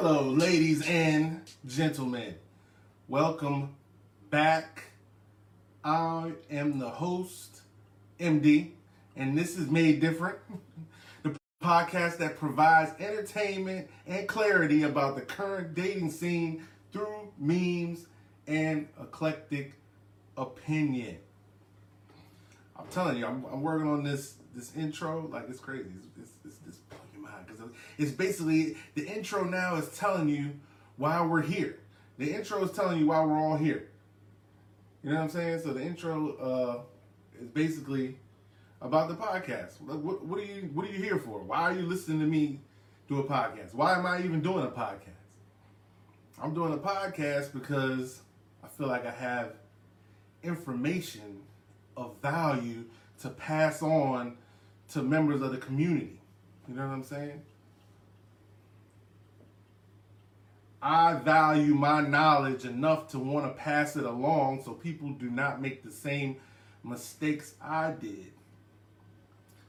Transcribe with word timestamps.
Hello, 0.00 0.30
ladies 0.30 0.86
and 0.86 1.42
gentlemen. 1.66 2.36
Welcome 3.08 3.74
back. 4.30 4.92
I 5.82 6.34
am 6.48 6.78
the 6.78 6.88
host, 6.88 7.62
MD, 8.20 8.70
and 9.16 9.36
this 9.36 9.58
is 9.58 9.68
Made 9.68 10.00
Different, 10.00 10.38
the 11.24 11.34
podcast 11.60 12.18
that 12.18 12.38
provides 12.38 12.92
entertainment 13.00 13.90
and 14.06 14.28
clarity 14.28 14.84
about 14.84 15.16
the 15.16 15.22
current 15.22 15.74
dating 15.74 16.12
scene 16.12 16.62
through 16.92 17.32
memes 17.36 18.06
and 18.46 18.86
eclectic 19.00 19.72
opinion. 20.36 21.16
I'm 22.76 22.86
telling 22.86 23.16
you, 23.16 23.26
I'm, 23.26 23.44
I'm 23.52 23.62
working 23.62 23.88
on 23.88 24.04
this 24.04 24.34
this 24.54 24.76
intro 24.76 25.28
like 25.32 25.46
it's 25.48 25.58
crazy. 25.58 25.90
It's, 26.20 26.30
it's, 26.44 26.67
it's 27.98 28.10
basically 28.10 28.76
the 28.94 29.06
intro 29.06 29.44
now 29.44 29.76
is 29.76 29.88
telling 29.96 30.28
you 30.28 30.52
why 30.96 31.24
we're 31.24 31.42
here. 31.42 31.78
The 32.18 32.32
intro 32.32 32.62
is 32.64 32.72
telling 32.72 32.98
you 32.98 33.06
why 33.06 33.24
we're 33.24 33.38
all 33.38 33.56
here. 33.56 33.88
You 35.02 35.10
know 35.10 35.16
what 35.16 35.22
I'm 35.22 35.30
saying? 35.30 35.60
So 35.60 35.72
the 35.72 35.82
intro 35.82 36.36
uh, 36.36 37.40
is 37.40 37.48
basically 37.48 38.16
about 38.80 39.08
the 39.08 39.14
podcast. 39.14 39.80
What, 39.80 40.24
what 40.24 40.38
are 40.38 40.44
you 40.44 40.70
What 40.74 40.88
are 40.88 40.92
you 40.92 41.02
here 41.02 41.18
for? 41.18 41.40
Why 41.42 41.60
are 41.60 41.72
you 41.72 41.82
listening 41.82 42.20
to 42.20 42.26
me 42.26 42.60
do 43.08 43.20
a 43.20 43.24
podcast? 43.24 43.74
Why 43.74 43.96
am 43.96 44.06
I 44.06 44.18
even 44.20 44.40
doing 44.40 44.64
a 44.64 44.70
podcast? 44.70 45.14
I'm 46.40 46.54
doing 46.54 46.72
a 46.72 46.78
podcast 46.78 47.52
because 47.52 48.20
I 48.62 48.68
feel 48.68 48.86
like 48.86 49.06
I 49.06 49.10
have 49.10 49.54
information 50.42 51.40
of 51.96 52.14
value 52.22 52.84
to 53.22 53.30
pass 53.30 53.82
on 53.82 54.36
to 54.90 55.02
members 55.02 55.42
of 55.42 55.50
the 55.50 55.58
community. 55.58 56.20
You 56.68 56.74
know 56.74 56.86
what 56.86 56.92
I'm 56.92 57.02
saying? 57.02 57.42
I 60.80 61.14
value 61.14 61.74
my 61.74 62.00
knowledge 62.00 62.64
enough 62.64 63.08
to 63.08 63.18
want 63.18 63.46
to 63.46 63.60
pass 63.60 63.96
it 63.96 64.04
along 64.04 64.62
so 64.64 64.72
people 64.72 65.10
do 65.10 65.28
not 65.28 65.60
make 65.60 65.82
the 65.82 65.90
same 65.90 66.36
mistakes 66.84 67.54
I 67.60 67.90
did. 67.92 68.32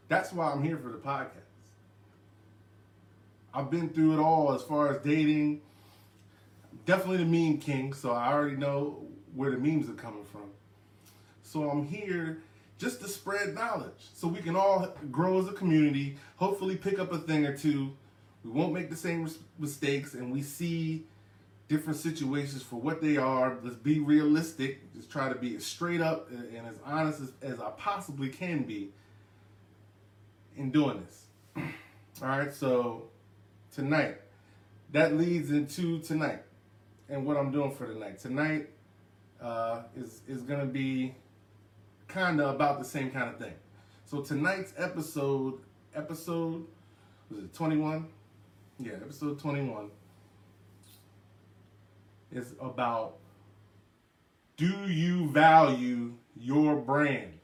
That's 0.08 0.32
why 0.32 0.52
I'm 0.52 0.64
here 0.64 0.78
for 0.78 0.90
the 0.90 0.98
podcast. 0.98 1.50
I've 3.54 3.72
been 3.72 3.90
through 3.90 4.14
it 4.14 4.20
all 4.20 4.54
as 4.54 4.62
far 4.62 4.94
as 4.94 5.04
dating. 5.04 5.62
Definitely 6.86 7.18
the 7.18 7.26
meme 7.26 7.58
king, 7.58 7.94
so 7.94 8.12
I 8.12 8.32
already 8.32 8.56
know 8.56 9.06
where 9.34 9.52
the 9.52 9.58
memes 9.58 9.90
are 9.90 9.94
coming 9.94 10.26
from. 10.26 10.50
So 11.44 11.70
I'm 11.70 11.86
here 11.86 12.44
just 12.78 13.02
to 13.02 13.08
spread 13.08 13.54
knowledge 13.54 14.10
so 14.14 14.28
we 14.28 14.40
can 14.40 14.56
all 14.56 14.96
grow 15.12 15.40
as 15.40 15.48
a 15.48 15.52
community, 15.52 16.18
hopefully 16.38 16.76
pick 16.76 17.00
up 17.00 17.12
a 17.12 17.18
thing 17.18 17.46
or 17.46 17.56
two. 17.56 17.92
We 18.44 18.52
won't 18.52 18.74
make 18.74 18.90
the 18.90 18.96
same 18.96 19.30
mistakes 19.58 20.14
and 20.14 20.32
we 20.32 20.42
see 20.42 21.06
different 21.68 22.00
situations 22.00 22.64
for 22.64 22.78
what 22.78 23.02
they 23.02 23.18
are. 23.18 23.58
Let's 23.64 23.76
be 23.76 24.00
realistic. 24.00 24.94
Just 24.94 25.12
try 25.12 25.30
to 25.30 25.36
be 25.36 25.56
as 25.56 25.66
straight 25.66 26.02
up 26.02 26.30
and 26.32 26.68
as 26.68 26.76
honest 26.84 27.22
as, 27.22 27.32
as 27.42 27.60
I 27.60 27.70
possibly 27.72 28.30
can 28.30 28.64
be 28.64 28.90
in 30.58 30.72
doing 30.72 31.06
this. 31.06 31.26
All 32.22 32.28
right, 32.28 32.54
so 32.54 33.04
tonight, 33.74 34.18
that 34.92 35.16
leads 35.16 35.52
into 35.52 36.00
tonight 36.00 36.42
and 37.08 37.26
what 37.26 37.38
I'm 37.38 37.52
doing 37.52 37.72
for 37.72 37.86
tonight. 37.86 38.20
Tonight 38.20 38.70
uh, 39.42 39.84
is, 39.96 40.22
is 40.28 40.42
to 40.60 40.66
be 40.66 41.14
kind 42.08 42.42
of 42.42 42.56
about 42.56 42.80
the 42.80 42.86
same 42.86 43.12
kind 43.12 43.30
of 43.30 43.38
thing. 43.38 43.54
So 44.06 44.22
tonight's 44.22 44.74
episode, 44.78 45.60
episode, 45.96 46.66
was 47.30 47.44
it 47.44 47.54
21? 47.54 48.08
Yeah, 48.82 48.94
episode 48.94 49.38
21 49.40 49.92
is 52.32 52.54
about 52.62 53.18
do 54.56 54.88
you 54.88 55.30
value 55.32 56.14
your 56.38 56.78
brand? 56.78 57.40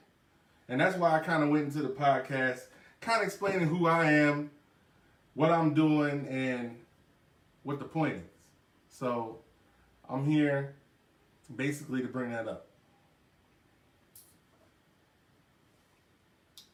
And 0.69 0.79
that's 0.79 0.96
why 0.96 1.12
I 1.12 1.19
kind 1.19 1.44
of 1.44 1.50
went 1.50 1.66
into 1.66 1.81
the 1.81 1.90
podcast, 1.90 2.68
kind 3.01 3.19
of 3.22 3.28
explaining 3.28 3.68
who 3.68 3.85
I 3.85 4.06
am, 4.12 4.50
what 5.34 5.51
I'm 5.51 5.73
doing, 5.73 6.25
and 6.29 6.78
what 7.63 7.79
the 7.79 7.85
point 7.85 8.16
is. 8.16 8.22
So 8.88 9.40
I'm 10.09 10.25
here 10.25 10.75
basically 11.53 12.02
to 12.02 12.07
bring 12.07 12.31
that 12.31 12.47
up. 12.47 12.67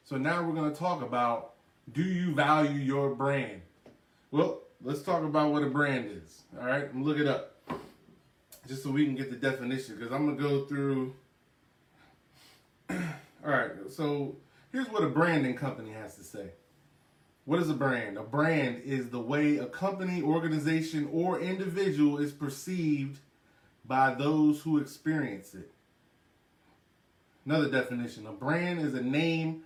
So 0.04 0.18
now 0.18 0.46
we're 0.46 0.54
going 0.54 0.70
to 0.70 0.78
talk 0.78 1.02
about 1.02 1.54
do 1.92 2.04
you 2.04 2.32
value 2.32 2.78
your 2.78 3.12
brand? 3.12 3.62
Well, 4.32 4.62
let's 4.82 5.02
talk 5.02 5.24
about 5.24 5.52
what 5.52 5.62
a 5.62 5.66
brand 5.66 6.10
is. 6.10 6.44
All 6.58 6.66
right, 6.66 6.88
I'm 6.90 7.04
look 7.04 7.18
it 7.18 7.26
up 7.26 7.54
just 8.66 8.82
so 8.82 8.90
we 8.90 9.04
can 9.04 9.14
get 9.14 9.28
the 9.28 9.36
definition 9.36 9.96
because 9.96 10.10
I'm 10.10 10.26
to 10.34 10.42
go 10.42 10.64
through. 10.64 11.14
All 12.90 12.96
right, 13.44 13.72
so 13.90 14.36
here's 14.72 14.88
what 14.88 15.04
a 15.04 15.08
branding 15.08 15.54
company 15.54 15.90
has 15.90 16.16
to 16.16 16.24
say. 16.24 16.52
What 17.44 17.60
is 17.60 17.68
a 17.68 17.74
brand? 17.74 18.16
A 18.16 18.22
brand 18.22 18.80
is 18.86 19.10
the 19.10 19.20
way 19.20 19.58
a 19.58 19.66
company, 19.66 20.22
organization, 20.22 21.10
or 21.12 21.38
individual 21.38 22.16
is 22.16 22.32
perceived 22.32 23.20
by 23.84 24.14
those 24.14 24.62
who 24.62 24.78
experience 24.78 25.54
it. 25.54 25.70
Another 27.44 27.70
definition 27.70 28.26
a 28.26 28.32
brand 28.32 28.80
is 28.80 28.94
a 28.94 29.02
name 29.02 29.64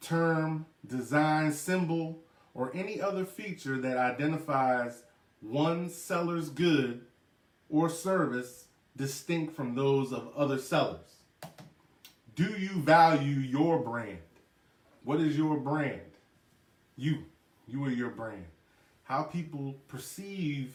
term, 0.00 0.64
design, 0.86 1.52
symbol, 1.52 2.20
or 2.54 2.70
any 2.74 3.00
other 3.00 3.24
feature 3.24 3.78
that 3.78 3.96
identifies 3.96 5.02
one 5.40 5.88
seller's 5.90 6.48
good 6.48 7.02
or 7.70 7.88
service 7.88 8.64
distinct 8.96 9.54
from 9.54 9.74
those 9.74 10.12
of 10.12 10.32
other 10.36 10.58
sellers. 10.58 11.00
Do 12.34 12.44
you 12.44 12.80
value 12.82 13.36
your 13.36 13.78
brand? 13.78 14.18
What 15.04 15.20
is 15.20 15.36
your 15.36 15.56
brand? 15.56 16.00
You. 16.96 17.24
You 17.66 17.84
are 17.84 17.90
your 17.90 18.10
brand. 18.10 18.44
How 19.04 19.22
people 19.22 19.74
perceive 19.88 20.74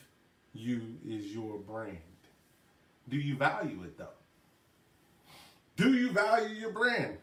you 0.54 0.82
is 1.08 1.34
your 1.34 1.58
brand. 1.60 1.98
Do 3.10 3.18
you 3.18 3.36
value 3.36 3.84
it 3.84 3.98
though? 3.98 4.08
Do 5.76 5.94
you 5.94 6.12
value 6.12 6.56
your 6.56 6.72
brand? 6.72 7.18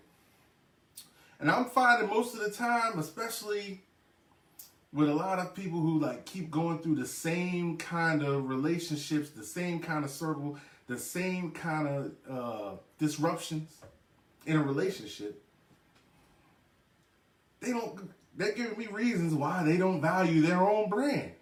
And 1.38 1.50
I'm 1.50 1.66
finding 1.66 2.10
most 2.10 2.34
of 2.34 2.40
the 2.40 2.50
time, 2.50 2.98
especially 2.98 3.82
with 4.92 5.08
a 5.08 5.14
lot 5.14 5.38
of 5.38 5.54
people 5.54 5.80
who 5.80 6.00
like 6.00 6.26
keep 6.26 6.50
going 6.50 6.80
through 6.80 6.96
the 6.96 7.06
same 7.06 7.76
kind 7.76 8.22
of 8.22 8.48
relationships, 8.48 9.30
the 9.30 9.44
same 9.44 9.80
kind 9.80 10.04
of 10.04 10.10
circle, 10.10 10.58
the 10.88 10.98
same 10.98 11.52
kind 11.52 11.88
of 11.88 12.12
uh, 12.28 12.76
disruptions 12.98 13.70
in 14.46 14.56
a 14.56 14.62
relationship, 14.62 15.42
they 17.60 17.70
don't. 17.70 18.10
They're 18.36 18.52
giving 18.52 18.78
me 18.78 18.86
reasons 18.86 19.34
why 19.34 19.64
they 19.64 19.76
don't 19.76 20.00
value 20.00 20.40
their 20.40 20.60
own 20.60 20.88
brand. 20.88 21.32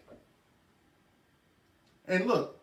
And 2.09 2.27
look, 2.27 2.59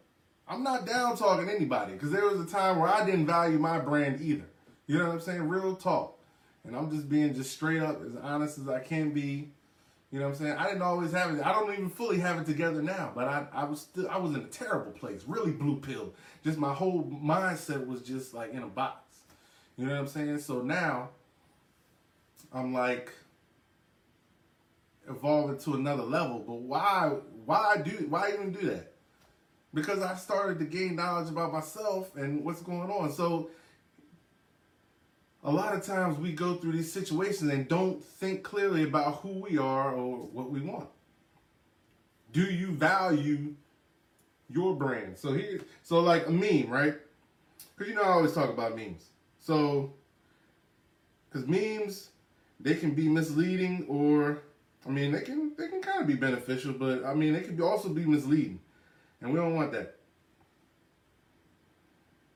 I'm 0.47 0.63
not 0.63 0.85
down 0.85 1.15
talking 1.15 1.47
anybody 1.47 1.93
because 1.93 2.11
there 2.11 2.25
was 2.25 2.41
a 2.41 2.45
time 2.45 2.79
where 2.79 2.89
I 2.89 3.05
didn't 3.05 3.27
value 3.27 3.59
my 3.59 3.79
brand 3.79 4.19
either. 4.21 4.45
You 4.87 4.97
know 4.97 5.05
what 5.05 5.13
I'm 5.13 5.21
saying? 5.21 5.47
Real 5.47 5.75
talk 5.75 6.15
and 6.65 6.75
I'm 6.75 6.89
just 6.89 7.07
being 7.07 7.33
just 7.33 7.51
straight 7.51 7.81
up 7.81 8.01
as 8.01 8.15
honest 8.21 8.57
as 8.57 8.67
I 8.67 8.79
can 8.79 9.11
be. 9.11 9.49
You 10.15 10.21
know 10.21 10.27
what 10.27 10.39
I'm 10.39 10.45
saying? 10.45 10.57
I 10.57 10.67
didn't 10.67 10.81
always 10.81 11.11
have 11.11 11.35
it. 11.35 11.45
I 11.45 11.51
don't 11.51 11.73
even 11.73 11.89
fully 11.89 12.19
have 12.19 12.39
it 12.39 12.45
together 12.45 12.81
now, 12.81 13.11
but 13.13 13.27
I, 13.27 13.47
I 13.51 13.65
was 13.65 13.81
still 13.81 14.07
I 14.07 14.15
was 14.15 14.33
in 14.33 14.39
a 14.39 14.47
terrible 14.47 14.93
place, 14.93 15.25
really 15.27 15.51
blue 15.51 15.75
pill. 15.81 16.13
Just 16.41 16.57
my 16.57 16.73
whole 16.73 17.03
mindset 17.03 17.85
was 17.85 18.01
just 18.01 18.33
like 18.33 18.53
in 18.53 18.63
a 18.63 18.67
box. 18.67 19.17
You 19.75 19.85
know 19.85 19.91
what 19.91 19.99
I'm 19.99 20.07
saying? 20.07 20.39
So 20.39 20.61
now 20.61 21.09
I'm 22.53 22.71
like 22.71 23.11
evolving 25.09 25.57
to 25.57 25.73
another 25.73 26.03
level. 26.03 26.39
But 26.39 26.61
why 26.61 27.17
why 27.43 27.81
do 27.83 27.91
why 28.07 28.31
even 28.31 28.53
do 28.53 28.67
that? 28.67 28.93
Because 29.73 30.01
I 30.01 30.15
started 30.15 30.59
to 30.59 30.65
gain 30.65 30.95
knowledge 30.95 31.29
about 31.29 31.51
myself 31.51 32.15
and 32.15 32.45
what's 32.45 32.61
going 32.61 32.89
on. 32.89 33.11
So 33.11 33.49
a 35.45 35.51
lot 35.51 35.75
of 35.75 35.83
times 35.83 36.17
we 36.17 36.31
go 36.31 36.55
through 36.55 36.71
these 36.71 36.91
situations 36.91 37.51
and 37.51 37.67
don't 37.67 38.03
think 38.03 38.43
clearly 38.43 38.83
about 38.83 39.17
who 39.17 39.29
we 39.29 39.59
are 39.59 39.93
or 39.93 40.17
what 40.17 40.49
we 40.49 40.59
want. 40.59 40.89
Do 42.33 42.41
you 42.41 42.71
value 42.71 43.53
your 44.49 44.75
brand? 44.75 45.17
So 45.17 45.33
here, 45.33 45.61
so 45.83 45.99
like 45.99 46.27
a 46.27 46.31
meme, 46.31 46.69
right? 46.69 46.95
Because 47.77 47.89
you 47.89 47.95
know 47.95 48.01
I 48.01 48.13
always 48.13 48.33
talk 48.33 48.49
about 48.49 48.75
memes. 48.75 49.05
So, 49.39 49.93
because 51.29 51.47
memes, 51.47 52.09
they 52.59 52.73
can 52.73 52.95
be 52.95 53.07
misleading 53.07 53.85
or, 53.87 54.41
I 54.87 54.89
mean, 54.89 55.11
they 55.11 55.21
can 55.21 55.53
they 55.55 55.67
can 55.67 55.81
kind 55.81 56.01
of 56.01 56.07
be 56.07 56.15
beneficial, 56.15 56.73
but 56.73 57.05
I 57.05 57.13
mean, 57.13 57.33
they 57.33 57.41
can 57.41 57.61
also 57.61 57.89
be 57.89 58.03
misleading, 58.03 58.59
and 59.21 59.31
we 59.31 59.39
don't 59.39 59.55
want 59.55 59.71
that. 59.73 59.97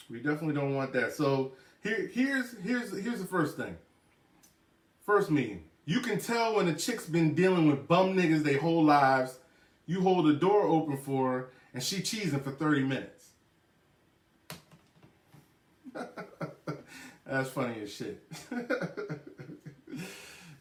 We 0.10 0.20
definitely 0.20 0.54
don't 0.54 0.76
want 0.76 0.94
that. 0.94 1.14
So 1.14 1.54
here, 1.84 2.10
here's 2.14 2.58
here's 2.60 2.98
here's 2.98 3.20
the 3.20 3.28
first 3.28 3.58
thing. 3.58 3.78
First 5.06 5.32
meeting. 5.32 5.64
You 5.86 6.02
can 6.02 6.20
tell 6.20 6.56
when 6.56 6.68
a 6.68 6.76
chick's 6.76 7.08
been 7.08 7.34
dealing 7.34 7.68
with 7.68 7.88
bum 7.88 8.16
niggas 8.16 8.44
their 8.44 8.60
whole 8.60 8.84
lives. 8.84 9.40
you 9.88 10.02
hold 10.02 10.28
the 10.28 10.34
door 10.34 10.64
open 10.64 10.98
for 10.98 11.32
her 11.32 11.50
and 11.74 11.82
she 11.82 11.98
cheesing 11.98 12.44
for 12.44 12.52
30 12.52 12.84
minutes. 12.84 13.30
That's 17.26 17.50
funny 17.50 17.82
as 17.82 17.92
shit. 17.94 18.24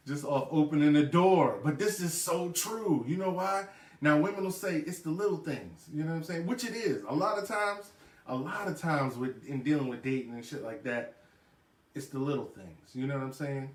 Just 0.07 0.25
off 0.25 0.49
opening 0.51 0.95
the 0.95 1.03
door. 1.03 1.61
But 1.63 1.79
this 1.79 2.01
is 2.01 2.15
so 2.15 2.51
true. 2.51 3.05
You 3.07 3.19
know 3.19 3.31
why? 3.31 3.67
Now 4.01 4.19
women 4.19 4.45
will 4.45 4.51
say 4.51 4.79
it's 4.79 5.01
the 5.01 5.11
little 5.11 5.37
things. 5.37 5.85
You 5.93 6.05
know 6.05 6.11
what 6.13 6.17
I'm 6.17 6.25
saying? 6.25 6.47
Which 6.47 6.65
it 6.65 6.75
is. 6.75 7.05
A 7.09 7.15
lot 7.15 7.39
of 7.39 7.47
times, 7.47 7.91
a 8.29 8.35
lot 8.35 8.69
of 8.69 8.79
times 8.79 9.17
with 9.17 9.47
in 9.47 9.63
dealing 9.63 9.89
with 9.89 10.03
dating 10.03 10.35
and 10.35 10.45
shit 10.45 10.63
like 10.63 10.85
that, 10.85 11.15
it's 11.95 12.07
the 12.07 12.19
little 12.19 12.45
things. 12.45 12.91
You 12.95 13.07
know 13.07 13.15
what 13.15 13.25
I'm 13.25 13.33
saying? 13.33 13.71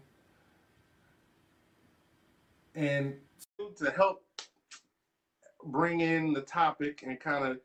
And 2.76 3.16
to 3.78 3.92
help 3.92 4.24
bring 5.66 6.02
in 6.02 6.34
the 6.34 6.42
topic 6.42 7.04
and 7.06 7.20
kind 7.20 7.46
of 7.46 7.60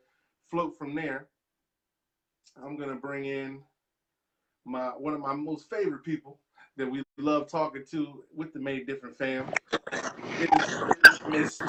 float 0.49 0.77
from 0.77 0.95
there, 0.95 1.27
I'm 2.63 2.75
gonna 2.75 2.95
bring 2.95 3.25
in 3.25 3.61
my 4.65 4.87
one 4.87 5.13
of 5.13 5.19
my 5.19 5.33
most 5.33 5.69
favorite 5.69 6.03
people 6.03 6.39
that 6.77 6.89
we 6.89 7.03
love 7.17 7.49
talking 7.49 7.83
to 7.91 8.23
with 8.35 8.53
the 8.53 8.59
Made 8.59 8.87
Different 8.87 9.17
fam. 9.17 9.51
Miss. 11.29 11.59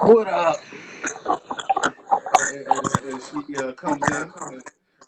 What 0.00 0.26
up? 0.26 0.60
As 3.08 3.30
she 3.30 3.56
uh, 3.56 3.72
comes 3.72 4.02
in, 4.10 4.60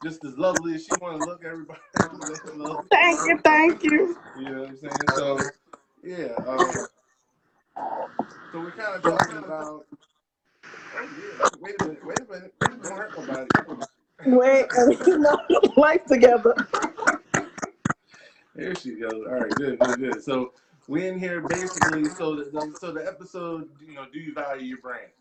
just 0.03 0.25
as 0.25 0.39
lovely 0.39 0.75
as 0.75 0.85
she 0.85 0.91
want 1.03 1.21
to 1.21 1.27
look, 1.27 1.45
everybody. 1.45 1.81
Thank 2.91 3.21
you, 3.29 3.39
thank 3.45 3.85
you. 3.85 4.17
You 4.39 4.45
know 4.45 4.61
what 4.61 4.69
I'm 4.71 4.77
saying? 4.79 4.93
So, 5.15 5.39
yeah. 6.03 6.35
Um, 6.47 6.87
so 8.53 8.61
we're 8.61 8.71
kind 8.71 8.97
of 8.97 9.03
talking 9.03 9.37
about. 9.37 9.87
Oh 10.65 11.09
yeah. 11.43 11.49
Wait 11.61 11.75
a 11.81 11.85
minute. 11.85 12.07
Wait 12.07 12.21
a 12.21 12.33
minute. 12.33 12.55
Don't 12.61 12.97
hurt 12.97 13.19
nobody. 13.19 13.47
Wait, 14.27 14.67
know 15.07 15.39
life 15.77 16.05
together. 16.07 16.55
There 18.55 18.75
she 18.77 18.97
goes. 18.97 19.13
All 19.13 19.41
right, 19.41 19.51
good, 19.51 19.79
good, 19.79 19.99
good. 19.99 20.25
So 20.25 20.55
we 20.89 21.07
in 21.07 21.19
here 21.19 21.43
basically. 21.43 22.07
So 22.07 22.35
the 22.37 22.77
so 22.81 22.93
the 22.93 23.07
episode, 23.07 23.69
you 23.87 23.95
know, 23.95 24.07
do 24.11 24.19
you 24.19 24.33
value 24.33 24.65
your 24.65 24.79
brand? 24.79 25.13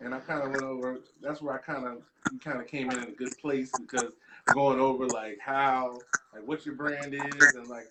And 0.00 0.14
I 0.14 0.20
kind 0.20 0.42
of 0.42 0.50
went 0.50 0.64
over. 0.64 0.98
That's 1.22 1.40
where 1.40 1.54
I 1.54 1.58
kind 1.58 1.86
of 1.86 2.02
kind 2.42 2.60
of 2.60 2.66
came 2.66 2.90
in 2.90 2.98
in 2.98 3.08
a 3.08 3.12
good 3.12 3.36
place 3.38 3.72
because 3.78 4.12
going 4.52 4.78
over 4.78 5.06
like 5.06 5.38
how 5.40 5.98
like 6.34 6.46
what 6.46 6.66
your 6.66 6.74
brand 6.74 7.14
is 7.14 7.54
and 7.54 7.68
like 7.68 7.90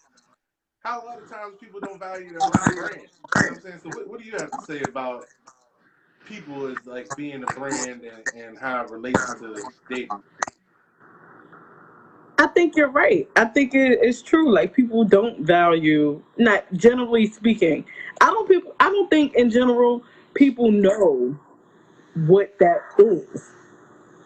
how 0.83 1.03
a 1.03 1.05
lot 1.05 1.17
of 1.17 1.29
times 1.29 1.55
people 1.59 1.79
don't 1.79 1.99
value 1.99 2.29
their 2.29 2.39
brand. 2.39 2.69
You 2.75 2.81
know 2.83 2.99
what 3.33 3.51
I'm 3.51 3.61
saying? 3.61 3.79
So 3.81 3.89
what, 3.89 4.07
what 4.07 4.19
do 4.19 4.25
you 4.25 4.37
have 4.37 4.51
to 4.51 4.59
say 4.59 4.81
about 4.83 5.27
people 6.27 6.67
as 6.67 6.77
like 6.85 7.15
being 7.15 7.43
a 7.43 7.47
brand 7.47 8.03
and, 8.03 8.35
and 8.35 8.57
how 8.57 8.83
it 8.83 8.91
relates 8.91 9.33
to 9.39 9.63
dating? 9.89 10.21
I 12.37 12.47
think 12.47 12.75
you're 12.75 12.89
right. 12.89 13.27
I 13.35 13.45
think 13.45 13.73
it 13.73 14.03
is 14.03 14.21
true. 14.21 14.51
Like 14.53 14.73
people 14.73 15.03
don't 15.03 15.39
value, 15.39 16.21
not 16.37 16.71
generally 16.73 17.27
speaking. 17.27 17.85
I 18.21 18.27
don't 18.27 18.47
people. 18.47 18.75
I 18.79 18.89
don't 18.89 19.09
think 19.09 19.33
in 19.35 19.49
general 19.49 20.03
people 20.35 20.69
know 20.71 21.37
what 22.15 22.57
that 22.59 22.81
is. 22.97 23.51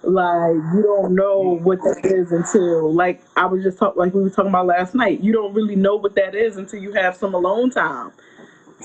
Like 0.02 0.56
you 0.74 0.82
don't 0.82 1.14
know 1.14 1.60
what 1.62 1.80
that 1.80 2.06
is 2.06 2.32
until 2.32 2.94
like 2.94 3.22
I 3.36 3.46
was 3.46 3.64
just 3.64 3.78
talking 3.78 4.00
like 4.00 4.14
we 4.14 4.24
were 4.24 4.30
talking 4.30 4.50
about 4.50 4.66
last 4.68 4.96
night. 4.96 5.22
You 5.22 5.34
don't 5.34 5.54
really 5.54 5.76
know 5.76 5.98
what 5.98 6.16
that 6.16 6.36
is 6.36 6.56
until 6.58 6.82
you 6.82 6.94
have 6.94 7.18
some 7.18 7.34
alone 7.34 7.70
time 7.70 8.14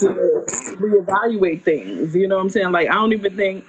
to 0.00 0.08
reevaluate 0.78 1.62
things. 1.62 2.16
You 2.16 2.26
know 2.26 2.36
what 2.36 2.42
I'm 2.42 2.50
saying? 2.50 2.72
Like 2.72 2.90
I 2.90 2.94
don't 2.94 3.12
even 3.12 3.36
think 3.36 3.64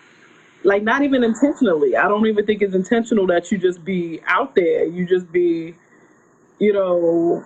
like 0.63 0.81
not 0.81 1.03
even 1.03 1.23
intentionally. 1.23 1.95
I 1.95 2.07
don't 2.07 2.25
even 2.25 2.45
think 2.45 2.61
it's 2.63 2.73
intentional 2.73 3.27
that 3.27 3.51
you 3.51 3.59
just 3.59 3.85
be 3.85 4.21
out 4.25 4.55
there. 4.55 4.85
You 4.85 5.05
just 5.05 5.31
be, 5.31 5.75
you 6.59 6.73
know, 6.73 7.45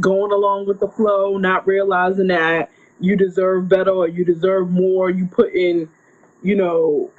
going 0.00 0.32
along 0.32 0.66
with 0.66 0.80
the 0.80 0.88
flow, 0.88 1.38
not 1.38 1.66
realizing 1.66 2.26
that 2.28 2.70
you 2.98 3.16
deserve 3.16 3.68
better 3.68 3.90
or 3.90 4.08
you 4.08 4.24
deserve 4.24 4.70
more. 4.70 5.10
You 5.10 5.26
put 5.26 5.54
in, 5.54 5.88
you 6.42 6.56
know, 6.56 7.10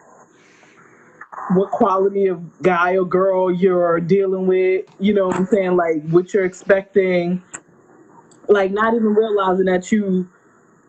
what 1.54 1.72
quality 1.72 2.28
of 2.28 2.62
guy 2.62 2.96
or 2.96 3.06
girl 3.06 3.52
you're 3.52 4.00
dealing 4.00 4.48
with, 4.48 4.86
you 5.00 5.14
know 5.14 5.28
what 5.28 5.38
I'm 5.38 5.46
saying? 5.46 5.76
Like 5.76 6.04
what 6.10 6.34
you're 6.34 6.46
expecting. 6.46 7.42
Like 8.48 8.72
not 8.72 8.94
even 8.94 9.14
realizing 9.14 9.66
that 9.66 9.92
you 9.92 10.28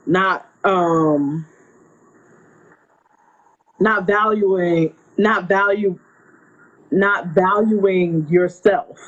not 0.06 0.50
um 0.64 1.46
not 3.78 4.06
valuing 4.06 4.94
not 5.16 5.48
value 5.48 5.98
not 6.90 7.28
valuing 7.28 8.26
yourself 8.28 8.98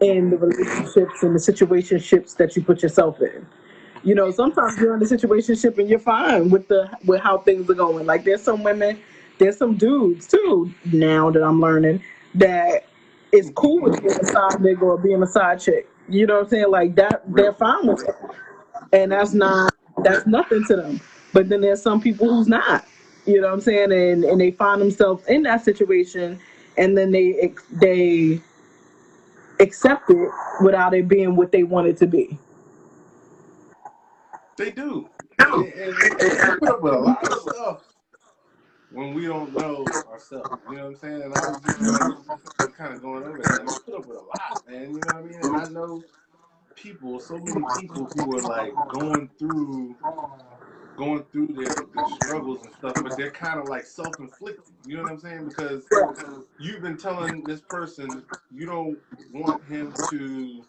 in 0.00 0.30
the 0.30 0.36
relationships 0.36 1.22
and 1.22 1.34
the 1.34 1.38
situationships 1.38 2.36
that 2.36 2.56
you 2.56 2.62
put 2.62 2.82
yourself 2.82 3.20
in. 3.20 3.46
You 4.02 4.14
know, 4.14 4.30
sometimes 4.30 4.78
you're 4.78 4.96
in 4.96 5.02
a 5.02 5.06
situationship 5.06 5.78
and 5.78 5.88
you're 5.88 5.98
fine 5.98 6.50
with 6.50 6.68
the 6.68 6.90
with 7.04 7.20
how 7.20 7.38
things 7.38 7.70
are 7.70 7.74
going. 7.74 8.06
Like 8.06 8.24
there's 8.24 8.42
some 8.42 8.62
women, 8.62 9.00
there's 9.38 9.56
some 9.56 9.76
dudes 9.76 10.26
too 10.26 10.72
now 10.92 11.30
that 11.30 11.42
I'm 11.42 11.60
learning 11.60 12.02
that 12.34 12.86
is 13.32 13.52
cool 13.54 13.80
with 13.80 14.00
being 14.00 14.18
a 14.18 14.26
side 14.26 14.58
nigga 14.60 14.82
or 14.82 14.98
being 14.98 15.22
a 15.22 15.26
side 15.26 15.60
chick. 15.60 15.88
You 16.08 16.26
know 16.26 16.34
what 16.34 16.44
I'm 16.44 16.48
saying? 16.48 16.70
Like 16.70 16.94
that 16.96 17.22
they're 17.28 17.52
fine 17.52 17.86
with 17.86 18.08
it. 18.08 18.16
And 18.92 19.12
that's 19.12 19.32
not 19.32 19.72
that's 19.98 20.26
nothing 20.26 20.64
to 20.66 20.76
them. 20.76 21.00
But 21.32 21.48
then 21.48 21.60
there's 21.60 21.80
some 21.80 22.00
people 22.00 22.28
who's 22.28 22.48
not. 22.48 22.86
You 23.24 23.40
know 23.40 23.48
what 23.48 23.54
I'm 23.54 23.60
saying? 23.60 23.92
And 23.92 24.24
and 24.24 24.40
they 24.40 24.50
find 24.50 24.80
themselves 24.80 25.24
in 25.28 25.44
that 25.44 25.64
situation 25.64 26.40
and 26.76 26.96
then 26.96 27.12
they 27.12 27.54
they 27.70 28.40
accept 29.60 30.10
it 30.10 30.30
without 30.62 30.94
it 30.94 31.06
being 31.06 31.36
what 31.36 31.52
they 31.52 31.62
want 31.62 31.86
it 31.86 31.96
to 31.98 32.06
be. 32.06 32.38
They 34.62 34.70
do. 34.70 35.08
And, 35.40 35.56
we 35.58 36.56
put 36.60 36.68
up 36.68 36.82
with 36.82 36.94
a 36.94 36.98
lot 36.98 37.26
of 37.26 37.40
stuff 37.40 37.80
when 38.92 39.12
we 39.12 39.26
don't 39.26 39.52
know 39.58 39.84
ourselves. 40.08 40.48
You 40.70 40.76
know 40.76 40.84
what 40.84 40.90
I'm 40.90 40.96
saying? 40.98 41.22
And 41.22 41.34
I 41.34 41.48
was 41.48 41.60
just, 41.62 41.80
I 41.80 42.08
was 42.08 42.26
just 42.60 42.76
kind 42.76 42.94
of 42.94 43.02
going 43.02 43.24
over 43.24 43.38
that. 43.38 43.58
And 43.58 43.68
we 43.68 43.74
put 43.84 43.94
up 43.94 44.06
with 44.06 44.18
a 44.18 44.20
lot, 44.20 44.62
man. 44.68 44.82
You 44.82 45.00
know 45.00 45.00
what 45.00 45.16
I 45.16 45.22
mean? 45.22 45.40
And 45.42 45.56
I 45.56 45.68
know 45.68 46.04
people, 46.76 47.18
so 47.18 47.38
many 47.38 47.60
people 47.80 48.08
who 48.14 48.38
are 48.38 48.42
like 48.42 48.72
going 48.88 49.28
through 49.36 49.96
going 50.96 51.24
through 51.32 51.48
their, 51.48 51.64
their 51.64 52.06
struggles 52.22 52.62
and 52.62 52.72
stuff, 52.74 52.94
but 53.02 53.16
they're 53.16 53.32
kind 53.32 53.58
of 53.58 53.66
like 53.66 53.84
self-inflicted. 53.84 54.62
You 54.86 54.98
know 54.98 55.02
what 55.02 55.12
I'm 55.12 55.18
saying? 55.18 55.48
Because 55.48 55.88
you've 56.60 56.82
been 56.82 56.98
telling 56.98 57.42
this 57.42 57.62
person 57.62 58.22
you 58.54 58.66
don't 58.66 58.96
want 59.32 59.64
him 59.64 59.92
to 60.10 60.62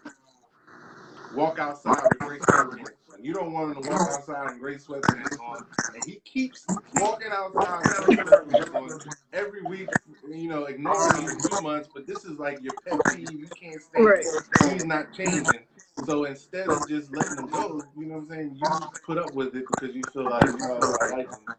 walk 1.36 1.60
outside 1.60 2.02
with 2.10 2.20
great 2.20 2.42
sweatpants. 2.42 3.03
You 3.24 3.34
don't 3.34 3.53
want 3.53 3.70
him 3.70 3.84
to 3.84 3.89
walk 3.89 4.06
outside 4.10 4.51
in 4.51 4.60
great 4.60 4.80
sweatpants 4.80 5.39
on, 5.39 5.63
and 5.96 6.03
he 6.03 6.20
keeps 6.25 6.68
walking 6.94 7.32
outside 7.32 7.86
with 7.88 7.98
great 7.98 8.18
sweatpants 8.18 8.75
on 8.75 9.15
every 9.32 9.63
week. 9.63 9.89
You 10.30 10.50
know, 10.50 10.65
ignoring 10.65 11.22
you 11.22 11.30
for 11.30 11.50
two 11.50 11.62
months, 11.62 11.88
but 11.94 12.06
this 12.06 12.25
is 12.25 12.38
like 12.38 12.62
your 12.62 12.74
pet 12.86 13.00
peeve. 13.10 13.39
You 13.39 13.48
can't 13.60 13.82
stand 13.82 14.06
Right. 14.06 14.25
He's 14.74 14.84
not 14.86 15.13
changing. 15.13 15.62
So 16.06 16.25
instead 16.25 16.70
of 16.70 16.86
just 16.86 17.13
letting 17.13 17.38
him 17.38 17.48
go, 17.50 17.88
you 17.98 18.08
know 18.08 18.15
what 18.15 18.24
I'm 18.24 18.30
saying? 18.30 18.56
You 18.56 18.89
put 19.06 19.18
up 19.18 19.34
with 19.34 19.56
it 19.56 19.68
because 19.70 19.96
you 19.96 20.03
feel 20.13 20.30
like, 20.30 20.50
oh, 20.62 20.98
I 21.01 21.06
like 21.06 21.30
him. 21.30 21.56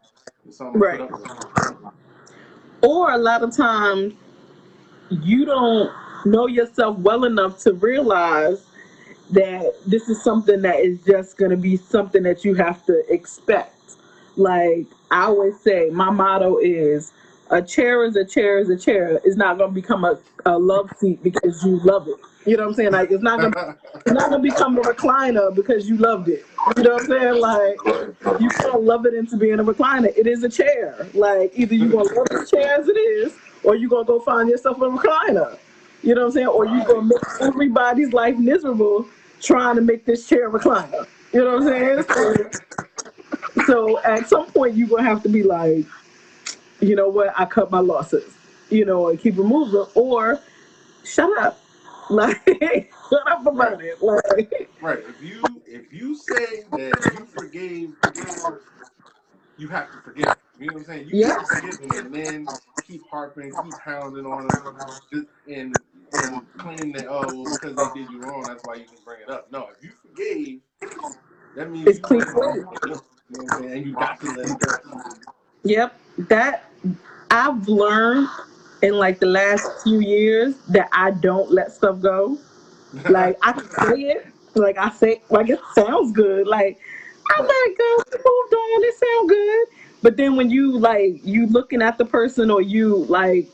So 0.51 0.67
I'm 0.67 0.73
gonna 0.73 0.85
Right. 0.85 0.99
put 0.99 1.01
up 1.01 1.19
with. 1.19 1.31
Or 2.83 3.11
a 3.11 3.17
lot 3.17 3.41
of 3.41 3.55
times 3.57 4.13
you 5.09 5.45
don't 5.45 5.91
know 6.25 6.47
yourself 6.47 6.99
well 6.99 7.23
enough 7.25 7.59
to 7.61 7.73
realize 7.73 8.65
that 9.31 9.73
this 9.85 10.09
is 10.09 10.23
something 10.23 10.61
that 10.61 10.79
is 10.79 10.99
just 11.03 11.37
going 11.37 11.51
to 11.51 11.57
be 11.57 11.77
something 11.77 12.23
that 12.23 12.45
you 12.45 12.53
have 12.55 12.85
to 12.85 13.03
expect. 13.11 13.95
Like 14.35 14.87
I 15.11 15.23
always 15.23 15.59
say, 15.59 15.89
my 15.91 16.09
motto 16.09 16.57
is 16.57 17.13
a 17.49 17.61
chair 17.61 18.03
is 18.05 18.15
a 18.15 18.25
chair 18.25 18.59
is 18.59 18.69
a 18.69 18.77
chair. 18.77 19.19
It's 19.23 19.37
not 19.37 19.57
going 19.57 19.69
to 19.71 19.73
become 19.73 20.03
a, 20.03 20.17
a 20.45 20.57
love 20.57 20.91
seat 20.97 21.23
because 21.23 21.63
you 21.63 21.79
love 21.79 22.07
it. 22.07 22.15
You 22.45 22.57
know 22.57 22.63
what 22.63 22.69
I'm 22.69 22.75
saying? 22.75 22.91
Like 22.91 23.11
it's 23.11 23.23
not 23.23 23.37
to 23.37 23.77
it's 24.05 24.11
not 24.11 24.29
to 24.29 24.39
become 24.39 24.77
a 24.77 24.81
recliner 24.81 25.53
because 25.55 25.89
you 25.89 25.97
loved 25.97 26.29
it. 26.29 26.45
You 26.77 26.83
know 26.83 26.93
what 26.93 27.03
I'm 27.03 27.07
saying? 27.07 27.41
Like 27.41 28.39
you 28.39 28.49
can't 28.49 28.83
love 28.83 29.05
it 29.07 29.15
into 29.15 29.37
being 29.37 29.59
a 29.59 29.63
recliner. 29.63 30.15
It 30.15 30.27
is 30.27 30.43
a 30.43 30.49
chair. 30.49 31.07
Like 31.15 31.51
either 31.55 31.73
you're 31.73 31.89
going 31.89 32.07
to 32.07 32.13
love 32.13 32.27
the 32.29 32.45
chair 32.45 32.79
as 32.79 32.87
it 32.87 32.97
is 32.97 33.33
or 33.63 33.75
you're 33.75 33.89
to 33.89 34.05
go 34.05 34.19
find 34.19 34.47
yourself 34.49 34.77
a 34.77 34.81
recliner. 34.81 35.57
You 36.05 36.15
know 36.15 36.21
what 36.21 36.27
I'm 36.27 36.33
saying? 36.33 36.47
Or 36.47 36.65
you're 36.67 36.85
going 36.85 37.09
to 37.09 37.15
make 37.15 37.23
everybody's 37.41 38.13
life 38.13 38.37
miserable 38.37 39.07
trying 39.41 39.75
to 39.75 39.81
make 39.81 40.05
this 40.05 40.27
chair 40.27 40.49
recliner. 40.51 41.07
You 41.33 41.43
know 41.43 41.57
what 41.57 41.63
I'm 41.63 41.67
saying? 41.67 42.03
So, 42.13 43.63
so 43.65 44.03
at 44.03 44.27
some 44.29 44.47
point, 44.51 44.75
you're 44.75 44.87
going 44.87 45.03
to 45.03 45.09
have 45.09 45.23
to 45.23 45.29
be 45.29 45.43
like, 45.43 45.85
you 46.79 46.95
know 46.95 47.09
what? 47.09 47.33
I 47.37 47.45
cut 47.45 47.71
my 47.71 47.79
losses, 47.79 48.37
you 48.69 48.85
know, 48.85 49.09
and 49.09 49.19
keep 49.19 49.37
it 49.37 49.43
moving. 49.43 49.85
Or 49.95 50.39
shut 51.03 51.37
up. 51.39 51.61
Like, 52.07 52.37
shut 53.09 53.27
up 53.27 53.47
about 53.47 53.81
it. 53.83 53.99
Like, 53.99 54.69
Right. 54.79 54.99
If 55.07 55.21
you 55.23 55.63
if 55.65 55.91
you 55.91 56.15
say 56.15 56.65
that 56.75 57.07
you 57.11 57.25
forgave 57.25 57.99
person 57.99 58.59
you 59.57 59.67
have 59.69 59.91
to 59.91 59.99
forgive. 59.99 60.35
You 60.57 60.67
know 60.69 60.73
what 60.73 60.79
I'm 60.81 60.85
saying? 60.85 61.07
You 61.09 61.15
Yeah. 61.17 61.43
forgive 61.45 61.79
them 61.79 61.91
and 61.93 62.13
then 62.13 62.59
keep 62.85 63.03
harping, 63.09 63.55
keep 63.63 63.79
hounding 63.79 64.25
on 64.25 64.47
them, 65.11 65.27
and 65.47 65.75
and 66.13 66.41
claim 66.57 66.91
that 66.93 67.07
oh 67.07 67.21
well, 67.33 67.45
because 67.61 67.75
they 67.75 67.87
did 67.99 68.09
you 68.09 68.21
wrong, 68.21 68.45
that's 68.47 68.63
why 68.63 68.75
you 68.75 68.85
can 68.85 68.97
bring 69.03 69.21
it 69.21 69.29
up. 69.29 69.51
No, 69.51 69.69
if 69.75 69.83
you 69.83 69.91
forgave, 69.91 70.61
that 71.55 71.69
means 71.71 71.87
It's 71.87 71.99
clean 71.99 72.21
let 72.21 72.29
it 72.29 72.33
go. 72.33 72.41
slate. 72.41 72.55
You 72.83 72.89
know 72.89 73.01
what 73.29 73.43
I'm 73.43 73.63
saying? 73.63 73.71
And 73.77 73.85
you 73.85 73.93
got 73.93 74.19
to 74.21 74.33
let 74.33 74.59
go. 74.59 75.01
Yep. 75.63 75.99
That 76.29 76.69
I've 77.31 77.67
learned 77.67 78.27
in 78.81 78.93
like 78.97 79.19
the 79.19 79.25
last 79.25 79.83
few 79.83 79.99
years 79.99 80.55
that 80.69 80.89
I 80.93 81.11
don't 81.11 81.51
let 81.51 81.71
stuff 81.71 82.01
go. 82.01 82.37
Like 83.09 83.37
I 83.41 83.51
can 83.53 83.69
say 83.69 84.01
it, 84.03 84.27
like 84.55 84.77
I 84.77 84.89
say, 84.91 85.21
like 85.29 85.49
it 85.49 85.59
sounds 85.73 86.11
good. 86.11 86.47
Like 86.47 86.79
I 87.29 87.41
let 87.41 87.49
it 87.49 87.77
go, 87.77 87.97
moved 88.11 88.53
on, 88.53 88.83
it 88.83 88.95
sound 88.95 89.29
good. 89.29 89.67
But 90.01 90.17
then 90.17 90.35
when 90.35 90.49
you 90.49 90.77
like 90.77 91.19
you 91.25 91.47
looking 91.47 91.81
at 91.81 91.97
the 91.97 92.05
person 92.05 92.51
or 92.51 92.61
you 92.61 93.05
like 93.05 93.49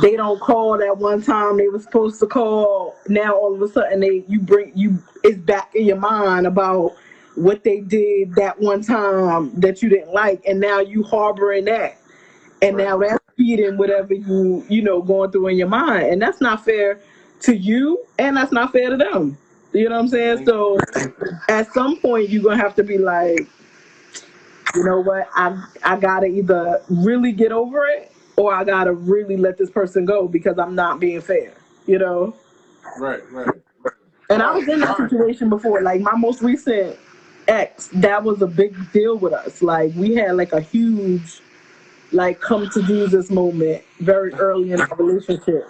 they 0.00 0.16
don't 0.16 0.40
call 0.40 0.78
that 0.78 0.96
one 0.96 1.22
time 1.22 1.58
they 1.58 1.68
were 1.68 1.80
supposed 1.80 2.18
to 2.20 2.26
call, 2.26 2.96
now 3.08 3.34
all 3.34 3.54
of 3.54 3.60
a 3.60 3.68
sudden 3.68 4.00
they 4.00 4.24
you 4.28 4.40
bring 4.40 4.72
you 4.74 5.02
it's 5.22 5.38
back 5.38 5.74
in 5.74 5.84
your 5.84 5.98
mind 5.98 6.46
about 6.46 6.94
what 7.34 7.64
they 7.64 7.80
did 7.80 8.34
that 8.34 8.58
one 8.60 8.82
time 8.82 9.52
that 9.60 9.82
you 9.82 9.88
didn't 9.88 10.12
like, 10.12 10.42
and 10.46 10.60
now 10.60 10.80
you 10.80 11.02
harboring 11.02 11.64
that. 11.66 11.98
And 12.60 12.76
right. 12.76 12.84
now 12.84 12.98
that's 12.98 13.22
feeding 13.36 13.76
whatever 13.76 14.14
you 14.14 14.64
you 14.68 14.82
know 14.82 15.02
going 15.02 15.30
through 15.30 15.48
in 15.48 15.56
your 15.56 15.68
mind. 15.68 16.06
And 16.06 16.22
that's 16.22 16.40
not 16.40 16.64
fair 16.64 17.00
to 17.40 17.56
you 17.56 18.04
and 18.18 18.36
that's 18.36 18.52
not 18.52 18.72
fair 18.72 18.90
to 18.90 18.96
them. 18.96 19.36
You 19.72 19.88
know 19.88 19.96
what 19.96 20.02
i'm 20.02 20.08
saying? 20.08 20.46
So 20.46 20.78
at 21.48 21.72
some 21.72 21.98
point 22.00 22.28
you're 22.28 22.42
gonna 22.42 22.62
have 22.62 22.74
to 22.76 22.84
be 22.84 22.98
like 22.98 23.48
you 24.74 24.84
know 24.84 25.00
what? 25.00 25.28
I 25.34 25.62
i 25.82 25.96
gotta 25.96 26.26
either 26.26 26.82
really 26.88 27.32
get 27.32 27.52
over 27.52 27.86
it 27.86 28.11
or 28.36 28.54
i 28.54 28.64
gotta 28.64 28.92
really 28.92 29.36
let 29.36 29.58
this 29.58 29.70
person 29.70 30.04
go 30.04 30.26
because 30.28 30.58
i'm 30.58 30.74
not 30.74 31.00
being 31.00 31.20
fair 31.20 31.52
you 31.86 31.98
know 31.98 32.34
Right, 32.98 33.20
right. 33.30 33.48
and 34.30 34.42
i 34.42 34.50
was 34.52 34.68
in 34.68 34.80
that 34.80 34.96
situation 34.96 35.48
before 35.48 35.82
like 35.82 36.00
my 36.00 36.14
most 36.16 36.42
recent 36.42 36.96
ex 37.48 37.88
that 37.94 38.22
was 38.22 38.40
a 38.42 38.46
big 38.46 38.74
deal 38.92 39.18
with 39.18 39.32
us 39.32 39.62
like 39.62 39.92
we 39.94 40.14
had 40.14 40.36
like 40.36 40.52
a 40.52 40.60
huge 40.60 41.40
like 42.12 42.40
come 42.40 42.68
to 42.70 42.82
Jesus 42.82 43.30
moment 43.30 43.82
very 44.00 44.32
early 44.34 44.72
in 44.72 44.80
our 44.80 44.96
relationship. 44.96 45.66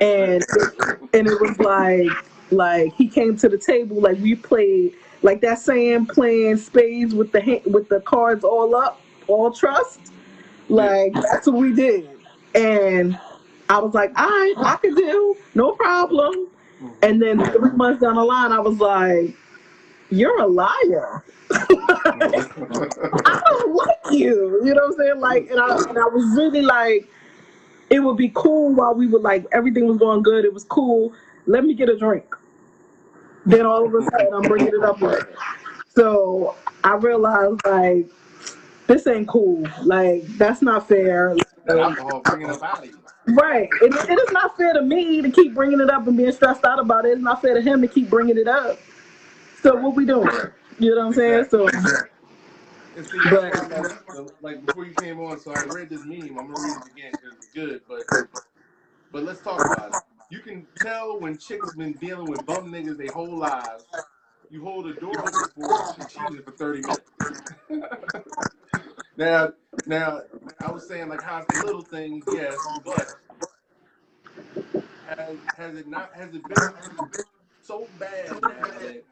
And 0.00 0.46
crazy. 0.46 0.96
and 1.12 1.26
it 1.26 1.40
was 1.40 1.58
like 1.58 2.10
like 2.50 2.94
he 2.94 3.08
came 3.08 3.36
to 3.38 3.48
the 3.48 3.58
table 3.58 4.00
like 4.00 4.18
we 4.18 4.34
played 4.34 4.94
like 5.22 5.40
that 5.40 5.58
saying 5.58 6.06
playing 6.06 6.56
spades 6.56 7.14
with 7.14 7.32
the 7.32 7.40
hand, 7.40 7.62
with 7.66 7.88
the 7.88 8.00
cards 8.00 8.44
all 8.44 8.74
up, 8.74 9.00
all 9.26 9.50
trust. 9.52 10.00
Like 10.68 11.14
that's 11.14 11.46
what 11.46 11.56
we 11.56 11.74
did. 11.74 12.08
And 12.54 13.18
I 13.68 13.78
was 13.78 13.94
like, 13.94 14.18
all 14.18 14.28
right, 14.28 14.54
I 14.58 14.76
can 14.76 14.94
do, 14.94 15.36
no 15.54 15.72
problem. 15.72 16.48
And 17.02 17.20
then 17.20 17.44
three 17.52 17.72
months 17.72 18.00
down 18.02 18.16
the 18.16 18.24
line, 18.24 18.52
I 18.52 18.60
was 18.60 18.78
like, 18.78 19.36
you're 20.10 20.40
a 20.40 20.46
liar. 20.46 21.24
I 21.50 23.40
don't 23.44 23.74
like 23.74 24.12
you. 24.12 24.60
You 24.64 24.74
know 24.74 24.82
what 24.82 24.84
I'm 24.84 24.92
saying? 24.96 25.20
Like, 25.20 25.50
and 25.50 25.60
I, 25.60 25.76
and 25.88 25.98
I 25.98 26.06
was 26.06 26.36
really 26.36 26.62
like, 26.62 27.08
it 27.90 28.00
would 28.00 28.16
be 28.16 28.30
cool 28.34 28.74
while 28.74 28.94
we 28.94 29.06
were 29.06 29.18
like, 29.18 29.46
everything 29.52 29.86
was 29.86 29.98
going 29.98 30.22
good. 30.22 30.44
It 30.44 30.52
was 30.52 30.64
cool. 30.64 31.12
Let 31.46 31.64
me 31.64 31.74
get 31.74 31.88
a 31.88 31.96
drink. 31.96 32.34
Then 33.46 33.64
all 33.66 33.86
of 33.86 33.94
a 33.94 34.02
sudden, 34.10 34.34
I'm 34.34 34.42
bringing 34.42 34.68
it 34.68 34.84
up 34.84 35.00
again. 35.00 35.26
So 35.94 36.54
I 36.84 36.94
realized, 36.96 37.60
like, 37.64 38.10
this 38.88 39.06
ain't 39.06 39.28
cool. 39.28 39.64
Like, 39.84 40.24
that's 40.38 40.62
not 40.62 40.88
fair. 40.88 41.34
Like, 41.34 41.78
alcohol 41.78 42.22
bringing 42.24 42.50
up 42.50 42.62
out 42.62 42.78
of 42.80 42.86
you. 42.86 42.98
right. 43.28 43.68
It, 43.82 43.94
it 43.94 44.18
is 44.18 44.32
not 44.32 44.56
fair 44.56 44.72
to 44.72 44.82
me 44.82 45.22
to 45.22 45.30
keep 45.30 45.54
bringing 45.54 45.80
it 45.80 45.90
up 45.90 46.06
and 46.08 46.16
being 46.16 46.32
stressed 46.32 46.64
out 46.64 46.80
about 46.80 47.04
it. 47.04 47.10
It's 47.10 47.20
not 47.20 47.40
fair 47.42 47.54
to 47.54 47.60
him 47.60 47.82
to 47.82 47.88
keep 47.88 48.10
bringing 48.10 48.38
it 48.38 48.48
up. 48.48 48.78
So 49.62 49.76
what 49.76 49.94
we 49.94 50.06
doing? 50.06 50.28
You 50.78 50.94
know 50.94 51.00
what 51.00 51.06
I'm 51.08 51.12
saying? 51.12 51.46
So, 51.50 51.68
see, 51.68 53.18
but 53.30 53.52
the, 53.52 54.32
like 54.40 54.64
before 54.64 54.86
you 54.86 54.94
came 54.94 55.20
on, 55.20 55.38
so 55.38 55.52
I 55.52 55.64
read 55.64 55.90
this 55.90 56.04
meme. 56.04 56.38
I'm 56.38 56.52
gonna 56.52 56.60
read 56.60 56.76
it 56.76 56.92
again 56.92 57.12
because 57.12 57.36
it's 57.36 57.48
good. 57.54 57.80
But 57.88 58.04
but 59.12 59.24
let's 59.24 59.40
talk 59.40 59.60
about 59.60 59.90
it. 59.90 59.96
You 60.30 60.40
can 60.40 60.66
tell 60.76 61.18
when 61.20 61.36
chicks 61.36 61.74
been 61.74 61.94
dealing 61.94 62.30
with 62.30 62.46
bum 62.46 62.70
niggas 62.70 62.96
their 62.96 63.12
whole 63.12 63.36
lives. 63.36 63.84
You 64.50 64.64
hold 64.64 64.86
the 64.86 64.94
door 64.94 65.18
open 65.18 65.48
for 65.54 65.94
she 65.94 66.02
cheated 66.04 66.44
for 66.44 66.52
30 66.52 66.82
minutes. 66.82 67.10
now, 69.16 69.52
now, 69.86 70.22
I 70.60 70.70
was 70.70 70.86
saying 70.86 71.08
like 71.08 71.22
how's 71.22 71.46
the 71.46 71.66
little 71.66 71.82
things, 71.82 72.24
yes, 72.32 72.56
but 72.84 73.08
has 75.06 75.36
has 75.56 75.76
it 75.76 75.88
not 75.88 76.10
has 76.14 76.34
it 76.34 76.48
been 76.48 77.10
so 77.62 77.88
bad 77.98 78.28
that 78.42 79.04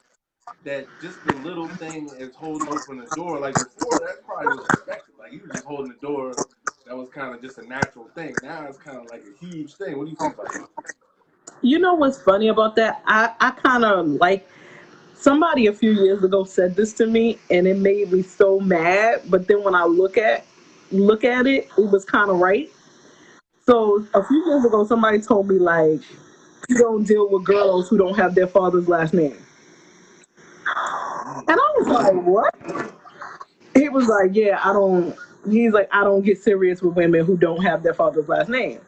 that 0.65 0.87
just 1.01 1.23
the 1.25 1.35
little 1.35 1.69
thing 1.69 2.09
is 2.19 2.35
holding 2.35 2.69
open 2.69 2.99
the 2.99 3.15
door. 3.15 3.39
Like 3.39 3.55
before, 3.55 3.99
that 4.01 4.25
probably 4.25 4.57
was 4.57 4.67
expected. 4.69 5.15
Like 5.19 5.33
you 5.33 5.43
were 5.43 5.49
just 5.49 5.67
holding 5.67 5.93
the 5.93 6.07
door. 6.07 6.33
That 6.87 6.97
was 6.97 7.09
kind 7.11 7.35
of 7.35 7.43
just 7.43 7.59
a 7.59 7.67
natural 7.67 8.09
thing. 8.15 8.35
Now 8.43 8.65
it's 8.67 8.79
kind 8.79 8.99
of 8.99 9.07
like 9.11 9.23
a 9.23 9.45
huge 9.45 9.75
thing. 9.75 9.99
What 9.99 10.05
do 10.05 10.11
you 10.11 10.17
think 10.17 10.35
about 10.35 10.53
that? 10.53 10.69
you 11.63 11.79
know 11.79 11.95
what's 11.95 12.21
funny 12.21 12.49
about 12.49 12.77
that? 12.77 13.03
I, 13.07 13.35
I 13.41 13.51
kind 13.51 13.85
of 13.85 14.07
like 14.07 14.49
somebody 15.19 15.67
a 15.67 15.73
few 15.73 15.91
years 15.91 16.23
ago 16.23 16.45
said 16.45 16.77
this 16.77 16.93
to 16.95 17.07
me 17.07 17.39
and 17.51 17.67
it 17.67 17.79
made 17.79 18.13
me 18.13 18.23
so 18.23 18.61
mad. 18.61 19.23
But 19.29 19.49
then 19.49 19.63
when 19.65 19.75
I 19.75 19.85
look 19.85 20.17
at 20.17 20.45
look 20.93 21.25
at 21.25 21.47
it, 21.47 21.69
it 21.77 21.91
was 21.91 22.05
kind 22.05 22.31
of 22.31 22.39
right. 22.39 22.71
So 23.67 24.07
a 24.15 24.25
few 24.25 24.47
years 24.47 24.65
ago, 24.65 24.87
somebody 24.87 25.21
told 25.21 25.49
me 25.49 25.59
like 25.59 26.01
you 26.69 26.79
don't 26.79 27.05
deal 27.07 27.29
with 27.29 27.45
girls 27.45 27.89
who 27.89 27.99
don't 27.99 28.17
have 28.17 28.35
their 28.35 28.47
father's 28.47 28.89
last 28.89 29.13
name, 29.13 29.37
and 30.67 31.51
I 31.51 31.75
was 31.79 31.89
like, 31.89 32.15
what? 32.25 32.55
He 33.75 33.89
was 33.89 34.07
like, 34.07 34.31
yeah, 34.35 34.61
I 34.63 34.73
don't. 34.73 35.17
He's 35.51 35.73
like, 35.73 35.89
I 35.93 36.03
don't 36.03 36.23
get 36.23 36.43
serious 36.43 36.83
with 36.83 36.95
women 36.97 37.25
who 37.25 37.37
don't 37.37 37.63
have 37.63 37.83
their 37.83 37.95
father's 37.95 38.29
last 38.29 38.49
name. 38.49 38.81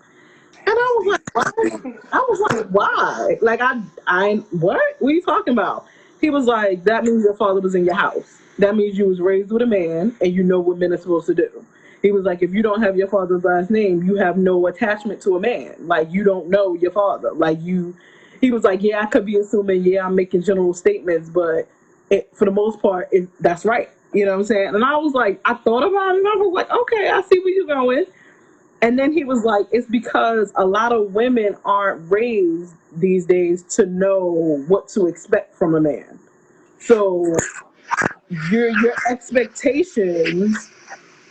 And 0.59 0.77
I 0.77 0.95
was 0.99 1.07
like, 1.07 1.35
why? 1.35 1.93
I 2.13 2.19
was 2.29 2.53
like, 2.53 2.67
why? 2.67 3.37
Like, 3.41 3.61
I, 3.61 3.81
I, 4.07 4.35
what? 4.51 4.81
What 4.99 5.09
are 5.09 5.13
you 5.13 5.23
talking 5.23 5.53
about? 5.53 5.87
He 6.21 6.31
was 6.31 6.47
like, 6.47 6.85
that 6.85 7.05
means 7.05 7.25
your 7.25 7.35
father 7.35 7.61
was 7.61 7.75
in 7.75 7.85
your 7.85 7.95
house. 7.95 8.39
That 8.59 8.77
means 8.77 8.99
you 8.99 9.07
was 9.07 9.21
raised 9.21 9.53
with 9.53 9.63
a 9.63 9.67
man 9.67 10.17
and 10.21 10.33
you 10.33 10.43
know 10.43 10.61
what 10.61 10.79
men 10.79 10.93
are 10.93 10.99
supposed 10.99 11.27
to 11.27 11.35
do. 11.35 11.65
He 12.03 12.13
was 12.13 12.25
like, 12.25 12.43
if 12.43 12.53
you 12.53 12.63
don't 12.63 12.83
have 12.83 12.97
your 12.97 13.09
father's 13.09 13.45
last 13.45 13.71
name, 13.71 14.03
you 14.05 14.17
have 14.17 14.37
no 14.37 14.67
attachment 14.67 15.21
to 15.23 15.37
a 15.37 15.41
man. 15.41 15.75
Like, 15.81 16.11
you 16.11 16.25
don't 16.25 16.49
know 16.49 16.75
your 16.75 16.93
father. 16.93 17.33
Like, 17.33 17.61
you, 17.61 17.97
he 18.41 18.51
was 18.51 18.65
like, 18.65 18.83
yeah, 18.83 19.01
I 19.01 19.07
could 19.07 19.27
be 19.27 19.37
assuming, 19.37 19.83
yeah, 19.85 20.07
I'm 20.07 20.15
making 20.15 20.43
general 20.43 20.75
statements, 20.75 21.29
but 21.29 21.69
it, 22.11 22.31
for 22.35 22.45
the 22.45 22.51
most 22.51 22.81
part, 22.81 23.09
it, 23.11 23.29
that's 23.41 23.65
right. 23.65 23.91
You 24.13 24.25
know 24.25 24.33
what 24.33 24.39
I'm 24.39 24.45
saying? 24.45 24.75
And 24.75 24.85
I 24.85 24.97
was 24.97 25.13
like, 25.13 25.41
I 25.45 25.55
thought 25.55 25.83
about 25.83 26.15
it 26.15 26.19
and 26.19 26.29
I 26.29 26.37
was 26.37 26.53
like, 26.53 26.71
okay, 26.71 27.11
I 27.11 27.21
see 27.23 27.39
where 27.41 27.51
you're 27.51 27.67
going. 27.67 28.07
And 28.81 28.99
then 28.99 29.13
he 29.13 29.25
was 29.25 29.45
like, 29.45 29.67
it's 29.73 29.89
because 29.89 30.53
a 30.55 30.65
lot 30.65 30.93
of 30.93 31.13
women 31.13 31.57
aren't 31.65 32.11
raised 32.11 32.75
these 32.97 33.27
days 33.27 33.63
to 33.75 33.87
know 33.87 34.65
what 34.69 34.89
to 34.91 35.07
expect 35.07 35.55
from 35.55 35.75
a 35.75 35.81
man. 35.81 36.19
So 36.79 37.37
your 38.51 38.69
your 38.81 38.95
expectations 39.09 40.71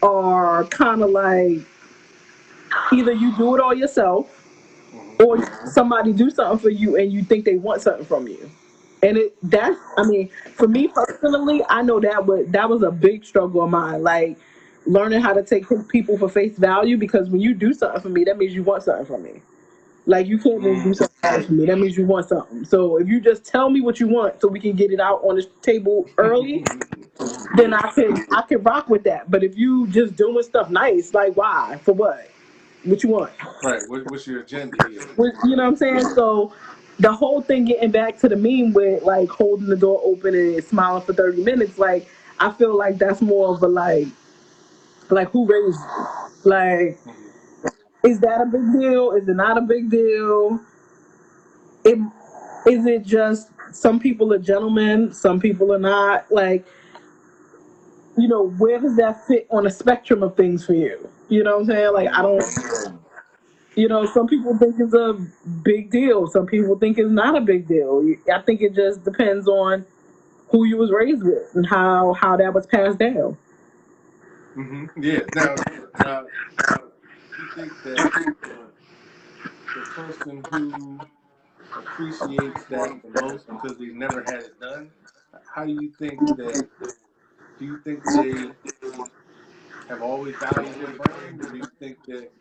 are 0.01 0.65
kind 0.65 1.01
of 1.01 1.09
like 1.11 1.59
either 2.91 3.13
you 3.13 3.35
do 3.37 3.55
it 3.55 3.61
all 3.61 3.73
yourself 3.73 4.33
or 5.23 5.37
somebody 5.67 6.13
do 6.13 6.29
something 6.29 6.59
for 6.59 6.69
you 6.69 6.97
and 6.97 7.11
you 7.11 7.23
think 7.23 7.45
they 7.45 7.55
want 7.55 7.81
something 7.81 8.05
from 8.05 8.27
you. 8.27 8.49
And 9.03 9.17
it 9.17 9.37
that's 9.43 9.79
I 9.97 10.03
mean, 10.03 10.29
for 10.55 10.67
me 10.67 10.87
personally, 10.87 11.63
I 11.69 11.81
know 11.81 11.99
that 11.99 12.25
was 12.25 12.47
that 12.49 12.69
was 12.69 12.83
a 12.83 12.91
big 12.91 13.23
struggle 13.23 13.63
of 13.63 13.69
mine. 13.69 14.03
Like 14.03 14.37
learning 14.87 15.21
how 15.21 15.33
to 15.33 15.43
take 15.43 15.65
people 15.89 16.17
for 16.17 16.29
face 16.29 16.57
value 16.57 16.97
because 16.97 17.29
when 17.29 17.41
you 17.41 17.53
do 17.53 17.73
something 17.73 18.01
for 18.01 18.09
me, 18.09 18.23
that 18.25 18.37
means 18.37 18.53
you 18.53 18.63
want 18.63 18.83
something 18.83 19.05
from 19.05 19.23
me. 19.23 19.41
Like 20.05 20.27
you 20.27 20.37
can't 20.39 20.63
just 20.63 20.83
do 20.83 20.89
Mm. 20.91 20.95
something 21.23 21.47
for 21.47 21.53
me. 21.53 21.65
That 21.65 21.77
means 21.79 21.97
you 21.97 22.05
want 22.05 22.27
something. 22.29 22.65
So 22.65 22.97
if 22.97 23.07
you 23.07 23.19
just 23.19 23.45
tell 23.45 23.69
me 23.69 23.81
what 23.81 23.99
you 23.99 24.07
want 24.07 24.41
so 24.41 24.47
we 24.47 24.59
can 24.59 24.75
get 24.75 24.91
it 24.91 24.99
out 24.99 25.21
on 25.23 25.35
the 25.35 25.43
table 25.61 26.09
early, 26.17 26.65
then 27.55 27.73
I 27.73 27.91
can 27.91 28.25
I 28.31 28.41
can 28.43 28.63
rock 28.63 28.89
with 28.89 29.03
that. 29.03 29.29
But 29.29 29.43
if 29.43 29.57
you 29.57 29.87
just 29.87 30.15
doing 30.15 30.41
stuff 30.43 30.69
nice, 30.69 31.13
like 31.13 31.35
why? 31.35 31.79
For 31.83 31.93
what? 31.93 32.29
What 32.83 33.03
you 33.03 33.09
want? 33.09 33.31
right. 33.63 33.87
What, 33.87 34.07
what's 34.07 34.27
your 34.27 34.41
agenda 34.41 34.77
here? 34.77 35.01
You 35.43 35.55
know 35.55 35.63
what 35.63 35.69
I'm 35.69 35.75
saying? 35.75 36.05
So 36.15 36.53
the 36.99 37.11
whole 37.11 37.41
thing 37.41 37.65
getting 37.65 37.91
back 37.91 38.17
to 38.19 38.29
the 38.29 38.35
meme 38.35 38.73
with 38.73 39.03
like 39.03 39.29
holding 39.29 39.67
the 39.67 39.75
door 39.75 40.01
open 40.03 40.35
and 40.35 40.63
smiling 40.63 41.03
for 41.03 41.13
30 41.13 41.43
minutes, 41.43 41.77
like 41.77 42.07
I 42.39 42.51
feel 42.51 42.77
like 42.77 42.97
that's 42.97 43.21
more 43.21 43.53
of 43.55 43.63
a 43.63 43.67
like 43.67 44.07
like 45.09 45.29
who 45.31 45.45
raised 45.45 45.79
you? 45.79 46.51
Like 46.51 46.97
is 48.03 48.19
that 48.21 48.41
a 48.41 48.45
big 48.45 48.79
deal? 48.79 49.11
Is 49.11 49.27
it 49.27 49.35
not 49.35 49.57
a 49.57 49.61
big 49.61 49.89
deal? 49.89 50.59
It, 51.83 51.99
is 52.67 52.85
it 52.85 53.05
just 53.05 53.49
some 53.71 53.99
people 53.99 54.33
are 54.33 54.39
gentlemen, 54.39 55.13
some 55.13 55.39
people 55.39 55.73
are 55.73 55.79
not? 55.79 56.31
Like 56.31 56.65
you 58.17 58.27
know, 58.27 58.49
where 58.49 58.79
does 58.79 58.95
that 58.97 59.25
fit 59.27 59.47
on 59.51 59.67
a 59.67 59.69
spectrum 59.69 60.23
of 60.23 60.35
things 60.35 60.65
for 60.65 60.73
you? 60.73 61.09
You 61.29 61.43
know 61.43 61.57
what 61.57 61.61
I'm 61.61 61.65
saying? 61.67 61.93
Like, 61.93 62.09
I 62.09 62.21
don't, 62.23 62.43
you 63.75 63.87
know, 63.87 64.05
some 64.07 64.27
people 64.27 64.57
think 64.57 64.75
it's 64.79 64.93
a 64.93 65.13
big 65.63 65.91
deal. 65.91 66.25
Some 66.27 66.47
people 66.47 66.77
think 66.79 66.97
it's 66.97 67.11
not 67.11 67.37
a 67.37 67.41
big 67.41 67.67
deal. 67.67 68.03
I 68.33 68.41
think 68.41 68.61
it 68.61 68.73
just 68.73 69.03
depends 69.03 69.47
on 69.47 69.85
who 70.49 70.63
you 70.65 70.77
was 70.77 70.91
raised 70.91 71.23
with 71.23 71.53
and 71.53 71.65
how 71.65 72.13
how 72.13 72.37
that 72.37 72.53
was 72.53 72.65
passed 72.65 72.97
down. 72.97 73.37
Hmm 74.57 74.85
Yeah. 74.99 75.19
Now, 75.35 75.55
now, 75.99 76.25
you 77.37 77.47
think 77.55 77.73
that 77.83 77.99
uh, 77.99 78.67
the 79.75 79.81
person 79.95 80.43
who 80.49 80.99
appreciates 81.75 82.65
that 82.69 83.01
the 83.03 83.09
most 83.21 83.47
because 83.47 83.77
they've 83.77 83.95
never 83.95 84.23
had 84.23 84.41
it 84.41 84.59
done, 84.59 84.91
how 85.53 85.65
do 85.65 85.73
you 85.73 85.91
think 85.99 86.19
that? 86.37 86.67
Do 87.59 87.65
you 87.65 87.79
think 87.83 88.03
they 88.03 88.51
have 89.89 90.01
always 90.01 90.35
valued 90.39 90.79
their 90.79 90.93
brain, 90.97 91.41
or 91.41 91.51
do 91.51 91.57
you 91.57 91.69
think 91.79 91.97
that? 92.07 92.31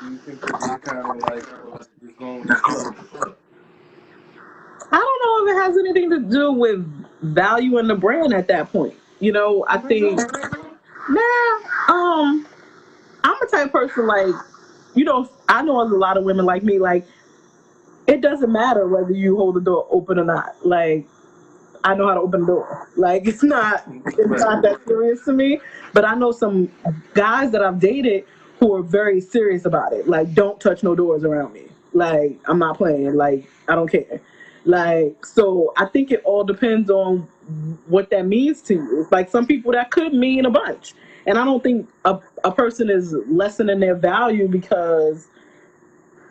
Do 0.00 0.06
you 0.06 0.18
think 0.26 0.40
that 0.42 0.60
they 0.60 0.76
kind 0.90 0.98
of 1.10 1.16
like 1.30 1.44
uh, 1.52 1.84
just 2.04 2.16
going 2.18 2.46
with? 2.46 2.62
I 4.90 4.98
don't 4.98 5.22
know 5.46 5.52
if 5.52 5.56
it 5.56 5.66
has 5.68 5.78
anything 5.78 6.10
to 6.10 6.20
do 6.20 6.52
with 6.52 7.06
valuing 7.22 7.88
the 7.88 7.94
brand 7.96 8.32
at 8.34 8.48
that 8.48 8.72
point. 8.72 8.94
You 9.20 9.32
know, 9.32 9.64
I 9.68 9.78
think 9.78 10.20
nah, 11.08 11.94
um, 11.94 12.46
I'm 13.24 13.36
a 13.42 13.46
type 13.46 13.66
of 13.66 13.72
person 13.72 14.06
like, 14.06 14.34
you 14.94 15.04
know, 15.04 15.28
I 15.48 15.62
know 15.62 15.82
there's 15.82 15.92
a 15.92 15.98
lot 15.98 16.16
of 16.16 16.24
women 16.24 16.44
like 16.44 16.62
me, 16.62 16.78
like 16.78 17.06
it 18.06 18.22
doesn't 18.22 18.50
matter 18.50 18.88
whether 18.88 19.12
you 19.12 19.36
hold 19.36 19.56
the 19.56 19.60
door 19.60 19.86
open 19.90 20.18
or 20.18 20.24
not. 20.24 20.54
Like 20.66 21.06
I 21.84 21.94
know 21.94 22.08
how 22.08 22.14
to 22.14 22.20
open 22.20 22.40
the 22.40 22.46
door. 22.46 22.88
Like 22.96 23.26
it's 23.26 23.42
not 23.42 23.84
it's 24.06 24.42
not 24.42 24.62
that 24.62 24.80
serious 24.86 25.24
to 25.26 25.32
me. 25.32 25.60
But 25.92 26.04
I 26.04 26.14
know 26.14 26.32
some 26.32 26.70
guys 27.14 27.50
that 27.52 27.62
I've 27.62 27.78
dated 27.78 28.24
who 28.58 28.74
are 28.74 28.82
very 28.82 29.20
serious 29.20 29.64
about 29.66 29.92
it. 29.92 30.08
Like 30.08 30.34
don't 30.34 30.60
touch 30.60 30.82
no 30.82 30.94
doors 30.94 31.24
around 31.24 31.52
me. 31.52 31.66
Like 31.92 32.38
I'm 32.46 32.58
not 32.58 32.76
playing. 32.78 33.14
Like 33.14 33.48
I 33.68 33.74
don't 33.74 33.90
care. 33.90 34.20
Like 34.68 35.24
so 35.24 35.72
I 35.78 35.86
think 35.86 36.10
it 36.10 36.20
all 36.26 36.44
depends 36.44 36.90
on 36.90 37.20
what 37.86 38.10
that 38.10 38.26
means 38.26 38.60
to 38.62 38.74
you. 38.74 39.08
Like 39.10 39.30
some 39.30 39.46
people 39.46 39.72
that 39.72 39.90
could 39.90 40.12
mean 40.12 40.44
a 40.44 40.50
bunch. 40.50 40.92
And 41.26 41.38
I 41.38 41.44
don't 41.46 41.62
think 41.62 41.88
a, 42.04 42.20
a 42.44 42.52
person 42.52 42.90
is 42.90 43.14
lessening 43.28 43.80
their 43.80 43.94
value 43.94 44.46
because 44.46 45.28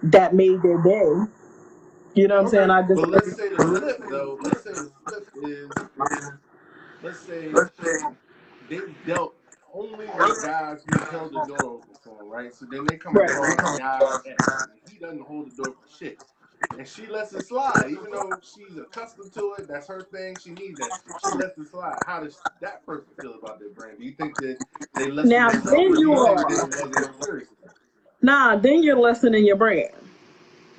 that 0.03 0.35
made 0.35 0.61
their 0.61 0.77
day. 0.83 1.27
You 2.13 2.27
know 2.27 2.35
what 2.35 2.45
I'm 2.45 2.49
saying? 2.49 2.69
I 2.69 2.81
just 2.83 3.01
but 3.01 3.09
let's 3.09 3.35
say 3.35 3.49
the 3.49 3.55
flip 3.55 4.03
though. 4.07 4.39
Let's 4.43 4.63
say 4.63 4.71
the 4.71 4.91
flip 5.03 5.29
is, 5.41 5.71
let's 7.01 7.19
say 7.19 7.51
they 8.69 8.81
dealt 9.07 9.33
only 9.73 10.05
with 10.05 10.43
guys 10.43 10.83
who 10.85 10.99
held 11.05 11.33
the 11.33 11.43
door 11.47 11.63
open 11.63 11.89
for 12.03 12.23
right? 12.25 12.53
So 12.53 12.67
then 12.69 12.85
they 12.85 12.97
come 12.97 13.15
right. 13.15 13.31
across 13.31 13.75
a 13.75 13.79
guy 13.79 13.99
and 14.27 14.37
he 14.91 14.99
doesn't 14.99 15.21
hold 15.21 15.49
the 15.51 15.63
door 15.63 15.73
for 15.73 15.97
shit, 15.97 16.23
and 16.77 16.87
she 16.87 17.07
lets 17.07 17.33
it 17.33 17.41
slide, 17.43 17.89
even 17.89 18.11
though 18.11 18.39
she's 18.41 18.77
accustomed 18.77 19.33
to 19.33 19.55
it. 19.59 19.67
That's 19.67 19.87
her 19.87 20.07
thing. 20.11 20.37
She 20.37 20.51
needs 20.51 20.77
that. 20.79 20.91
She 21.17 21.33
lets 21.33 21.57
it 21.57 21.67
slide. 21.69 21.99
How 22.05 22.21
does 22.21 22.43
that 22.61 22.85
person 22.85 23.07
feel 23.19 23.35
about 23.35 23.59
their 23.59 23.69
brand? 23.69 23.99
Do 23.99 24.05
you 24.05 24.13
think 24.13 24.37
that 24.39 24.59
they 24.95 25.11
lessen 25.11 25.31
Now 25.31 25.51
then 25.51 25.95
you 25.97 26.13
are 26.15 26.45
they 26.47 26.61
wasn't 26.71 27.15
serious? 27.15 27.49
enough? 27.49 27.75
nah, 28.21 28.55
then 28.57 28.83
you're 28.83 28.99
lessening 28.99 29.45
your 29.45 29.57
brand. 29.57 29.93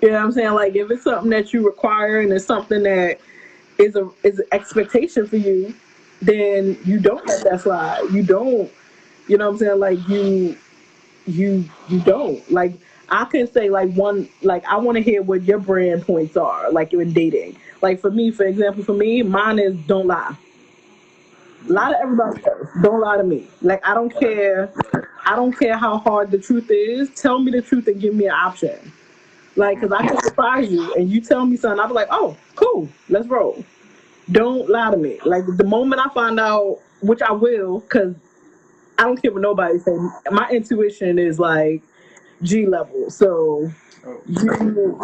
You 0.02 0.08
know 0.10 0.14
what 0.16 0.24
I'm 0.24 0.32
saying? 0.32 0.54
Like 0.54 0.76
if 0.76 0.90
it's 0.90 1.04
something 1.04 1.30
that 1.30 1.52
you 1.52 1.66
require 1.66 2.20
and 2.20 2.32
it's 2.32 2.46
something 2.46 2.82
that 2.84 3.20
is 3.78 3.96
a 3.96 4.10
is 4.22 4.38
an 4.40 4.46
expectation 4.52 5.26
for 5.26 5.36
you, 5.36 5.74
then 6.22 6.78
you 6.84 7.00
don't 7.00 7.26
let 7.26 7.44
that 7.44 7.62
slide. 7.62 8.02
You 8.12 8.22
don't, 8.22 8.70
you 9.28 9.38
know 9.38 9.46
what 9.46 9.52
I'm 9.54 9.58
saying? 9.58 9.80
Like 9.80 10.08
you 10.08 10.56
you 11.26 11.68
you 11.88 12.00
don't. 12.00 12.48
Like 12.50 12.74
I 13.10 13.24
can 13.24 13.50
say 13.50 13.70
like 13.70 13.92
one 13.94 14.28
like 14.42 14.64
I 14.66 14.76
want 14.76 14.96
to 14.96 15.02
hear 15.02 15.22
what 15.22 15.42
your 15.42 15.58
brand 15.58 16.02
points 16.02 16.36
are, 16.36 16.70
like 16.70 16.92
in 16.92 17.12
dating. 17.12 17.56
Like 17.80 18.00
for 18.00 18.10
me, 18.10 18.30
for 18.30 18.44
example, 18.44 18.84
for 18.84 18.92
me, 18.92 19.22
mine 19.22 19.58
is 19.58 19.76
don't 19.86 20.06
lie. 20.06 20.36
Lie 21.66 21.90
to 21.92 21.98
everybody 22.00 22.44
else. 22.44 22.68
Don't 22.82 23.00
lie 23.00 23.16
to 23.16 23.24
me. 23.24 23.48
Like 23.62 23.86
I 23.86 23.94
don't 23.94 24.10
care. 24.10 24.70
I 25.24 25.36
don't 25.36 25.52
care 25.52 25.76
how 25.76 25.98
hard 25.98 26.30
the 26.30 26.38
truth 26.38 26.70
is. 26.70 27.10
Tell 27.14 27.38
me 27.38 27.50
the 27.50 27.62
truth 27.62 27.86
and 27.88 28.00
give 28.00 28.14
me 28.14 28.26
an 28.26 28.32
option. 28.32 28.92
Like, 29.56 29.80
cause 29.80 29.90
I 29.90 30.06
can 30.06 30.22
surprise 30.22 30.70
you, 30.70 30.94
and 30.94 31.10
you 31.10 31.20
tell 31.20 31.44
me 31.44 31.56
something, 31.56 31.80
I'll 31.80 31.88
be 31.88 31.94
like, 31.94 32.06
oh, 32.12 32.36
cool, 32.54 32.88
let's 33.08 33.26
roll. 33.26 33.64
Don't 34.30 34.70
lie 34.70 34.92
to 34.92 34.96
me. 34.96 35.18
Like 35.24 35.44
the 35.56 35.64
moment 35.64 36.00
I 36.00 36.08
find 36.14 36.38
out, 36.38 36.78
which 37.00 37.20
I 37.22 37.32
will, 37.32 37.80
cause 37.82 38.14
I 38.98 39.02
don't 39.02 39.20
care 39.20 39.32
what 39.32 39.42
nobody 39.42 39.78
say. 39.80 39.96
My 40.30 40.48
intuition 40.50 41.18
is 41.18 41.40
like 41.40 41.82
G 42.42 42.66
level. 42.66 43.10
So 43.10 43.70
Oh, 44.06 44.20
you, 44.26 45.00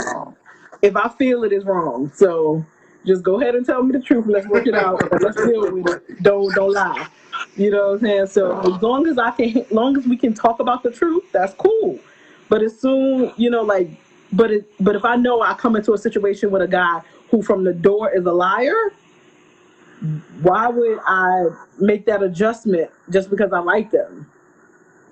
if 0.83 0.97
I 0.97 1.09
feel 1.09 1.44
it 1.44 1.53
is 1.53 1.64
wrong, 1.64 2.11
so 2.14 2.64
just 3.05 3.23
go 3.23 3.40
ahead 3.40 3.55
and 3.55 3.66
tell 3.66 3.83
me 3.83 3.92
the 3.92 4.01
truth. 4.01 4.27
Let's 4.27 4.47
work 4.47 4.66
it 4.66 4.75
out. 4.75 5.01
Let's 5.20 5.37
deal 5.37 5.70
with 5.70 5.87
it. 5.87 6.23
Don't 6.23 6.55
don't 6.55 6.73
lie. 6.73 7.09
You 7.57 7.70
know 7.70 7.88
what 7.88 7.94
I'm 7.94 8.01
saying? 8.01 8.27
So 8.29 8.61
as 8.61 8.83
long 8.83 9.07
as 9.07 9.18
I 9.18 9.31
can, 9.33 9.66
long 9.70 9.99
as 9.99 10.07
we 10.07 10.16
can 10.16 10.33
talk 10.33 10.61
about 10.61 10.83
the 10.83 10.90
truth, 10.90 11.25
that's 11.33 11.55
cool. 11.55 11.99
But 12.49 12.62
as 12.62 12.79
soon, 12.79 13.33
you 13.37 13.51
know, 13.51 13.62
like, 13.62 13.90
but 14.33 14.51
it, 14.51 14.70
but 14.81 14.94
if 14.94 15.05
I 15.05 15.16
know 15.16 15.42
I 15.42 15.55
come 15.55 15.77
into 15.77 15.92
a 15.92 15.99
situation 15.99 16.51
with 16.51 16.62
a 16.62 16.68
guy 16.68 17.03
who 17.31 17.42
from 17.42 17.64
the 17.64 17.73
door 17.73 18.11
is 18.14 18.25
a 18.27 18.33
liar, 18.33 18.92
why 20.42 20.68
would 20.68 20.99
I 21.05 21.47
make 21.79 22.07
that 22.07 22.23
adjustment 22.23 22.90
just 23.11 23.31
because 23.31 23.53
I 23.53 23.59
like 23.59 23.90
them? 23.90 24.31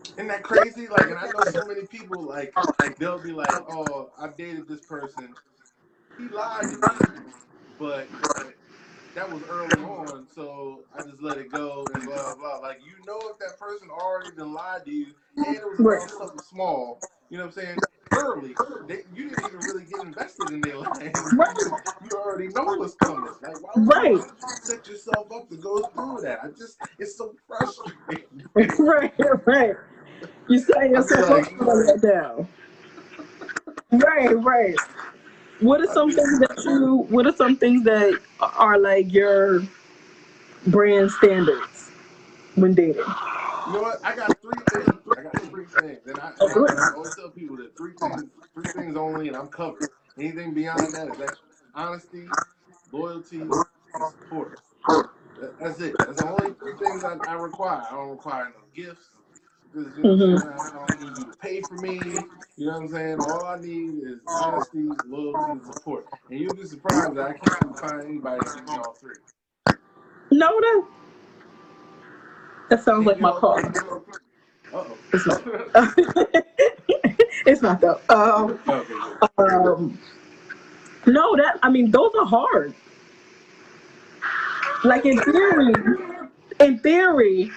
Isn't 0.05 0.29
that 0.29 0.43
crazy? 0.43 0.89
Like, 0.89 1.09
and 1.09 1.19
I 1.19 1.31
know 1.31 1.45
so 1.45 1.67
many 1.67 1.87
people 1.87 2.23
like 2.23 2.55
they'll 2.99 3.19
be 3.23 3.33
like, 3.33 3.51
"Oh, 3.51 4.11
I 4.19 4.29
dated 4.29 4.69
this 4.69 4.83
person. 4.83 5.35
He 6.19 6.29
lied 6.29 6.71
to 6.71 6.77
me, 6.77 7.01
but 7.79 8.09
that 9.15 9.31
was 9.31 9.43
early 9.43 9.81
on, 9.83 10.27
so 10.35 10.85
I 10.97 11.03
just 11.03 11.23
let 11.23 11.39
it 11.39 11.51
go 11.53 11.87
and 11.95 12.05
blah 12.05 12.35
blah 12.35 12.35
blah." 12.37 12.59
Like, 12.59 12.81
you 12.85 13.05
know, 13.07 13.19
if 13.31 13.39
that 13.39 13.59
person 13.59 13.89
already 13.91 14.37
done 14.37 14.53
lied 14.53 14.85
to 14.85 14.91
you, 14.91 15.07
and 15.37 15.57
it 15.57 15.65
was 15.65 15.81
about 15.81 16.11
something 16.11 16.41
small, 16.41 17.01
you 17.31 17.39
know 17.39 17.47
what 17.47 17.57
I'm 17.57 17.65
saying? 17.65 17.79
Early, 18.15 18.55
they, 18.87 19.05
you 19.15 19.31
didn't 19.31 19.47
even 19.47 19.61
really 19.61 19.85
get 19.85 20.03
invested 20.03 20.51
in 20.51 20.61
their 20.61 20.77
life. 20.79 21.17
Right. 21.33 21.57
You, 22.05 22.11
already 22.13 22.49
know 22.49 22.65
what's 22.65 22.95
coming. 22.95 23.33
Like, 23.43 23.63
why 23.63 23.71
would, 23.75 23.89
Right. 23.89 24.13
you 24.13 24.25
set 24.63 24.87
yourself 24.87 25.33
up 25.33 25.49
to 25.49 25.57
go 25.57 25.83
through 25.95 26.21
that? 26.23 26.41
I 26.45 26.49
just, 26.49 26.79
it's 26.99 27.17
so 27.17 27.35
frustrating. 27.49 28.45
right, 28.79 29.15
right. 29.47 29.77
You 30.49 30.59
setting 30.59 30.93
yourself 30.93 31.25
up 31.25 31.31
like, 31.31 31.59
to 31.59 31.65
let 31.65 32.01
that 32.03 32.09
down. 32.09 32.49
Right, 33.93 34.33
right. 34.43 34.77
What 35.61 35.81
are 35.81 35.87
some 35.87 36.11
things 36.13 36.39
that 36.41 36.65
you? 36.65 37.07
What 37.09 37.27
are 37.27 37.37
some 37.37 37.57
things 37.57 37.85
that 37.85 38.21
are 38.41 38.79
like 38.79 39.13
your 39.13 39.63
brand 40.67 41.11
standards 41.13 41.91
when 42.57 42.75
dating? 42.75 42.97
You 42.97 43.73
know 43.75 43.83
what? 43.83 44.05
I 44.05 44.17
got 44.17 44.41
three 44.41 44.59
things. 44.59 44.99
I 45.17 45.23
got 45.23 45.39
three 45.41 45.67
things, 45.67 45.99
and 46.07 46.19
I, 46.19 46.33
and 46.41 46.51
I, 46.51 46.55
and 46.71 46.81
I 46.81 46.91
always 46.97 47.15
tell 47.15 47.31
people 47.31 47.57
that 47.59 47.77
three 47.77 47.93
things, 48.01 48.25
three 48.55 48.69
things 48.73 48.97
only, 48.97 49.29
and 49.29 49.37
I'm 49.37 49.49
covered. 49.49 49.91
Anything 50.19 50.53
beyond 50.53 50.95
that 50.95 51.09
is 51.09 51.21
extra. 51.21 51.49
Honesty, 51.75 52.29
loyalty, 52.91 53.41
and 53.41 54.07
support. 54.09 54.59
That's 55.61 55.81
it. 55.81 55.97
That's 56.05 56.19
the 56.19 56.29
only 56.29 56.55
three 56.55 56.75
things 56.75 57.05
I, 57.05 57.19
I 57.27 57.35
require. 57.35 57.83
I 57.89 57.95
don't 57.95 58.11
require 58.11 58.47
no 58.47 58.65
gifts. 58.75 59.11
Because, 59.73 59.97
you 59.97 60.05
know 60.05 60.11
hmm 60.19 60.37
saying? 60.43 60.71
I 60.71 60.73
don't 60.75 61.01
need 61.01 61.17
you 61.19 61.27
to 61.27 61.33
pay 61.33 61.63
for 61.63 61.77
me. 61.77 62.27
You 62.57 62.67
know 62.67 62.73
what 62.75 62.83
I'm 62.83 62.89
saying? 62.89 63.21
All 63.21 63.45
I 63.47 63.61
need 63.61 64.05
is 64.05 64.21
honesty, 64.35 64.99
loyalty, 65.07 65.53
and 65.53 65.65
support. 65.65 66.09
And 66.31 66.41
you'll 66.41 66.57
be 66.57 66.67
surprised 66.67 67.17
that 67.17 67.25
I 67.27 67.35
can't 67.35 67.79
find 67.81 68.03
anybody 68.03 68.45
that 68.45 68.55
gives 68.55 68.67
me 68.67 68.77
all 68.77 68.99
three. 69.01 69.17
No, 70.31 70.61
that 70.61 70.85
that 72.71 72.85
sounds 72.85 73.07
Can't 73.07 73.07
like 73.07 73.21
my 73.21 73.33
car. 73.33 73.63
three. 73.63 74.11
Uh 74.73 74.85
It's 75.13 75.27
not. 75.27 75.43
it's 77.47 77.63
not 77.63 77.81
though. 77.81 78.01
Um, 78.11 78.61
okay, 78.69 79.01
um, 79.39 79.99
no, 81.07 81.37
that 81.37 81.59
I 81.63 81.71
mean 81.71 81.91
those 81.91 82.13
are 82.19 82.27
hard. 82.27 82.75
Like 84.85 85.07
in 85.07 85.19
theory, 85.21 85.75
in 86.61 86.79
theory, 86.81 87.51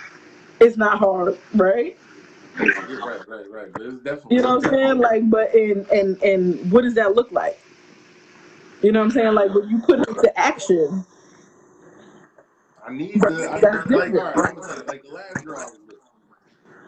it's 0.60 0.78
not 0.78 1.00
hard, 1.00 1.38
right? 1.56 1.98
Yeah, 2.88 2.98
right, 2.98 3.22
right, 3.28 3.50
right. 3.52 3.70
It's 3.78 4.04
definitely 4.04 4.38
You 4.38 4.42
know 4.42 4.56
what 4.58 4.66
I'm 4.66 4.72
saying? 4.74 5.00
Like, 5.00 5.30
but 5.30 5.56
in 5.56 5.86
and 5.92 6.22
and 6.24 6.72
what 6.72 6.84
does 6.84 6.96
that 6.96 7.16
look 7.16 7.32
like? 7.32 7.60
You 8.82 8.92
know 8.92 9.00
what 9.00 9.06
I'm 9.06 9.12
saying? 9.12 9.34
Like 9.36 9.54
when 9.54 9.70
you 9.70 9.80
put 9.80 10.00
it 10.00 10.10
into 10.10 10.40
action, 10.40 11.06
I 12.88 12.94
need 12.94 13.28
the 13.28 13.52
I 13.52 13.60
that's 13.62 13.90
like 13.92 14.16
all 14.16 14.24
different. 14.24 14.26
right, 14.26 14.38
I'm 14.38 14.56
gonna 14.56 14.62
tell 14.66 14.78
you, 14.78 14.86
like 14.88 15.04
the 15.04 15.10
last 15.10 15.44
girl 15.44 15.60
I 15.60 15.68
was 15.68 15.80
with. 15.88 15.98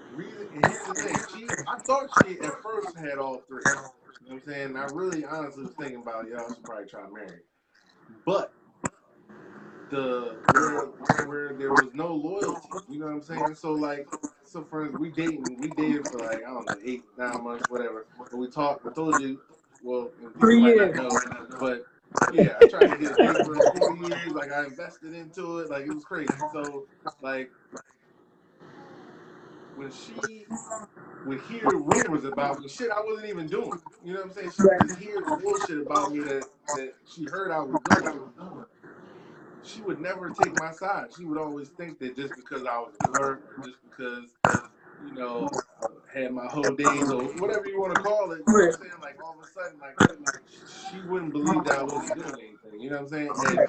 Reason 0.09 0.47
and 0.53 0.65
here's 0.65 0.85
the 0.85 0.95
thing, 0.95 1.23
she 1.27 1.57
I 1.67 1.77
thought 1.87 2.09
she 2.13 2.39
at 2.41 2.61
first 2.63 2.97
had 2.97 3.17
all 3.19 3.43
three. 3.47 3.65
You 4.21 4.29
know 4.29 4.35
what 4.35 4.43
I'm 4.47 4.53
saying? 4.53 4.77
I 4.77 4.85
really 4.85 5.25
honestly 5.25 5.63
was 5.63 5.73
thinking 5.79 6.01
about 6.01 6.27
y'all 6.29 6.51
should 6.53 6.65
probably 6.65 6.87
try 6.87 7.03
to 7.03 7.11
marry. 7.13 7.41
But 8.25 8.53
the 9.89 10.37
where 10.51 10.87
where 11.17 11.53
there 11.53 11.73
was 11.73 11.93
no 11.93 12.13
loyalty. 12.13 12.69
You 12.89 12.99
know 12.99 13.05
what 13.07 13.13
I'm 13.13 13.21
saying? 13.21 13.55
So 13.55 13.73
like, 13.73 14.07
so 14.45 14.63
for 14.63 14.91
we 14.91 15.09
dating, 15.11 15.57
we 15.59 15.69
dated 15.69 16.07
for 16.07 16.19
like 16.19 16.39
I 16.45 16.49
don't 16.49 16.65
know 16.65 16.77
eight, 16.83 17.05
nine 17.17 17.43
months, 17.43 17.69
whatever. 17.69 18.05
But 18.17 18.37
we 18.37 18.49
talked. 18.49 18.85
I 18.85 18.91
told 18.91 19.19
you, 19.19 19.39
well, 19.83 20.11
Three 20.39 20.61
years. 20.61 20.97
know, 20.97 21.21
but 21.59 21.85
yeah, 22.29 22.57
I 22.59 22.65
tried 22.65 22.87
to 22.89 22.95
get 22.97 23.11
a 23.11 23.15
date 23.15 23.43
for 23.43 23.61
four 23.71 23.91
years. 23.91 24.33
Like 24.33 24.51
I 24.51 24.65
invested 24.65 25.13
into 25.13 25.59
it. 25.59 25.69
Like 25.69 25.85
it 25.85 25.91
was 25.91 26.05
crazy. 26.05 26.45
So 26.51 26.85
like 27.21 27.51
when 29.75 29.91
she 29.91 30.45
would 31.25 31.41
hear 31.41 31.77
rumors 31.77 32.25
about 32.25 32.59
me, 32.61 32.67
shit 32.67 32.91
I 32.91 33.01
wasn't 33.03 33.29
even 33.29 33.47
doing. 33.47 33.79
You 34.03 34.13
know 34.13 34.21
what 34.21 34.29
I'm 34.29 34.33
saying? 34.33 34.51
She 34.51 34.63
would 34.63 34.97
hear 34.97 35.23
bullshit 35.23 35.79
about 35.79 36.11
me 36.13 36.19
that, 36.21 36.47
that 36.73 36.93
she 37.05 37.25
heard 37.25 37.51
I 37.51 37.59
was 37.59 37.79
doing. 37.81 38.21
She 39.67 39.81
would 39.81 40.01
never 40.01 40.31
take 40.31 40.55
my 40.55 40.71
side. 40.71 41.13
She 41.13 41.25
would 41.25 41.39
always 41.39 41.69
think 41.69 41.99
that 41.99 42.15
just 42.17 42.35
because 42.35 42.65
I 42.65 42.79
was 42.79 42.95
or 43.05 43.41
just 43.63 43.79
because, 43.83 44.25
you 44.99 45.13
know, 45.13 45.57
I 46.15 46.19
had 46.19 46.33
my 46.33 46.47
whole 46.47 46.75
days 46.75 47.11
or 47.11 47.25
whatever 47.35 47.67
you 47.67 47.79
want 47.81 47.93
to 47.93 47.99
call 47.99 48.31
it, 48.33 48.45
you 48.47 48.57
know 48.57 48.65
what 48.67 48.75
I'm 48.81 48.87
saying? 48.87 49.01
Like 49.01 49.21
all 49.23 49.37
of 49.39 49.45
a 49.47 49.51
sudden, 49.51 49.79
like 49.79 50.01
she 50.89 51.01
wouldn't 51.01 51.33
believe 51.33 51.65
that 51.65 51.75
I 51.75 51.83
wasn't 51.83 52.15
doing 52.15 52.39
anything. 52.39 52.81
You 52.81 52.89
know 52.91 52.97
what 52.97 53.03
I'm 53.03 53.09
saying? 53.09 53.37
And 53.43 53.67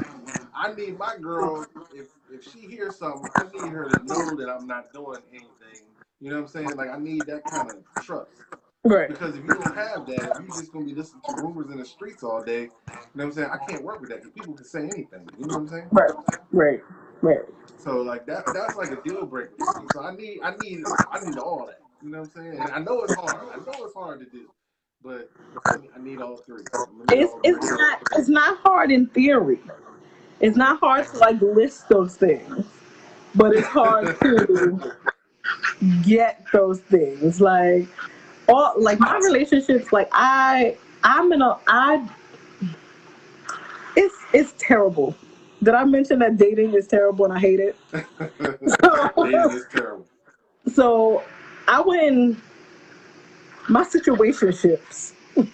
I 0.54 0.74
need 0.74 0.98
my 0.98 1.16
girl, 1.18 1.70
if 1.90 2.08
if 2.30 2.44
she 2.44 2.60
hears 2.60 2.98
something, 2.98 3.28
I 3.34 3.48
need 3.52 3.70
her 3.72 3.88
to 3.88 4.04
know 4.04 4.36
that 4.36 4.50
I'm 4.50 4.66
not 4.66 4.92
doing 4.92 5.22
anything. 5.30 5.86
You 6.20 6.30
know 6.30 6.36
what 6.36 6.42
I'm 6.42 6.48
saying? 6.48 6.76
Like 6.76 6.90
I 6.90 6.98
need 6.98 7.26
that 7.28 7.46
kind 7.46 7.68
of 7.68 7.76
trust. 8.00 8.32
Right. 8.84 9.08
Because 9.08 9.36
if 9.36 9.44
you 9.44 9.48
don't 9.54 9.74
have 9.74 10.06
that, 10.06 10.34
you're 10.40 10.54
just 10.56 10.72
gonna 10.72 10.84
be 10.86 10.94
listening 10.94 11.22
to 11.26 11.32
rumors 11.32 11.70
in 11.70 11.78
the 11.78 11.84
streets 11.84 12.22
all 12.22 12.42
day, 12.42 12.62
you 12.62 12.70
know 13.14 13.24
what 13.24 13.24
I'm 13.24 13.32
saying? 13.32 13.50
I 13.52 13.58
can't 13.58 13.84
work 13.84 14.00
with 14.00 14.10
that 14.10 14.22
because 14.22 14.32
people 14.32 14.54
can 14.54 14.64
say 14.64 14.80
anything. 14.80 15.28
You 15.38 15.46
know 15.46 15.54
what 15.54 15.60
I'm 15.62 15.68
saying? 15.68 15.88
Right. 15.90 16.10
Right. 16.52 16.80
Right. 17.22 17.40
So 17.76 18.02
like 18.02 18.26
that 18.26 18.44
that's 18.52 18.76
like 18.76 18.90
a 18.92 19.02
deal 19.02 19.26
breaker. 19.26 19.54
So 19.92 20.02
I 20.02 20.14
need 20.14 20.40
I 20.42 20.54
need 20.56 20.84
I 21.12 21.24
need 21.24 21.38
all 21.38 21.66
that. 21.66 21.80
You 22.02 22.10
know 22.10 22.20
what 22.20 22.30
I'm 22.36 22.44
saying? 22.44 22.60
And 22.60 22.70
I 22.72 22.78
know 22.78 23.02
it's 23.02 23.14
hard. 23.14 23.48
I 23.52 23.56
know 23.56 23.84
it's 23.84 23.94
hard 23.94 24.20
to 24.20 24.26
do. 24.26 24.46
But 25.02 25.30
I 25.66 25.76
need, 26.00 26.20
all 26.20 26.36
three. 26.38 26.62
Need 27.08 27.12
It's 27.12 27.32
all 27.32 27.40
it's 27.44 27.68
three. 27.68 27.78
not 27.78 27.98
it's 28.16 28.28
not 28.28 28.58
hard 28.58 28.90
in 28.90 29.06
theory. 29.08 29.60
It's 30.40 30.56
not 30.56 30.80
hard 30.80 31.06
to 31.08 31.18
like 31.18 31.40
list 31.40 31.88
those 31.88 32.16
things, 32.16 32.66
but 33.34 33.54
it's 33.54 33.66
hard 33.68 34.18
to 34.20 34.80
get 36.02 36.44
those 36.52 36.80
things. 36.80 37.40
Like 37.40 37.88
all 38.48 38.72
like 38.76 38.98
my 38.98 39.18
relationships, 39.18 39.92
like 39.92 40.08
I 40.12 40.76
I'm 41.04 41.32
in 41.32 41.42
a 41.42 41.58
I 41.68 42.08
it's 43.96 44.16
it's 44.32 44.54
terrible. 44.58 45.14
Did 45.62 45.74
I 45.74 45.84
mention 45.84 46.20
that 46.20 46.36
dating 46.36 46.74
is 46.74 46.86
terrible 46.86 47.24
and 47.24 47.34
I 47.34 47.38
hate 47.38 47.60
it? 47.60 47.76
Dating 47.92 49.50
is 49.50 49.64
terrible. 49.72 50.06
So 50.72 51.24
I 51.66 51.80
went 51.80 52.38
my 53.68 53.84
situationships 53.84 55.12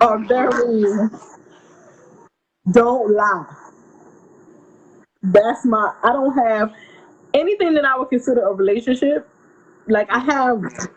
are 0.00 0.18
very 0.18 1.08
don't 2.72 3.14
lie. 3.14 3.54
That's 5.22 5.64
my 5.64 5.94
I 6.02 6.12
don't 6.12 6.36
have 6.36 6.72
anything 7.34 7.74
that 7.74 7.84
I 7.84 7.98
would 7.98 8.08
consider 8.08 8.46
a 8.46 8.52
relationship. 8.52 9.28
Like 9.88 10.10
I 10.10 10.18
have 10.20 10.88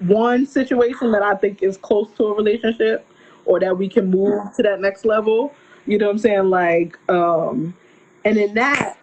one 0.00 0.46
situation 0.46 1.12
that 1.12 1.22
I 1.22 1.34
think 1.34 1.62
is 1.62 1.76
close 1.76 2.10
to 2.16 2.24
a 2.26 2.34
relationship 2.34 3.06
or 3.46 3.60
that 3.60 3.76
we 3.78 3.88
can 3.88 4.10
move 4.10 4.54
to 4.56 4.62
that 4.62 4.80
next 4.80 5.04
level. 5.04 5.54
You 5.86 5.98
know 5.98 6.06
what 6.06 6.12
I'm 6.12 6.18
saying? 6.18 6.50
Like 6.50 6.98
um 7.08 7.74
and 8.24 8.36
in 8.36 8.54
that 8.54 8.98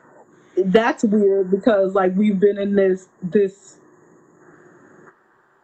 that's 0.58 1.04
weird 1.04 1.50
because 1.50 1.94
like 1.96 2.16
we've 2.16 2.40
been 2.40 2.58
in 2.58 2.76
this 2.76 3.08
this 3.24 3.78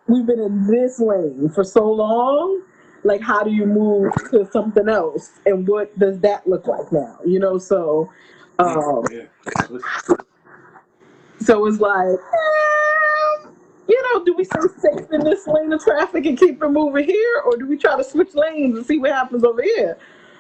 we've 0.08 0.26
been 0.26 0.40
in 0.40 0.68
this 0.68 1.00
lane 1.00 1.50
for 1.50 1.64
so 1.64 1.92
long 1.92 2.62
like 3.04 3.22
how 3.22 3.44
do 3.44 3.52
you 3.52 3.66
move 3.66 4.14
to 4.32 4.48
something 4.52 4.88
else 4.90 5.32
and 5.46 5.68
what 5.68 5.98
does 6.00 6.20
that 6.20 6.48
look 6.48 6.68
like 6.68 6.92
now 6.92 7.18
you 7.26 7.40
know 7.40 7.58
so 7.58 8.10
um 8.60 9.04
Yeah. 9.12 9.26
so 11.40 11.66
it's 11.68 11.80
like 11.80 12.18
eh, 12.18 13.47
you 13.88 14.14
know 14.14 14.26
do 14.26 14.34
we 14.36 14.44
stay 14.44 14.60
safe 14.78 15.12
in 15.12 15.24
this 15.24 15.48
lane 15.48 15.72
of 15.74 15.84
traffic 15.84 16.26
and 16.26 16.38
keep 16.38 16.62
it 16.62 16.70
moving 16.70 17.06
here 17.06 17.42
or 17.46 17.58
do 17.58 17.66
we 17.68 17.78
try 17.78 17.96
to 17.96 18.04
switch 18.04 18.36
lanes 18.36 18.78
and 18.78 18.86
see 18.86 18.98
what 18.98 19.12
happens 19.12 19.44
over 19.44 19.62
here? 19.62 19.98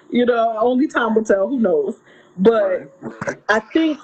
You 0.10 0.26
know 0.26 0.58
only 0.60 0.88
time 0.88 1.16
will 1.16 1.24
tell. 1.24 1.48
Who 1.48 1.60
knows? 1.60 1.98
But. 2.38 2.92
I 3.50 3.60
think 3.60 4.00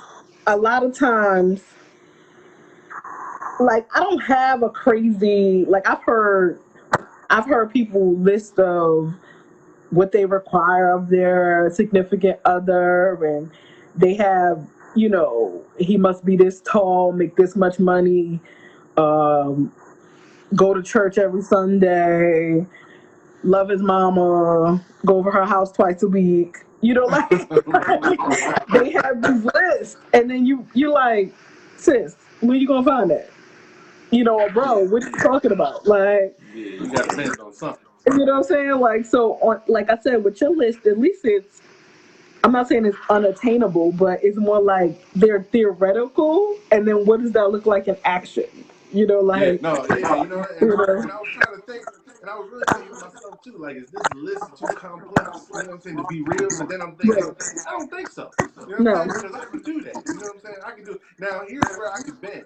a 0.48 0.58
lot 0.58 0.84
of 0.84 0.98
times, 0.98 1.64
like 3.60 3.88
I 3.96 4.02
don't 4.02 4.22
have 4.22 4.64
a 4.64 4.70
crazy 4.70 5.66
like 5.66 5.88
I've 5.88 6.04
heard 6.04 6.60
I've 7.30 7.46
heard 7.46 7.72
people 7.72 8.16
list 8.16 8.60
of 8.60 9.14
what 9.90 10.12
they 10.12 10.26
require 10.26 10.96
of 10.96 11.10
their 11.10 11.70
significant 11.72 12.40
other 12.46 13.24
and 13.24 13.52
they 13.96 14.16
have, 14.16 14.66
you 14.96 15.08
know, 15.08 15.64
he 15.78 15.98
must 15.98 16.26
be 16.26 16.36
this 16.36 16.62
tall, 16.62 17.12
make 17.12 17.36
this 17.36 17.56
much 17.56 17.80
money, 17.80 18.40
um, 18.98 19.72
go 20.56 20.74
to 20.74 20.82
church 20.84 21.18
every 21.18 21.42
Sunday, 21.42 22.66
love 23.44 23.70
his 23.70 23.82
mama, 23.82 24.84
go 25.06 25.18
over 25.18 25.32
her 25.32 25.46
house 25.46 25.72
twice 25.72 26.04
a 26.04 26.08
week. 26.08 26.58
You 26.82 26.94
know, 26.96 27.06
like 27.06 27.30
they 28.74 28.92
have 28.92 29.22
these 29.22 29.46
lists, 29.46 29.98
and 30.14 30.30
then 30.30 30.46
you 30.46 30.68
you 30.74 30.92
like, 30.92 31.34
sis, 31.78 32.16
where 32.42 32.58
you 32.58 32.68
gonna 32.68 32.84
find 32.84 33.10
that? 33.10 33.30
You 34.12 34.24
know, 34.24 34.50
bro, 34.50 34.80
what 34.80 35.02
you 35.04 35.12
talking 35.14 35.52
about? 35.52 35.88
Like, 35.88 36.38
Yeah, 36.54 36.64
you 36.66 36.88
gotta 36.92 37.42
on 37.42 37.54
something. 37.54 37.86
you 38.12 38.26
know 38.26 38.34
what 38.34 38.38
I'm 38.38 38.44
saying? 38.44 38.80
Like, 38.80 39.06
so 39.06 39.36
on, 39.36 39.62
like 39.68 39.90
I 39.90 39.98
said, 39.98 40.24
with 40.24 40.40
your 40.42 40.56
list, 40.56 40.86
at 40.86 41.00
least 41.00 41.22
it's. 41.24 41.62
I'm 42.44 42.52
not 42.52 42.68
saying 42.68 42.86
it's 42.86 42.98
unattainable, 43.10 43.94
but 43.94 44.22
it's 44.22 44.38
more 44.38 44.62
like 44.62 45.02
they're 45.14 45.44
theoretical, 45.44 46.58
and 46.72 46.86
then 46.86 47.06
what 47.06 47.22
does 47.22 47.32
that 47.32 47.50
look 47.52 47.66
like 47.66 47.88
in 47.88 47.96
action? 48.04 48.66
You 48.94 49.08
know, 49.08 49.22
like 49.22 49.42
Yeah, 49.42 49.54
no, 49.62 49.86
yeah, 49.88 50.14
you 50.16 50.28
know, 50.30 50.46
and, 50.58 50.72
you 50.80 50.88
know, 50.88 51.00
and 51.02 51.12
I 51.12 51.18
was 51.18 51.30
trying 51.34 51.56
to 51.56 51.62
think, 51.64 51.88
and 52.22 52.30
I 52.30 52.36
was 52.36 52.50
really 52.52 52.68
thinking 52.74 52.92
to 52.92 52.98
myself 52.98 53.42
too, 53.44 53.58
like, 53.60 53.78
is 53.78 53.90
this 53.92 54.12
list 54.14 54.58
too 54.58 54.72
complex? 54.72 55.52
You 55.54 55.64
know 55.64 55.70
what 55.70 55.76
I'm 55.76 55.82
saying 55.82 55.98
to 55.98 56.04
be 56.06 56.22
real? 56.22 56.52
But 56.58 56.70
then 56.70 56.82
I'm 56.82 56.96
thinking, 56.98 57.34
right? 57.40 57.58
I 57.66 57.72
don't 57.72 57.90
think 57.92 58.12
so. 58.12 58.34
You 58.66 58.74
know 58.74 58.80
what 58.80 58.86
I'm 58.86 58.90
No, 58.90 58.96
saying? 59.02 59.14
Because 59.22 59.36
I 59.36 59.46
can 59.46 59.64
do 59.64 59.82
that. 59.84 60.06
You 60.12 60.20
know 60.20 60.28
what 60.28 60.36
I'm 60.36 60.42
saying? 60.42 60.58
I 60.66 60.72
can 60.72 60.86
do. 60.86 61.00
Now 61.20 61.44
here's 61.48 61.72
where 61.74 61.94
I 61.94 62.02
can 62.02 62.16
bend. 62.16 62.46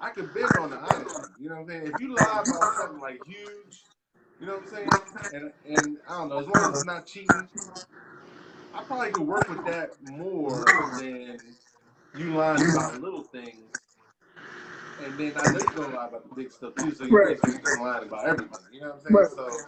I 0.00 0.10
could 0.10 0.34
bend 0.34 0.56
on 0.56 0.70
the 0.70 0.78
honesty. 0.78 1.24
You 1.38 1.48
know 1.50 1.56
what 1.56 1.62
I'm 1.62 1.68
saying? 1.68 1.86
If 1.88 2.00
you 2.00 2.14
lie 2.14 2.42
about 2.46 2.74
something 2.74 3.00
like 3.00 3.22
huge, 3.24 3.86
you 4.40 4.46
know 4.46 4.54
what 4.54 4.62
I'm 4.62 4.68
saying? 4.68 5.00
And 5.32 5.52
and 5.66 5.98
I 6.08 6.18
don't 6.18 6.30
know, 6.30 6.40
as 6.40 6.48
long 6.48 6.68
as 6.68 6.76
it's 6.76 6.84
not 6.84 7.06
cheating, 7.06 7.48
I 8.74 8.82
probably 8.82 9.12
could 9.12 9.26
work 9.26 9.48
with 9.48 9.64
that 9.66 10.02
more 10.02 10.76
than 10.94 11.56
you 12.12 12.34
lying 12.34 12.64
about 12.64 13.00
little 13.00 13.24
things. 13.24 13.79
And 15.04 15.18
then 15.18 15.34
I 15.36 15.48
know 15.48 15.60
you're 15.60 15.74
gonna 15.74 15.94
lie 15.96 16.08
about 16.08 16.24
the 16.24 16.34
big 16.34 16.52
stuff 16.52 16.76
too, 16.76 16.94
so 16.94 17.04
you 17.04 17.16
right, 17.16 17.26
basically 17.26 17.58
just 17.58 17.76
lying 17.76 18.04
about 18.04 18.26
everything. 18.26 18.60
You 18.72 18.82
know 18.82 18.88
what 18.88 18.96
I'm 18.96 19.02
right, 19.10 19.28
saying? 19.28 19.30
So 19.34 19.66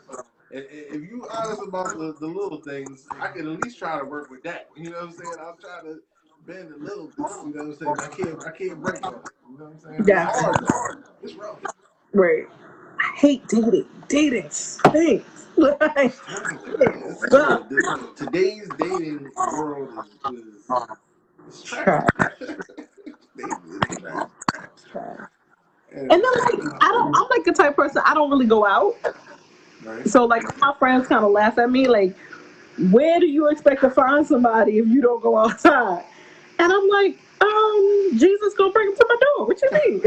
if, 0.50 1.02
you 1.02 1.26
honest 1.30 1.62
about 1.62 1.98
the, 1.98 2.16
the 2.20 2.26
little 2.26 2.60
things, 2.62 3.08
I 3.20 3.28
can 3.28 3.42
at 3.52 3.64
least 3.64 3.78
try 3.78 3.98
to 3.98 4.04
work 4.04 4.30
with 4.30 4.42
that. 4.44 4.70
You 4.76 4.90
know 4.90 4.98
what 4.98 5.04
I'm 5.06 5.12
saying? 5.12 5.36
I'll 5.40 5.56
try 5.56 5.80
to 5.82 6.00
bend 6.46 6.72
a 6.72 6.78
little 6.78 7.12
bit. 7.16 7.36
You 7.42 7.54
know 7.54 7.64
what 7.64 7.72
I'm 7.72 7.76
saying? 7.78 7.96
I 8.00 8.08
can't 8.08 8.38
I 8.46 8.50
can't 8.52 8.80
break 8.82 9.06
it. 9.06 9.24
You 9.48 9.58
know 9.58 9.66
what 9.66 9.74
I'm 9.74 9.80
saying? 9.80 10.06
It's 10.08 10.08
yeah, 10.08 10.26
hard. 10.26 10.66
It's 11.22 11.34
rough. 11.34 11.60
right. 12.12 12.46
I 13.00 13.12
hate 13.16 13.48
dating. 13.48 13.86
Dating 14.08 14.50
stinks. 14.50 15.26
Like, 15.58 16.14
Terrible. 16.64 17.10
it 17.10 17.18
It's 17.22 17.26
sucks. 17.30 17.64
terrible. 17.66 17.66
The- 17.68 18.12
Today's 18.16 18.68
dating 18.78 19.32
world 19.50 19.90
is, 19.98 20.18
is 20.24 20.80
it's 21.48 21.62
trash. 21.62 22.06
Trash. 22.16 22.32
dating 23.36 23.58
is 23.76 23.88
trash. 24.00 24.26
And, 25.92 26.10
then 26.10 26.20
like 26.20 26.54
I 26.80 26.88
don't 26.90 27.14
I'm 27.14 27.26
like 27.30 27.44
the 27.44 27.52
type 27.52 27.70
of 27.70 27.76
person 27.76 28.02
I 28.04 28.14
don't 28.14 28.30
really 28.30 28.46
go 28.46 28.66
out. 28.66 28.94
right? 29.84 30.08
So 30.08 30.24
like 30.24 30.42
my 30.58 30.74
friends 30.78 31.06
kind 31.06 31.24
of 31.24 31.30
laugh 31.32 31.58
at 31.58 31.70
me 31.70 31.86
like, 31.86 32.16
where 32.90 33.20
do 33.20 33.26
you 33.26 33.50
expect 33.50 33.82
to 33.82 33.90
find 33.90 34.26
somebody 34.26 34.78
if 34.78 34.86
you 34.88 35.02
don't 35.02 35.22
go 35.22 35.36
outside? 35.36 36.04
And 36.58 36.72
I'm 36.72 36.88
like, 36.88 37.18
um, 37.40 38.10
Jesus 38.14 38.54
gonna 38.54 38.72
bring 38.72 38.88
him 38.88 38.96
to 38.96 39.06
my 39.08 39.16
door. 39.36 39.46
What 39.46 39.60
you 39.62 39.70
mean? 39.72 40.02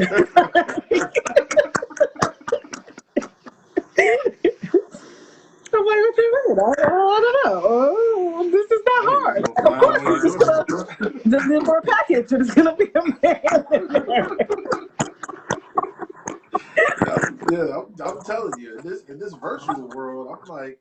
I'm 5.78 5.86
like, 5.86 5.98
you? 5.98 6.58
I, 6.60 6.72
I 6.86 7.22
don't 7.22 7.46
know. 7.46 7.62
Oh, 7.66 8.50
this 8.52 8.72
is 8.72 8.82
not 8.86 9.06
hard. 9.06 9.46
you 9.48 9.56
And 9.58 9.68
gonna 9.68 9.72
of 9.74 9.78
course, 9.78 10.04
one 10.04 10.08
it's 10.08 10.24
of 10.24 10.24
just 10.24 10.40
your 10.40 10.40
gonna 10.40 10.66
deliver 11.28 11.78
a 11.78 11.82
package, 11.84 12.32
and 12.34 12.42
it's 12.44 12.54
gonna 12.56 12.76
be 12.76 12.92
a 12.96 13.04
man. 13.24 13.66
in 13.74 13.88
there. 14.08 14.38
Yeah, 17.48 17.78
I'm, 17.78 17.96
I'm 18.04 18.24
telling 18.24 18.58
you, 18.58 18.78
in 18.78 18.84
this 18.84 19.04
in 19.04 19.20
this 19.20 19.34
virtual 19.34 19.88
world, 19.90 20.28
I'm 20.42 20.48
like, 20.48 20.80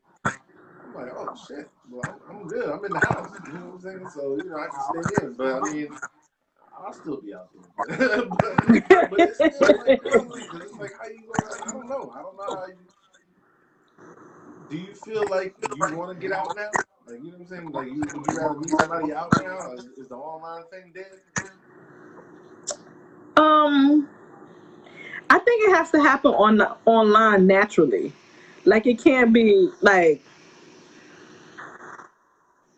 I'm 0.85 0.95
like, 0.95 1.13
oh 1.17 1.35
shit. 1.37 1.71
Well, 1.91 2.21
I'm, 2.31 2.37
I'm 2.39 2.49
good. 2.49 2.71
I'm 2.71 2.85
in 2.85 2.93
the 2.93 3.01
house. 3.01 3.41
You 3.47 3.55
know 3.55 3.67
what 3.67 3.75
I'm 3.75 3.81
saying? 3.81 4.09
So 4.11 4.37
you 4.37 4.51
know, 4.51 4.59
I 4.59 4.69
can 4.69 4.81
stay 4.81 5.05
in. 5.23 5.35
But 5.35 5.55
I 5.55 5.61
mean, 5.61 5.99
I'll 6.79 6.93
still 6.93 7.21
be 7.21 7.35
out 7.35 7.51
there. 7.55 8.27
but, 8.29 9.11
but 9.11 9.21
it's 9.21 9.39
still 9.39 9.77
like 9.79 10.01
It's 10.63 10.79
like 10.79 10.93
how 10.99 11.09
you 11.09 11.25
gonna? 11.29 11.55
I 11.69 11.73
don't 11.73 11.89
know. 11.89 12.13
I 12.17 12.23
don't 12.23 12.37
know 12.37 12.55
how 12.55 12.67
you. 12.67 12.94
Do 14.71 14.77
you 14.77 14.95
feel 14.95 15.29
like 15.29 15.55
you 15.77 15.97
want 15.97 16.19
to 16.19 16.29
get 16.29 16.37
out 16.37 16.55
now? 16.57 16.71
Like 17.07 17.23
you 17.23 17.33
know 17.33 17.39
what 17.39 17.41
I'm 17.41 17.47
saying? 17.47 17.71
Like 17.73 17.87
you 17.87 18.01
would 18.01 18.13
you 18.13 18.39
rather 18.39 18.59
meet 18.59 18.71
somebody 18.71 19.13
out 19.13 19.33
now? 19.41 19.73
Is, 19.75 19.85
is 19.99 20.09
the 20.09 20.17
online 20.17 20.65
thing 20.71 20.93
dead? 20.95 21.21
Um, 23.37 24.09
I 25.29 25.39
think 25.39 25.69
it 25.69 25.75
has 25.75 25.91
to 25.91 26.01
happen 26.01 26.33
on 26.33 26.57
the 26.57 26.75
online 26.87 27.47
naturally. 27.47 28.13
Like 28.65 28.87
it 28.87 29.03
can't 29.03 29.33
be 29.33 29.69
like 29.83 30.23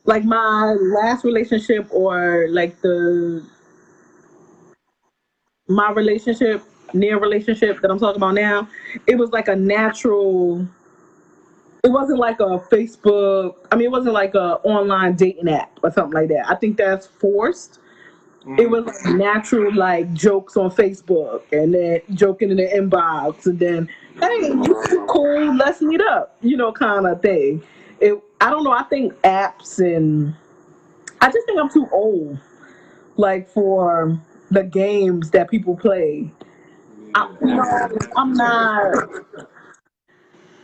like 0.04 0.24
my 0.24 0.72
last 0.74 1.24
relationship 1.24 1.86
or 1.90 2.46
like 2.50 2.80
the 2.80 3.44
my 5.68 5.90
relationship 5.92 6.62
near 6.94 7.18
relationship 7.18 7.80
that 7.80 7.90
I'm 7.90 7.98
talking 7.98 8.16
about 8.16 8.34
now. 8.34 8.68
It 9.06 9.16
was 9.16 9.30
like 9.30 9.48
a 9.48 9.56
natural. 9.56 10.66
It 11.86 11.90
wasn't 11.92 12.18
like 12.18 12.40
a 12.40 12.58
Facebook. 12.58 13.54
I 13.70 13.76
mean, 13.76 13.86
it 13.86 13.90
wasn't 13.92 14.14
like 14.14 14.34
a 14.34 14.56
online 14.64 15.14
dating 15.14 15.48
app 15.48 15.78
or 15.82 15.90
something 15.90 16.14
like 16.14 16.28
that. 16.28 16.50
I 16.50 16.56
think 16.56 16.76
that's 16.76 17.06
forced 17.06 17.78
mm. 18.46 18.58
it 18.58 18.70
was 18.70 18.84
like 18.86 19.16
natural 19.16 19.74
like 19.74 20.12
jokes 20.12 20.56
on 20.56 20.70
Facebook 20.70 21.42
and 21.52 21.74
then 21.74 22.00
joking 22.14 22.50
in 22.50 22.56
the 22.56 22.66
inbox 22.66 23.46
and 23.46 23.58
then 23.58 23.88
hey 24.20 24.48
you 24.48 25.06
cool 25.08 25.54
let's 25.56 25.82
meet 25.82 26.00
up 26.00 26.36
you 26.40 26.56
know 26.56 26.72
kind 26.72 27.06
of 27.06 27.20
thing 27.20 27.62
it 28.00 28.14
I 28.40 28.50
don't 28.50 28.64
know 28.64 28.70
I 28.70 28.84
think 28.84 29.12
apps 29.22 29.78
and 29.78 30.34
I 31.20 31.30
just 31.30 31.46
think 31.46 31.58
I'm 31.58 31.70
too 31.70 31.88
old 31.92 32.38
like 33.16 33.48
for 33.50 34.18
the 34.50 34.62
games 34.62 35.30
that 35.30 35.50
people 35.50 35.76
play 35.76 36.30
I, 37.14 37.28
I'm 38.16 38.32
not 38.34 38.94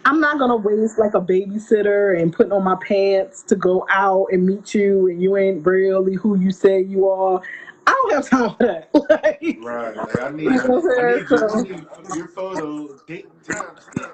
I'm 0.05 0.21
not 0.21 0.39
gonna 0.39 0.57
waste 0.57 0.99
like 0.99 1.15
a 1.15 1.21
babysitter 1.21 2.21
and 2.21 2.33
putting 2.33 2.53
on 2.53 2.65
my 2.65 2.77
pants 2.87 3.43
to 3.45 3.57
go 3.57 3.87
out 3.91 4.27
and 4.33 4.45
meet 4.45 4.75
you 4.75 5.09
and 5.09 5.23
you 5.23 5.37
ain't 5.37 5.65
really 5.65 6.15
who 6.15 6.39
you 6.39 6.51
say 6.51 6.81
you 6.81 7.09
are. 7.09 7.41
I 7.87 7.91
don't 7.91 8.15
have 8.15 8.29
time 8.29 8.51
for 8.57 8.67
that. 8.67 8.91
Like, 9.23 9.59
Right. 9.61 9.97
Like 9.97 10.21
I 10.21 10.31
need, 10.31 10.45
You 10.45 10.51
know 10.51 10.83
I'm 10.83 10.99
I 10.99 11.63
need, 11.63 11.87
I 11.99 12.03
need 12.03 12.15
your 12.15 12.29
photo 12.29 12.97
date 13.07 13.27
time 13.45 13.77
stamp. 13.79 14.13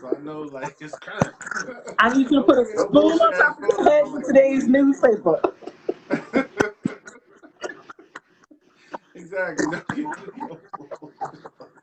So 0.00 0.14
I 0.14 0.18
know, 0.20 0.42
like, 0.42 0.76
it's 0.80 0.98
kind 0.98 1.28
of. 1.28 1.34
I 1.98 2.12
need 2.16 2.30
you 2.30 2.40
to 2.40 2.42
put 2.42 2.58
a 2.58 2.64
spoon 2.76 2.96
on 2.96 3.32
top 3.32 3.62
of 3.62 3.68
your 3.68 3.84
head 3.88 4.12
with 4.12 4.26
today's 4.26 4.66
newspaper. 4.66 5.40
exactly. 9.14 9.66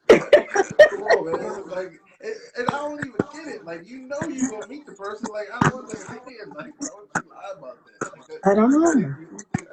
Come 0.09 1.03
on, 1.03 1.25
man. 1.25 1.69
Like, 1.69 2.01
and, 2.21 2.33
and 2.57 2.69
I 2.69 2.77
don't 2.79 2.99
even 3.05 3.21
get 3.31 3.47
it. 3.47 3.65
Like, 3.65 3.87
you 3.87 3.99
know, 3.99 4.27
you 4.29 4.47
gonna 4.49 4.67
meet 4.67 4.85
the 4.85 4.93
person. 4.93 5.31
Like, 5.31 5.47
I 5.53 5.59
don't 5.69 5.81
understand. 5.81 6.21
Like, 6.55 6.73
why 6.77 6.87
would 6.99 7.09
you 7.15 7.29
lie 7.29 7.53
about 7.57 7.79
that? 7.85 8.11
Like, 8.11 8.27
that 8.27 8.49
I 8.49 8.55
don't 8.55 8.71
know. 8.71 9.15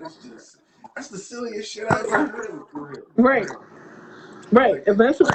It's 0.01 0.17
just 0.17 0.59
that's 0.95 1.09
the 1.09 1.19
silliest 1.19 1.73
shit 1.73 1.87
I 1.87 2.01
ever 2.01 2.27
heard. 2.27 2.65
For 2.73 2.91
real. 2.91 3.03
Right. 3.17 3.49
Right. 4.53 4.83
Eventually, 4.87 5.33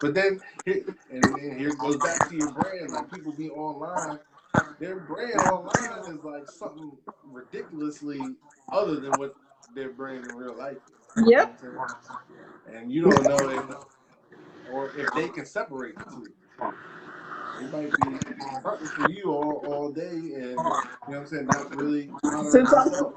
But 0.00 0.14
then, 0.14 0.40
and 0.66 0.94
then 1.10 1.56
here 1.58 1.74
goes 1.74 1.98
back 1.98 2.28
to 2.28 2.36
your 2.36 2.50
brand. 2.50 2.92
Like 2.92 3.10
people 3.10 3.32
be 3.32 3.50
online, 3.50 4.18
their 4.78 5.00
brand 5.00 5.46
online 5.46 6.04
is 6.06 6.24
like 6.24 6.48
something 6.48 6.92
ridiculously 7.24 8.36
other 8.72 9.00
than 9.00 9.16
what 9.16 9.36
their 9.74 9.90
brand 9.90 10.24
in 10.26 10.34
real 10.34 10.56
life. 10.56 10.76
Is, 10.76 11.26
Yep. 11.26 11.60
what 11.62 11.90
I'm 11.90 11.96
saying? 12.02 12.82
And 12.82 12.92
you 12.92 13.02
don't 13.02 13.26
know 13.26 13.48
if, 13.48 13.64
or 14.72 14.90
if 14.96 15.12
they 15.14 15.28
can 15.28 15.46
separate 15.46 15.98
the 15.98 16.04
two. 16.04 16.32
They 17.58 17.66
might 17.66 17.96
be 17.96 18.18
fronting 18.62 18.88
for 18.88 19.02
you 19.02 19.24
all, 19.26 19.62
all 19.66 19.92
day, 19.92 20.08
and 20.10 20.54
you 20.54 20.58
know 20.58 21.06
what 21.06 21.16
I'm 21.18 21.26
saying, 21.26 21.46
not 21.46 21.76
really 21.76 22.10
Since 22.50 22.72
I'm- 22.72 23.14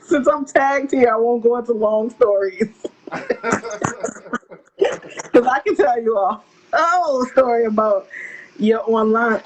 since 0.00 0.28
I'm 0.28 0.44
tagged 0.44 0.92
here, 0.92 1.12
I 1.12 1.16
won't 1.16 1.42
go 1.42 1.56
into 1.56 1.72
long 1.72 2.10
stories 2.10 2.68
because 3.12 3.64
I 5.46 5.60
can 5.60 5.76
tell 5.76 6.00
you 6.02 6.16
all 6.18 6.44
a 6.72 6.76
whole 6.78 7.26
story 7.26 7.64
about 7.66 8.08
your 8.58 8.82
online. 8.90 9.40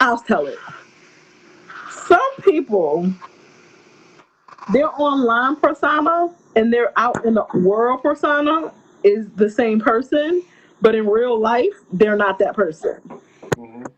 I'll 0.00 0.18
tell 0.20 0.46
it. 0.46 0.58
Some 1.90 2.20
people, 2.42 3.12
their 4.72 4.88
online 5.00 5.56
persona 5.56 6.32
and 6.56 6.72
their 6.72 6.96
out 6.98 7.24
in 7.24 7.34
the 7.34 7.44
world 7.54 8.02
persona 8.02 8.72
is 9.04 9.28
the 9.36 9.50
same 9.50 9.80
person, 9.80 10.42
but 10.82 10.96
in 10.96 11.08
real 11.08 11.40
life, 11.40 11.74
they're 11.92 12.16
not 12.16 12.40
that 12.40 12.56
person. 12.56 13.00
Mhm. 13.56 13.90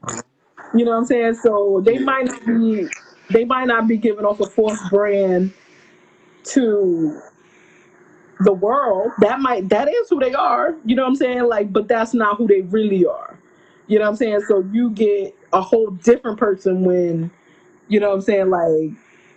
You 0.75 0.85
know 0.85 0.93
what 0.93 0.99
I'm 0.99 1.07
saying? 1.07 1.35
So 1.37 1.83
they 1.85 1.95
Yeah. 1.95 2.01
might 2.01 2.27
not 2.27 2.47
be 2.47 2.89
they 3.31 3.45
might 3.45 3.67
not 3.69 3.89
be 3.89 3.99
giving 3.99 4.25
off 4.27 4.41
a 4.41 4.47
false 4.47 4.81
brand 4.91 5.53
to 6.45 7.21
the 8.41 8.53
world. 8.53 9.13
That 9.21 9.41
might 9.41 9.69
that 9.71 9.89
is 9.89 10.11
who 10.11 10.21
they 10.21 10.35
are. 10.35 10.77
You 10.85 10.97
know 10.97 11.03
what 11.05 11.11
I'm 11.11 11.17
saying? 11.17 11.45
Like, 11.45 11.73
but 11.73 11.89
that's 11.89 12.15
not 12.15 12.39
who 12.39 12.47
they 12.49 12.63
really 12.63 13.07
are. 13.07 13.39
You 13.89 13.99
know 13.99 14.05
what 14.07 14.11
I'm 14.13 14.17
saying? 14.17 14.43
So 14.49 14.61
you 14.73 14.91
get 14.91 15.37
a 15.53 15.63
whole 15.63 15.91
different 15.93 16.39
person 16.39 16.85
when 16.85 17.31
you 17.89 18.01
know 18.01 18.11
what 18.11 18.17
I'm 18.17 18.23
saying, 18.23 18.51
like 18.51 18.93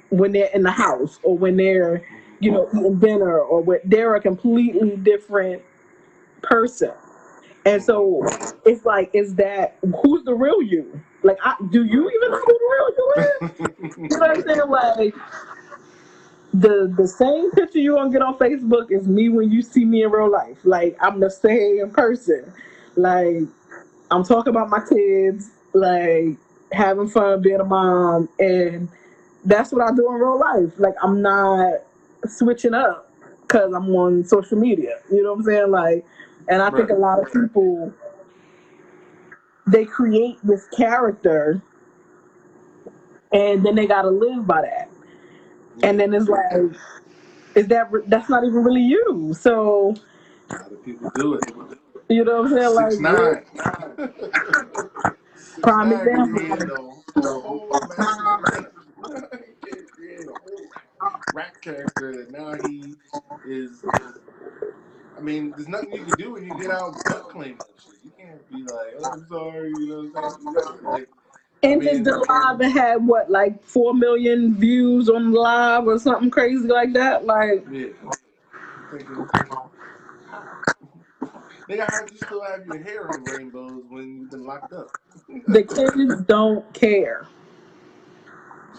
when 0.10 0.32
they're 0.34 0.50
in 0.54 0.64
the 0.64 0.72
house 0.72 1.20
or 1.24 1.38
when 1.38 1.58
they're, 1.58 2.04
you 2.40 2.52
know, 2.52 2.70
eating 2.74 3.00
dinner 3.00 3.40
or 3.40 3.62
when 3.62 3.80
they're 3.86 4.16
a 4.16 4.22
completely 4.22 4.98
different 4.98 5.62
person. 6.44 6.92
And 7.68 7.84
so 7.84 8.22
it's 8.66 8.86
like, 8.86 9.10
is 9.14 9.36
that 9.36 9.78
who's 10.02 10.24
the 10.24 10.34
real 10.34 10.62
you? 10.62 11.02
Like, 11.24 11.38
I, 11.44 11.56
do 11.70 11.84
you 11.84 12.10
even 12.10 12.32
know 12.32 12.40
who 12.40 12.54
the 12.54 12.70
real 12.72 12.90
you 12.98 13.14
is? 13.18 13.98
You 13.98 14.08
know 14.10 14.20
what 14.20 14.38
I'm 14.38 14.44
saying? 14.44 14.70
Like, 14.70 15.16
the 16.54 16.94
the 16.98 17.06
same 17.06 17.52
picture 17.52 17.80
you 17.80 17.96
gonna 17.96 18.10
get 18.10 18.22
on 18.22 18.38
Facebook 18.38 18.90
is 18.90 19.06
me 19.06 19.28
when 19.28 19.52
you 19.52 19.62
see 19.62 19.84
me 19.84 20.04
in 20.04 20.12
real 20.12 20.32
life. 20.32 20.58
Like, 20.64 20.96
I'm 21.02 21.20
the 21.20 21.30
same 21.30 21.92
person. 21.92 22.54
Like, 22.96 23.44
I'm 24.12 24.24
talking 24.24 24.52
about 24.52 24.70
my 24.70 24.80
kids, 24.88 25.52
like 25.74 26.38
having 26.72 27.10
fun 27.10 27.42
being 27.42 27.60
a 27.60 27.66
mom, 27.66 28.30
and 28.40 28.88
that's 29.44 29.74
what 29.74 29.82
I 29.82 29.94
do 29.94 30.08
in 30.08 30.14
real 30.14 30.40
life. 30.40 30.72
Like, 30.78 30.96
I'm 31.04 31.22
not 31.22 31.82
switching 32.26 32.74
up 32.74 33.12
because 33.42 33.74
I'm 33.74 33.94
on 33.94 34.24
social 34.24 34.58
media. 34.58 35.00
You 35.12 35.22
know 35.22 35.34
what 35.34 35.40
I'm 35.40 35.44
saying? 35.44 35.72
Like, 35.72 36.06
and 36.50 36.62
I 36.62 36.72
think 36.72 36.90
a 36.92 36.96
lot 36.96 37.20
of 37.20 37.32
people 37.34 37.94
they 39.68 39.86
create 39.86 40.38
this 40.44 40.68
character, 40.76 41.62
and 43.34 43.66
then 43.66 43.76
they 43.76 43.88
gotta 43.88 44.10
live 44.12 44.48
by 44.48 44.62
that. 44.64 44.90
And 45.84 46.00
then 46.00 46.14
it's 46.14 46.30
like, 46.30 46.42
is 47.56 47.68
that 47.70 47.92
re- 47.92 48.04
that's 48.08 48.30
not 48.30 48.44
even 48.46 48.64
really 48.64 48.82
you? 48.84 49.36
So 49.40 49.96
A 50.52 50.56
lot 50.64 50.74
of 50.74 50.84
people 50.84 51.10
do 51.16 51.36
it. 51.36 51.46
you 52.10 52.24
know 52.26 52.44
what 52.44 52.52
I'm 52.52 52.58
saying? 52.58 52.76
Like, 52.76 52.94
Six 52.94 53.00
nine. 53.00 53.44
Prime 55.64 55.90
nine 55.90 56.10
example. 56.10 56.42
created 56.46 56.70
a, 56.70 56.76
a 56.76 57.42
whole 57.42 57.84
massive 57.88 58.30
he 59.64 59.84
created 59.96 60.28
a 60.30 60.34
whole 60.34 60.70
rap 61.34 61.62
character 61.62 62.14
that 62.18 62.32
now 62.32 62.56
he 62.56 62.98
is. 63.44 63.84
I 65.18 65.22
mean, 65.22 65.52
there's 65.52 65.68
nothing 65.68 65.92
you 65.94 66.04
can 66.06 66.14
do 66.18 66.34
when 66.34 66.44
you 66.46 66.58
get 66.60 66.70
out 66.72 66.96
butt 67.06 67.30
claiming 67.30 67.58
shit. 67.84 67.96
You 68.04 68.12
can't 68.18 68.50
be 68.52 68.62
like, 68.64 68.94
oh, 69.00 69.12
I'm 69.12 69.28
sorry, 69.30 69.70
you 69.78 69.88
know 69.88 70.10
what 70.14 70.24
I'm 70.24 70.54
saying? 70.54 70.84
Like, 70.84 71.10
And 71.64 71.82
I 71.82 71.86
mean- 71.94 72.04
the 72.04 72.18
live 72.30 72.60
that 72.60 72.70
had 72.70 73.06
what 73.06 73.30
like 73.32 73.64
four 73.64 73.94
million 73.94 74.56
views 74.56 75.10
on 75.10 75.32
live 75.32 75.88
or 75.88 75.98
something 75.98 76.30
crazy 76.30 76.68
like 76.68 76.94
that. 76.94 77.26
Like 77.26 77.66
yeah. 77.72 77.88
Nigga, 81.70 81.86
how'd 81.90 82.12
you 82.12 82.18
still 82.18 82.44
have 82.44 82.66
your 82.66 82.82
hair 82.82 83.10
in 83.14 83.24
rainbows 83.26 83.84
when 83.90 84.20
you've 84.22 84.32
been 84.32 84.46
locked 84.46 84.72
up? 84.72 84.88
the 85.48 85.64
kids 85.64 86.22
don't 86.24 86.72
care. 86.74 87.28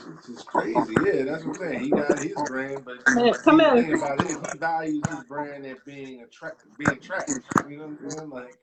It's 0.07 0.27
just 0.27 0.47
crazy. 0.47 0.95
Yeah, 1.05 1.25
that's 1.25 1.45
what 1.45 1.61
I'm 1.61 1.69
saying. 1.69 1.81
He 1.81 1.91
got 1.91 2.19
his 2.19 2.43
brand, 2.43 2.85
but 2.85 2.97
Man, 3.15 3.33
come 3.35 3.59
the 3.59 3.65
thing 3.65 3.95
about 3.95 4.21
it, 4.23 4.53
he 4.53 4.59
values 4.59 5.03
his 5.09 5.25
brand 5.25 5.67
as 5.67 5.79
being 5.87 6.23
attract, 6.23 6.63
being 6.79 6.99
trash. 7.01 7.29
You 7.69 7.79
know 7.79 7.89
what 7.89 7.91
I'm 7.91 8.11
saying? 8.11 8.31
Like, 8.31 8.59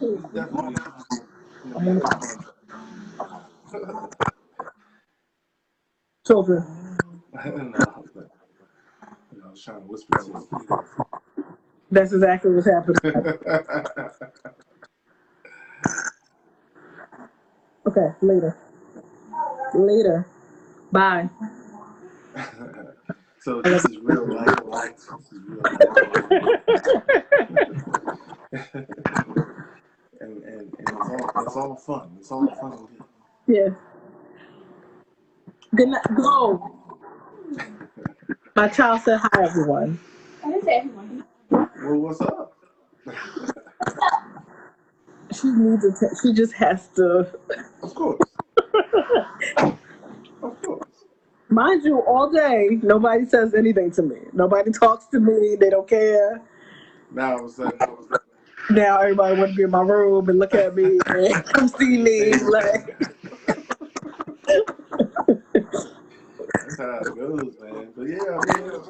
he's 0.00 0.22
definitely 0.34 0.76
in 1.64 1.72
contract. 1.72 2.44
Children. 6.26 6.64
no, 7.34 8.04
but, 8.14 8.28
you 9.32 9.40
know, 9.40 9.46
I 9.46 9.50
was 9.50 9.62
trying 9.64 9.80
to 9.82 9.86
whisper 9.86 10.18
to 10.18 10.24
That's 11.90 12.12
exactly 12.12 12.52
what's 12.54 12.68
happening. 12.68 13.32
Okay, 17.86 18.08
later. 18.22 18.56
Later. 19.74 20.26
Bye. 20.90 21.28
so 23.40 23.60
I 23.64 23.68
this 23.68 23.84
is 23.86 23.98
real 24.02 24.26
life. 24.32 24.58
life. 24.64 24.96
This 24.96 25.32
is 25.32 25.40
real 25.46 25.60
life. 25.62 25.80
and, 30.20 30.42
and, 30.42 30.42
and 30.42 30.74
it's 30.78 30.90
all 30.92 31.30
it's 31.46 31.56
all 31.56 31.76
fun. 31.76 32.16
It's 32.18 32.30
all 32.30 32.46
fun. 32.60 32.72
and 32.72 32.88
yeah. 33.46 33.68
Good 35.74 35.88
night. 35.88 36.02
Go. 36.16 36.76
My 38.54 38.68
child 38.68 39.00
said 39.02 39.20
hi, 39.22 39.44
everyone. 39.44 39.98
I 40.44 40.50
didn't 40.50 40.64
say 40.64 40.76
everyone. 40.78 41.24
Well, 41.50 41.96
what's 41.98 42.20
up? 42.20 42.52
She 45.32 45.48
needs 45.48 45.84
attention. 45.84 46.16
She 46.22 46.32
just 46.34 46.52
has 46.54 46.88
to. 46.96 47.26
Of 47.82 47.94
course. 47.94 48.20
Of 50.42 50.62
course. 50.62 51.04
Mind 51.48 51.84
you, 51.84 52.00
all 52.00 52.30
day, 52.30 52.78
nobody 52.82 53.26
says 53.26 53.54
anything 53.54 53.90
to 53.92 54.02
me. 54.02 54.16
Nobody 54.32 54.72
talks 54.72 55.06
to 55.06 55.20
me. 55.20 55.56
They 55.60 55.70
don't 55.70 55.86
care. 55.86 56.40
Now 57.10 57.44
a 57.44 57.48
sudden, 57.50 57.78
all 57.82 57.98
of 57.98 58.20
Now 58.70 59.00
everybody 59.00 59.38
want 59.38 59.50
to 59.50 59.56
be 59.56 59.62
in 59.64 59.70
my 59.70 59.82
room 59.82 60.28
and 60.30 60.38
look 60.38 60.54
at 60.54 60.74
me 60.74 60.98
and 61.06 61.44
come 61.44 61.68
see 61.68 61.98
me. 61.98 62.32
Like, 62.34 62.96
that's 66.54 66.78
how 66.78 67.00
it 67.00 67.16
goes, 67.16 67.54
man. 67.60 67.92
But 67.94 68.08
yeah, 68.08 68.38
I 68.38 68.40
mean, 68.58 68.82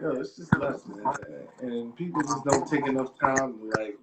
yo, 0.00 0.10
it's 0.20 0.36
just 0.36 0.54
nuts, 0.54 0.86
man. 0.86 1.12
And 1.60 1.96
people 1.96 2.22
just 2.22 2.44
don't 2.44 2.68
take 2.68 2.86
enough 2.86 3.18
time 3.18 3.58
to 3.58 3.64
like 3.80 3.98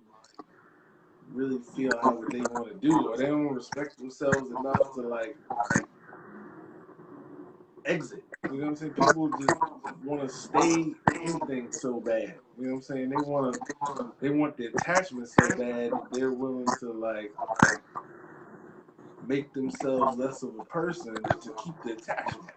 really 1.33 1.59
feel 1.59 1.97
how 2.01 2.23
they 2.31 2.41
want 2.41 2.67
to 2.69 2.87
do, 2.87 3.07
or 3.09 3.17
they 3.17 3.25
don't 3.25 3.53
respect 3.53 3.97
themselves 3.97 4.49
enough 4.51 4.93
to 4.95 5.01
like 5.01 5.37
exit. 7.85 8.23
You 8.51 8.59
know 8.59 8.65
what 8.65 8.69
I'm 8.69 8.75
saying? 8.75 8.93
People 8.93 9.29
just 9.39 9.55
want 10.03 10.21
to 10.21 10.29
stay 10.29 10.93
in 11.23 11.39
things 11.41 11.79
so 11.81 11.99
bad. 11.99 12.35
You 12.57 12.67
know 12.67 12.71
what 12.71 12.75
I'm 12.77 12.81
saying? 12.81 13.09
They 13.09 13.17
want 13.17 13.55
to, 13.55 14.11
they 14.19 14.29
want 14.29 14.57
the 14.57 14.67
attachment 14.67 15.29
so 15.29 15.51
bad 15.57 15.91
they're 16.11 16.33
willing 16.33 16.65
to 16.79 16.91
like 16.91 17.33
make 19.27 19.53
themselves 19.53 20.17
less 20.17 20.43
of 20.43 20.55
a 20.59 20.65
person 20.65 21.15
to 21.41 21.51
keep 21.63 21.75
the 21.83 21.93
attachment. 21.93 22.51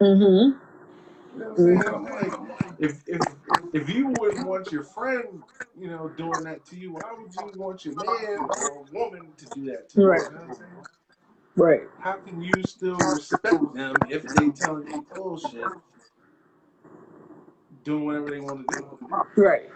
mm-hmm. 0.00 0.67
You 1.38 1.44
know 1.44 1.50
what 1.50 1.58
I'm 1.60 1.82
saying? 1.82 1.94
I'm 1.94 2.04
like, 2.04 2.78
if 2.78 3.02
if 3.06 3.20
if 3.72 3.88
you 3.88 4.12
wouldn't 4.18 4.46
want 4.46 4.72
your 4.72 4.82
friend, 4.82 5.42
you 5.78 5.88
know, 5.88 6.08
doing 6.08 6.42
that 6.44 6.64
to 6.66 6.76
you, 6.76 6.94
why 6.94 7.02
would 7.16 7.32
you 7.32 7.60
want 7.60 7.84
your 7.84 7.94
man 7.94 8.38
or 8.40 8.84
woman 8.92 9.28
to 9.36 9.46
do 9.54 9.66
that 9.66 9.88
to 9.90 10.00
you? 10.00 10.06
Right. 10.06 10.22
You 10.22 10.36
know 10.36 10.40
I'm? 10.42 10.84
Right. 11.56 11.80
How 12.00 12.14
can 12.14 12.40
you 12.40 12.52
still 12.66 12.96
respect 12.96 13.74
them 13.74 13.94
if 14.08 14.22
they 14.22 14.48
telling 14.50 14.88
you 14.88 15.06
bullshit, 15.14 15.64
doing 17.84 18.04
whatever 18.04 18.30
they 18.30 18.40
want 18.40 18.66
to 18.68 18.78
do? 18.78 18.98
Right. 19.36 19.68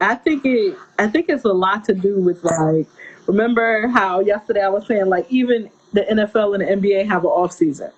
I 0.00 0.14
think 0.16 0.44
it 0.44 0.76
I 0.98 1.06
think 1.06 1.28
it's 1.28 1.44
a 1.44 1.52
lot 1.52 1.84
to 1.84 1.94
do 1.94 2.20
with 2.20 2.44
like 2.44 2.86
remember 3.26 3.88
how 3.88 4.20
yesterday 4.20 4.62
I 4.62 4.68
was 4.68 4.86
saying 4.86 5.06
like 5.06 5.26
even 5.30 5.70
the 5.94 6.02
NFL 6.02 6.54
and 6.54 6.82
the 6.82 6.88
NBA 6.88 7.06
have 7.06 7.24
an 7.24 7.30
off 7.30 7.52
season. 7.52 7.90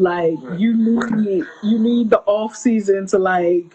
Like 0.00 0.38
Right. 0.42 0.58
you 0.58 0.74
need 0.74 1.46
you 1.62 1.78
need 1.78 2.10
the 2.10 2.20
off 2.20 2.56
season 2.56 3.06
to 3.08 3.18
like 3.18 3.66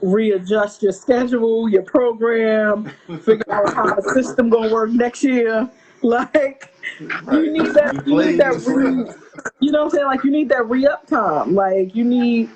readjust 0.00 0.82
your 0.82 0.92
schedule, 0.92 1.68
your 1.68 1.82
program, 1.82 2.90
figure 3.20 3.52
out 3.52 3.74
how 3.74 3.94
the 3.94 4.02
system 4.02 4.48
gonna 4.50 4.68
work 4.68 4.90
next 4.90 5.22
year. 5.22 5.70
Like 6.02 6.70
you 7.00 7.14
Right. 7.24 7.52
need 7.52 7.66
that 7.74 7.94
you 8.06 8.16
need 8.22 8.38
that 8.38 8.60
re 8.66 9.06
you 9.60 9.72
know 9.72 9.84
what 9.84 9.84
I'm 9.86 9.90
saying? 9.90 10.06
Like 10.06 10.24
you 10.24 10.30
need 10.30 10.50
that 10.50 10.68
re 10.68 10.86
up 10.86 11.06
time. 11.06 11.54
Like 11.54 11.94
you 11.94 12.04
need 12.04 12.50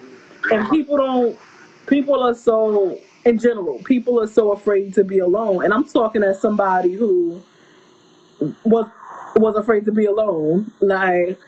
and 0.51 0.69
people 0.71 0.99
don't 0.99 1.39
people 1.87 2.23
are 2.23 2.35
so 2.35 2.99
in 3.25 3.39
general, 3.39 3.79
people 3.85 4.21
are 4.21 4.27
so 4.27 4.53
afraid 4.53 4.93
to 4.95 5.05
be 5.05 5.21
alone. 5.21 5.65
And 5.65 5.73
I'm 5.73 5.85
talking 5.85 6.23
as 6.23 6.41
somebody 6.43 6.93
who 6.93 7.43
was 8.65 8.87
was 9.37 9.57
afraid 9.57 9.87
to 9.87 9.93
be 9.93 10.05
alone. 10.05 10.71
Like 10.81 11.39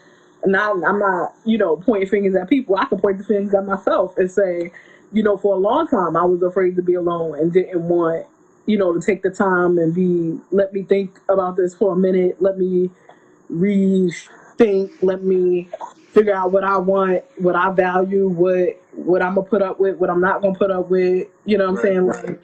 not 0.46 0.82
I'm 0.84 0.98
not, 0.98 1.34
you 1.44 1.58
know, 1.58 1.76
pointing 1.76 2.08
fingers 2.08 2.34
at 2.36 2.48
people. 2.48 2.76
I 2.76 2.86
can 2.86 2.98
point 3.00 3.18
the 3.18 3.24
fingers 3.24 3.54
at 3.54 3.66
myself 3.66 4.16
and 4.18 4.30
say, 4.30 4.70
you 5.12 5.22
know, 5.22 5.36
for 5.36 5.54
a 5.54 5.58
long 5.58 5.88
time 5.88 6.16
I 6.16 6.24
was 6.24 6.42
afraid 6.42 6.76
to 6.76 6.82
be 6.82 6.94
alone 6.94 7.38
and 7.38 7.52
didn't 7.52 7.82
want, 7.88 8.26
you 8.66 8.78
know, 8.78 8.92
to 8.94 9.00
take 9.00 9.22
the 9.22 9.30
time 9.30 9.78
and 9.78 9.94
be 9.94 10.40
let 10.52 10.72
me 10.72 10.82
think 10.84 11.20
about 11.28 11.56
this 11.56 11.74
for 11.74 11.92
a 11.94 11.96
minute, 11.96 12.40
let 12.42 12.58
me 12.58 12.90
rethink, 13.52 14.90
let 15.02 15.22
me 15.22 15.68
figure 16.12 16.34
out 16.34 16.52
what 16.52 16.64
I 16.64 16.78
want, 16.78 17.24
what 17.38 17.56
I 17.56 17.70
value, 17.72 18.28
what 18.28 18.80
what 18.94 19.22
I'm 19.22 19.36
gonna 19.36 19.48
put 19.48 19.62
up 19.62 19.80
with, 19.80 19.98
what 19.98 20.10
I'm 20.10 20.20
not 20.20 20.42
gonna 20.42 20.58
put 20.58 20.70
up 20.70 20.90
with, 20.90 21.28
you 21.46 21.58
know 21.58 21.70
what 21.70 21.70
I'm 21.70 21.76
Right. 21.76 21.82
saying? 21.84 22.06
Like 22.06 22.40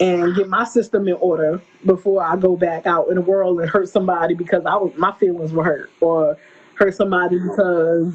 and 0.00 0.34
get 0.36 0.48
my 0.48 0.64
system 0.64 1.08
in 1.08 1.14
order 1.14 1.62
before 1.86 2.22
I 2.24 2.36
go 2.36 2.56
back 2.56 2.86
out 2.86 3.08
in 3.08 3.16
the 3.16 3.20
world 3.22 3.60
and 3.60 3.70
hurt 3.70 3.88
somebody 3.88 4.34
because 4.34 4.64
I 4.66 4.76
was 4.76 4.92
my 4.96 5.12
feelings 5.12 5.52
were 5.52 5.64
hurt 5.64 5.90
or 6.00 6.38
hurt 6.74 6.94
somebody 6.94 7.38
because 7.38 8.14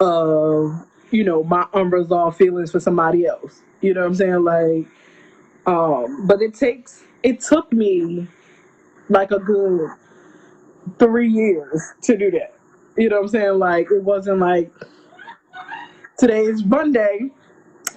of 0.00 0.86
you 1.10 1.24
know 1.24 1.42
my 1.44 1.66
unresolved 1.74 2.36
feelings 2.36 2.70
for 2.70 2.80
somebody 2.80 3.26
else. 3.26 3.62
You 3.80 3.94
know 3.94 4.02
what 4.02 4.08
I'm 4.08 4.14
saying? 4.14 4.44
Like, 4.44 4.86
um, 5.66 6.26
but 6.26 6.42
it 6.42 6.54
takes 6.54 7.02
it 7.22 7.40
took 7.40 7.72
me 7.72 8.26
like 9.08 9.30
a 9.30 9.38
good 9.38 9.90
three 10.98 11.28
years 11.28 11.82
to 12.02 12.16
do 12.16 12.30
that. 12.32 12.54
You 12.96 13.08
know 13.08 13.16
what 13.16 13.22
I'm 13.22 13.28
saying? 13.28 13.58
Like 13.58 13.90
it 13.90 14.02
wasn't 14.02 14.38
like 14.38 14.72
today's 16.18 16.64
Monday. 16.64 17.30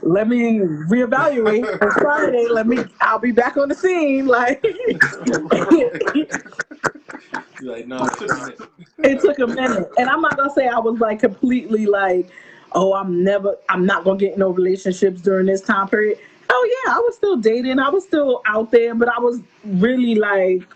Let 0.02 0.28
me 0.28 0.60
reevaluate. 0.60 1.78
It's 1.82 1.96
Friday. 1.98 2.48
Let 2.50 2.68
me. 2.68 2.84
I'll 3.00 3.20
be 3.20 3.32
back 3.32 3.56
on 3.58 3.70
the 3.70 3.76
scene. 3.76 4.26
Like 4.26 4.64
Like, 7.64 7.88
no, 7.88 8.06
it 8.06 8.14
took 8.18 8.30
a 8.30 8.36
minute. 8.36 8.62
it 9.00 9.22
took 9.22 9.40
a 9.40 9.48
minute, 9.48 9.92
and 9.98 10.10
I'm 10.10 10.22
not 10.22 10.38
gonna 10.38 10.54
say 10.54 10.68
I 10.68 10.80
was 10.80 11.00
like 11.00 11.20
completely 11.20 11.86
like, 11.86 12.30
oh, 12.74 12.94
I'm 12.94 13.24
never, 13.24 13.56
I'm 13.70 13.86
not 13.86 14.04
gonna 14.04 14.20
get 14.20 14.38
no 14.38 14.50
relationships 14.50 15.22
during 15.22 15.46
this 15.46 15.62
time 15.62 15.88
period. 15.88 16.18
Oh 16.50 16.84
yeah, 16.86 16.96
I 16.96 17.00
was 17.00 17.16
still 17.16 17.38
dating. 17.38 17.80
I 17.80 17.90
was 17.90 18.04
still 18.04 18.42
out 18.46 18.72
there, 18.72 18.94
but 18.96 19.08
I 19.10 19.20
was 19.20 19.42
really 19.64 20.16
like, 20.16 20.68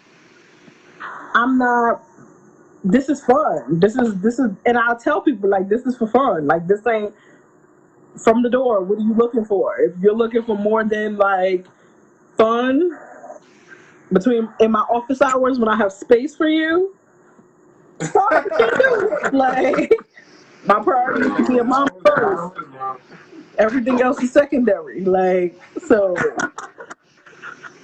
I'm 1.35 1.57
not. 1.57 2.03
This 2.83 3.09
is 3.09 3.21
fun. 3.23 3.79
This 3.79 3.95
is 3.95 4.19
this 4.21 4.39
is, 4.39 4.51
and 4.65 4.77
I'll 4.77 4.97
tell 4.97 5.21
people 5.21 5.49
like 5.49 5.67
this 5.67 5.85
is 5.85 5.97
for 5.97 6.07
fun. 6.07 6.47
Like 6.47 6.67
this 6.67 6.85
ain't 6.87 7.13
from 8.17 8.43
the 8.43 8.49
door. 8.49 8.81
What 8.81 8.99
are 8.99 9.01
you 9.01 9.13
looking 9.13 9.45
for? 9.45 9.77
If 9.79 9.97
you're 9.99 10.15
looking 10.15 10.43
for 10.43 10.57
more 10.57 10.83
than 10.83 11.17
like 11.17 11.65
fun 12.37 12.97
between 14.13 14.49
in 14.59 14.71
my 14.71 14.81
office 14.81 15.21
hours 15.21 15.59
when 15.59 15.69
I 15.69 15.75
have 15.77 15.93
space 15.93 16.35
for 16.35 16.47
you, 16.47 16.95
sorry, 18.01 18.37
I 18.39 18.49
can't 18.57 18.77
do 18.79 19.09
it. 19.11 19.33
Like 19.33 19.93
my 20.65 20.81
priority 20.83 21.27
is 21.27 21.35
to 21.37 21.43
be 21.43 21.57
a 21.59 21.63
mom 21.65 21.89
first. 22.05 22.43
Everything 23.59 24.01
else 24.01 24.21
is 24.23 24.31
secondary. 24.33 25.05
Like 25.05 25.59
so, 25.85 26.15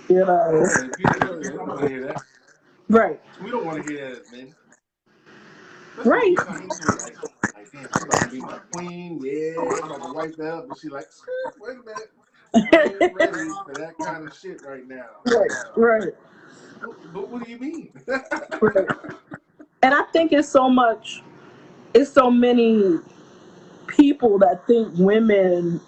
you 0.09 0.25
know, 0.25 0.73
And 0.75 0.95
people 0.97 1.21
don't 1.21 1.41
they 1.43 1.51
don't 1.51 1.67
want 1.67 1.81
to 1.81 1.87
hear 1.87 2.07
that. 2.07 2.21
right, 2.89 3.21
We 3.39 3.51
don't 3.51 3.65
want 3.65 3.77
to 3.83 3.83
hear 3.83 4.15
that 4.15 4.31
men. 4.31 4.55
right. 6.03 6.21
Especially 6.21 6.21
when 6.21 6.31
you 6.33 6.39
come 6.39 6.61
into 6.61 6.91
it 6.91 6.99
like, 6.99 7.19
damn, 7.73 7.89
she's 7.91 8.03
about 8.03 8.23
to 8.23 8.29
be 8.29 8.41
my 8.41 8.59
queen. 8.59 9.19
Yeah, 9.23 9.77
I'm 9.81 9.91
about 9.91 10.01
to 10.01 10.07
wipe 10.07 10.37
that 10.37 10.53
up. 10.53 10.69
But 10.69 10.77
she 10.77 10.89
like, 10.89 11.07
wait 11.59 11.77
a 11.77 11.83
minute. 11.83 12.11
I 12.55 12.97
ain't 13.01 13.13
ready 13.13 13.49
for 13.65 13.73
that 13.73 13.95
kind 14.01 14.27
of 14.27 14.37
shit 14.37 14.61
right 14.65 14.87
now. 14.87 15.05
Right, 15.25 15.51
right, 15.75 16.13
But, 16.81 17.13
but 17.13 17.29
what 17.29 17.43
do 17.43 17.51
you 17.51 17.57
mean? 17.59 17.91
right. 18.61 18.87
And 19.81 19.93
I 19.93 20.03
think 20.13 20.31
it's 20.31 20.47
so 20.47 20.69
much, 20.69 21.21
it's 21.93 22.09
so 22.09 22.31
many 22.31 22.99
people 23.87 24.39
that 24.39 24.65
think 24.65 24.93
women 24.97 25.81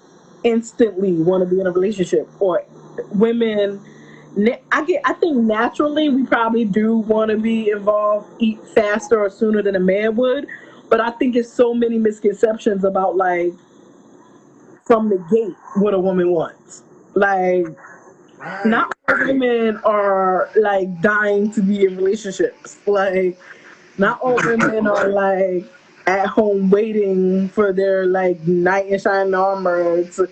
instantly 0.44 1.14
want 1.14 1.42
to 1.44 1.50
be 1.50 1.62
in 1.62 1.68
a 1.68 1.72
relationship 1.72 2.30
or 2.40 2.64
women 3.12 3.84
I 4.72 4.84
get 4.86 5.02
I 5.06 5.14
think 5.14 5.38
naturally 5.38 6.10
we 6.10 6.26
probably 6.26 6.66
do 6.66 6.98
want 6.98 7.32
to 7.32 7.38
be 7.38 7.72
involved 7.72 8.30
eat 8.40 8.60
faster 8.68 9.20
or 9.20 9.30
sooner 9.30 9.62
than 9.64 9.76
a 9.76 9.80
man 9.80 10.16
would 10.18 10.48
but 10.90 11.02
I 11.02 11.12
think 11.12 11.36
it's 11.36 11.52
so 11.52 11.74
many 11.74 11.98
misconceptions 11.98 12.84
about 12.84 13.18
like 13.18 13.54
from 14.86 15.10
the 15.10 15.18
gate 15.32 15.56
what 15.76 15.94
a 15.94 16.00
woman 16.00 16.32
wants 16.32 16.84
like 17.16 17.66
right. 18.40 18.66
not 18.66 18.96
all 19.08 19.18
women 19.26 19.78
are 19.84 20.50
like 20.56 21.02
dying 21.02 21.52
to 21.54 21.62
be 21.62 21.86
in 21.86 21.98
relationships. 21.98 22.78
Like 22.86 23.40
not 23.98 24.20
all 24.22 24.36
women 24.36 24.88
are 24.88 25.08
like 25.10 25.66
at 26.08 26.28
home 26.28 26.70
waiting 26.70 27.50
for 27.50 27.74
their 27.74 28.06
like 28.06 28.46
knight 28.48 28.88
in 28.88 29.00
shining 29.00 29.34
armor, 29.34 30.04
to, 30.04 30.30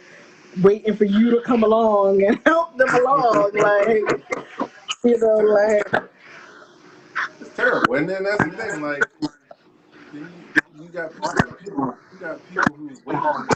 waiting 0.61 0.95
for 0.95 1.05
you 1.05 1.31
to 1.31 1.41
come 1.41 1.63
along 1.63 2.23
and 2.23 2.39
help 2.45 2.77
them 2.77 2.93
along. 2.95 3.51
Like 3.63 4.23
you 5.03 5.17
know, 5.19 5.37
like 5.37 6.03
It's 7.41 7.55
terrible. 7.55 7.95
And 7.95 8.09
then 8.09 8.23
that's 8.23 8.43
the 8.43 8.51
thing, 8.51 8.81
like 8.81 9.03
you, 10.13 10.27
you 10.79 10.87
got 10.89 11.11
people, 11.59 11.97
you 12.13 12.19
got 12.19 12.49
people 12.49 12.75
who 12.75 12.89
waiting, 13.05 13.47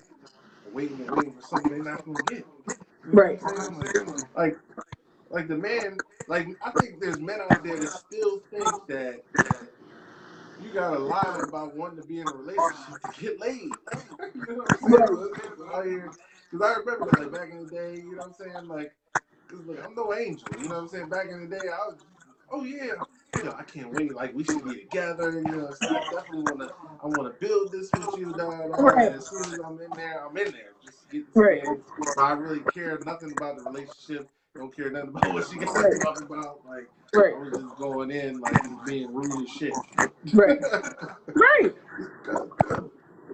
waiting 0.77 1.01
and 1.01 1.15
waiting 1.15 1.33
for 1.33 1.41
something 1.41 1.71
they're 1.71 1.83
not 1.83 2.05
gonna 2.05 2.23
get. 2.29 2.45
Right. 3.05 3.41
what 3.41 3.59
I'm 3.59 3.81
saying? 3.81 4.05
Like, 4.35 4.37
like, 4.37 4.57
like 5.31 5.47
the 5.47 5.57
man, 5.57 5.97
like 6.27 6.47
I 6.63 6.69
think 6.71 7.01
there's 7.01 7.19
men 7.19 7.39
out 7.41 7.63
there 7.63 7.77
that 7.77 7.89
still 7.89 8.43
think 8.51 8.87
that 8.87 9.23
you 10.63 10.69
gotta 10.71 10.99
lie 10.99 11.41
about 11.47 11.75
wanting 11.75 11.99
to 11.99 12.07
be 12.07 12.19
in 12.19 12.27
a 12.27 12.31
relationship 12.31 13.01
to 13.01 13.21
get 13.21 13.39
laid. 13.39 13.61
you 14.35 14.45
know 14.49 14.55
what 14.55 15.75
I'm 15.75 15.83
saying? 15.83 16.09
Cause 16.51 16.61
I 16.61 16.73
remember 16.79 17.05
like 17.17 17.31
back 17.31 17.49
in 17.49 17.65
the 17.65 17.71
day, 17.75 17.95
you 17.95 18.11
know 18.11 18.27
what 18.27 18.27
I'm 18.27 18.33
saying? 18.33 18.67
Like, 18.67 18.93
look, 19.51 19.83
I'm 19.83 19.95
no 19.95 20.13
angel, 20.13 20.47
you 20.61 20.69
know 20.69 20.75
what 20.75 20.81
I'm 20.81 20.87
saying? 20.89 21.09
Back 21.09 21.27
in 21.29 21.49
the 21.49 21.55
day, 21.55 21.65
I 21.67 21.87
was, 21.87 22.05
oh 22.51 22.63
yeah, 22.63 22.93
you 23.35 23.43
know, 23.43 23.55
I 23.57 23.63
can't 23.63 23.91
wait. 23.91 24.13
Like 24.15 24.33
we 24.35 24.43
should 24.43 24.63
be 24.63 24.75
together, 24.75 25.41
you 25.41 25.57
know. 25.57 25.71
So 25.73 25.91
I 25.91 26.01
definitely 26.09 26.43
wanna, 26.43 26.71
I 27.03 27.07
wanna 27.07 27.31
build 27.39 27.71
this 27.71 27.93
with 27.93 28.15
you, 28.17 28.33
da, 28.33 28.49
da, 28.49 28.67
da. 28.67 28.75
Right. 28.83 29.07
And 29.07 29.15
as 29.15 29.27
soon 29.27 29.51
as 29.53 29.59
I'm 29.59 29.79
in 29.81 29.91
there, 29.95 30.25
I'm 30.25 30.37
in 30.37 30.51
there. 30.51 30.73
Just 30.83 31.09
get 31.09 31.25
Right. 31.35 31.63
So 32.07 32.21
I 32.21 32.31
really 32.33 32.61
care 32.61 32.99
nothing 33.05 33.33
about 33.33 33.57
the 33.57 33.63
relationship. 33.63 34.29
Don't 34.55 34.75
care 34.75 34.91
nothing 34.91 35.09
about 35.09 35.33
what 35.33 35.47
she 35.47 35.57
got 35.59 35.75
to 35.75 35.83
Right. 35.83 36.01
talk 36.01 36.21
about. 36.21 36.61
Like 36.67 36.89
Right. 37.13 37.33
I 37.35 37.39
was 37.39 37.53
just 37.55 37.77
going 37.77 38.11
in 38.11 38.39
like 38.41 38.61
just 38.63 38.85
being 38.85 39.13
rude 39.13 39.43
as 39.43 39.49
shit. 39.49 39.73
Right. 40.33 40.59
Right. 41.35 41.75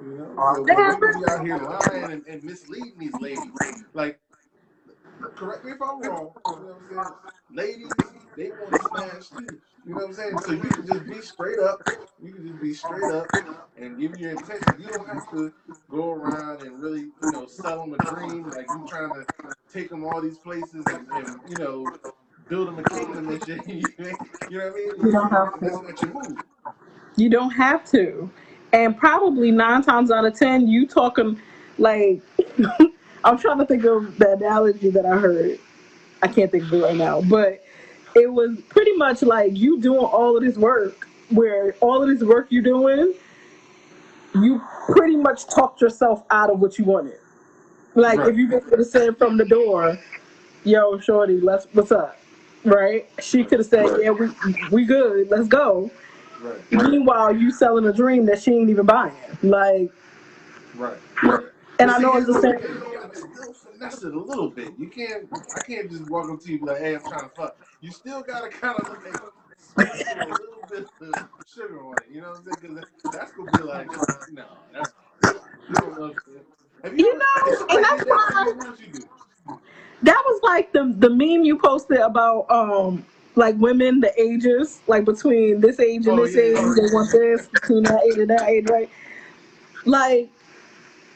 You 0.02 0.18
know, 0.18 0.44
so 0.54 0.64
That 0.68 0.78
when 0.78 1.00
we 1.00 1.20
be 1.20 1.26
out 1.26 1.46
here 1.46 1.60
lying 1.60 2.12
and, 2.12 2.26
and 2.28 2.44
misleading 2.44 3.00
these 3.00 3.20
ladies, 3.20 3.54
like, 3.94 4.20
correct 5.36 5.66
me 5.66 5.72
if 5.72 5.82
I'm 5.82 6.02
wrong. 6.02 6.34
You 6.48 6.56
know 6.56 6.66
what 6.66 6.78
I'm 6.84 6.90
saying? 6.90 7.14
Ladies, 7.52 7.96
they 8.36 8.50
want 8.50 8.72
to 8.74 8.80
smash 8.88 9.30
too. 9.30 9.60
You 9.86 9.94
know 9.94 10.02
what 10.02 10.06
I'm 10.06 10.14
saying? 10.14 10.38
So 10.40 10.52
you 10.54 10.62
can 10.62 10.88
just 10.88 11.06
be 11.06 11.22
straight 11.22 11.60
up. 11.60 11.82
You 12.24 12.34
can 12.34 12.48
just 12.48 12.62
be 12.62 12.74
straight 12.74 13.12
up 13.12 13.28
and 13.78 14.00
give 14.00 14.18
your 14.20 14.32
intention. 14.32 14.76
You 14.80 14.88
don't 14.88 15.08
have 15.08 15.30
to 15.32 15.52
go 15.90 16.12
around 16.12 16.62
and 16.62 16.82
really, 16.82 17.02
you 17.22 17.32
know, 17.32 17.46
sell 17.48 17.86
them 17.86 17.94
a 17.94 18.16
dream. 18.16 18.50
Like 18.50 18.68
you 18.70 18.86
trying 18.88 19.14
to 19.14 19.26
take 19.72 19.90
them 19.90 20.06
all 20.06 20.22
these 20.22 20.38
places 20.38 20.86
and, 20.88 21.08
and 21.10 21.40
you 21.50 21.58
know, 21.58 21.94
build 22.48 22.68
them 22.68 22.80
a 22.80 22.84
kingdom 22.84 23.30
and 23.30 23.44
shit. 23.44 23.68
you 23.68 23.84
know 24.50 24.66
what 24.66 24.74
I 24.74 24.76
mean? 24.76 25.06
You 25.06 25.12
don't 25.12 25.32
have 25.32 25.60
to. 25.60 25.60
That's 25.88 26.02
your 26.02 26.14
move. 26.14 26.38
You 27.16 27.30
don't 27.30 27.52
have 27.52 27.86
to. 27.92 28.30
And 28.72 28.98
probably 28.98 29.52
nine 29.52 29.84
times 29.84 30.12
out 30.12 30.26
of 30.26 30.38
ten, 30.38 30.68
you 30.68 30.88
talking 30.88 31.40
like 31.78 32.22
I'm 33.24 33.38
trying 33.38 33.60
to 33.60 33.66
think 33.66 33.84
of 33.86 34.18
the 34.18 34.34
analogy 34.34 34.90
that 34.92 35.06
I 35.06 35.18
heard. 35.18 35.60
I 36.22 36.28
can't 36.28 36.52
think 36.52 36.64
of 36.64 36.74
it 36.74 36.82
right 36.82 36.96
now, 36.96 37.22
but 37.22 37.63
it 38.16 38.32
was 38.32 38.60
pretty 38.70 38.94
much 38.94 39.22
like 39.24 39.58
you 39.58 39.80
doing 39.80 40.00
all 40.06 40.38
of 40.38 40.44
this 40.44 40.58
work, 40.58 41.08
where 41.30 41.76
all 41.82 42.02
of 42.04 42.10
this 42.10 42.28
work 42.28 42.48
you're 42.50 42.64
doing, 42.64 43.14
you 44.36 44.62
pretty 44.92 45.16
much 45.16 45.48
talked 45.48 45.82
yourself 45.82 46.24
out 46.30 46.50
of 46.50 46.60
what 46.60 46.78
you 46.80 46.86
wanted. 46.86 47.20
Like 47.96 48.20
Right. 48.20 48.30
if 48.30 48.38
you 48.38 48.48
would 48.50 48.80
have 48.80 48.88
said 48.88 49.18
from 49.18 49.38
the 49.38 49.46
door, 49.46 49.98
"Yo, 50.64 50.98
shorty, 51.00 51.40
let's 51.40 51.68
what's 51.74 51.92
up," 51.92 52.18
right? 52.66 53.08
She 53.20 53.44
could 53.44 53.60
have 53.60 53.68
said, 53.68 53.90
Right. 53.92 54.04
"Yeah, 54.04 54.12
we 54.12 54.30
we 54.72 54.86
good, 54.86 55.30
let's 55.30 55.48
go." 55.48 55.92
Right. 56.42 56.72
Meanwhile, 56.72 57.36
you 57.38 57.52
selling 57.52 57.86
a 57.88 57.94
dream 57.94 58.26
that 58.26 58.42
she 58.42 58.52
ain't 58.54 58.70
even 58.70 58.86
buying. 58.86 59.14
Like, 59.44 59.92
Right. 60.76 60.98
Right. 61.24 61.46
and 61.80 61.90
But 61.90 61.90
I 61.90 61.98
see, 61.98 62.04
know 62.04 62.18
it's 62.18 62.28
the 62.28 62.34
you 62.34 62.42
same. 62.42 62.60
Gotta 63.84 63.98
still 63.98 64.12
finesse 64.12 64.14
it 64.14 64.16
a 64.16 64.20
little 64.32 64.50
bit. 64.50 64.74
You 64.80 64.88
can't. 64.90 65.30
I 65.56 65.60
can't 65.60 65.90
just 65.92 66.10
walk 66.10 66.32
up 66.32 66.42
to 66.42 66.52
you 66.52 66.60
like, 66.66 66.80
"Hey, 66.80 66.96
I'm 66.96 67.04
trying 67.04 67.30
to 67.30 67.36
fuck." 67.36 67.58
You 67.82 67.92
still 67.92 68.22
gotta 68.24 68.50
kind 68.50 68.78
of 68.80 68.90
like 68.90 69.22
sprinkle 69.58 70.02
a 70.24 70.30
little 70.30 70.68
bit 70.70 70.90
of 71.02 71.28
sugar 71.46 71.84
on 71.84 72.00
it. 72.02 72.08
You 72.12 72.22
know 72.22 72.30
what 72.32 72.40
I'm 72.40 72.46
saying? 72.46 72.58
Because 72.62 72.86
that's 73.12 73.32
gonna 73.34 73.50
be 73.52 73.62
like, 73.62 73.90
no, 74.32 74.46
that's. 74.74 74.94
You 75.68 75.78
don't 75.78 75.98
know. 75.98 76.16
Have 76.84 76.94
you 76.98 77.06
You 77.06 77.18
know, 77.18 77.68
and 77.70 77.84
that's 77.84 78.04
that 78.04 78.08
why 78.08 78.44
you, 78.46 78.54
what 78.58 78.80
you 78.80 78.88
do? 78.88 79.10
that 80.04 80.24
was 80.26 80.42
like 80.44 80.72
the 80.74 80.94
the 80.98 81.10
meme 81.10 81.44
you 81.44 81.58
posted 81.58 82.00
about 82.00 82.50
um 82.52 83.06
like 83.36 83.56
women 83.58 84.00
the 84.02 84.14
ages 84.22 84.82
like 84.88 85.06
between 85.06 85.62
this 85.62 85.80
age 85.80 86.08
and 86.08 86.18
Oh 86.20 86.24
this 86.24 86.36
yeah, 86.36 86.42
age 86.42 86.76
they 86.76 86.94
want 86.94 87.12
this 87.12 87.48
between 87.48 87.84
that 87.84 88.04
age 88.04 88.18
and 88.18 88.30
that 88.30 88.48
age 88.50 88.68
right 88.68 88.90
like 89.86 90.30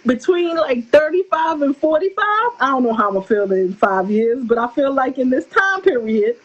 between 0.07 0.55
like 0.55 0.87
35 0.87 1.61
and 1.61 1.77
45 1.77 2.15
i 2.25 2.67
don't 2.67 2.83
know 2.83 2.93
how 2.93 3.09
i'm 3.09 3.15
gonna 3.15 3.25
feel 3.25 3.51
in 3.51 3.73
five 3.73 4.09
years 4.09 4.43
but 4.45 4.57
i 4.57 4.67
feel 4.69 4.93
like 4.93 5.17
in 5.17 5.29
this 5.29 5.45
time 5.47 5.81
period 5.81 6.37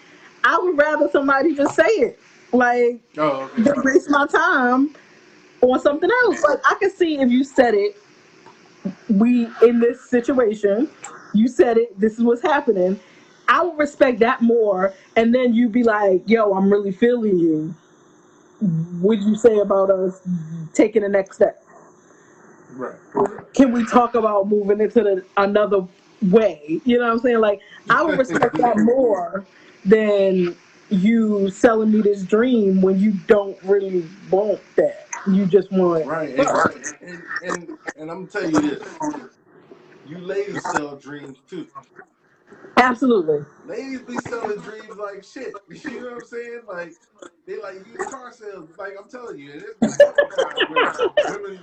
i 0.45 0.59
would 0.59 0.77
rather 0.77 1.09
somebody 1.11 1.55
just 1.55 1.75
say 1.75 1.85
it 1.85 2.19
like. 2.53 3.01
Oh, 3.17 3.51
okay. 3.59 3.73
waste 3.85 4.11
my 4.11 4.27
time 4.27 4.95
on 5.63 5.81
something 5.81 6.11
else 6.25 6.43
like 6.43 6.59
i 6.67 6.75
can 6.75 6.91
see 6.91 7.19
if 7.21 7.31
you 7.31 7.45
said 7.45 7.75
it 7.75 7.97
we 9.09 9.49
in 9.63 9.79
this 9.79 10.11
situation 10.11 10.91
you 11.33 11.49
said 11.49 11.79
it 11.79 11.99
this 11.99 12.15
is 12.15 12.23
what's 12.23 12.43
happening 12.43 12.99
i 13.49 13.63
would 13.63 13.79
respect 13.79 14.19
that 14.19 14.43
more 14.43 14.93
and 15.17 15.33
then 15.33 15.55
you'd 15.55 15.73
be 15.73 15.85
like 15.85 16.21
yo 16.27 16.53
i'm 16.53 16.71
really 16.71 16.91
feeling 16.93 17.39
you 17.39 17.75
would 19.01 19.23
you 19.23 19.37
say 19.37 19.59
about 19.59 19.91
us 19.91 20.21
taking 20.75 21.03
the 21.03 21.09
next 21.09 21.37
step 21.37 21.65
Can 23.55 23.73
we 23.73 23.85
talk 23.85 24.15
about 24.15 24.49
moving 24.49 24.81
into 24.81 25.03
the 25.03 25.25
another 25.37 25.87
way 26.31 26.81
you 26.85 26.99
know 26.99 27.05
what 27.05 27.13
i'm 27.13 27.19
saying 27.19 27.41
like 27.41 27.61
i 27.91 28.03
would 28.03 28.19
respect 28.19 28.57
that 28.59 28.79
more 28.79 29.45
than 29.85 30.55
you 30.91 31.51
selling 31.51 31.91
me 31.91 32.01
this 32.01 32.23
dream 32.23 32.81
when 32.81 32.99
you 32.99 33.13
don't 33.27 33.57
really 33.65 34.09
want 34.31 34.61
that 34.77 35.09
you 35.27 35.47
just 35.47 35.71
want 35.73 36.07
Right. 36.07 36.39
And, 36.77 36.97
and 37.03 37.25
and 37.43 37.69
and 37.97 38.11
I'm 38.11 38.27
gonna 38.27 38.29
tell 38.29 38.51
you 38.51 38.71
this: 38.71 38.99
you 40.07 40.19
ladies 40.19 40.65
sell 40.65 40.97
dreams 40.97 41.39
too. 41.49 41.67
Absolutely 42.79 43.45
Ladies 43.67 44.03
be 44.03 44.17
selling 44.29 44.59
dreams 44.61 44.97
like 44.99 45.25
shit. 45.25 45.55
You 45.85 46.01
know 46.01 46.13
what 46.13 46.23
I'm 46.23 46.27
saying? 46.27 46.61
Like 46.69 46.93
they 47.47 47.61
like 47.61 47.87
use 47.87 48.05
car 48.11 48.33
sales. 48.33 48.71
Like 48.79 48.93
I'm 48.99 49.09
telling 49.09 49.39
you, 49.39 49.53
and 49.53 49.63
it's 49.63 49.79
been 49.79 49.95
oh 50.01 51.15
women, 51.29 51.61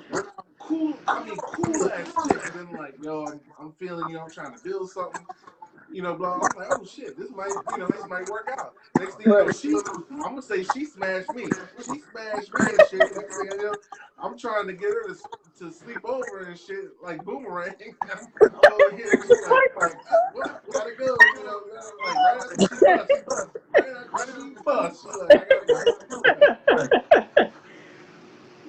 cool. 0.59 0.93
I 1.07 1.23
mean, 1.23 1.37
cool 1.37 1.89
ass 1.91 2.13
chicks 2.27 2.51
been 2.51 2.71
like, 2.73 2.95
yo, 3.01 3.25
I'm, 3.25 3.41
I'm 3.59 3.71
feeling 3.73 4.09
you. 4.09 4.19
I'm 4.19 4.29
trying 4.31 4.53
to 4.57 4.63
build 4.63 4.91
something. 4.91 5.25
You 5.91 6.01
know, 6.03 6.13
blah. 6.15 6.33
I'm 6.47 6.55
like, 6.55 6.67
oh 6.69 6.85
shit, 6.85 7.17
this 7.17 7.29
might, 7.31 7.49
you 7.71 7.77
know, 7.77 7.87
this 7.87 8.05
might 8.07 8.27
work 8.29 8.49
out. 8.57 8.73
Next 8.95 9.15
thing 9.15 9.27
you 9.27 9.31
know, 9.33 9.51
she, 9.51 9.73
I'm 10.11 10.31
gonna 10.31 10.41
say 10.41 10.63
she 10.63 10.85
smashed 10.85 11.33
me. 11.33 11.45
She 11.83 11.99
smashed 12.11 12.53
me 12.53 12.69
and 12.69 12.85
shit. 12.85 13.15
Next 13.15 13.35
thing 13.37 13.49
you 13.51 13.57
know, 13.63 13.75
I'm 14.21 14.37
trying 14.37 14.67
to 14.67 14.73
get 14.73 14.89
her 14.89 15.07
to, 15.13 15.15
to 15.59 15.71
sleep 15.71 16.01
over 16.05 16.39
and 16.45 16.57
shit, 16.59 16.91
like 17.01 17.23
boomerang. 17.25 17.73
I'm 18.11 18.71
over 18.71 18.95
here, 18.95 19.19
like, 19.41 19.75
like 19.75 19.93
what? 20.33 20.63
Gotta 20.71 20.91
go. 20.97 21.15
You 21.37 21.43
know, 21.43 21.61
like 22.05 22.19
right 22.21 22.37
after 22.37 22.59
she 22.59 22.75
bust, 22.95 23.11
right 23.73 23.89
after 24.01 24.41
she 24.41 24.55
bust, 24.63 25.05
like, 25.05 25.31
I 25.35 25.45
gotta 25.45 25.65
go. 25.67 26.89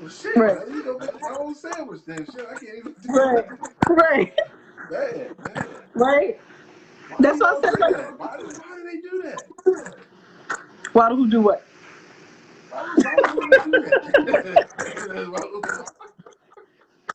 Well, 0.00 0.08
shit, 0.08 0.36
Right. 0.36 0.56
man, 0.66 0.74
you 0.76 0.82
go 0.82 0.98
make 0.98 1.20
my 1.20 1.36
own 1.38 1.54
sandwich 1.54 2.00
then. 2.06 2.24
Shit, 2.24 2.46
I 2.46 2.54
can't 2.58 2.78
even 2.78 2.94
do 3.02 3.08
right 3.12 3.46
that. 3.48 3.58
right 3.90 4.32
Bad, 4.90 5.36
bad. 5.44 5.66
right 5.94 6.40
That's 7.18 7.38
what 7.40 7.64
I 7.64 7.70
said, 7.70 7.80
like- 7.80 8.18
Why, 8.18 8.36
do- 8.38 8.46
why 8.46 8.76
do 8.76 8.84
they 8.84 9.00
do 9.00 9.22
that? 9.22 9.94
why 10.92 11.08
do 11.08 11.16
who 11.16 11.28
do 11.28 11.40
what 11.42 11.62
Why, 12.70 12.82
why 12.94 13.34
would 13.34 13.64
do 13.64 13.82
that? 13.82 14.68
Why 15.30 15.40
would- 15.52 15.64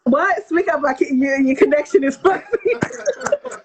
what 0.03 0.47
speak 0.47 0.67
up 0.67 0.81
like 0.83 0.99
your, 1.01 1.39
your 1.39 1.55
connection 1.55 2.03
is 2.03 2.15
fuzzy 2.17 2.43
you 2.65 2.73
know 2.79 3.37
what? 3.43 3.64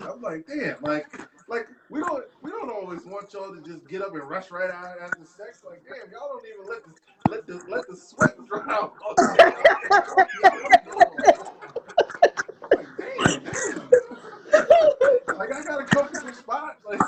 I'm 0.00 0.20
like, 0.22 0.46
damn, 0.46 0.76
like, 0.82 1.06
like 1.48 1.66
we 1.88 2.00
don't, 2.00 2.24
we 2.42 2.50
don't 2.50 2.70
always 2.70 3.04
want 3.04 3.32
y'all 3.32 3.54
to 3.54 3.60
just 3.62 3.88
get 3.88 4.02
up 4.02 4.14
and 4.14 4.28
rush 4.28 4.50
right 4.50 4.70
out 4.70 4.96
after 5.00 5.24
sex. 5.24 5.62
Like, 5.66 5.82
damn, 5.84 6.10
y'all 6.12 6.28
don't 6.28 6.44
even 6.46 6.66
let 6.68 6.84
the, 6.84 6.92
let 7.30 7.46
the, 7.46 7.60
let 7.68 7.88
the 7.88 7.96
sweat 7.96 8.34
dry 8.46 8.64
out. 8.68 8.94
like, 12.76 12.86
damn, 12.98 13.44
damn. 13.44 13.90
Like, 15.38 15.52
I 15.52 15.64
got 15.64 15.80
a 15.80 15.84
comfortable 15.84 16.32
spot. 16.32 16.78
Like, 16.88 17.00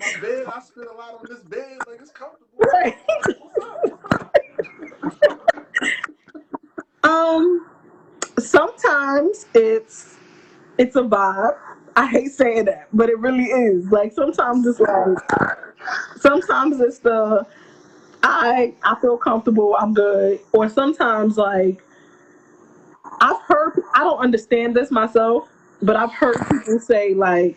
my 0.00 0.12
bed, 0.20 0.46
I 0.46 0.60
spend 0.60 0.86
a 0.86 0.94
lot 0.96 1.14
on 1.14 1.26
this 1.28 1.42
bed. 1.44 1.78
Like, 1.86 2.00
it's 2.00 2.10
comfortable. 2.10 2.58
right 2.58 2.96
um 7.02 7.66
sometimes 8.38 9.46
it's 9.54 10.16
it's 10.90 10.96
a 10.96 11.02
vibe 11.02 11.56
i 11.96 12.06
hate 12.06 12.32
saying 12.32 12.64
that 12.64 12.88
but 12.92 13.08
it 13.08 13.18
really 13.20 13.44
is 13.44 13.86
like 13.92 14.12
sometimes 14.12 14.66
it's 14.66 14.80
like 14.80 15.18
sometimes 16.16 16.80
it's 16.80 16.98
the 16.98 17.46
i 18.24 18.74
i 18.82 18.96
feel 19.00 19.16
comfortable 19.16 19.76
i'm 19.78 19.94
good 19.94 20.40
or 20.52 20.68
sometimes 20.68 21.38
like 21.38 21.80
i've 23.20 23.40
heard 23.42 23.80
i 23.94 24.00
don't 24.00 24.18
understand 24.18 24.74
this 24.74 24.90
myself 24.90 25.48
but 25.82 25.96
I've 25.96 26.12
heard 26.12 26.36
people 26.50 26.78
say 26.78 27.14
like, 27.14 27.56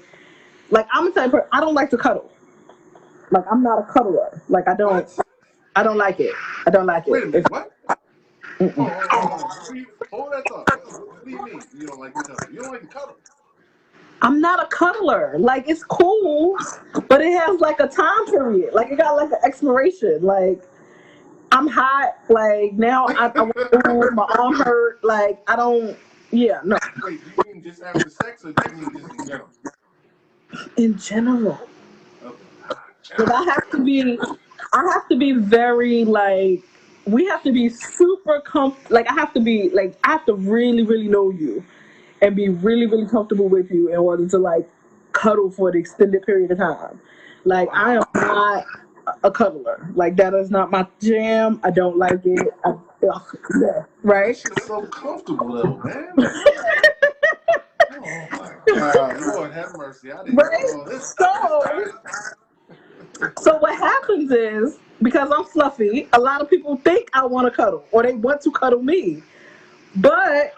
like 0.69 0.87
I'm 0.93 1.07
a 1.07 1.11
type 1.11 1.25
of 1.25 1.31
person, 1.31 1.47
I 1.51 1.59
don't 1.59 1.73
like 1.75 1.89
to 1.89 1.97
cuddle. 1.97 2.31
Like 3.31 3.43
I'm 3.51 3.61
not 3.63 3.79
a 3.79 3.83
cuddler. 3.91 4.41
Like 4.47 4.67
I 4.69 4.75
don't, 4.75 4.93
What? 4.93 5.27
I 5.75 5.83
don't 5.83 5.97
like 5.97 6.21
it. 6.21 6.33
I 6.65 6.69
don't 6.69 6.85
like 6.85 7.05
Wait 7.07 7.23
a 7.23 7.25
it. 7.25 7.31
minute. 7.31 7.51
What? 7.51 7.71
Mm-mm. 8.59 9.75
you- 9.75 9.87
Hold 10.11 10.31
that 10.33 10.47
thought. 10.47 10.82
What 11.23 11.29
do 11.29 11.37
you 11.37 11.45
mean 11.45 11.63
you 11.79 11.87
don't 11.87 11.99
like 12.01 12.13
the 12.13 12.23
cuddle? 12.23 12.53
You 12.53 12.61
don't 12.61 12.71
like 12.73 12.91
cuddle? 12.91 13.15
I'm 14.21 14.41
not 14.41 14.61
a 14.61 14.67
cuddler. 14.67 15.35
Like 15.39 15.69
it's 15.69 15.81
cool, 15.81 16.57
but 17.07 17.21
it 17.21 17.31
has 17.39 17.61
like 17.61 17.79
a 17.79 17.87
time 17.87 18.25
period. 18.25 18.73
Like 18.73 18.91
it 18.91 18.97
got 18.97 19.15
like 19.15 19.29
an 19.31 19.37
expiration. 19.45 20.21
Like 20.21 20.61
I'm 21.53 21.67
hot. 21.67 22.15
Like 22.27 22.73
now 22.73 23.05
I, 23.07 23.31
I 23.33 23.41
want 23.93 24.15
my 24.15 24.25
arm 24.37 24.55
hurt. 24.55 25.01
Like 25.01 25.41
I 25.47 25.55
don't. 25.55 25.97
Yeah, 26.31 26.59
no. 26.65 26.77
Wait, 27.03 27.21
do 27.23 27.31
you 27.47 27.53
mean 27.53 27.63
just 27.63 27.81
after 27.81 28.09
sex 28.09 28.43
or 28.43 28.51
do 28.51 28.71
you 28.71 28.77
mean 28.81 28.89
just 28.97 29.13
in 29.13 29.25
general? 29.25 29.49
In 30.75 30.97
general, 30.97 31.69
Okay. 32.25 32.35
but 33.17 33.31
I 33.31 33.43
have 33.43 33.69
to 33.71 33.81
be. 33.81 34.19
I 34.73 34.89
have 34.91 35.07
to 35.07 35.15
be 35.15 35.31
very 35.31 36.03
like. 36.03 36.63
We 37.05 37.25
have 37.25 37.43
to 37.43 37.51
be 37.51 37.69
super 37.69 38.41
com. 38.41 38.75
Like 38.89 39.09
I 39.09 39.13
have 39.13 39.33
to 39.33 39.39
be 39.41 39.69
like 39.71 39.97
I 40.03 40.11
have 40.11 40.25
to 40.27 40.33
really 40.35 40.83
really 40.83 41.07
know 41.07 41.29
you, 41.31 41.63
and 42.21 42.35
be 42.35 42.49
really 42.49 42.85
really 42.85 43.07
comfortable 43.07 43.49
with 43.49 43.69
you 43.71 43.89
in 43.89 43.97
order 43.97 44.27
to 44.29 44.37
like 44.37 44.67
cuddle 45.11 45.51
for 45.51 45.69
an 45.69 45.77
extended 45.77 46.23
period 46.25 46.51
of 46.51 46.57
time. 46.59 46.99
Like 47.45 47.69
I 47.73 47.95
am 47.95 48.03
not 48.15 48.65
a 49.23 49.31
cuddler. 49.31 49.89
Like 49.95 50.15
that 50.17 50.33
is 50.33 50.49
not 50.49 50.71
my 50.71 50.87
jam. 51.01 51.59
I 51.63 51.71
don't 51.71 51.97
like 51.97 52.21
it. 52.25 52.53
I, 52.65 52.69
ugh, 53.11 53.37
yeah, 53.61 53.83
right? 54.03 54.35
Shit's 54.37 54.65
so 54.65 54.85
comfortable 54.87 55.51
though, 55.53 55.77
man. 55.83 56.13
Oh 58.05 58.27
my 58.31 58.51
God, 58.73 59.21
Lord 59.35 59.51
have 59.53 59.73
mercy. 59.77 60.11
I 60.11 60.23
didn't 60.23 60.35
Right? 60.37 60.63
know 60.71 60.89
this. 60.89 61.13
So, 61.19 61.91
so 63.39 63.57
what 63.57 63.77
happens 63.77 64.31
is 64.31 64.79
because 65.01 65.31
I'm 65.35 65.45
fluffy, 65.45 66.07
a 66.13 66.19
lot 66.19 66.41
of 66.41 66.49
people 66.49 66.77
think 66.77 67.09
I 67.13 67.25
want 67.25 67.47
to 67.47 67.51
cuddle 67.51 67.85
or 67.91 68.03
they 68.03 68.13
want 68.13 68.41
to 68.41 68.51
cuddle 68.51 68.81
me. 68.81 69.23
But 69.95 70.53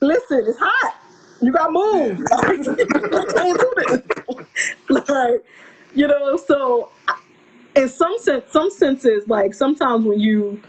listen, 0.00 0.44
it's 0.46 0.58
hot. 0.58 0.94
You 1.40 1.52
got 1.52 1.66
to 1.66 1.72
move. 1.72 2.26
Can't 2.40 3.58
do 3.58 3.74
this. 3.76 5.08
like, 5.08 5.44
you 5.94 6.08
know, 6.08 6.36
so 6.36 6.90
in 7.76 7.88
some 7.88 8.18
sense, 8.18 8.44
some 8.50 8.70
senses, 8.70 9.28
like 9.28 9.54
sometimes 9.54 10.04
when 10.04 10.18
you, 10.18 10.60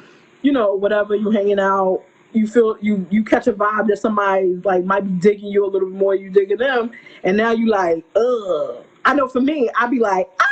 you 0.42 0.52
know, 0.52 0.76
whatever 0.76 1.16
you 1.16 1.32
hanging 1.32 1.60
out, 1.60 2.04
you 2.32 2.46
feel 2.48 2.78
you 2.80 3.08
you 3.10 3.24
catch 3.24 3.48
a 3.48 3.54
vibe 3.54 3.88
that 3.88 3.98
somebody 3.98 4.62
like 4.64 4.84
might 4.84 5.02
be 5.02 5.12
digging 5.14 5.50
you 5.50 5.66
a 5.66 5.68
little 5.68 5.90
bit 5.90 5.98
more, 5.98 6.14
you 6.14 6.30
digging 6.30 6.58
them, 6.58 6.92
and 7.24 7.36
now 7.36 7.52
you 7.52 7.68
like, 7.68 8.04
ugh. 8.16 8.86
I 9.06 9.16
know 9.16 9.28
for 9.28 9.42
me, 9.42 9.70
I'd 9.76 9.90
be 9.90 10.00
like, 10.00 10.30
ah, 10.40 10.49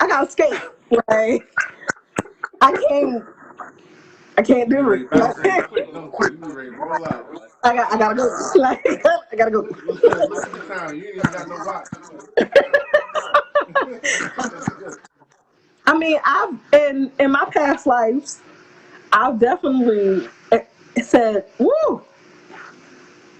I 0.00 0.06
gotta 0.06 0.30
skate. 0.30 0.60
Like, 1.08 1.42
I 2.60 2.72
can't, 2.88 3.24
I 4.38 4.42
can't 4.42 4.70
do 4.70 4.92
it. 4.92 4.98
to 4.98 5.18
bounce 5.18 5.38
in 5.38 5.62
quick, 5.64 5.92
don't 5.92 6.12
you? 6.20 6.38
You 6.46 6.52
ready 6.56 6.70
to 6.70 6.76
roll. 6.76 7.00
Like, 7.00 7.50
I 7.64 7.74
got, 7.74 7.92
I 7.92 7.98
gotta 7.98 8.14
go. 8.14 8.50
Like, 8.56 8.86
I 8.86 9.36
gotta 9.36 9.50
go. 9.50 9.60
look, 9.60 10.04
at- 10.04 10.30
look 10.30 10.46
at 10.46 10.52
the 10.52 10.74
time. 10.74 10.94
You 10.96 11.04
ain't 11.06 11.16
even 11.16 11.32
got 11.32 11.48
no 11.48 11.56
watch. 11.64 11.88
I 15.86 15.96
mean, 15.96 16.18
I've 16.24 16.58
in 16.72 17.10
in 17.20 17.30
my 17.32 17.44
past 17.52 17.86
lives, 17.86 18.40
I've 19.12 19.38
definitely 19.38 20.28
said, 21.02 21.44
"Woo, 21.58 22.02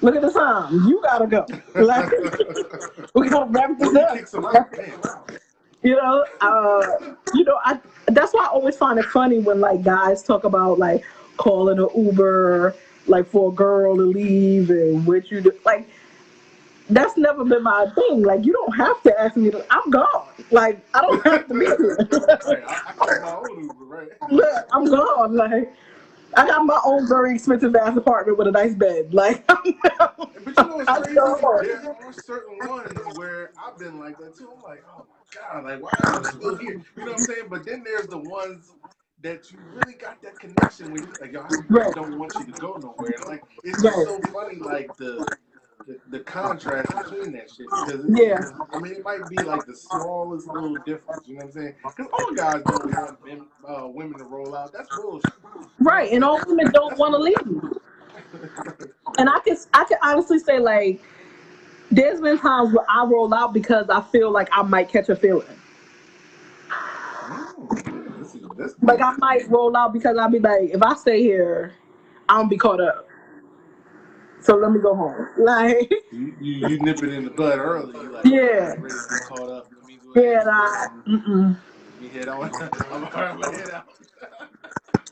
look 0.01 0.15
at 0.17 0.23
the 0.23 0.31
time. 0.33 0.73
You 0.89 1.01
gotta 1.03 1.27
go. 1.27 1.45
Like, 1.75 2.11
we 3.15 3.29
gotta 3.29 3.51
wrap 3.51 3.79
this 3.79 3.95
up." 3.97 4.69
Kick 5.87 6.07
somebody, 6.07 6.39
man, 6.41 6.67
wow. 6.67 6.87
You 6.97 6.97
know, 6.97 7.11
uh, 7.15 7.15
you 7.35 7.45
know, 7.45 7.59
I 7.65 7.81
that's 8.09 8.33
why 8.35 8.45
I 8.45 8.49
always 8.49 8.77
find 8.77 8.99
it 8.99 9.07
funny 9.07 9.39
when 9.39 9.61
like 9.61 9.83
guys 9.83 10.23
talk 10.23 10.45
about 10.45 10.79
like 10.79 11.05
calling 11.37 11.79
an 11.79 11.89
Uber 11.97 12.75
like 13.07 13.27
for 13.29 13.53
a 13.53 13.55
girl 13.55 13.97
to 13.97 14.03
leave 14.03 14.71
and 14.71 15.07
what 15.07 15.31
you 15.31 15.41
do. 15.41 15.53
Like, 15.65 15.89
that's 16.91 17.17
never 17.17 17.45
been 17.45 17.63
my 17.63 17.87
thing. 17.95 18.23
Like, 18.23 18.45
you 18.45 18.53
don't 18.53 18.77
have 18.77 19.03
to 19.05 19.21
ask 19.21 19.37
me 19.37 19.51
to. 19.51 19.65
I'm 19.71 19.91
gone. 19.91 20.29
Like, 20.51 20.81
I 20.95 21.01
don't 21.03 21.25
have 21.27 21.49
to 21.49 21.55
be 21.55 21.67
here. 21.67 21.99
Right, 22.47 22.65
I, 22.67 22.83
I 22.89 22.93
call 22.93 23.21
my 23.21 23.37
own 23.37 23.65
Uber, 23.65 23.85
right? 23.85 24.09
Look, 24.31 24.67
I'm 24.73 24.85
gone. 24.87 25.35
Like, 25.37 25.73
I 26.37 26.47
got 26.47 26.65
my 26.67 26.81
own 26.85 27.09
very 27.09 27.35
expensive 27.35 27.75
ass 27.77 27.97
apartment 27.97 28.39
with 28.39 28.49
a 28.49 28.53
nice 28.53 28.75
bed. 28.75 29.15
Like, 29.15 29.45
But 29.49 31.09
you 31.09 31.15
know 31.15 31.25
what's 31.25 31.43
crazy? 31.43 31.75
There 31.83 31.97
are 32.05 32.13
certain 32.13 32.69
ones 32.69 33.17
where 33.17 33.53
I've 33.59 33.79
been 33.79 33.99
like 33.99 34.19
that 34.19 34.37
too. 34.37 34.51
I'm 34.57 34.63
like, 34.63 34.85
oh 34.89 35.07
god, 35.35 35.65
like 35.65 35.83
why 35.83 35.93
am 36.05 36.17
I 36.19 36.23
still 36.25 36.57
here? 36.57 36.81
You 36.97 37.05
know 37.05 37.13
what 37.13 37.19
I'm 37.21 37.25
saying? 37.25 37.47
But 37.51 37.65
then 37.67 37.83
there's 37.85 38.09
the 38.09 38.19
ones 38.19 38.73
that 39.23 39.51
you 39.53 39.59
really 39.73 39.95
got 39.95 40.23
that 40.23 40.39
connection 40.39 40.93
with. 40.93 41.05
Like, 41.21 41.33
yo, 41.33 41.67
I 41.81 41.91
don't 41.95 42.19
want 42.19 42.39
you 42.39 42.47
to 42.47 42.53
go 42.53 42.77
nowhere. 42.77 43.23
Like, 43.27 43.45
it's 43.65 43.81
just 43.83 43.97
Right. 43.97 44.05
so 44.05 44.21
funny, 44.33 44.59
like 44.61 44.97
the. 44.97 45.29
The, 45.87 46.01
the 46.11 46.21
contrast 46.21 46.93
between 46.97 47.33
that 47.35 47.49
shit 47.49 47.69
because 47.79 48.05
Yeah. 48.09 48.51
I 48.75 48.79
mean 48.79 48.93
it 48.93 49.05
might 49.05 49.29
be 49.29 49.45
like 49.45 49.67
the 49.67 49.75
smallest 49.75 50.49
little 50.49 50.79
difference, 50.79 51.29
you 51.29 51.35
know 51.37 51.43
what 51.45 51.47
I'm 51.47 51.53
saying? 51.53 51.75
Because 51.97 52.11
all 52.13 52.35
guys 52.35 52.65
don't 52.67 52.93
want 52.93 53.25
men, 53.25 53.47
uh, 53.69 53.87
women 53.87 54.19
to 54.19 54.25
roll 54.25 54.57
out. 54.57 54.73
That's 54.73 54.91
bullshit. 54.91 55.35
right, 55.79 56.11
and 56.13 56.25
all 56.25 56.43
women 56.45 56.73
don't 56.73 56.99
want 56.99 57.13
to 57.15 57.19
leave. 57.19 57.37
And 59.19 59.29
I 59.31 59.39
can, 59.41 59.57
I 59.73 59.85
can 59.85 59.99
honestly 60.03 60.39
say, 60.39 60.59
like, 60.59 61.01
there's 61.91 62.21
been 62.21 62.39
times 62.39 62.75
where 62.75 62.87
I 62.89 63.05
roll 63.05 63.33
out 63.35 63.53
because 63.55 63.89
I 63.89 64.01
feel 64.03 64.31
like 64.31 64.49
I 64.53 64.63
might 64.63 64.89
catch 64.89 65.09
a 65.09 65.17
feeling. 65.17 65.47
This 68.19 68.35
is 68.35 68.43
this. 68.57 68.75
Like, 68.83 69.01
I 69.01 69.15
might 69.19 69.49
roll 69.49 69.77
out 69.77 69.93
because 69.93 70.17
I'll 70.17 70.31
be 70.31 70.39
like, 70.39 70.71
if 70.71 70.83
I 70.83 70.95
stay 70.95 71.23
here, 71.23 71.75
I 72.29 72.39
don't 72.39 72.49
be 72.49 72.57
caught 72.57 72.81
up. 72.81 73.09
So 74.41 74.55
let 74.57 74.71
me 74.73 74.81
go 74.81 74.95
home. 74.95 75.29
Like, 75.39 75.91
You, 76.13 76.35
you, 76.41 76.69
you 76.69 76.79
nip 76.81 77.03
it 77.03 77.13
in 77.13 77.25
the 77.25 77.31
bud 77.31 77.59
early. 77.59 77.99
You 78.01 78.13
like, 78.13 78.27
oh, 78.27 78.31
Yeah. 78.31 78.75
I'm 78.77 78.83
ready 78.83 78.95
to 78.95 79.09
get 79.11 79.25
caught 79.25 79.49
up. 79.49 79.71
Let 79.75 79.87
me 79.87 79.99
go 80.03 80.21
yeah, 80.21 80.87
and 80.89 81.05
mm-mm. 81.05 81.57
me 82.01 82.09
head 82.09 82.29
on. 82.29 82.51
I'm 82.91 83.01
my 83.41 83.51
head 83.51 83.71
out. 83.71 83.87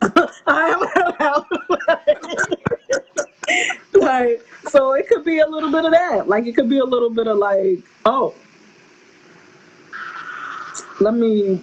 I 0.47 0.71
am 0.71 0.83
out. 1.21 1.47
Like, 3.95 4.45
so 4.69 4.93
it 4.95 5.09
could 5.09 5.25
be 5.25 5.39
a 5.41 5.47
little 5.47 5.71
bit 5.71 5.85
of 5.85 5.93
that. 5.93 6.29
Like, 6.29 6.47
it 6.47 6.55
could 6.55 6.69
be 6.69 6.79
a 6.79 6.85
little 6.85 7.11
bit 7.11 7.27
of 7.27 7.39
like, 7.39 7.79
oh, 8.05 8.35
let 11.01 11.15
me, 11.15 11.63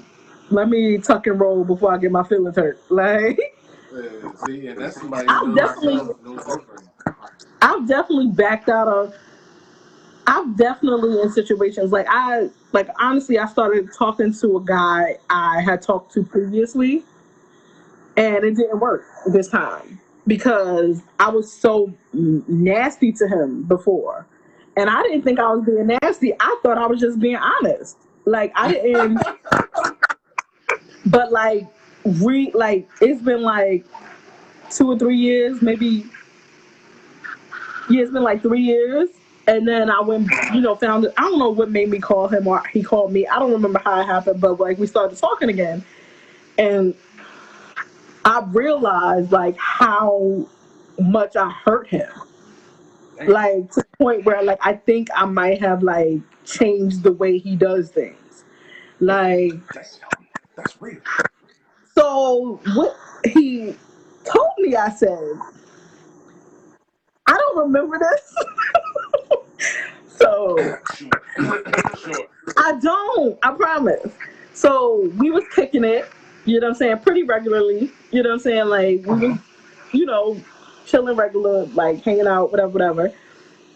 let 0.49 0.69
me 0.69 0.97
tuck 0.97 1.27
and 1.27 1.39
roll 1.39 1.63
before 1.63 1.93
I 1.93 1.97
get 1.97 2.11
my 2.11 2.23
feelings 2.23 2.55
hurt. 2.55 2.79
Like, 2.89 3.39
Yeah, 3.93 4.31
see, 4.45 4.67
and 4.67 4.81
that's 4.81 4.99
somebody 4.99 5.27
who 5.27 5.47
knows 5.47 5.55
definitely- 5.55 5.97
themselves, 5.97 6.23
knows 6.23 6.37
different. 6.45 6.87
I've 7.61 7.87
definitely 7.87 8.27
backed 8.27 8.69
out 8.69 8.87
of. 8.87 9.13
I've 10.27 10.55
definitely 10.55 11.19
in 11.21 11.31
situations 11.31 11.91
like 11.91 12.05
I 12.09 12.49
like 12.73 12.87
honestly 12.99 13.37
I 13.39 13.47
started 13.47 13.89
talking 13.97 14.33
to 14.35 14.57
a 14.57 14.61
guy 14.63 15.17
I 15.29 15.61
had 15.61 15.81
talked 15.81 16.13
to 16.13 16.23
previously 16.23 17.03
and 18.15 18.43
it 18.43 18.55
didn't 18.55 18.79
work 18.79 19.03
this 19.33 19.49
time 19.49 19.99
because 20.27 21.01
I 21.19 21.29
was 21.29 21.51
so 21.51 21.93
nasty 22.13 23.11
to 23.13 23.27
him 23.27 23.63
before 23.63 24.25
and 24.77 24.89
I 24.89 25.01
didn't 25.03 25.23
think 25.23 25.39
I 25.39 25.51
was 25.53 25.65
being 25.65 25.87
nasty 26.01 26.33
I 26.39 26.59
thought 26.63 26.77
I 26.77 26.87
was 26.87 26.99
just 26.99 27.19
being 27.19 27.37
honest 27.37 27.97
like 28.25 28.51
I 28.55 28.71
didn't 28.71 29.21
but 31.07 31.31
like 31.31 31.67
re 32.05 32.51
like 32.53 32.87
it's 33.01 33.21
been 33.21 33.41
like 33.41 33.85
two 34.69 34.91
or 34.91 34.99
three 34.99 35.17
years 35.17 35.61
maybe 35.61 36.05
yeah, 37.91 38.03
it's 38.03 38.11
been 38.11 38.23
like 38.23 38.41
three 38.41 38.61
years. 38.61 39.09
And 39.47 39.67
then 39.67 39.89
I 39.89 39.99
went, 40.01 40.29
you 40.53 40.61
know, 40.61 40.75
found 40.75 41.05
it. 41.05 41.13
I 41.17 41.23
don't 41.23 41.39
know 41.39 41.49
what 41.49 41.71
made 41.71 41.89
me 41.89 41.99
call 41.99 42.27
him 42.27 42.47
or 42.47 42.63
he 42.71 42.83
called 42.83 43.11
me. 43.11 43.27
I 43.27 43.39
don't 43.39 43.51
remember 43.51 43.81
how 43.83 43.99
it 43.99 44.05
happened, 44.05 44.39
but 44.39 44.59
like 44.59 44.77
we 44.77 44.87
started 44.87 45.17
talking 45.17 45.49
again. 45.49 45.83
And 46.57 46.95
I 48.25 48.43
realized 48.47 49.31
like 49.31 49.57
how 49.57 50.47
much 50.99 51.35
I 51.35 51.49
hurt 51.49 51.87
him. 51.87 52.09
Like 53.25 53.71
to 53.73 53.81
the 53.81 53.97
point 53.99 54.25
where 54.25 54.41
like 54.41 54.59
I 54.61 54.73
think 54.73 55.09
I 55.15 55.25
might 55.25 55.59
have 55.59 55.83
like 55.83 56.21
changed 56.45 57.03
the 57.03 57.11
way 57.11 57.37
he 57.37 57.55
does 57.55 57.89
things. 57.89 58.43
Like 58.99 59.53
that's 60.55 60.81
real. 60.81 60.99
so 61.95 62.59
what 62.73 62.95
he 63.25 63.75
told 64.25 64.51
me, 64.57 64.75
I 64.75 64.89
said, 64.89 65.39
I 67.27 67.37
don't 67.37 67.57
remember 67.57 67.99
this. 67.99 68.35
so. 70.17 70.77
I 72.57 72.79
don't, 72.81 73.39
I 73.43 73.51
promise. 73.53 74.11
So 74.53 75.09
we 75.17 75.31
was 75.31 75.43
kicking 75.55 75.83
it, 75.83 76.05
you 76.45 76.59
know 76.59 76.67
what 76.67 76.73
I'm 76.73 76.77
saying, 76.77 76.99
pretty 76.99 77.23
regularly. 77.23 77.91
You 78.11 78.23
know 78.23 78.29
what 78.29 78.35
I'm 78.35 78.39
saying? 78.39 78.65
Like 78.67 79.05
we 79.05 79.27
uh-huh. 79.27 79.27
was, 79.27 79.39
you 79.93 80.05
know, 80.05 80.39
chilling 80.85 81.15
regular, 81.15 81.65
like 81.67 82.03
hanging 82.03 82.27
out, 82.27 82.51
whatever, 82.51 82.69
whatever. 82.69 83.13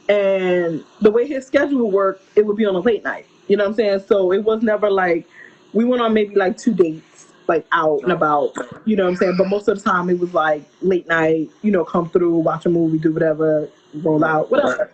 and 0.10 0.84
the 1.02 1.12
way 1.12 1.28
his 1.28 1.46
schedule 1.46 1.90
worked, 1.92 2.24
it 2.36 2.46
would 2.46 2.58
be 2.58 2.66
on 2.66 2.76
a 2.76 2.80
late 2.80 3.04
night. 3.04 3.28
You 3.48 3.58
know 3.58 3.64
what 3.64 3.70
I'm 3.72 3.76
saying? 3.76 4.04
So 4.08 4.32
it 4.32 4.44
was 4.44 4.62
never 4.64 4.90
like 4.90 5.28
we 5.74 5.86
went 5.86 6.02
on 6.02 6.14
maybe 6.14 6.36
like 6.36 6.58
two 6.58 6.74
dates, 6.74 7.28
like 7.48 7.66
out 7.72 8.02
and 8.04 8.12
uh-huh. 8.12 8.16
about. 8.16 8.54
You 8.86 8.96
know 8.96 9.04
what 9.04 9.12
I'm 9.12 9.16
saying? 9.18 9.36
But 9.38 9.48
most 9.48 9.68
of 9.68 9.78
the 9.78 9.90
time 9.90 10.10
it 10.10 10.20
was 10.20 10.34
like 10.34 10.64
late 10.82 11.08
night. 11.08 11.50
You 11.62 11.72
know, 11.72 11.86
come 11.86 12.10
through, 12.10 12.38
watch 12.38 12.66
a 12.66 12.70
movie, 12.70 12.98
do 12.98 13.14
whatever, 13.14 13.70
roll 13.96 14.24
out, 14.24 14.50
whatever. 14.52 14.92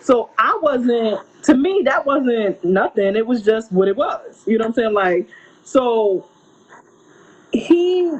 So 0.00 0.30
I 0.38 0.58
wasn't. 0.62 1.20
To 1.44 1.54
me, 1.54 1.82
that 1.86 2.04
wasn't 2.04 2.62
nothing. 2.64 3.16
It 3.16 3.26
was 3.26 3.42
just 3.42 3.72
what 3.72 3.88
it 3.88 3.96
was. 3.96 4.42
You 4.46 4.58
know 4.58 4.64
what 4.64 4.68
I'm 4.68 4.74
saying? 4.74 4.92
Like, 4.92 5.28
so 5.64 6.26
he 7.52 8.12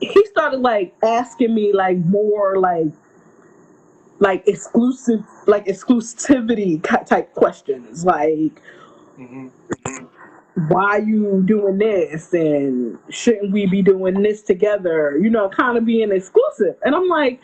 he 0.00 0.26
started 0.26 0.58
like 0.60 0.94
asking 1.04 1.54
me 1.54 1.72
like 1.72 1.98
more 1.98 2.58
like 2.58 2.86
like 4.18 4.46
exclusive 4.46 5.24
like 5.46 5.66
exclusivity 5.66 6.82
ki- 6.82 7.04
type 7.06 7.32
questions 7.34 8.04
like 8.04 8.60
hmm 9.16 9.48
why 10.68 10.98
you 10.98 11.42
doing 11.46 11.78
this? 11.78 12.32
And 12.34 12.98
shouldn't 13.08 13.52
we 13.52 13.66
be 13.66 13.80
doing 13.82 14.22
this 14.22 14.42
together? 14.42 15.18
You 15.18 15.30
know 15.30 15.48
kind 15.48 15.78
of 15.78 15.84
being 15.86 16.12
exclusive. 16.12 16.76
And 16.84 16.94
i'm 16.94 17.08
like 17.08 17.40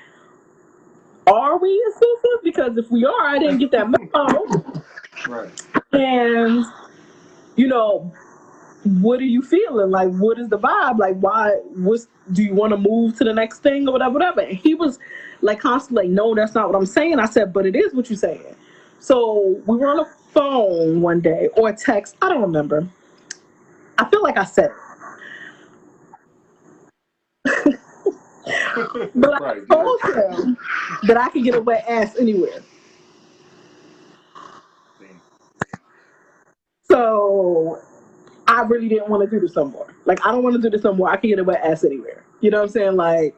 are 1.27 1.59
we 1.59 1.85
exclusive? 1.89 2.41
Because 2.45 2.77
if 2.79 2.91
we 2.91 3.05
are 3.05 3.27
i 3.27 3.39
didn't 3.39 3.59
get 3.59 3.71
that 3.73 3.89
memo. 3.91 4.45
Right. 5.27 5.51
and 5.93 6.65
you 7.57 7.67
know 7.67 8.13
what 8.89 9.21
are 9.21 9.25
you 9.25 9.43
feeling? 9.43 9.91
Like 9.91 10.11
what 10.15 10.39
is 10.39 10.49
the 10.49 10.59
vibe? 10.59 10.99
Like 10.99 11.17
why 11.19 11.51
what's 11.75 12.09
do 12.33 12.43
you 12.43 12.55
want 12.55 12.73
to 12.73 12.79
move 12.79 13.17
to 13.19 13.25
the 13.25 13.35
next 13.35 13.61
thing 13.61 13.87
or 13.87 13.93
whatever 13.93 14.15
whatever? 14.15 14.41
And 14.41 14.57
he 14.57 14.75
was 14.75 14.99
like 15.43 15.61
constantly 15.61 16.05
like 16.05 16.13
no 16.13 16.35
that's 16.35 16.55
not 16.55 16.69
what 16.69 16.77
i'm 16.77 16.87
saying. 16.87 17.19
I 17.19 17.27
said 17.27 17.53
but 17.53 17.67
it 17.67 17.77
is 17.77 17.95
what 17.95 18.09
you're 18.11 18.17
saying 18.17 18.57
so 18.99 19.61
we 19.67 19.77
were 19.77 19.89
on 19.89 19.99
the 19.99 20.09
phone 20.33 21.01
one 21.03 21.21
day 21.21 21.49
or 21.57 21.69
a 21.69 21.77
text 21.77 22.17
i 22.23 22.29
don't 22.29 22.43
remember. 22.43 22.89
I 23.99 24.09
feel 24.09 24.23
like 24.23 24.39
i 24.39 24.45
said 24.45 24.71
it. 27.47 27.79
But 29.15 29.35
i 29.35 29.39
right. 29.39 29.69
told 29.69 30.01
him 30.03 30.57
that 31.05 31.17
i 31.17 31.29
could 31.29 31.45
get 31.45 31.55
a 31.55 31.61
wet 31.61 31.85
ass 31.89 32.17
anywhere. 32.19 32.63
So 36.91 37.83
i 38.49 38.63
really 38.63 38.89
didn't 38.89 39.09
want 39.09 39.23
to 39.23 39.31
do 39.31 39.41
this 39.45 39.57
no 39.57 39.65
more 39.67 39.87
like 40.07 40.25
i 40.27 40.33
don't 40.33 40.43
want 40.43 40.57
to 40.57 40.61
do 40.63 40.71
this 40.71 40.85
no 40.85 40.93
more 40.93 41.09
i 41.11 41.17
can 41.17 41.31
get 41.31 41.39
a 41.39 41.45
wet 41.45 41.61
ass 41.65 41.85
anywhere 41.85 42.25
you 42.41 42.51
know 42.51 42.59
what 42.59 42.65
i'm 42.65 42.71
saying 42.71 42.97
like 42.97 43.35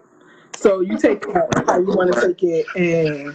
So 0.57 0.81
you 0.81 0.99
take 0.99 1.25
it 1.27 1.37
how 1.67 1.79
you 1.79 1.87
want 1.87 2.13
to 2.13 2.21
take 2.29 2.43
it, 2.43 2.67
and 2.77 3.35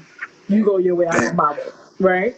you 0.49 0.63
go 0.65 0.77
your 0.77 0.95
way, 0.95 1.07
I 1.07 1.19
go 1.19 1.33
my 1.33 1.53
way, 1.53 1.59
right? 1.99 2.35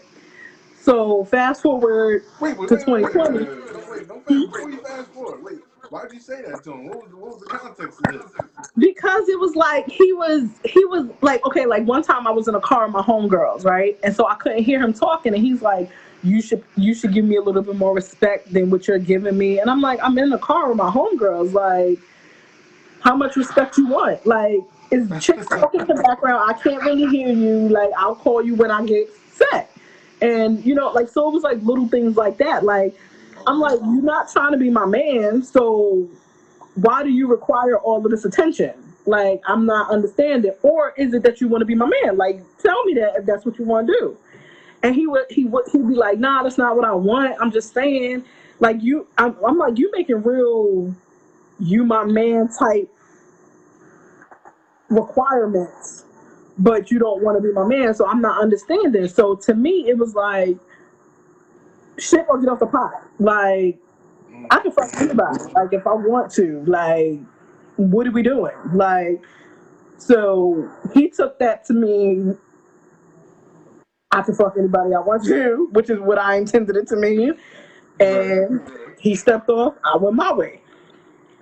So 0.80 1.26
fast 1.26 1.62
forward 1.64 2.24
Wait, 2.40 2.58
wait, 2.58 2.70
to 2.70 2.76
wait, 2.76 2.88
wait, 2.88 3.04
wait, 3.04 3.14
2020. 3.14 3.40
wait, 3.40 3.48
wait, 3.50 3.76
wait, 3.76 3.90
wait, 3.90 4.08
don't 4.08 4.26
fast, 4.26 4.52
before 4.54 4.70
you 4.70 4.82
fast 4.82 5.10
forward. 5.12 5.44
Wait, 5.44 5.60
why'd 5.90 6.14
you 6.14 6.20
say 6.22 6.42
that 6.44 6.64
to 6.64 6.72
him? 6.72 6.88
What 6.88 7.04
was, 7.04 7.14
what 7.14 7.32
was 7.34 7.40
the 7.42 7.48
context 7.48 8.00
of 8.06 8.14
this? 8.14 8.32
because 8.78 9.28
it 9.28 9.40
was 9.40 9.56
like 9.56 9.90
he 9.90 10.14
was 10.14 10.48
he 10.64 10.86
was 10.86 11.08
like 11.22 11.46
okay 11.46 11.66
like 11.66 11.84
one 11.86 12.04
time 12.04 12.28
i 12.28 12.32
was 12.32 12.48
in 12.48 12.56
a 12.56 12.62
car 12.62 12.86
with 12.86 12.94
my 12.94 13.02
homegirls 13.02 13.66
right 13.66 13.98
and 14.04 14.16
so 14.16 14.28
i 14.28 14.36
couldn't 14.36 14.64
hear 14.64 14.80
him 14.80 14.94
talking 14.94 15.34
and 15.34 15.44
he's 15.44 15.62
like 15.62 15.90
you 16.28 16.42
should 16.42 16.64
you 16.76 16.94
should 16.94 17.14
give 17.14 17.26
me 17.26 17.36
a 17.36 17.42
little 17.42 17.62
bit 17.62 17.76
more 17.76 17.94
respect 17.94 18.52
than 18.52 18.70
what 18.70 18.88
you're 18.88 19.00
giving 19.00 19.38
me 19.38 19.60
and 19.60 19.70
i'm 19.70 19.82
like 19.82 20.00
i'm 20.02 20.18
in 20.18 20.30
the 20.30 20.38
car 20.38 20.68
with 20.68 20.78
my 20.78 20.90
homegirls 20.90 21.54
like 21.54 22.00
how 23.02 23.16
much 23.16 23.36
respect 23.36 23.78
you 23.78 23.88
want 23.88 24.26
like 24.26 24.60
is 24.92 25.10
chicks 25.20 25.48
talking 25.48 25.82
in 25.82 25.88
the 25.88 26.04
background 26.04 26.42
i 26.50 26.54
can't 26.62 26.82
really 26.84 27.08
hear 27.08 27.30
you 27.30 27.70
like 27.70 27.90
i'll 27.98 28.16
call 28.16 28.42
you 28.44 28.56
when 28.56 28.72
i 28.72 28.84
get 28.86 29.08
set 29.32 29.72
and 30.22 30.64
you 30.66 30.74
know 30.74 30.90
like 30.90 31.08
so 31.08 31.28
it 31.28 31.34
was 31.34 31.44
like 31.44 31.62
little 31.62 31.88
things 31.88 32.16
like 32.16 32.38
that 32.38 32.64
like 32.64 32.96
i'm 33.46 33.60
like 33.60 33.80
you're 33.82 34.02
not 34.02 34.32
trying 34.32 34.52
to 34.52 34.58
be 34.58 34.70
my 34.70 34.86
man 34.86 35.42
so 35.44 36.10
why 36.78 37.04
do 37.04 37.10
you 37.10 37.28
require 37.28 37.78
all 37.80 38.06
of 38.06 38.12
this 38.12 38.24
attention? 38.24 38.74
Like, 39.06 39.42
I'm 39.48 39.66
not 39.66 39.90
understanding. 39.90 40.54
Or 40.62 40.94
is 40.98 41.14
it 41.14 41.24
that 41.24 41.42
you 41.42 41.48
want 41.48 41.62
to 41.62 41.66
be 41.66 41.76
my 41.76 41.90
man? 42.04 42.18
Like, 42.18 42.42
tell 42.60 42.84
me 42.86 42.94
that 42.96 43.16
if 43.18 43.26
that's 43.26 43.46
what 43.46 43.58
you 43.58 43.66
want 43.66 43.88
to 43.88 43.94
do. 43.94 44.18
And 44.84 44.96
he 44.96 45.08
would, 45.08 45.26
he 45.30 45.46
would, 45.46 45.66
he'd 45.72 45.88
be 45.88 45.96
like, 45.96 46.20
nah, 46.20 46.44
that's 46.44 46.58
not 46.58 46.76
what 46.76 46.86
I 46.86 46.94
want. 46.94 47.36
I'm 47.42 47.52
just 47.52 47.74
saying, 47.74 48.24
like, 48.60 48.78
you, 48.82 49.08
I'm, 49.18 49.36
I'm 49.46 49.58
like, 49.58 49.78
you 49.78 49.92
making 49.92 50.24
real, 50.24 50.96
you 51.60 51.84
my 51.84 52.04
man 52.04 52.50
type 52.58 52.90
requirements, 54.90 56.06
but 56.60 56.92
you 56.92 57.00
don't 57.00 57.24
want 57.24 57.38
to 57.38 57.42
be 57.42 57.54
my 57.54 57.66
man. 57.66 57.94
So 57.94 58.08
I'm 58.08 58.22
not 58.22 58.42
understanding. 58.42 59.08
So 59.08 59.36
to 59.36 59.54
me, 59.56 59.90
it 59.90 59.98
was 59.98 60.14
like, 60.16 60.58
shit 61.98 62.26
or 62.30 62.40
get 62.40 62.50
off 62.50 62.60
the 62.60 62.68
pot. 62.68 62.92
Like, 63.20 63.80
mm. 64.32 64.46
I 64.52 64.60
can 64.60 64.72
fuck 64.72 64.90
anybody. 64.96 65.52
Like 65.54 65.74
if 65.74 65.86
I 65.86 65.94
want 65.94 66.32
to. 66.34 66.64
Like, 66.66 67.20
what 67.78 68.08
are 68.08 68.12
we 68.12 68.24
doing? 68.24 68.56
Like, 68.74 69.22
so 69.98 70.70
he 70.94 71.10
took 71.10 71.40
that 71.40 71.66
to 71.66 71.74
mean 71.74 72.38
I 74.12 74.22
can 74.22 74.36
fuck 74.36 74.56
anybody 74.58 74.94
I 74.94 75.00
want 75.00 75.26
to, 75.26 75.68
which 75.72 75.90
is 75.90 76.00
what 76.00 76.18
I 76.18 76.36
intended 76.36 76.76
it 76.78 76.88
to 76.88 76.96
mean. 76.96 77.38
And 78.00 78.62
he 79.00 79.16
stepped 79.16 79.50
off. 79.50 79.76
I 79.84 79.98
went 79.98 80.16
my 80.16 80.34
way. 80.34 80.62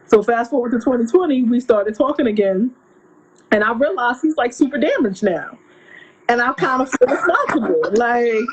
So 0.08 0.24
fast 0.24 0.52
forward 0.52 0.72
to 0.72 0.78
2020, 0.78 1.44
we 1.44 1.60
started 1.60 1.96
talking 1.96 2.28
again, 2.28 2.72
and 3.52 3.64
I 3.64 3.74
realized 3.74 4.22
he's 4.22 4.38
like 4.38 4.54
super 4.54 4.78
damaged 4.78 5.24
now, 5.24 5.58
and 6.30 6.42
I 6.42 6.54
kind 6.54 6.82
of 6.82 6.90
feel 6.90 7.08
responsible. 7.08 7.92
Like, 7.94 8.46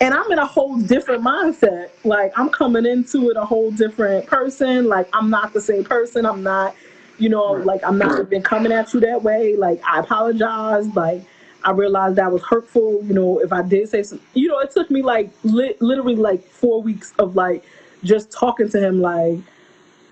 and 0.00 0.14
I'm 0.14 0.30
in 0.30 0.38
a 0.38 0.46
whole 0.46 0.78
different 0.78 1.22
mindset. 1.22 1.90
Like 2.04 2.32
I'm 2.36 2.50
coming 2.50 2.86
into 2.86 3.30
it 3.30 3.36
a 3.36 3.44
whole 3.44 3.70
different 3.70 4.26
person. 4.26 4.88
Like 4.88 5.08
I'm 5.12 5.30
not 5.30 5.52
the 5.52 5.60
same 5.60 5.84
person. 5.84 6.26
I'm 6.26 6.42
not, 6.42 6.74
you 7.18 7.28
know, 7.28 7.52
like 7.52 7.82
I'm 7.84 7.98
not 7.98 8.20
even 8.20 8.42
coming 8.42 8.72
at 8.72 8.92
you 8.92 9.00
that 9.00 9.22
way. 9.22 9.56
Like 9.56 9.80
I 9.84 10.00
apologize. 10.00 10.86
Like 10.88 11.24
I 11.64 11.72
realized 11.72 12.16
that 12.16 12.30
was 12.32 12.42
hurtful. 12.42 13.02
You 13.04 13.14
know, 13.14 13.38
if 13.40 13.52
I 13.52 13.62
did 13.62 13.88
say 13.88 14.02
some, 14.02 14.20
you 14.34 14.48
know, 14.48 14.58
it 14.60 14.70
took 14.70 14.90
me 14.90 15.02
like 15.02 15.30
li- 15.44 15.76
literally 15.80 16.16
like 16.16 16.44
four 16.44 16.82
weeks 16.82 17.12
of 17.18 17.36
like 17.36 17.64
just 18.04 18.32
talking 18.32 18.68
to 18.70 18.80
him. 18.80 19.00
Like 19.00 19.38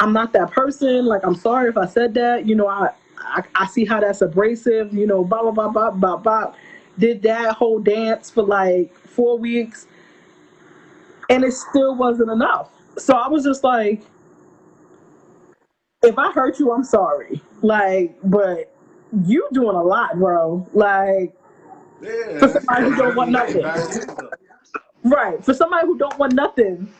I'm 0.00 0.12
not 0.12 0.32
that 0.34 0.50
person. 0.50 1.06
Like 1.06 1.24
I'm 1.24 1.34
sorry 1.34 1.70
if 1.70 1.76
I 1.76 1.86
said 1.86 2.14
that. 2.14 2.46
You 2.46 2.54
know, 2.54 2.68
I 2.68 2.90
I, 3.18 3.42
I 3.54 3.66
see 3.66 3.84
how 3.84 4.00
that's 4.00 4.22
abrasive. 4.22 4.92
You 4.92 5.06
know, 5.06 5.24
blah 5.24 5.42
blah 5.42 5.52
blah 5.52 5.68
blah 5.70 5.90
blah 5.90 6.16
blah. 6.16 6.54
Did 6.98 7.22
that 7.22 7.54
whole 7.54 7.78
dance 7.78 8.30
for 8.30 8.42
like 8.42 8.94
four 8.94 9.38
weeks, 9.38 9.86
and 11.30 11.44
it 11.44 11.52
still 11.52 11.94
wasn't 11.96 12.30
enough. 12.30 12.70
So 12.98 13.14
I 13.14 13.28
was 13.28 13.44
just 13.44 13.64
like, 13.64 14.02
if 16.02 16.18
I 16.18 16.32
hurt 16.32 16.58
you, 16.58 16.72
I'm 16.72 16.84
sorry. 16.84 17.40
Like, 17.62 18.16
but 18.24 18.74
you 19.26 19.48
doing 19.52 19.76
a 19.76 19.82
lot, 19.82 20.18
bro. 20.18 20.66
Like, 20.74 21.34
Yeah, 22.00 22.38
for 22.38 22.48
somebody 22.48 22.84
who 22.84 22.96
don't 22.96 23.16
want 23.16 23.30
nothing. 23.30 23.62
back 23.62 23.78
in 23.90 24.02
stuff. 24.02 24.30
Right. 25.04 25.44
For 25.44 25.54
somebody 25.54 25.86
who 25.86 25.98
don't 25.98 26.18
want 26.18 26.32
nothing, 26.34 26.92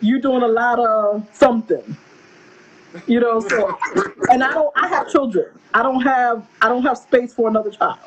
you're 0.00 0.20
doing 0.20 0.42
a 0.42 0.48
lot 0.48 0.78
of 0.78 1.26
something. 1.32 1.96
You 3.06 3.20
know, 3.20 3.40
so 3.40 3.78
and 4.30 4.42
I 4.42 4.52
don't 4.52 4.72
I 4.76 4.88
have 4.88 5.10
children. 5.10 5.46
I 5.74 5.82
don't 5.82 6.00
have 6.02 6.46
I 6.62 6.68
don't 6.68 6.82
have 6.82 6.98
space 6.98 7.34
for 7.34 7.48
another 7.48 7.70
child. 7.70 7.98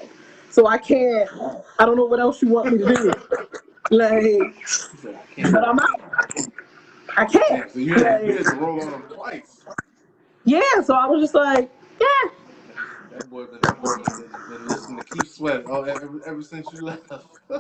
So 0.50 0.68
I 0.68 0.78
can't 0.78 1.30
I 1.78 1.86
don't 1.86 1.96
know 1.96 2.06
what 2.06 2.20
else 2.20 2.42
you 2.42 2.50
want 2.50 2.72
me 2.72 2.80
to 2.80 2.86
do. 2.96 3.14
Like 3.92 4.24
He 4.24 4.40
said, 4.98 5.16
I 5.16 5.34
can't. 5.36 5.52
but 5.54 5.68
I'm 5.68 5.80
out. 5.80 6.02
I 7.18 7.26
can't. 7.26 7.72
so 7.72 7.80
you 7.80 7.96
had, 7.96 8.26
you 8.26 8.34
Like 8.34 8.38
had 8.38 8.46
to 8.46 8.56
roll 8.56 8.82
on 8.82 8.94
him 8.94 9.04
twice. 9.14 9.64
yeah, 10.46 10.82
so 10.84 10.94
I 10.96 11.06
was 11.08 11.22
just 11.22 11.34
like, 11.36 11.70
yeah. 12.00 12.30
That 13.12 13.30
boy 13.30 13.46
been, 13.46 13.60
been, 13.62 13.82
been, 13.82 14.32
been 14.48 14.68
listening 14.68 15.00
to 15.00 15.04
Keith 15.06 15.29
Sweat 15.40 15.64
oh, 15.68 15.84
ever, 15.84 16.22
ever 16.26 16.42
since 16.42 16.68
you 16.74 16.82
left. 16.82 17.10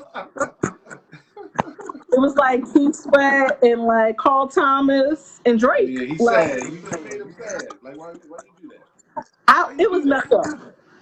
It 2.11 2.19
was 2.19 2.35
like 2.35 2.61
Keith 2.73 2.93
Sweat 2.95 3.63
and 3.63 3.83
like 3.83 4.17
Carl 4.17 4.49
Thomas 4.49 5.39
and 5.45 5.57
Drake. 5.57 5.87
yeah, 5.87 6.05
he's 6.05 6.19
Like 6.19 6.49
sad. 6.49 6.63
You 6.63 6.81
made 6.81 7.21
him 7.21 7.35
sad. 7.39 7.61
Like, 7.81 7.95
why, 7.95 8.07
why 8.27 8.39
you 8.43 8.69
do 8.69 8.75
that? 9.15 9.25
I, 9.47 9.73
it 9.79 9.89
was 9.89 10.03
messed 10.03 10.33
up. 10.33 10.45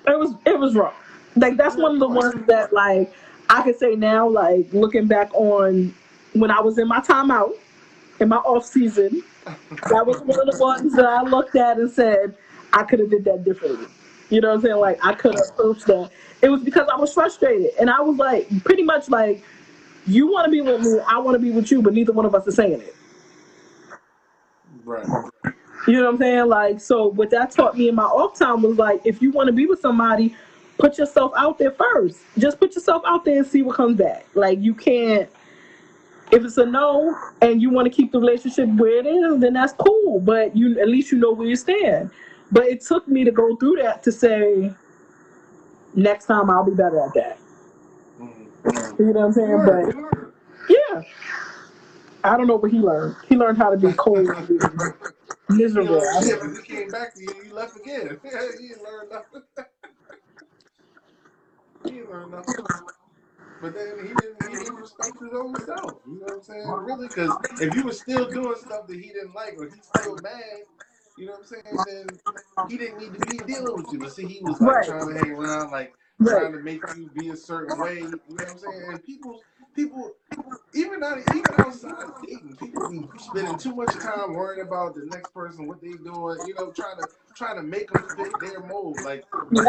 It 0.06 0.20
was 0.20 0.36
it 0.46 0.60
was 0.60 0.76
wrong. 0.76 0.94
Like 1.36 1.58
that's 1.58 1.76
one 1.76 1.94
of 1.94 2.00
the 2.00 2.08
ones 2.08 2.46
that 2.46 2.72
like 2.74 3.12
I 3.50 3.64
could 3.64 3.80
say 3.80 3.96
now, 3.96 4.28
like 4.30 4.72
looking 4.72 5.08
back 5.08 5.34
on 5.34 5.96
when 6.34 6.52
I 6.52 6.62
was 6.62 6.78
in 6.78 6.88
my 6.88 7.00
timeout 7.00 7.54
in 8.20 8.30
my 8.30 8.38
off 8.38 8.66
season, 8.66 9.24
that 9.46 10.06
was 10.06 10.20
one 10.22 10.40
of 10.40 10.54
the 10.56 10.62
ones 10.62 10.94
that 10.94 11.06
I 11.06 11.24
looked 11.24 11.56
at 11.56 11.78
and 11.80 11.90
said 11.90 12.36
I 12.74 12.84
could 12.84 13.00
have 13.00 13.10
did 13.10 13.26
that 13.26 13.44
differently. 13.44 13.88
You 14.30 14.42
know 14.42 14.50
what 14.50 14.56
I'm 14.56 14.62
saying? 14.62 14.78
Like 14.78 15.04
I 15.04 15.14
could 15.14 15.36
have 15.36 15.50
approached 15.50 15.86
that. 15.88 16.12
It 16.42 16.50
was 16.50 16.62
because 16.62 16.88
I 16.92 16.98
was 16.98 17.14
frustrated, 17.14 17.72
and 17.80 17.90
I 17.90 18.02
was 18.02 18.18
like, 18.18 18.48
pretty 18.64 18.84
much 18.84 19.10
like, 19.10 19.44
you 20.06 20.32
want 20.32 20.46
to 20.46 20.52
be 20.52 20.62
with 20.62 20.82
me, 20.82 21.00
I 21.08 21.18
want 21.18 21.36
to 21.36 21.40
be 21.40 21.52
with 21.52 21.72
you, 21.72 21.82
but 21.82 21.94
neither 21.94 22.14
one 22.14 22.26
of 22.26 22.36
us 22.36 22.46
is 22.48 22.56
saying 22.56 22.82
it. 22.82 22.96
Right. 24.86 25.06
You 25.88 25.94
know 25.94 26.04
what 26.04 26.14
I'm 26.14 26.18
saying? 26.18 26.48
Like, 26.48 26.82
so 26.82 27.08
what 27.08 27.30
that 27.32 27.52
taught 27.52 27.78
me 27.78 27.90
in 27.90 27.96
my 27.96 28.04
off 28.04 28.38
time 28.38 28.62
was 28.62 28.78
like, 28.78 29.02
if 29.06 29.22
you 29.22 29.32
want 29.32 29.48
to 29.48 29.54
be 29.54 29.66
with 29.66 29.80
somebody, 29.80 30.36
put 30.78 30.98
yourself 30.98 31.32
out 31.36 31.58
there 31.58 31.72
first. 31.72 32.20
Just 32.38 32.60
put 32.60 32.76
yourself 32.76 33.04
out 33.06 33.26
there 33.26 33.38
and 33.38 33.48
see 33.48 33.62
what 33.62 33.76
comes 33.76 33.98
back. 33.98 34.26
Like 34.36 34.60
you 34.60 34.74
can't 34.74 35.30
if 36.32 36.44
it's 36.44 36.58
a 36.58 36.66
no 36.66 37.16
and 37.42 37.62
you 37.62 37.70
want 37.70 37.86
to 37.86 37.90
keep 37.90 38.12
the 38.12 38.20
relationship 38.20 38.68
where 38.76 38.98
it 38.98 39.06
is, 39.06 39.40
then 39.40 39.54
that's 39.54 39.74
cool. 39.74 40.20
But 40.20 40.56
you 40.56 40.80
at 40.80 40.88
least 40.88 41.12
you 41.12 41.18
know 41.18 41.32
where 41.32 41.48
you 41.48 41.56
stand. 41.56 42.12
But 42.52 42.66
it 42.68 42.82
took 42.82 43.08
me 43.08 43.24
to 43.26 43.32
go 43.32 43.56
through 43.58 43.78
that 43.78 44.04
to 44.04 44.12
say 44.12 44.74
next 45.96 46.26
time 46.26 46.50
I'll 46.50 46.64
be 46.66 46.72
better 46.74 47.00
at 47.02 47.14
that. 47.16 47.40
Mhm. 48.20 49.00
You 49.00 49.06
know 49.06 49.12
what 49.14 49.26
I'm 49.28 49.34
saying? 49.34 49.50
learn, 49.50 49.66
But 49.66 49.96
learn. 49.96 50.34
yeah. 50.70 51.02
I 52.24 52.38
don't 52.38 52.48
know 52.48 52.58
what 52.58 52.72
he 52.72 52.80
learned. 52.80 53.16
He 53.28 53.36
learned 53.36 53.58
how 53.58 53.70
to 53.70 53.78
be 53.78 53.94
cold 53.94 54.20
and 54.20 54.94
miserable. 55.50 56.02
shit 56.02 56.40
didn't. 56.42 56.56
he 56.58 56.76
came 56.76 56.92
back 56.92 57.14
to 57.16 57.22
you. 57.22 57.34
You 57.46 57.54
left 57.54 57.78
again. 57.78 58.20
you 58.24 58.70
didn't 58.70 58.84
learn 58.84 59.10
nothing. 59.10 59.44
he 61.86 61.92
didn't 61.92 62.10
learn 62.12 62.32
nothing. 62.32 62.66
But 63.62 63.74
then 63.74 64.00
he 64.08 64.14
didn't. 64.14 64.44
He 64.50 64.56
didn't 64.58 64.76
respect 64.76 65.20
his 65.20 65.34
own 65.34 65.56
self. 65.66 66.02
You 66.08 66.20
know 66.20 66.26
what 66.26 66.36
I'm 66.36 66.44
saying? 66.44 66.68
Really, 66.86 67.08
because 67.08 67.32
if 67.62 67.76
you 67.76 67.84
were 67.86 67.94
still 67.94 68.30
doing 68.30 68.56
stuff 68.60 68.88
that 68.88 68.96
he 68.96 69.08
didn't 69.14 69.34
like, 69.34 69.56
or 69.58 69.66
he's 69.70 69.86
still 69.86 70.16
mad, 70.18 70.62
you 71.18 71.28
know 71.28 71.34
what 71.34 71.42
I'm 71.42 71.48
saying? 71.66 71.84
Then 71.86 72.20
he 72.68 72.78
didn't 72.78 73.00
need 73.00 73.14
to 73.16 73.22
be 73.22 73.40
dealing 73.40 73.76
with 73.76 73.92
you. 73.94 74.00
But 74.00 74.14
see, 74.14 74.28
he 74.28 74.44
was 74.44 74.62
like 74.62 74.82
Right. 74.82 74.84
trying 74.84 75.08
to 75.10 75.16
hang 75.16 75.32
around, 75.32 75.72
like 75.72 75.96
Right. 76.20 76.36
trying 76.40 76.54
to 76.54 76.60
make 76.60 76.84
you 76.96 77.08
be 77.14 77.30
a 77.32 77.38
certain 77.38 77.78
way. 77.78 78.02
You 78.28 78.38
know 78.38 78.46
what 78.46 78.52
I'm 78.54 78.60
saying? 78.60 78.92
And 78.92 79.04
people, 79.04 79.44
people, 79.76 80.16
even 80.74 81.02
even 81.32 81.56
outside 81.56 82.04
of 82.10 82.22
dating, 82.22 82.58
people 82.58 82.84
be 82.86 83.10
spending 83.18 83.58
too 83.58 83.76
much 83.76 84.00
time 84.00 84.34
worrying 84.36 84.66
about 84.66 84.96
the 84.96 85.06
next 85.06 85.34
person, 85.34 85.68
what 85.68 85.82
they 85.82 85.98
doing. 85.98 86.42
You 86.46 86.56
know, 86.56 86.72
trying 86.72 86.98
to 86.98 87.08
trying 87.36 87.58
to 87.58 87.64
make 87.64 87.90
them 87.90 88.04
fit 88.16 88.40
their 88.40 88.62
mold. 88.62 89.04
Like 89.04 89.26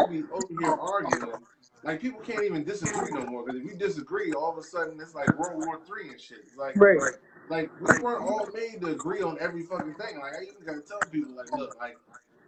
we 0.07 0.27
over 0.31 0.55
here 0.55 0.75
arguing. 0.75 1.41
Like 1.85 2.01
people 2.03 2.21
can't 2.21 2.45
even 2.45 2.65
disagree 2.65 3.13
no 3.13 3.27
more. 3.27 3.45
Because 3.47 3.61
if 3.61 3.67
you 3.67 3.77
disagree, 3.79 4.35
all 4.35 4.53
of 4.53 4.59
a 4.59 4.63
sudden 4.63 5.01
it's 5.01 5.15
like 5.15 5.33
World 5.37 5.63
War 5.63 5.81
Three 5.87 6.11
and 6.11 6.21
shit. 6.21 6.41
It's 6.45 6.57
like 6.57 6.77
Right. 6.77 6.99
like 6.99 7.15
we 7.51 8.03
weren't 8.03 8.23
all 8.23 8.49
made 8.55 8.81
to 8.81 8.89
agree 8.89 9.23
on 9.23 9.39
every 9.41 9.63
fucking 9.63 9.95
thing. 9.95 10.19
Like 10.19 10.35
I 10.35 10.43
even 10.43 10.67
gotta 10.67 10.81
tell 10.81 11.01
people, 11.11 11.35
like, 11.35 11.51
look, 11.53 11.77
like 11.79 11.97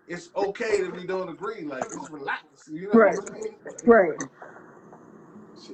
it's 0.08 0.30
okay 0.36 0.82
that 0.82 0.92
we 0.94 1.06
don't 1.06 1.28
agree. 1.28 1.62
Like 1.62 1.84
just 1.84 2.10
relax. 2.10 2.44
You 2.70 2.88
know 2.88 2.90
Right. 2.94 3.18
I'm 3.18 3.26
saying? 3.26 3.56
Right. 3.84 4.18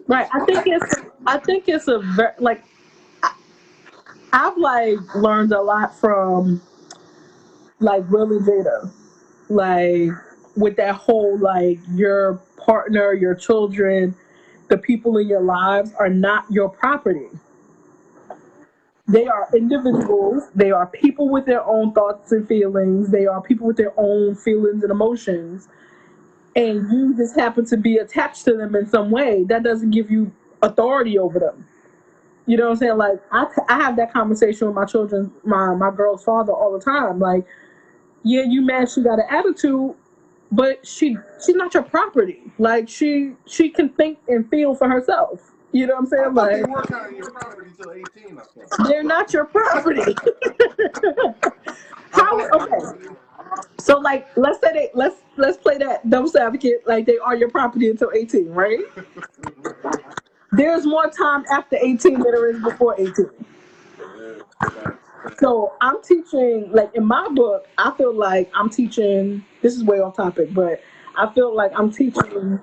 Right. 0.07 0.29
I 0.33 0.45
think 0.45 0.67
it's 0.67 0.95
I 1.27 1.39
think 1.39 1.69
it's 1.69 1.89
a 1.89 1.99
very 2.01 2.33
like 2.39 2.65
I, 3.23 3.35
I've 4.33 4.57
like 4.59 4.99
learned 5.15 5.53
a 5.53 5.61
lot 5.61 5.97
from 5.99 6.61
like 7.81 8.09
Willie 8.11 8.41
Jada. 8.41 8.91
Like 9.49 10.11
with 10.57 10.77
that 10.77 10.95
whole 10.97 11.39
like 11.39 11.79
your 11.91 12.35
partner, 12.59 13.13
your 13.15 13.35
children, 13.35 14.15
the 14.69 14.79
people 14.79 15.19
in 15.19 15.29
your 15.29 15.43
lives 15.43 15.93
are 15.99 16.09
not 16.09 16.45
your 16.51 16.69
property. 16.69 17.29
They 19.09 19.27
are 19.27 19.49
individuals. 19.55 20.45
They 20.55 20.71
are 20.73 20.87
people 20.87 21.29
with 21.29 21.47
their 21.47 21.65
own 21.65 21.93
thoughts 21.93 22.33
and 22.33 22.47
feelings. 22.49 23.11
They 23.11 23.27
are 23.27 23.41
people 23.43 23.67
with 23.67 23.77
their 23.77 23.93
own 23.99 24.35
feelings 24.37 24.83
and 24.83 24.91
emotions. 24.91 25.69
And 26.57 26.91
you 26.93 27.15
just 27.17 27.37
happen 27.39 27.67
to 27.67 27.77
be 27.77 27.99
attached 27.99 28.45
to 28.47 28.55
them 28.55 28.75
in 28.77 28.87
some 28.89 29.11
way. 29.11 29.45
That 29.45 29.63
doesn't 29.63 29.91
give 29.93 30.11
you 30.11 30.33
authority 30.63 31.19
over 31.19 31.39
them. 31.39 31.67
You 32.47 32.57
know 32.57 32.65
what 32.67 32.71
I'm 32.73 32.77
saying? 32.79 32.99
Like 32.99 33.21
I, 33.33 33.47
I 33.69 33.77
have 33.83 33.97
that 33.97 34.13
conversation 34.13 34.69
with 34.69 34.77
my 34.77 34.85
children, 34.87 35.33
my 35.45 35.75
my 35.75 35.91
girl's 35.91 36.25
father 36.25 36.53
all 36.53 36.73
the 36.73 36.85
time. 36.85 37.19
Like, 37.21 37.47
yeah, 38.25 38.43
you 38.47 38.63
mad 38.63 38.91
she 38.91 39.03
got 39.03 39.19
an 39.21 39.27
attitude, 39.31 39.95
but 40.53 40.87
she 40.87 41.17
she's 41.45 41.57
not 41.57 41.75
your 41.75 41.85
property. 41.85 42.43
Like 42.59 42.89
she 42.89 43.35
she 43.47 43.71
can 43.71 43.91
think 43.91 44.19
and 44.29 44.49
feel 44.51 44.75
for 44.75 44.89
herself. 44.89 45.53
You 45.77 45.87
know 45.87 45.95
what 45.97 46.05
I'm 46.05 46.07
saying? 46.07 46.35
they 46.35 46.63
Like 46.63 46.69
were 46.69 46.83
kind 46.85 47.07
of 47.13 47.13
your 47.19 47.31
property 47.33 47.71
till 47.77 47.93
18. 47.93 48.39
I 48.39 48.43
thought. 48.43 48.89
they're 48.89 49.03
not 49.05 49.31
your 49.35 49.45
property. 49.45 50.15
How 52.13 52.49
okay. 52.55 53.09
So 53.79 53.99
like 53.99 54.27
let's 54.39 54.59
say 54.63 54.73
they 54.73 54.91
let's 54.95 55.17
let's 55.37 55.59
play 55.59 55.77
that 55.79 56.09
devil's 56.09 56.35
advocate, 56.35 56.87
like 56.87 57.05
they 57.05 57.19
are 57.19 57.37
your 57.37 57.51
property 57.51 57.91
until 57.91 58.11
18, 58.15 58.49
right? 58.49 58.81
There's 60.53 60.87
more 60.87 61.11
time 61.11 61.45
after 61.53 61.77
18 61.77 62.15
than 62.15 62.23
there 62.23 62.51
is 62.51 62.63
before 62.63 62.95
18. 62.99 63.29
So 65.39 65.75
I'm 65.83 66.03
teaching, 66.03 66.71
like 66.73 66.91
in 66.95 67.05
my 67.05 67.29
book, 67.29 67.67
I 67.77 67.91
feel 67.99 68.15
like 68.15 68.51
I'm 68.55 68.71
teaching. 68.71 69.45
This 69.61 69.77
is 69.77 69.85
way 69.85 69.99
off 70.01 70.17
topic, 70.17 70.55
but 70.55 70.81
I 71.17 71.31
feel 71.35 71.55
like 71.55 71.73
I'm 71.79 71.93
teaching 71.93 72.61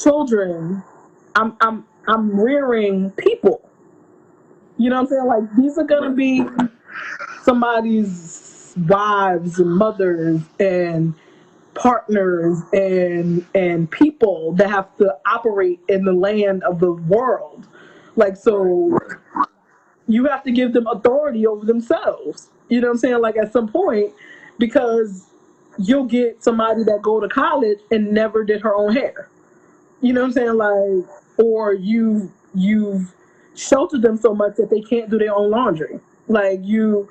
children. 0.00 0.82
I'm 1.34 1.56
I'm 1.60 1.84
I'm 2.06 2.38
rearing 2.38 3.10
people. 3.12 3.68
You 4.76 4.90
know 4.90 4.96
what 4.96 5.02
I'm 5.02 5.08
saying? 5.08 5.26
Like 5.26 5.56
these 5.56 5.78
are 5.78 5.84
gonna 5.84 6.12
be 6.14 6.44
somebody's 7.42 8.74
wives 8.88 9.58
and 9.58 9.70
mothers 9.70 10.40
and 10.58 11.14
partners 11.74 12.58
and 12.72 13.46
and 13.54 13.90
people 13.90 14.52
that 14.52 14.70
have 14.70 14.96
to 14.98 15.16
operate 15.26 15.80
in 15.88 16.04
the 16.04 16.12
land 16.12 16.62
of 16.64 16.80
the 16.80 16.92
world. 16.92 17.66
Like 18.16 18.36
so 18.36 18.98
you 20.06 20.26
have 20.26 20.42
to 20.44 20.52
give 20.52 20.72
them 20.72 20.86
authority 20.86 21.46
over 21.46 21.64
themselves. 21.64 22.48
You 22.68 22.80
know 22.80 22.88
what 22.88 22.94
I'm 22.94 22.98
saying? 22.98 23.20
Like 23.20 23.36
at 23.36 23.52
some 23.52 23.68
point, 23.68 24.12
because 24.58 25.26
you'll 25.78 26.06
get 26.06 26.42
somebody 26.42 26.84
that 26.84 27.02
go 27.02 27.20
to 27.20 27.28
college 27.28 27.78
and 27.90 28.12
never 28.12 28.44
did 28.44 28.62
her 28.62 28.74
own 28.74 28.94
hair. 28.94 29.28
You 30.00 30.12
know 30.12 30.20
what 30.20 30.26
I'm 30.28 30.32
saying? 30.32 30.54
Like, 30.54 31.23
or 31.38 31.74
you 31.74 32.32
you've 32.54 33.12
sheltered 33.54 34.02
them 34.02 34.16
so 34.16 34.34
much 34.34 34.56
that 34.56 34.70
they 34.70 34.80
can't 34.80 35.10
do 35.10 35.18
their 35.18 35.34
own 35.34 35.50
laundry. 35.50 36.00
Like 36.28 36.60
you, 36.62 37.08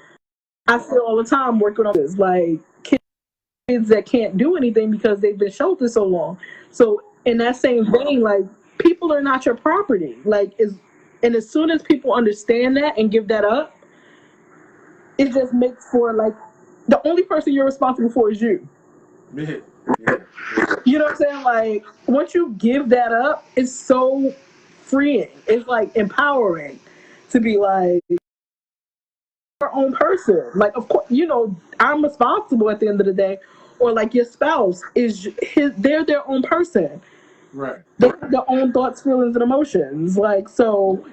I 0.68 0.80
feel 0.80 1.04
all 1.06 1.16
the 1.22 1.30
time 1.30 1.60
working 1.60 1.86
on 1.86 1.94
this. 1.94 2.18
Like 2.18 2.60
kids 2.84 3.90
that 3.90 4.06
can't 4.06 4.38
do 4.38 4.58
anything 4.58 4.92
because 4.92 5.20
they've 5.20 5.38
been 5.38 5.52
sheltered 5.52 5.92
so 5.92 6.04
long. 6.04 6.38
So 6.72 7.02
in 7.26 7.38
that 7.38 7.56
same 7.56 7.90
vein, 7.92 8.22
like 8.22 8.44
people 8.78 9.14
are 9.14 9.22
not 9.22 9.46
your 9.46 9.56
property. 9.56 10.18
Like 10.26 10.54
is 10.58 10.76
and 11.22 11.36
as 11.36 11.50
soon 11.50 11.72
as 11.72 11.82
people 11.82 12.14
understand 12.14 12.76
that 12.78 12.98
and 12.98 13.10
give 13.10 13.28
that 13.30 13.46
up, 13.46 13.78
it 15.18 15.34
just 15.34 15.54
makes 15.54 15.90
for 15.90 16.14
like 16.14 16.36
the 16.88 17.02
only 17.08 17.24
person 17.24 17.54
you're 17.54 17.66
responsible 17.66 18.10
for 18.10 18.32
is 18.32 18.42
you. 18.42 18.68
Yeah. 19.34 19.58
You 20.86 21.00
know 21.00 21.06
what 21.06 21.12
I'm 21.12 21.18
saying? 21.18 21.44
Like 21.44 21.86
once 22.08 22.34
you 22.34 22.56
give 22.58 22.90
that 22.90 23.12
up, 23.12 23.46
it's 23.56 23.72
so 23.72 24.34
freeing. 24.84 25.30
It's 25.48 25.68
like 25.68 25.96
empowering 25.96 26.80
to 27.30 27.40
be 27.40 27.58
like 27.58 28.04
your 28.10 29.74
own 29.74 29.94
person. 29.94 30.52
Like 30.56 30.76
of 30.76 30.88
course, 30.90 31.06
you 31.10 31.26
know, 31.26 31.56
I'm 31.80 32.04
responsible 32.04 32.70
at 32.70 32.80
the 32.80 32.88
end 32.88 33.00
of 33.00 33.08
the 33.08 33.14
day. 33.14 33.38
Or 33.80 33.92
like 33.92 34.14
your 34.14 34.26
spouse 34.26 34.82
is 34.96 35.28
his 35.42 35.72
they're 35.78 36.06
their 36.06 36.28
own 36.30 36.44
person. 36.44 37.02
Right. 37.54 37.80
They 38.00 38.08
have 38.08 38.32
their 38.32 38.50
own 38.50 38.72
thoughts, 38.72 39.02
feelings, 39.02 39.36
and 39.36 39.44
emotions. 39.44 40.18
Like 40.18 40.48
so 40.48 41.06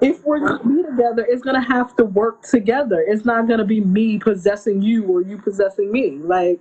if 0.00 0.22
we're 0.24 0.40
gonna 0.40 0.64
be 0.64 0.82
together, 0.82 1.26
it's 1.28 1.42
gonna 1.42 1.62
have 1.62 1.96
to 1.96 2.04
work 2.04 2.42
together. 2.42 3.04
It's 3.06 3.24
not 3.24 3.48
gonna 3.48 3.64
be 3.64 3.80
me 3.80 4.18
possessing 4.18 4.82
you 4.82 5.04
or 5.04 5.22
you 5.22 5.38
possessing 5.38 5.90
me. 5.90 6.18
Like 6.18 6.60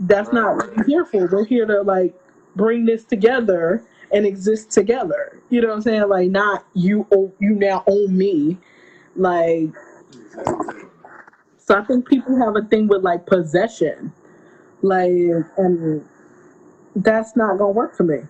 that's 0.00 0.32
not 0.32 0.56
what 0.56 0.76
we're 0.76 0.84
here 0.84 1.04
for. 1.04 1.26
We're 1.26 1.44
here 1.44 1.66
to 1.66 1.82
like 1.82 2.14
bring 2.56 2.84
this 2.84 3.04
together 3.04 3.84
and 4.12 4.26
exist 4.26 4.70
together. 4.70 5.40
You 5.50 5.60
know 5.60 5.68
what 5.68 5.74
I'm 5.74 5.82
saying? 5.82 6.08
Like 6.08 6.30
not 6.30 6.64
you 6.74 7.06
own 7.12 7.32
you 7.40 7.50
now 7.50 7.84
own 7.86 8.16
me. 8.16 8.58
Like 9.16 9.70
so 11.58 11.78
I 11.78 11.84
think 11.84 12.08
people 12.08 12.36
have 12.38 12.56
a 12.56 12.66
thing 12.68 12.88
with 12.88 13.02
like 13.02 13.26
possession. 13.26 14.12
Like 14.82 15.10
and 15.56 16.06
that's 16.96 17.36
not 17.36 17.58
gonna 17.58 17.72
work 17.72 17.96
for 17.96 18.04
me. 18.04 18.20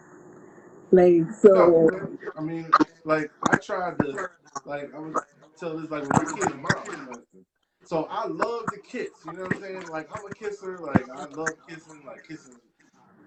Like 0.91 1.31
so 1.33 2.09
I 2.37 2.41
mean, 2.41 2.71
like 3.05 3.31
I 3.51 3.57
tried 3.59 3.99
to, 3.99 4.29
like 4.65 4.93
I 4.95 4.99
was 4.99 5.15
tell 5.59 5.77
this 5.77 5.91
like 5.91 6.03
with 6.03 6.13
my 6.13 6.25
kid's 6.35 6.55
mom. 6.55 7.25
So 7.89 8.07
I 8.11 8.29
love 8.29 8.71
to 8.71 8.79
kiss. 8.81 9.25
You 9.25 9.37
know 9.37 9.45
what 9.45 9.57
I'm 9.57 9.63
saying? 9.63 9.89
Like 9.89 10.11
I'm 10.15 10.27
a 10.27 10.33
kisser. 10.33 10.81
Like 10.81 11.09
I 11.11 11.27
love 11.27 11.59
kissing. 11.69 12.05
Like 12.07 12.25
kissing 12.29 12.57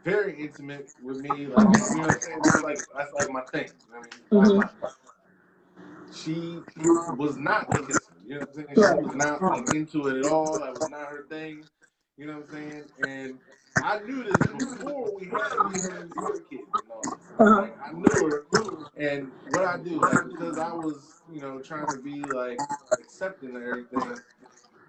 very 0.06 0.42
intimate 0.42 0.90
with 1.02 1.18
me. 1.18 1.48
Like 1.48 1.74
you 1.92 2.02
know 2.02 2.10
what 2.10 2.16
I'm 2.18 2.22
saying? 2.22 2.44
That's 2.44 2.62
like 2.62 2.86
that's 2.98 3.14
like 3.14 3.30
my 3.32 3.44
thing. 3.44 3.72
I 3.96 4.02
mean, 4.02 4.12
Mhm. 4.32 4.58
like 4.58 4.74
my, 4.84 4.90
she 6.12 6.64
was 7.18 7.38
not 7.38 7.74
a 7.74 7.80
kisser. 7.80 8.14
You 8.26 8.36
know 8.36 8.42
what 8.42 8.50
I'm 8.50 8.56
saying? 8.68 8.78
She 8.80 8.96
was 8.96 9.16
not 9.16 9.48
like 9.48 9.72
into 9.72 10.08
it 10.10 10.20
at 10.20 10.26
all. 10.28 10.60
That 10.60 10.76
was 10.76 10.88
not 10.88 11.10
her 11.10 11.26
thing. 11.30 11.68
You 12.18 12.28
know 12.28 12.36
what 12.40 12.46
I'm 12.46 12.50
saying? 12.52 12.86
And 13.00 13.40
I 13.80 14.00
knew 14.00 14.24
this 14.24 14.42
before 14.44 15.16
we 15.16 15.28
had 15.30 15.64
we 15.64 15.82
had 15.82 16.10
these 16.14 16.24
other 16.24 16.40
kids. 16.50 16.68
You 16.76 16.84
know, 16.90 17.14
Uh-huh. 17.40 17.62
like 17.62 17.78
I 17.86 17.92
knew 17.94 18.24
her, 18.28 18.46
and 18.96 19.32
what 19.44 19.66
I 19.66 19.78
do, 19.78 20.00
like 20.02 20.24
because 20.24 20.58
I 20.58 20.72
was, 20.74 21.22
you 21.32 21.42
know, 21.42 21.60
trying 21.60 21.90
to 21.90 21.98
be 21.98 22.30
like 22.32 22.64
accepting 23.00 23.56
of 23.56 23.64
everything. 23.64 24.22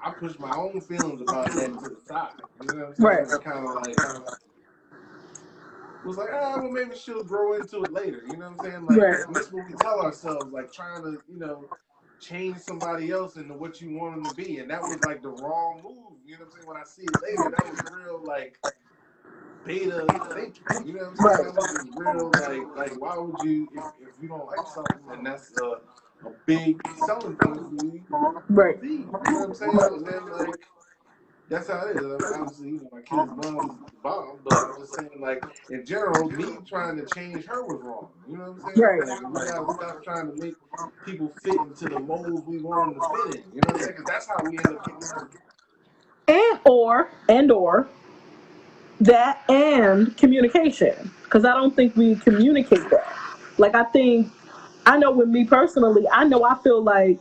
I 0.01 0.11
pushed 0.11 0.41
my 0.41 0.53
own 0.55 0.81
feelings 0.81 1.21
about 1.23 1.55
that 1.55 1.79
to 1.81 1.89
the 1.89 2.01
side. 2.01 2.33
You 2.61 2.69
know 2.73 2.77
what 2.81 2.89
I'm 2.89 2.95
saying? 2.97 3.27
Right. 3.27 3.41
Kind 3.43 3.67
of 3.67 3.75
like 3.75 4.03
was 6.05 6.17
like, 6.17 6.31
ah, 6.33 6.57
well, 6.61 6.71
maybe 6.71 6.97
she'll 6.97 7.25
grow 7.25 7.55
into 7.55 7.85
it 7.85 7.93
later. 7.93 8.23
You 8.27 8.37
know 8.37 8.51
what 8.51 8.65
I'm 8.65 8.71
saying? 8.73 8.87
Like, 8.87 9.03
Right. 9.03 9.17
that's 9.29 9.53
what 9.53 9.67
we 9.69 9.75
tell 9.75 10.01
ourselves, 10.01 10.53
like 10.53 10.73
trying 10.73 11.03
to, 11.03 11.21
you 11.29 11.39
know, 11.39 11.71
change 12.23 12.59
somebody 12.61 13.13
else 13.13 13.37
into 13.37 13.55
what 13.55 13.83
you 13.83 13.93
want 13.99 14.17
them 14.17 14.25
to 14.31 14.37
be, 14.37 14.59
and 14.59 14.71
that 14.71 14.87
was 14.87 15.03
like 15.03 15.23
the 15.23 15.31
wrong 15.31 15.83
move. 15.85 16.19
You 16.27 16.35
know 16.39 16.41
what 16.41 16.47
I'm 16.47 16.53
saying? 16.53 16.69
When 16.69 16.79
I 16.79 16.85
see 16.85 17.05
it 17.05 17.23
later, 17.23 17.51
that 17.53 17.69
was 17.69 17.81
real 17.85 18.23
like 18.25 18.61
beta 19.65 20.15
thinking. 20.35 20.65
You 20.85 20.95
know 20.95 21.01
what 21.01 21.11
I'm 21.11 21.17
saying? 21.17 21.55
That 21.55 21.69
was 21.71 21.87
real 21.95 22.35
like, 22.37 22.69
like 22.77 23.01
why 23.01 23.19
would 23.19 23.41
you 23.41 23.69
if, 23.75 23.85
if 24.01 24.15
you 24.23 24.29
don't 24.29 24.47
like 24.47 24.67
something 24.67 25.01
and 25.13 25.27
that's 25.27 25.53
a, 25.59 25.81
a 26.27 26.33
big 26.47 26.83
selling 26.97 27.37
point 27.37 27.63
for 27.69 27.77
you, 27.77 28.03
Right. 28.51 28.77
You 29.27 29.35
know 29.35 29.41
what 29.41 29.49
I'm 29.51 29.55
saying? 29.55 29.91
And 29.95 30.07
then 30.07 30.31
like. 30.31 30.61
That's 31.53 31.69
how 31.69 31.87
it 31.87 31.97
is. 31.97 32.03
I 32.03 32.09
mean, 32.09 32.19
obviously, 32.35 32.69
you 32.69 32.77
know, 32.79 32.89
my 32.93 33.03
kid's 33.03 33.33
mom's 33.37 33.75
bomb, 34.03 34.39
but 34.43 34.55
I'm 34.55 34.81
just 34.81 34.95
saying, 34.95 35.11
like, 35.21 35.45
in 35.69 35.85
general, 35.85 36.31
me 36.31 36.57
trying 36.67 36.97
to 36.97 37.07
change 37.07 37.45
her 37.45 37.63
was 37.65 37.83
wrong. 37.83 38.09
You 38.27 38.39
know 38.39 38.53
what 38.53 38.65
I'm 38.71 38.75
saying? 38.77 38.81
Right. 38.81 39.07
Like, 39.07 39.29
we 39.35 39.43
gotta 39.45 39.73
stop 39.75 40.03
trying 40.03 40.31
to 40.31 40.37
make 40.37 40.57
people 41.05 41.29
fit 41.45 41.61
into 41.61 41.91
the 41.91 42.01
mold 42.01 42.47
we 42.49 42.59
want 42.59 42.95
them 42.95 43.03
to 43.03 43.09
fit 43.31 43.37
in. 43.37 43.45
You 43.55 43.61
know 43.63 43.73
what 43.73 43.75
I'm 43.75 43.81
saying? 43.81 43.93
Because 43.93 44.07
that's 44.07 44.29
how 44.29 44.43
we 44.43 44.59
end 44.59 44.73
up 44.73 44.85
getting 44.87 45.03
hurt. 45.03 45.33
and 46.29 46.61
or 46.65 47.11
and 47.29 47.51
or 47.53 47.89
that 49.01 49.43
and 49.51 50.17
communication 50.17 51.11
because 51.25 51.45
i 51.45 51.53
don't 51.55 51.75
think 51.75 51.97
we 51.97 52.15
communicate 52.17 52.89
that 52.91 53.07
like 53.59 53.75
i 53.75 53.83
think 53.85 54.31
i 54.87 54.97
know 54.97 55.11
with 55.11 55.29
me 55.29 55.45
personally 55.45 56.07
i 56.13 56.25
know 56.25 56.45
i 56.45 56.55
feel 56.63 56.83
like 56.83 57.19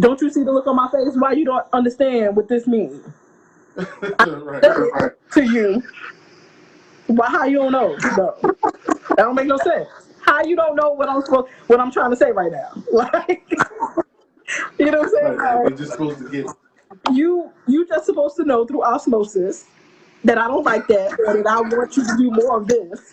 don't 0.00 0.20
you 0.20 0.30
see 0.30 0.42
the 0.42 0.52
look 0.52 0.66
on 0.66 0.76
my 0.76 0.88
face 0.90 1.14
why 1.14 1.32
you 1.32 1.44
don't 1.44 1.66
understand 1.72 2.34
what 2.36 2.48
this 2.48 2.66
means 2.66 3.04
right. 3.76 3.86
It 4.62 5.18
to 5.32 5.42
you 5.44 5.82
why 7.06 7.28
how 7.28 7.44
you 7.44 7.58
don't 7.58 7.72
know 7.72 7.96
no 8.16 8.34
that 8.42 9.16
don't 9.18 9.34
make 9.34 9.46
no 9.46 9.56
sense 9.58 9.88
how 10.22 10.42
you 10.44 10.56
don't 10.56 10.76
know 10.76 10.92
what 10.92 11.08
i'm 11.08 11.20
supposed 11.22 11.48
what 11.66 11.80
i'm 11.80 11.90
trying 11.90 12.10
to 12.10 12.16
say 12.16 12.32
right 12.32 12.52
now 12.52 12.70
like 12.92 13.44
you 14.78 14.90
know 14.90 15.00
what 15.00 15.08
i'm 15.08 15.10
saying 15.10 15.36
Right. 15.36 15.54
Like, 15.56 15.64
We're 15.64 15.76
just 15.76 15.92
supposed 15.92 16.18
to 16.18 16.28
get. 16.30 16.46
you 17.12 17.50
you 17.66 17.86
just 17.86 18.06
supposed 18.06 18.36
to 18.36 18.44
know 18.44 18.66
through 18.66 18.82
osmosis 18.84 19.66
that 20.24 20.38
I 20.38 20.48
don't 20.48 20.64
like 20.64 20.86
that 20.88 21.18
or 21.20 21.34
that 21.34 21.46
I 21.46 21.60
want 21.60 21.96
you 21.96 22.02
to 22.04 22.16
do 22.16 22.30
more 22.30 22.58
of 22.60 22.66
this. 22.66 23.12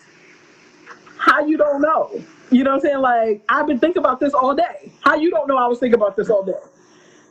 How 1.18 1.44
you 1.44 1.56
don't 1.58 1.82
know? 1.82 2.10
You 2.50 2.64
know 2.64 2.70
what 2.70 2.76
I'm 2.76 2.80
saying? 2.82 2.98
Like 3.00 3.44
I've 3.48 3.66
been 3.66 3.78
thinking 3.78 4.00
about 4.00 4.18
this 4.18 4.32
all 4.34 4.54
day. 4.54 4.92
How 5.02 5.14
you 5.16 5.30
don't 5.30 5.46
know 5.46 5.56
I 5.58 5.66
was 5.66 5.78
thinking 5.78 5.94
about 6.00 6.16
this 6.16 6.30
all 6.30 6.42
day? 6.42 6.54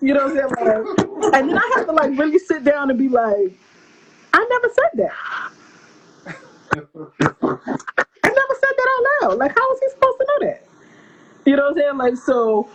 You 0.01 0.15
know 0.15 0.27
what 0.27 0.43
I'm 0.43 0.49
saying? 0.49 0.67
Like, 0.67 1.33
and 1.35 1.49
then 1.49 1.57
I 1.57 1.71
have 1.75 1.85
to 1.85 1.91
like 1.91 2.17
really 2.17 2.39
sit 2.39 2.63
down 2.63 2.89
and 2.89 2.97
be 2.97 3.07
like, 3.07 3.57
I 4.33 4.47
never 4.49 4.69
said 4.73 4.89
that. 4.95 5.13
I 6.73 8.29
never 8.29 8.55
said 8.59 8.73
that 8.77 8.89
out 8.89 9.29
loud. 9.29 9.37
Like 9.37 9.51
how 9.51 9.69
was 9.69 9.79
he 9.79 9.89
supposed 9.89 10.17
to 10.19 10.25
know 10.27 10.47
that? 10.47 10.67
You 11.45 11.55
know 11.55 11.63
what 11.63 11.71
I'm 11.71 11.77
saying? 11.77 11.97
Like 11.97 12.15
so 12.17 12.67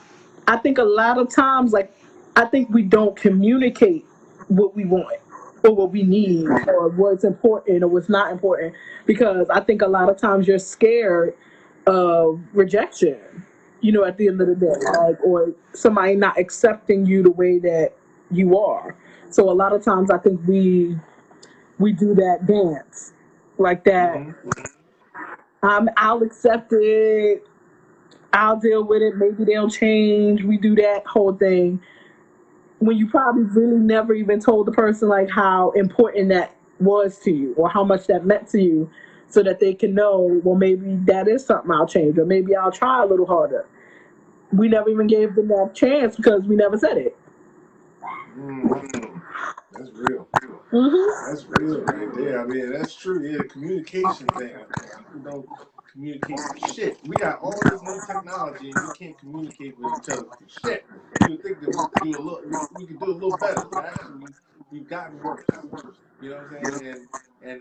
I 0.47 0.57
think 0.59 0.79
a 0.79 0.85
lot 0.85 1.19
of 1.19 1.35
times 1.35 1.73
like 1.73 1.93
I 2.37 2.45
think 2.45 2.71
we 2.71 2.83
don't 2.83 3.17
communicate 3.17 4.05
what 4.49 4.77
we 4.77 4.85
want 4.85 5.19
or 5.65 5.75
what 5.75 5.91
we 5.91 6.03
need 6.05 6.47
or 6.69 6.89
what's 6.91 7.25
important 7.25 7.83
or 7.83 7.89
what's 7.89 8.09
not 8.09 8.31
important 8.31 8.75
because 9.07 9.49
I 9.51 9.61
think 9.61 9.83
a 9.83 9.89
lot 9.89 10.09
of 10.09 10.19
times 10.19 10.47
you're 10.47 10.59
scared 10.59 11.35
of 11.87 12.41
rejection, 12.53 13.19
you 13.87 13.93
know, 13.93 14.05
at 14.05 14.17
the 14.19 14.27
end 14.27 14.41
of 14.41 14.49
the 14.49 14.57
day, 14.57 14.75
like, 14.99 15.17
or 15.25 15.53
somebody 15.73 16.17
not 16.17 16.39
accepting 16.39 17.07
you 17.07 17.23
the 17.23 17.31
way 17.31 17.61
that 17.61 17.93
you 18.33 18.59
are. 18.59 18.97
So 19.31 19.49
a 19.49 19.53
lot 19.55 19.73
of 19.73 19.85
times 19.85 20.11
I 20.11 20.19
think 20.19 20.41
we 20.47 20.99
we 21.79 21.93
do 21.93 22.15
that 22.15 22.47
dance 22.47 23.13
like 23.59 23.85
that. 23.85 24.17
Mhm. 24.17 24.35
Um, 25.63 25.89
I'll 25.97 26.23
accept 26.23 26.73
it. 26.73 27.47
I'll 28.33 28.59
deal 28.59 28.85
with 28.85 29.03
it. 29.03 29.17
Maybe 29.17 29.45
they'll 29.45 29.71
change. 29.71 30.43
We 30.43 30.57
do 30.59 30.75
that 30.77 31.07
whole 31.07 31.35
thing 31.35 31.81
when 32.81 32.97
you 32.97 33.09
probably 33.09 33.45
really 33.45 33.79
never 33.79 34.15
even 34.15 34.41
told 34.41 34.67
the 34.67 34.73
person 34.73 35.09
like 35.09 35.31
how 35.31 35.71
important 35.73 36.29
that 36.29 36.55
was 36.81 37.19
to 37.21 37.31
you 37.31 37.55
or 37.57 37.71
how 37.71 37.85
much 37.85 38.07
that 38.07 38.25
meant 38.27 38.49
to 38.49 38.61
you 38.61 38.91
so 39.29 39.43
that 39.43 39.61
they 39.61 39.75
can 39.75 39.95
know 39.95 40.41
well 40.45 40.55
maybe 40.57 40.97
that 41.07 41.27
is 41.27 41.45
something 41.45 41.71
i'll 41.71 41.87
change 41.87 42.19
or 42.19 42.27
maybe 42.27 42.55
i'll 42.55 42.71
try 42.71 43.03
a 43.03 43.07
little 43.07 43.27
harder 43.27 43.67
we 44.57 44.69
never 44.69 44.91
even 44.91 45.07
gave 45.07 45.35
them 45.35 45.49
that 45.49 45.73
chance 45.75 46.17
because 46.17 46.43
we 46.45 46.57
never 46.57 46.79
said 46.79 46.97
it 46.99 47.17
Mhm. 48.37 49.23
That's 49.73 49.91
real. 49.93 50.29
hmm 50.71 51.27
That's 51.29 51.47
real 51.47 51.83
right 51.85 52.15
there. 52.17 52.41
I 52.41 52.47
mean, 52.47 52.73
that's 52.73 52.95
true. 52.95 53.23
Yeah, 53.23 53.39
the 53.39 53.45
communication 53.45 54.29
thing. 54.29 54.55
People 54.99 55.21
don't 55.23 55.49
communicate 55.93 56.39
for 56.41 56.59
shit. 56.59 56.99
We 57.07 57.17
got 57.17 57.41
all 57.41 57.61
this 57.65 57.83
new 57.83 58.01
technology 58.07 58.71
and 58.73 58.83
we 58.83 58.93
can't 58.93 59.19
communicate 59.19 59.79
with 59.79 59.89
each 59.99 60.09
other 60.09 60.25
for 60.25 60.49
shit. 60.49 60.87
You 61.23 61.33
would 61.33 61.43
think 61.43 61.61
that 61.61 61.71
we 61.71 61.77
could 61.87 62.03
do 62.03 62.19
a 62.19 62.23
little, 62.23 62.43
we, 62.75 62.87
could 62.87 63.01
do 63.01 63.07
a 63.13 63.15
little 63.15 63.37
better. 63.39 63.67
But 63.71 63.87
actually, 63.87 64.15
we, 64.17 64.35
we've 64.71 64.89
gotten 64.89 65.19
worse. 65.23 65.45
You 66.21 66.31
know 66.31 66.37
what 66.37 66.59
I'm 66.63 66.71
saying? 66.73 67.09
And 67.43 67.61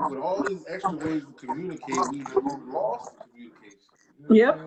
and 0.00 0.10
with 0.10 0.18
all 0.20 0.42
these 0.42 0.64
extra 0.68 0.96
ways 0.98 1.24
to 1.24 1.46
communicate, 1.46 1.96
we've, 2.10 2.28
we've 2.44 2.68
lost 2.68 3.12
communication. 3.32 3.78
You 4.20 4.28
know 4.28 4.34
Yep. 4.34 4.60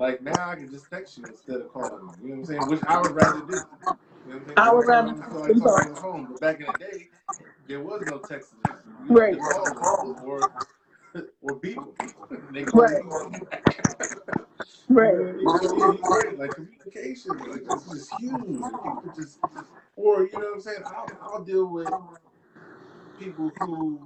I'm? 0.00 0.10
Like, 0.10 0.22
now 0.22 0.50
I 0.50 0.54
can 0.56 0.70
just 0.70 0.90
text 0.90 1.18
you 1.18 1.24
instead 1.26 1.56
of 1.56 1.72
calling 1.72 1.92
you. 1.92 2.28
You 2.28 2.28
know 2.28 2.34
what 2.36 2.38
I'm 2.40 2.44
saying? 2.46 2.68
Which 2.68 2.80
I 2.84 3.00
would 3.00 3.12
rather 3.12 3.40
do. 3.40 3.52
You 4.26 4.34
know 4.34 4.40
I'm? 4.48 4.54
I 4.56 4.72
would 4.72 4.86
rather- 4.86 5.08
Sometimes 5.08 5.22
I 5.22 5.30
feel 5.32 5.40
like 5.40 5.56
talking 5.58 5.88
on 5.88 5.94
the 5.94 6.00
phone, 6.00 6.26
but 6.30 6.40
back 6.40 6.60
in 6.60 6.66
the 6.66 6.78
day, 6.78 7.08
there 7.68 7.80
was 7.80 8.02
no 8.06 8.18
texting. 8.18 8.54
Right. 9.08 9.36
or 9.38 10.20
or. 10.24 10.52
They 12.52 12.64
Right. 12.72 13.02
right 14.88 15.14
right. 15.14 16.38
Like 16.38 16.50
communication, 16.54 17.38
like 17.38 17.64
this 17.64 17.86
is 17.92 18.08
huge. 18.10 18.32
People 18.32 19.12
just, 19.16 19.38
or 19.96 20.24
you 20.24 20.32
know 20.32 20.38
what 20.38 20.54
I'm 20.54 20.60
saying. 20.60 20.82
I'll, 20.86 21.08
I'll 21.22 21.44
deal 21.44 21.66
with 21.66 21.88
people 23.18 23.50
who, 23.60 24.00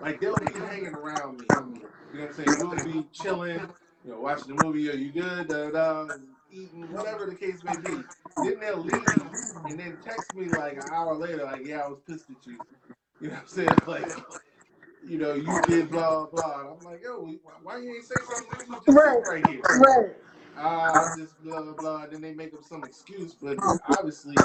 like, 0.00 0.20
they'll 0.20 0.36
be 0.36 0.52
hanging 0.52 0.94
around 0.94 1.40
me. 1.40 1.46
You 1.50 1.56
know 1.56 2.26
what 2.26 2.28
I'm 2.28 2.34
saying? 2.34 2.56
We'll 2.58 2.84
be 3.02 3.06
chilling, 3.12 3.60
you 4.04 4.12
know, 4.12 4.20
watching 4.20 4.48
the 4.48 4.54
movie. 4.54 4.90
Are 4.90 4.94
you 4.94 5.12
good? 5.12 5.48
Da 5.48 5.70
da. 5.70 6.16
Eating, 6.50 6.92
whatever 6.92 7.26
the 7.26 7.36
case 7.36 7.64
may 7.64 7.76
be. 7.76 8.08
Then 8.42 8.60
they'll 8.60 8.78
leave 8.84 9.32
and 9.64 9.78
then 9.80 9.98
text 10.04 10.34
me 10.34 10.46
like 10.46 10.74
an 10.74 10.84
hour 10.90 11.14
later, 11.16 11.44
like, 11.44 11.66
yeah, 11.66 11.80
I 11.80 11.88
was 11.88 12.00
pissed 12.08 12.30
at 12.30 12.46
you. 12.46 12.60
You 13.20 13.28
know 13.28 13.34
what 13.34 13.42
I'm 13.42 13.48
saying? 13.48 13.80
Like, 13.88 14.08
you 15.04 15.18
know, 15.18 15.34
you 15.34 15.60
did 15.62 15.90
blah 15.90 16.26
blah. 16.26 16.60
And 16.62 16.70
I'm 16.70 16.84
like, 16.84 17.02
yo, 17.02 17.26
why- 17.62 17.78
you 17.78 17.94
ain't 17.96 18.04
say 18.04 18.16
something? 18.24 18.76
Right. 18.88 19.22
right 19.26 19.44
here 19.46 19.62
right 19.68 20.16
ah, 20.56 21.12
just 21.16 21.42
blah 21.44 21.62
blah 21.62 21.72
blah. 21.72 22.06
Then 22.06 22.20
they 22.20 22.32
make 22.32 22.54
up 22.54 22.64
some 22.64 22.84
excuse, 22.84 23.34
but 23.34 23.58
obviously, 23.88 24.36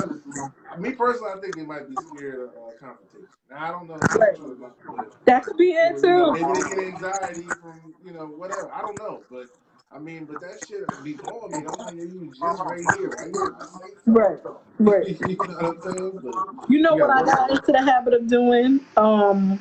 me 0.78 0.92
personally, 0.92 1.32
I 1.36 1.40
think 1.40 1.56
they 1.56 1.66
might 1.66 1.90
be 1.90 1.96
scared 1.96 2.40
of 2.42 2.50
uh, 2.50 2.72
confrontation. 2.80 3.28
Now 3.50 3.68
I 3.68 3.72
don't 3.72 3.88
know. 3.88 3.96
if 3.96 4.38
true 4.38 4.58
but, 4.96 5.26
that 5.26 5.44
could 5.44 5.58
be 5.58 5.72
it 5.72 6.02
too 6.02 6.34
maybe 6.34 6.46
they 6.54 6.70
get 6.70 6.80
anxiety 6.80 7.48
from 7.62 7.94
you 8.06 8.12
know 8.12 8.26
whatever. 8.26 8.72
I 8.74 8.82
don't 8.82 8.98
know, 9.00 9.24
but 9.30 9.48
I 9.92 10.00
mean, 10.00 10.26
but 10.26 10.42
that 10.42 10.60
shit 10.68 11.04
be 11.04 11.14
blowing 11.14 11.52
me. 11.52 11.66
I'm 11.66 11.78
like, 11.78 11.96
yo, 11.96 12.04
you 12.04 12.32
just 12.40 12.62
right 12.64 12.86
here. 12.98 13.12
Why 13.18 13.26
you 13.26 13.34
didn't 13.34 13.62
say 13.62 13.96
something? 14.06 14.14
right 14.14 14.40
right 14.80 15.08
you 15.28 15.38
know 15.38 15.72
what? 15.72 16.24
But 16.24 16.70
you 16.70 16.82
know 16.82 16.96
you 16.96 17.02
what 17.02 17.10
i 17.10 17.24
got 17.24 17.38
got 17.38 17.52
into 17.52 17.72
the 17.72 17.82
habit 17.82 18.14
of 18.14 18.28
doing 18.28 18.80
um 18.98 19.60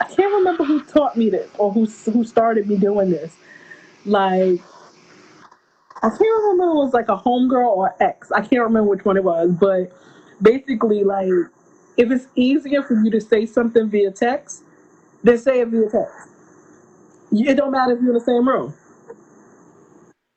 i 0.00 0.04
can't 0.04 0.32
remember 0.34 0.64
who 0.64 0.82
taught 0.84 1.16
me 1.16 1.30
this 1.30 1.50
or 1.58 1.72
who 1.72 1.86
who 1.86 2.24
started 2.24 2.68
me 2.68 2.76
doing 2.76 3.10
this 3.10 3.34
like 4.04 4.60
I 6.02 6.08
can't 6.10 6.20
remember 6.20 6.64
if 6.64 6.70
it 6.70 6.74
was 6.76 6.94
like 6.94 7.08
a 7.08 7.16
homegirl 7.16 7.76
or 7.76 7.94
ex. 8.00 8.30
I 8.32 8.40
can't 8.40 8.62
remember 8.62 8.90
which 8.90 9.04
one 9.04 9.16
it 9.16 9.24
was, 9.24 9.50
but 9.52 9.92
basically, 10.42 11.04
like, 11.04 11.28
if 11.96 12.10
it's 12.10 12.26
easier 12.36 12.82
for 12.82 12.94
you 13.02 13.10
to 13.10 13.20
say 13.20 13.46
something 13.46 13.88
via 13.88 14.10
text, 14.10 14.62
then 15.24 15.38
say 15.38 15.60
it 15.60 15.68
via 15.68 15.88
text. 15.90 16.28
You- 17.30 17.48
It 17.50 17.56
don't 17.56 17.72
matter 17.72 17.92
if 17.92 18.00
you're 18.00 18.10
in 18.10 18.14
the 18.14 18.20
same 18.20 18.46
room. 18.48 18.74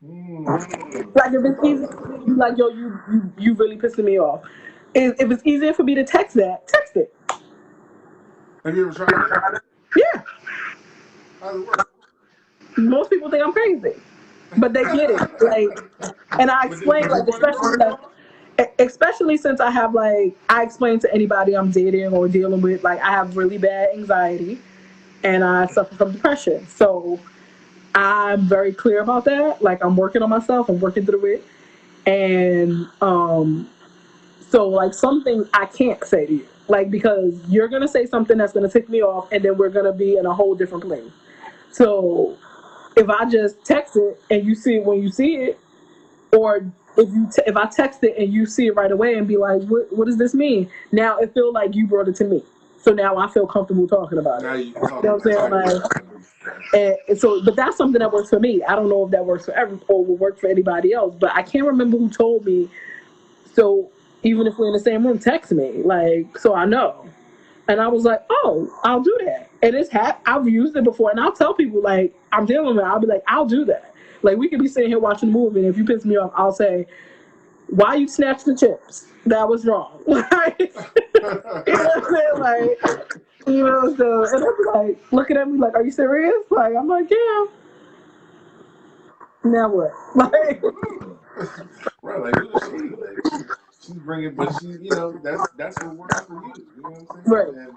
Mm. 0.04 1.16
Like, 1.16 1.34
if 1.34 1.46
it's 1.46 1.64
easy, 1.66 1.86
for 1.88 2.08
me 2.08 2.20
to 2.20 2.26
be 2.26 2.32
like, 2.32 2.58
yo, 2.58 2.70
you 2.70 3.00
you 3.12 3.34
you 3.38 3.54
really 3.56 3.78
pissing 3.78 4.06
me 4.06 4.20
off. 4.20 4.42
If, 4.96 5.20
if 5.20 5.32
it's 5.32 5.44
easier 5.46 5.74
for 5.74 5.84
me 5.84 5.94
to 5.96 6.04
text 6.06 6.36
that, 6.38 6.68
text 6.68 6.96
it. 6.96 7.14
Have 8.66 8.76
you 8.76 8.88
ever 8.88 8.96
tried 8.96 9.10
that? 9.10 9.62
Yeah. 9.96 10.22
How's 11.42 11.56
it 11.56 11.68
work? 11.68 11.90
Most 12.78 13.10
people 13.10 13.30
think 13.30 13.44
I'm 13.44 13.52
crazy, 13.54 13.96
but 14.58 14.74
they 14.74 14.84
get 14.84 15.10
it. 15.12 15.42
Like, 15.42 16.16
and 16.40 16.50
I 16.50 16.66
explain, 16.66 17.08
like, 17.10 17.28
especially 17.28 17.78
like, 17.78 18.00
especially 18.80 19.38
since 19.38 19.60
I 19.60 19.72
have 19.72 19.94
like 19.94 20.36
I 20.50 20.64
explain 20.64 21.00
to 21.00 21.14
anybody 21.14 21.56
I'm 21.56 21.72
dating 21.72 22.14
or 22.14 22.28
dealing 22.28 22.62
with 22.62 22.84
like 22.84 23.00
I 23.00 23.12
have 23.12 23.38
really 23.38 23.58
bad 23.58 23.90
anxiety 23.94 24.60
and 25.24 25.44
I 25.44 25.68
suffer 25.68 25.96
from 25.96 26.12
depression. 26.14 26.68
So 26.68 27.20
I'm 27.96 28.42
very 28.42 28.74
clear 28.74 29.02
about 29.02 29.26
that. 29.26 29.62
Like 29.62 29.84
I'm 29.84 29.96
working 29.96 30.22
on 30.22 30.30
myself, 30.30 30.70
I'm 30.70 30.80
working 30.80 31.06
through 31.06 31.26
it. 31.26 31.44
And 32.06 32.88
um 33.02 33.70
so 34.50 34.68
like 34.68 34.94
something 34.94 35.48
I 35.54 35.66
can't 35.66 36.04
say 36.04 36.26
to 36.26 36.34
you. 36.34 36.48
Like 36.68 36.92
because 36.92 37.40
you're 37.48 37.68
gonna 37.68 37.88
say 37.88 38.06
something 38.06 38.38
that's 38.38 38.54
gonna 38.54 38.70
tick 38.70 38.90
me 38.90 39.02
off, 39.02 39.28
and 39.32 39.44
then 39.44 39.58
we're 39.58 39.70
gonna 39.70 39.94
be 39.94 40.18
in 40.18 40.26
a 40.26 40.34
whole 40.34 40.54
different 40.54 40.84
place. 40.84 41.12
So 41.72 42.38
if 42.96 43.10
I 43.10 43.26
just 43.30 43.64
text 43.64 43.96
it 43.96 44.22
and 44.30 44.46
you 44.46 44.56
see 44.56 44.76
it 44.76 44.86
when 44.86 45.02
you 45.02 45.12
see 45.12 45.36
it, 45.36 45.60
or 46.32 46.58
if 46.98 47.10
you 47.10 47.30
t- 47.34 47.44
if 47.48 47.56
I 47.56 47.66
text 47.68 48.04
it 48.04 48.18
and 48.18 48.32
you 48.32 48.46
see 48.46 48.68
it 48.68 48.76
right 48.76 48.92
away 48.92 49.16
and 49.16 49.28
be 49.28 49.38
like, 49.38 49.62
what 49.64 49.92
what 49.96 50.06
does 50.06 50.18
this 50.18 50.34
mean? 50.34 50.70
Now 50.92 51.18
it 51.18 51.34
feel 51.34 51.52
like 51.52 51.76
you 51.76 51.88
brought 51.88 52.08
it 52.08 52.16
to 52.18 52.26
me. 52.26 52.44
So 52.82 52.92
now 52.92 53.18
I 53.18 53.28
feel 53.30 53.46
comfortable 53.46 53.88
talking 53.88 54.18
about 54.18 54.42
Now 54.42 54.54
it. 54.54 54.60
you. 54.60 54.66
You 54.68 54.82
know 54.82 55.00
what 55.02 55.06
I'm 55.06 55.20
saying? 55.20 55.50
Like, 55.52 55.82
and, 56.74 56.98
and 57.10 57.20
so, 57.20 57.44
but 57.44 57.56
that's 57.56 57.76
something 57.78 58.00
that 58.00 58.12
works 58.12 58.30
for 58.30 58.40
me. 58.40 58.64
I 58.64 58.76
don't 58.76 58.90
know 58.90 59.06
if 59.06 59.12
that 59.12 59.26
works 59.26 59.46
for 59.46 59.52
every 59.54 59.80
or 59.88 60.06
will 60.06 60.16
work 60.18 60.40
for 60.40 60.48
anybody 60.48 60.94
else. 60.94 61.16
But 61.20 61.34
I 61.36 61.42
can't 61.42 61.66
remember 61.66 61.98
who 61.98 62.10
told 62.10 62.46
me. 62.46 62.70
So 63.54 63.90
even 64.24 64.48
if 64.48 64.58
we're 64.58 64.68
in 64.68 64.74
the 64.74 64.80
same 64.80 65.06
room, 65.06 65.20
text 65.20 65.52
me 65.52 65.84
like 65.84 66.38
so 66.38 66.54
I 66.54 66.66
know. 66.66 67.06
And 67.68 67.80
I 67.82 67.88
was 67.88 68.04
like, 68.06 68.22
oh, 68.30 68.74
I'll 68.84 69.02
do 69.02 69.16
that. 69.26 69.49
And 69.62 69.76
it's 69.76 69.90
hap- 69.90 70.22
I've 70.26 70.48
used 70.48 70.76
it 70.78 70.84
before, 70.84 71.12
and 71.12 71.20
I'll 71.20 71.34
tell 71.34 71.54
people 71.54 71.82
like 71.82 72.16
I'm 72.32 72.46
dealing 72.46 72.76
with. 72.76 72.86
it. 72.86 72.88
I'll 72.88 73.00
be 73.00 73.08
like, 73.08 73.24
I'll 73.28 73.46
do 73.46 73.66
that. 73.66 73.94
Like 74.22 74.38
we 74.38 74.48
could 74.50 74.60
be 74.60 74.68
sitting 74.68 74.90
here 74.90 75.00
watching 75.00 75.30
a 75.30 75.32
movie, 75.32 75.60
and 75.62 75.70
if 75.70 75.78
you 75.78 75.86
piss 75.86 76.06
me 76.06 76.18
off, 76.18 76.32
I'll 76.36 76.54
say, 76.54 76.86
why 77.68 77.96
you 77.96 78.08
snatched 78.08 78.46
the 78.46 78.56
chips? 78.56 79.08
That 79.26 79.48
was 79.48 79.66
wrong. 79.66 80.02
Like, 80.08 80.60
you 80.60 81.22
know 81.22 81.42
what 81.68 81.98
I'm 81.98 82.04
saying? 82.14 82.40
Like, 82.40 82.80
you 83.48 83.64
know, 83.66 83.96
so 83.96 84.24
and 84.24 84.44
I'm 84.44 84.88
like 84.88 85.00
looking 85.12 85.38
at 85.38 85.48
me 85.50 85.60
like, 85.60 85.74
are 85.76 85.84
you 85.84 85.92
serious? 85.92 86.44
Like, 86.50 86.74
I'm 86.76 86.88
like, 86.88 87.10
yeah. 87.10 87.46
Now 89.44 89.70
what? 89.70 89.92
Like, 90.16 90.62
right, 92.02 92.22
like 92.22 92.36
who 92.36 92.50
is 92.50 92.64
she? 92.64 92.90
Like, 92.96 93.48
she's 93.82 93.96
bringing, 93.96 94.36
but 94.36 94.52
she, 94.60 94.68
you 94.68 94.92
know, 94.92 95.14
that's 95.24 95.48
that's 95.58 95.80
what 95.80 95.96
works 95.96 96.20
for 96.26 96.34
you. 96.34 96.54
You 96.76 96.84
know 96.84 96.90
what 96.90 97.00
I'm 97.00 97.08
saying? 97.08 97.24
Right. 97.26 97.48
And, 97.48 97.72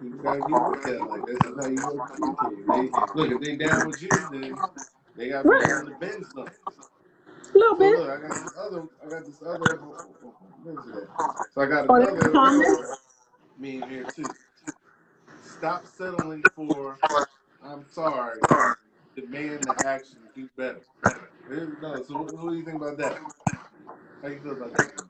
you 0.00 0.20
gotta 0.22 0.42
get 0.42 0.64
with 0.64 0.82
that. 0.84 1.08
Like 1.08 1.26
that's 1.26 1.44
just 1.44 1.58
how 1.58 1.66
you 1.66 1.82
work 1.82 2.06
communicate. 2.12 2.68
They 2.72 2.92
look 3.14 3.30
if 3.30 3.40
they 3.40 3.56
down 3.56 3.86
with 3.86 4.02
you, 4.02 4.28
then 4.30 4.60
they 5.16 5.28
got 5.30 5.44
to 5.44 5.48
be 5.48 5.58
willing 5.58 5.86
to 5.86 5.92
bend 5.92 6.26
something. 6.26 6.54
a 7.54 7.58
little 7.58 7.78
So 7.78 7.88
bit. 7.94 8.00
look, 8.00 8.10
I 8.10 8.20
got 8.20 8.36
this 8.36 8.52
other, 8.58 8.84
I 9.04 9.10
got 9.10 9.26
this 9.26 9.42
other. 9.42 9.80
Oh, 9.82 10.16
oh, 10.24 10.36
oh, 10.42 10.52
Where's 10.62 10.86
it 10.86 10.94
at? 10.96 11.08
So 11.50 11.62
I 11.62 11.66
got 11.66 11.86
the 11.88 12.28
another 12.28 12.32
comments. 12.32 12.82
meme 13.58 13.88
here 13.88 14.06
too. 14.06 14.34
Stop 15.40 15.86
settling 15.86 16.44
for 16.54 17.00
"I'm 17.62 17.86
sorry." 17.88 18.42
Demand 19.16 19.66
the 19.66 19.76
action. 19.84 20.20
Do 20.34 20.48
better. 20.56 20.82
Go. 21.80 22.02
So 22.02 22.14
what, 22.16 22.32
what 22.32 22.50
do 22.50 22.56
you 22.56 22.64
think 22.64 22.76
about 22.76 22.98
that? 22.98 23.18
How 24.22 24.28
you 24.28 24.40
feel 24.40 24.52
about 24.52 24.74
that? 24.74 25.07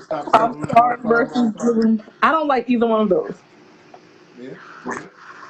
Stop 0.00 0.26
I'm 0.34 0.68
sorry 0.68 0.96
"I'm 0.96 1.02
sorry." 1.02 1.26
versus 1.26 1.54
um, 1.60 2.02
I 2.22 2.32
don't 2.32 2.48
like 2.48 2.68
either 2.68 2.86
one 2.86 3.02
of 3.02 3.08
those. 3.08 3.34
Yeah. 4.40 4.54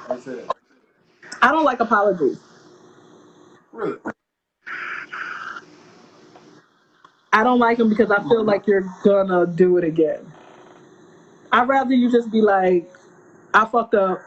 I 0.09 0.19
said 0.19 0.47
I 1.41 1.51
don't 1.51 1.63
like 1.63 1.79
apologies. 1.79 2.39
really. 3.71 3.97
I 7.31 7.43
don't 7.43 7.59
like 7.59 7.77
them 7.77 7.89
because 7.89 8.11
I 8.11 8.19
feel 8.23 8.43
like 8.43 8.67
you're 8.67 8.85
gonna 9.03 9.45
do 9.45 9.77
it 9.77 9.83
again. 9.83 10.31
I'd 11.51 11.67
rather 11.67 11.93
you 11.93 12.11
just 12.11 12.31
be 12.31 12.41
like, 12.41 12.91
I 13.53 13.65
fucked 13.65 13.95
up, 13.95 14.19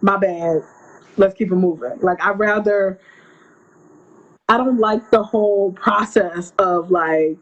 my 0.00 0.16
bad. 0.16 0.62
Let's 1.16 1.34
keep 1.34 1.52
it 1.52 1.56
moving. 1.56 1.98
Like 2.00 2.22
I'd 2.22 2.38
rather 2.38 2.98
I 4.48 4.56
don't 4.58 4.78
like 4.78 5.10
the 5.10 5.22
whole 5.22 5.72
process 5.72 6.52
of 6.58 6.90
like 6.90 7.38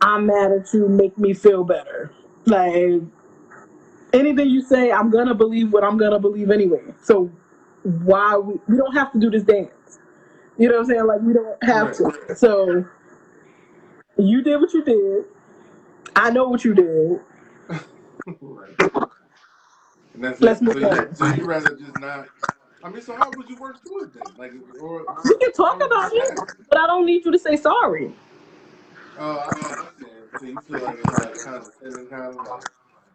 I'm 0.00 0.26
mad 0.26 0.52
at 0.52 0.72
you, 0.74 0.88
make 0.88 1.16
me 1.18 1.34
feel 1.34 1.64
better. 1.64 2.12
Like 2.46 3.02
anything 4.12 4.50
you 4.50 4.62
say, 4.62 4.92
I'm 4.92 5.10
gonna 5.10 5.34
believe 5.34 5.72
what 5.72 5.84
I'm 5.84 5.96
gonna 5.98 6.18
believe 6.20 6.50
anyway. 6.50 6.82
So 7.02 7.30
why 7.82 8.36
we 8.36 8.54
we 8.68 8.76
don't 8.76 8.94
have 8.94 9.12
to 9.12 9.18
do 9.20 9.30
this 9.30 9.42
dance. 9.44 9.98
You 10.58 10.68
know 10.68 10.76
what 10.76 10.80
I'm 10.82 10.86
saying? 10.86 11.06
Like 11.06 11.20
we 11.22 11.32
don't 11.34 11.62
have 11.64 11.88
Right. 11.88 11.96
to. 11.98 12.36
So 12.36 12.86
you 14.18 14.42
did 14.42 14.60
what 14.60 14.72
you 14.74 14.84
did. 14.84 15.24
I 16.16 16.30
know 16.30 16.48
what 16.48 16.64
you 16.64 16.74
did. 16.74 17.20
right. 18.40 18.76
And 20.14 20.24
that's 20.24 20.40
Let's 20.40 20.60
it. 20.60 20.62
move 20.62 20.74
So 20.74 20.80
you, 20.80 20.88
on. 20.88 21.14
so 21.16 21.26
you 21.26 21.44
rather 21.46 21.76
just 21.76 21.96
not. 21.96 22.28
I 22.82 22.90
mean, 22.90 23.02
so 23.02 23.16
how 23.16 23.30
would 23.32 23.48
you 23.48 23.56
work 23.58 23.82
through 23.84 24.04
it 24.04 24.14
then? 24.14 24.34
Like, 24.38 24.52
or 24.80 25.06
We 25.24 25.36
can 25.38 25.52
talk 25.52 25.80
or 25.80 25.86
about 25.86 26.10
it, 26.14 26.38
but 26.70 26.78
I 26.78 26.86
don't 26.86 27.06
need 27.06 27.24
you 27.24 27.32
to 27.32 27.38
say 27.38 27.56
sorry. 27.56 28.12
Oh, 29.18 29.38
I 29.38 29.44
understand. 29.46 30.10
So 30.38 30.46
you 30.46 30.60
feel 30.60 30.82
like 30.82 30.98
it's 30.98 31.12
like 31.18 31.44
kind 31.44 31.56
of 31.56 31.72
feeling 31.80 32.06
kind 32.06 32.22
of 32.24 32.36
like, 32.36 32.62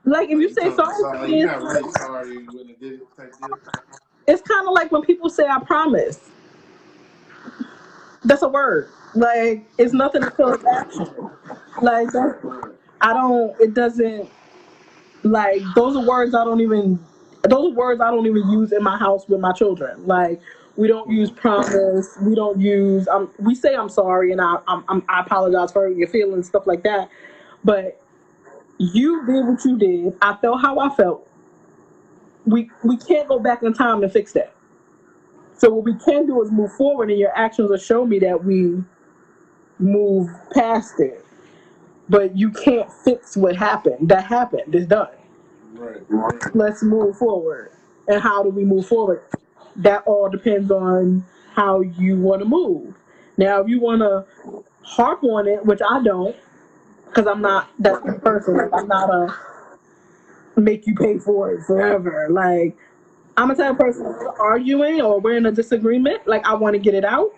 Like 0.05 0.25
if 0.29 0.31
you 0.31 0.41
you 0.41 0.53
say 0.53 0.71
sorry 0.71 0.95
sorry, 1.01 1.19
like 1.19 1.29
you're 1.29 1.37
it's 1.39 1.45
not 1.45 1.61
really 1.61 1.91
sorry 1.91 2.29
you 2.39 2.49
wouldn't 2.53 2.79
did 2.79 2.93
it 2.93 3.17
type 3.17 3.37
deal. 3.39 3.59
it's 4.27 4.41
kind 4.41 4.67
of 4.67 4.73
like 4.73 4.91
when 4.91 5.03
people 5.03 5.29
say 5.29 5.45
I 5.47 5.59
promise. 5.59 6.19
That's 8.23 8.41
a 8.41 8.47
word. 8.49 8.89
Like 9.15 9.69
it's 9.77 9.93
nothing 9.93 10.21
to 10.21 10.47
it's 10.53 10.65
action. 10.65 11.29
Like 11.81 12.09
I 13.01 13.13
don't. 13.13 13.59
It 13.59 13.73
doesn't 13.73 14.29
like 15.23 15.61
those 15.75 15.95
are 15.95 16.05
words 16.05 16.33
I 16.33 16.43
don't 16.43 16.61
even. 16.61 16.99
Those 17.49 17.71
are 17.73 17.75
words 17.75 18.01
I 18.01 18.11
don't 18.11 18.25
even 18.27 18.49
use 18.49 18.71
in 18.71 18.83
my 18.83 18.97
house 18.97 19.27
with 19.27 19.39
my 19.39 19.51
children. 19.51 20.05
Like 20.07 20.41
we 20.77 20.87
don't 20.87 21.09
use 21.09 21.31
promise. 21.31 22.17
We 22.21 22.35
don't 22.35 22.59
use. 22.59 23.07
Um, 23.07 23.31
we 23.39 23.55
say 23.55 23.75
I'm 23.75 23.89
sorry 23.89 24.31
and 24.31 24.41
I 24.41 24.57
I'm, 24.67 24.83
I'm, 24.87 25.03
I 25.09 25.21
apologize 25.21 25.71
for 25.71 25.83
hurting 25.83 25.99
your 25.99 26.07
feelings 26.07 26.47
stuff 26.47 26.67
like 26.67 26.83
that. 26.83 27.09
But 27.63 28.01
you 28.77 29.25
did 29.25 29.45
what 29.45 29.63
you 29.65 29.77
did. 29.77 30.17
I 30.21 30.35
felt 30.37 30.61
how 30.61 30.79
I 30.79 30.89
felt. 30.95 31.27
We 32.45 32.71
we 32.83 32.97
can't 32.97 33.27
go 33.27 33.39
back 33.39 33.63
in 33.63 33.73
time 33.73 34.01
to 34.01 34.09
fix 34.09 34.33
that. 34.33 34.53
So 35.57 35.69
what 35.69 35.85
we 35.85 35.93
can 35.95 36.25
do 36.25 36.41
is 36.41 36.51
move 36.51 36.73
forward, 36.73 37.11
and 37.11 37.19
your 37.19 37.37
actions 37.37 37.69
will 37.69 37.77
show 37.77 38.05
me 38.05 38.19
that 38.19 38.43
we 38.43 38.83
move 39.79 40.29
past 40.53 40.99
it. 40.99 41.23
But 42.09 42.37
you 42.37 42.51
can't 42.51 42.91
fix 42.91 43.37
what 43.37 43.55
happened. 43.55 44.09
That 44.09 44.25
happened. 44.25 44.73
It's 44.75 44.87
done. 44.87 45.09
Right. 45.73 46.01
Let's 46.55 46.83
move 46.83 47.17
forward. 47.17 47.71
And 48.07 48.21
how 48.21 48.43
do 48.43 48.49
we 48.49 48.65
move 48.65 48.87
forward? 48.87 49.23
That 49.77 50.03
all 50.05 50.29
depends 50.29 50.71
on 50.71 51.25
how 51.53 51.81
you 51.81 52.17
want 52.17 52.41
to 52.41 52.47
move. 52.47 52.95
Now, 53.37 53.61
if 53.61 53.67
you 53.67 53.79
want 53.79 54.01
to 54.01 54.25
harp 54.83 55.23
on 55.23 55.47
it, 55.47 55.65
which 55.65 55.79
I 55.87 56.03
don't, 56.03 56.35
because 57.05 57.27
I'm 57.27 57.41
not 57.41 57.69
that 57.79 58.01
person. 58.23 58.69
I'm 58.73 58.87
not 58.87 59.09
a 59.09 59.35
make 60.59 60.87
you 60.87 60.95
pay 60.95 61.17
for 61.17 61.51
it 61.51 61.63
forever. 61.63 62.27
Like 62.29 62.77
I'm 63.37 63.51
a 63.51 63.55
type 63.55 63.71
of 63.71 63.77
person 63.79 64.05
arguing 64.39 65.01
or 65.01 65.19
we're 65.19 65.37
in 65.37 65.45
a 65.45 65.51
disagreement, 65.51 66.27
like 66.27 66.45
I 66.45 66.53
want 66.53 66.73
to 66.75 66.79
get 66.79 66.93
it 66.93 67.05
out. 67.05 67.33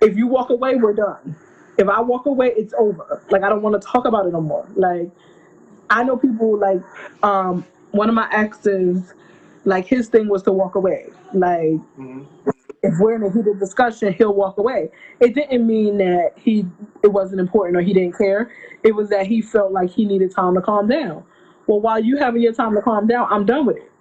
If 0.00 0.16
you 0.16 0.26
walk 0.26 0.50
away, 0.50 0.76
we're 0.76 0.94
done. 0.94 1.36
If 1.78 1.88
I 1.88 2.00
walk 2.00 2.26
away, 2.26 2.52
it's 2.56 2.74
over. 2.78 3.22
Like 3.30 3.42
I 3.42 3.48
don't 3.48 3.62
want 3.62 3.80
to 3.80 3.86
talk 3.86 4.06
about 4.06 4.26
it 4.26 4.32
no 4.32 4.40
more. 4.40 4.66
Like 4.74 5.10
I 5.88 6.04
know 6.04 6.16
people 6.16 6.58
like 6.58 6.82
um 7.22 7.64
one 7.92 8.08
of 8.08 8.14
my 8.14 8.28
exes, 8.32 9.14
like 9.64 9.86
his 9.86 10.08
thing 10.08 10.28
was 10.28 10.42
to 10.44 10.52
walk 10.52 10.74
away. 10.74 11.06
Like 11.32 11.80
hmm 11.96 12.22
if 12.82 12.94
we're 12.98 13.14
in 13.14 13.22
a 13.22 13.30
heated 13.30 13.58
discussion, 13.58 14.12
he'll 14.12 14.34
walk 14.34 14.56
away. 14.58 14.90
It 15.20 15.34
didn't 15.34 15.66
mean 15.66 15.98
that 15.98 16.32
he 16.36 16.64
it 17.02 17.08
wasn't 17.08 17.40
important 17.40 17.76
or 17.76 17.82
he 17.82 17.92
didn't 17.92 18.16
care. 18.16 18.50
It 18.82 18.94
was 18.94 19.10
that 19.10 19.26
he 19.26 19.42
felt 19.42 19.72
like 19.72 19.90
he 19.90 20.04
needed 20.06 20.30
time 20.34 20.54
to 20.54 20.62
calm 20.62 20.88
down. 20.88 21.24
Well, 21.66 21.80
while 21.80 22.02
you 22.02 22.16
having 22.16 22.42
your 22.42 22.52
time 22.54 22.74
to 22.74 22.82
calm 22.82 23.06
down, 23.06 23.28
I'm 23.30 23.44
done 23.44 23.66
with 23.66 23.76
it. 23.76 23.92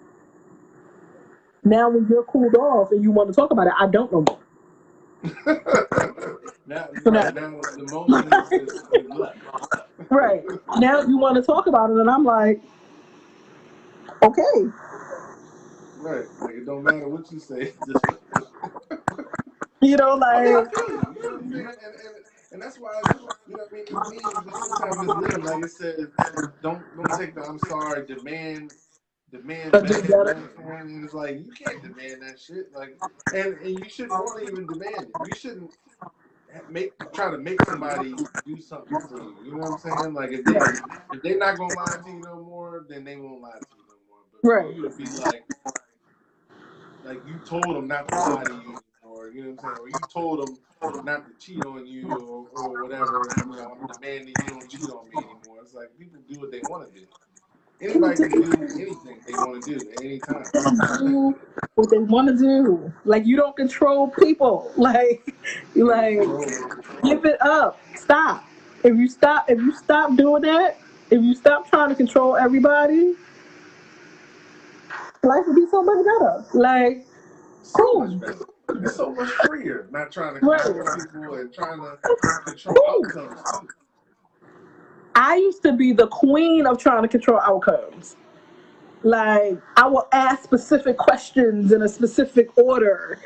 Now 1.63 1.89
when 1.89 2.07
you're 2.09 2.23
cooled 2.23 2.55
off 2.55 2.91
and 2.91 3.03
you 3.03 3.11
want 3.11 3.29
to 3.29 3.35
talk 3.35 3.51
about 3.51 3.67
it, 3.67 3.73
I 3.77 3.87
don't 3.87 4.11
know 4.11 4.23
more. 4.27 4.39
now, 6.65 6.87
So 7.03 7.09
now, 7.09 7.29
now, 7.29 7.61
the 7.75 7.83
moment 7.83 8.25
is, 8.27 8.51
is, 8.53 8.83
is 8.93 9.09
right 10.09 10.43
now 10.77 11.01
you 11.01 11.17
want 11.17 11.35
to 11.35 11.41
talk 11.41 11.67
about 11.67 11.89
it, 11.89 11.97
and 11.97 12.09
I'm 12.09 12.23
like, 12.23 12.61
okay, 14.23 14.71
Right. 15.99 16.25
Like 16.41 16.55
it 16.55 16.65
don't 16.65 16.85
matter 16.85 17.09
what 17.09 17.31
you 17.31 17.39
say. 17.39 17.73
Just 17.87 18.05
you 19.81 19.97
know, 19.97 20.15
I 20.33 20.41
mean, 20.41 20.53
like 20.55 20.71
feel 20.71 20.89
you. 20.89 21.15
You 21.17 21.23
know 21.33 21.35
I'm 21.39 21.45
saying? 21.45 21.67
And, 21.83 21.95
and, 21.95 22.15
and 22.53 22.61
that's 22.61 22.79
why, 22.79 23.03
you 23.47 23.55
know 23.57 23.63
what 23.63 23.69
I 23.71 23.75
mean? 23.75 23.85
It 23.89 24.07
means 24.07 24.59
sometimes 24.59 24.99
misleading. 24.99 25.43
Like 25.43 25.63
it 25.63 25.71
says, 25.71 26.07
don't 26.61 26.83
don't 26.97 27.13
take 27.13 27.35
the 27.35 27.43
I'm 27.43 27.59
sorry, 27.59 28.05
demand 28.07 28.71
demand 29.31 29.73
but 29.73 29.87
do 29.87 29.95
better. 29.95 30.07
You 30.07 30.15
know 30.15 30.25
what 30.25 30.35
better. 30.35 30.37
I'm 30.37 30.49
saying? 30.57 30.95
And 30.95 31.05
it's 31.05 31.13
like 31.13 31.39
you 31.45 31.53
can't 31.53 31.81
demand 31.83 32.23
that 32.23 32.39
shit. 32.39 32.73
Like 32.73 32.99
and, 33.33 33.55
and 33.59 33.79
you 33.79 33.89
shouldn't 33.89 34.19
want 34.23 34.41
to 34.41 34.47
even 34.47 34.67
demand 34.67 35.09
it. 35.09 35.15
You 35.21 35.33
shouldn't 35.33 35.71
make 36.69 36.93
try 37.13 37.31
to 37.31 37.37
make 37.37 37.61
somebody 37.61 38.23
do 38.45 38.61
something 38.61 38.99
for 39.07 39.17
you. 39.21 39.35
You 39.45 39.51
know 39.53 39.59
what 39.59 39.71
I'm 39.73 39.77
saying? 39.79 40.13
Like 40.13 40.31
if 40.31 40.45
they 40.45 40.59
if 41.11 41.21
they're 41.23 41.37
not 41.37 41.57
gonna 41.57 41.73
lie 41.75 41.97
to 42.03 42.09
you 42.09 42.21
no 42.23 42.37
more, 42.43 42.85
then 42.89 43.03
they 43.05 43.17
won't 43.17 43.41
lie 43.41 43.51
to 43.51 43.65
you 43.75 43.83
no 43.87 43.95
more. 44.09 44.19
But 44.31 44.41
Right. 44.43 44.75
you 44.75 44.83
to 44.83 44.89
be 44.95 45.05
like 45.17 45.45
like 47.09 47.25
you 47.25 47.39
told 47.43 47.75
them 47.75 47.87
not 47.87 48.07
to 48.07 48.15
lie 48.15 48.43
to 48.43 48.53
you 48.53 48.79
or 49.01 49.29
you 49.29 49.43
know 49.43 49.49
what 49.49 49.63
I'm 49.63 49.69
saying? 49.69 49.77
Or 49.81 49.87
you 49.89 49.95
told 50.13 50.47
them 50.47 51.05
not 51.05 51.25
to 51.27 51.33
cheat 51.43 51.65
on 51.65 51.87
you 51.87 52.07
or, 52.07 52.45
or 52.53 52.83
whatever. 52.83 53.25
You 53.45 53.55
know, 53.55 53.77
I'm 53.81 53.87
demanding 53.87 54.27
you 54.27 54.47
don't 54.47 54.69
cheat 54.69 54.89
on 54.91 55.09
me 55.09 55.15
anymore. 55.15 55.57
It's 55.63 55.73
like 55.73 55.87
people 55.97 56.19
do 56.29 56.39
what 56.39 56.51
they 56.51 56.61
want 56.69 56.93
to 56.93 56.99
do. 56.99 57.07
Anybody 57.81 58.15
can 58.15 58.29
do 58.29 58.51
anything 58.61 59.21
they 59.25 59.33
want 59.33 59.65
to 59.65 59.79
do 59.79 59.89
at 59.89 60.01
any 60.01 60.19
time. 60.19 60.43
what 61.73 61.89
they 61.89 61.97
want 61.97 62.27
to 62.27 62.37
do. 62.37 62.93
Like 63.05 63.25
you 63.25 63.35
don't 63.35 63.55
control 63.55 64.09
people. 64.09 64.71
Like 64.77 65.33
you 65.73 65.87
like 65.87 66.19
give 67.03 67.25
it 67.25 67.41
up. 67.41 67.79
Stop. 67.95 68.45
If 68.83 68.95
you 68.95 69.09
stop, 69.09 69.49
if 69.49 69.57
you 69.59 69.75
stop 69.75 70.15
doing 70.15 70.43
that, 70.43 70.77
if 71.09 71.23
you 71.23 71.33
stop 71.33 71.69
trying 71.69 71.89
to 71.89 71.95
control 71.95 72.35
everybody, 72.35 73.15
life 75.23 75.43
would 75.47 75.55
be 75.55 75.67
so 75.69 75.83
much 75.83 76.05
better. 76.05 76.45
Like 76.53 77.05
So 77.63 77.73
cool, 77.73 78.07
much 78.07 78.19
better. 78.21 78.45
It's 78.83 78.95
so 78.95 79.13
much 79.13 79.29
freer. 79.45 79.87
Not 79.91 80.11
trying 80.11 80.39
to 80.39 80.45
right? 80.45 80.61
control 80.61 80.95
people 80.95 81.35
and 81.35 81.53
trying 81.53 81.79
to 81.79 81.97
control 82.45 82.77
outcomes. 82.89 83.71
I 85.15 85.35
used 85.35 85.63
to 85.63 85.73
be 85.73 85.91
the 85.91 86.07
queen 86.07 86.65
of 86.65 86.77
trying 86.77 87.01
to 87.01 87.07
control 87.07 87.39
outcomes. 87.41 88.15
Like 89.03 89.59
I 89.77 89.87
will 89.87 90.07
ask 90.11 90.43
specific 90.43 90.97
questions 90.97 91.71
in 91.71 91.81
a 91.81 91.89
specific 91.89 92.57
order 92.57 93.19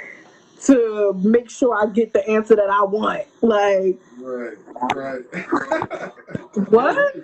to 0.61 1.13
make 1.23 1.49
sure 1.49 1.75
I 1.75 1.91
get 1.91 2.13
the 2.13 2.27
answer 2.29 2.55
that 2.55 2.69
I 2.69 2.83
want. 2.83 3.23
Like 3.41 3.99
Right, 4.17 4.57
right. 4.95 5.23
what? 6.69 7.15
you, 7.15 7.23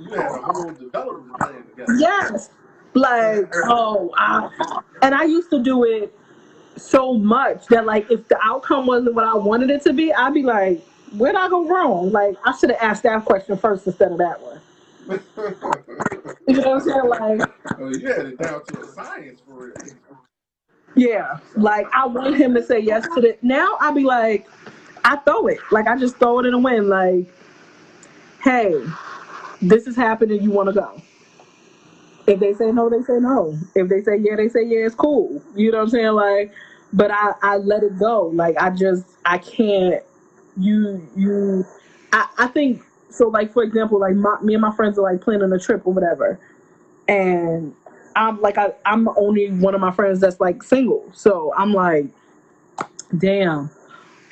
you 0.00 0.10
had 0.10 0.32
a 0.32 0.42
whole 0.42 0.72
development 0.72 1.38
plan 1.38 1.64
together. 1.66 1.94
Yes. 1.98 2.50
Like 2.94 3.52
oh, 3.64 4.10
I, 4.16 4.80
and 5.02 5.14
I 5.14 5.24
used 5.24 5.50
to 5.50 5.62
do 5.62 5.84
it 5.84 6.16
so 6.76 7.14
much 7.14 7.66
that 7.66 7.86
like 7.86 8.10
if 8.10 8.26
the 8.28 8.38
outcome 8.42 8.86
wasn't 8.86 9.14
what 9.14 9.24
I 9.24 9.34
wanted 9.34 9.70
it 9.70 9.82
to 9.82 9.92
be, 9.92 10.12
I'd 10.12 10.34
be 10.34 10.42
like, 10.42 10.82
where'd 11.16 11.36
I 11.36 11.48
go 11.48 11.66
wrong? 11.66 12.10
Like 12.12 12.36
I 12.44 12.56
should 12.56 12.70
have 12.70 12.78
asked 12.80 13.02
that 13.04 13.24
question 13.24 13.56
first 13.58 13.86
instead 13.86 14.12
of 14.12 14.18
that 14.18 14.40
one. 14.40 14.60
You 16.48 16.62
know 16.62 16.70
what 16.70 16.82
I'm 16.82 16.88
saying? 16.88 17.38
Like 17.38 17.50
oh, 17.78 17.88
you 17.90 18.06
had 18.06 18.26
it 18.26 18.38
down 18.38 18.64
to 18.64 18.80
a 18.80 18.86
science 18.86 19.40
for 19.46 19.66
real. 19.66 19.74
Yeah, 20.96 21.38
like 21.56 21.86
I 21.92 22.06
want 22.06 22.36
him 22.36 22.54
to 22.54 22.62
say 22.62 22.80
yes 22.80 23.06
to 23.14 23.20
it. 23.20 23.42
Now 23.42 23.76
I'd 23.80 23.94
be 23.94 24.04
like, 24.04 24.48
I 25.04 25.16
throw 25.16 25.46
it. 25.48 25.58
Like 25.70 25.86
I 25.86 25.98
just 25.98 26.16
throw 26.16 26.38
it 26.40 26.46
in 26.46 26.52
the 26.52 26.58
wind. 26.58 26.88
Like, 26.88 27.32
hey, 28.42 28.82
this 29.60 29.86
is 29.86 29.94
happening. 29.94 30.42
You 30.42 30.50
want 30.50 30.68
to 30.68 30.74
go? 30.74 31.02
If 32.28 32.40
they 32.40 32.52
say 32.52 32.70
no, 32.70 32.90
they 32.90 33.02
say 33.02 33.18
no. 33.18 33.58
If 33.74 33.88
they 33.88 34.02
say 34.02 34.18
yeah, 34.18 34.36
they 34.36 34.50
say 34.50 34.62
yeah. 34.62 34.84
It's 34.84 34.94
cool. 34.94 35.42
You 35.56 35.70
know 35.72 35.78
what 35.78 35.84
I'm 35.84 35.88
saying? 35.88 36.12
Like, 36.12 36.52
but 36.92 37.10
I 37.10 37.32
I 37.42 37.56
let 37.56 37.82
it 37.82 37.98
go. 37.98 38.26
Like 38.34 38.56
I 38.60 38.68
just 38.68 39.06
I 39.24 39.38
can't. 39.38 40.02
You 40.58 41.08
you, 41.16 41.64
I 42.12 42.28
I 42.36 42.46
think 42.48 42.82
so. 43.08 43.28
Like 43.28 43.50
for 43.52 43.62
example, 43.62 43.98
like 43.98 44.14
my, 44.14 44.38
me 44.42 44.52
and 44.52 44.60
my 44.60 44.74
friends 44.76 44.98
are 44.98 45.02
like 45.10 45.22
planning 45.22 45.50
a 45.50 45.58
trip 45.58 45.86
or 45.86 45.94
whatever, 45.94 46.38
and 47.08 47.74
I'm 48.14 48.42
like 48.42 48.58
I, 48.58 48.72
I'm 48.84 49.04
the 49.04 49.14
only 49.16 49.50
one 49.50 49.74
of 49.74 49.80
my 49.80 49.92
friends 49.92 50.20
that's 50.20 50.38
like 50.38 50.62
single. 50.62 51.08
So 51.14 51.54
I'm 51.56 51.72
like, 51.72 52.06
damn. 53.16 53.70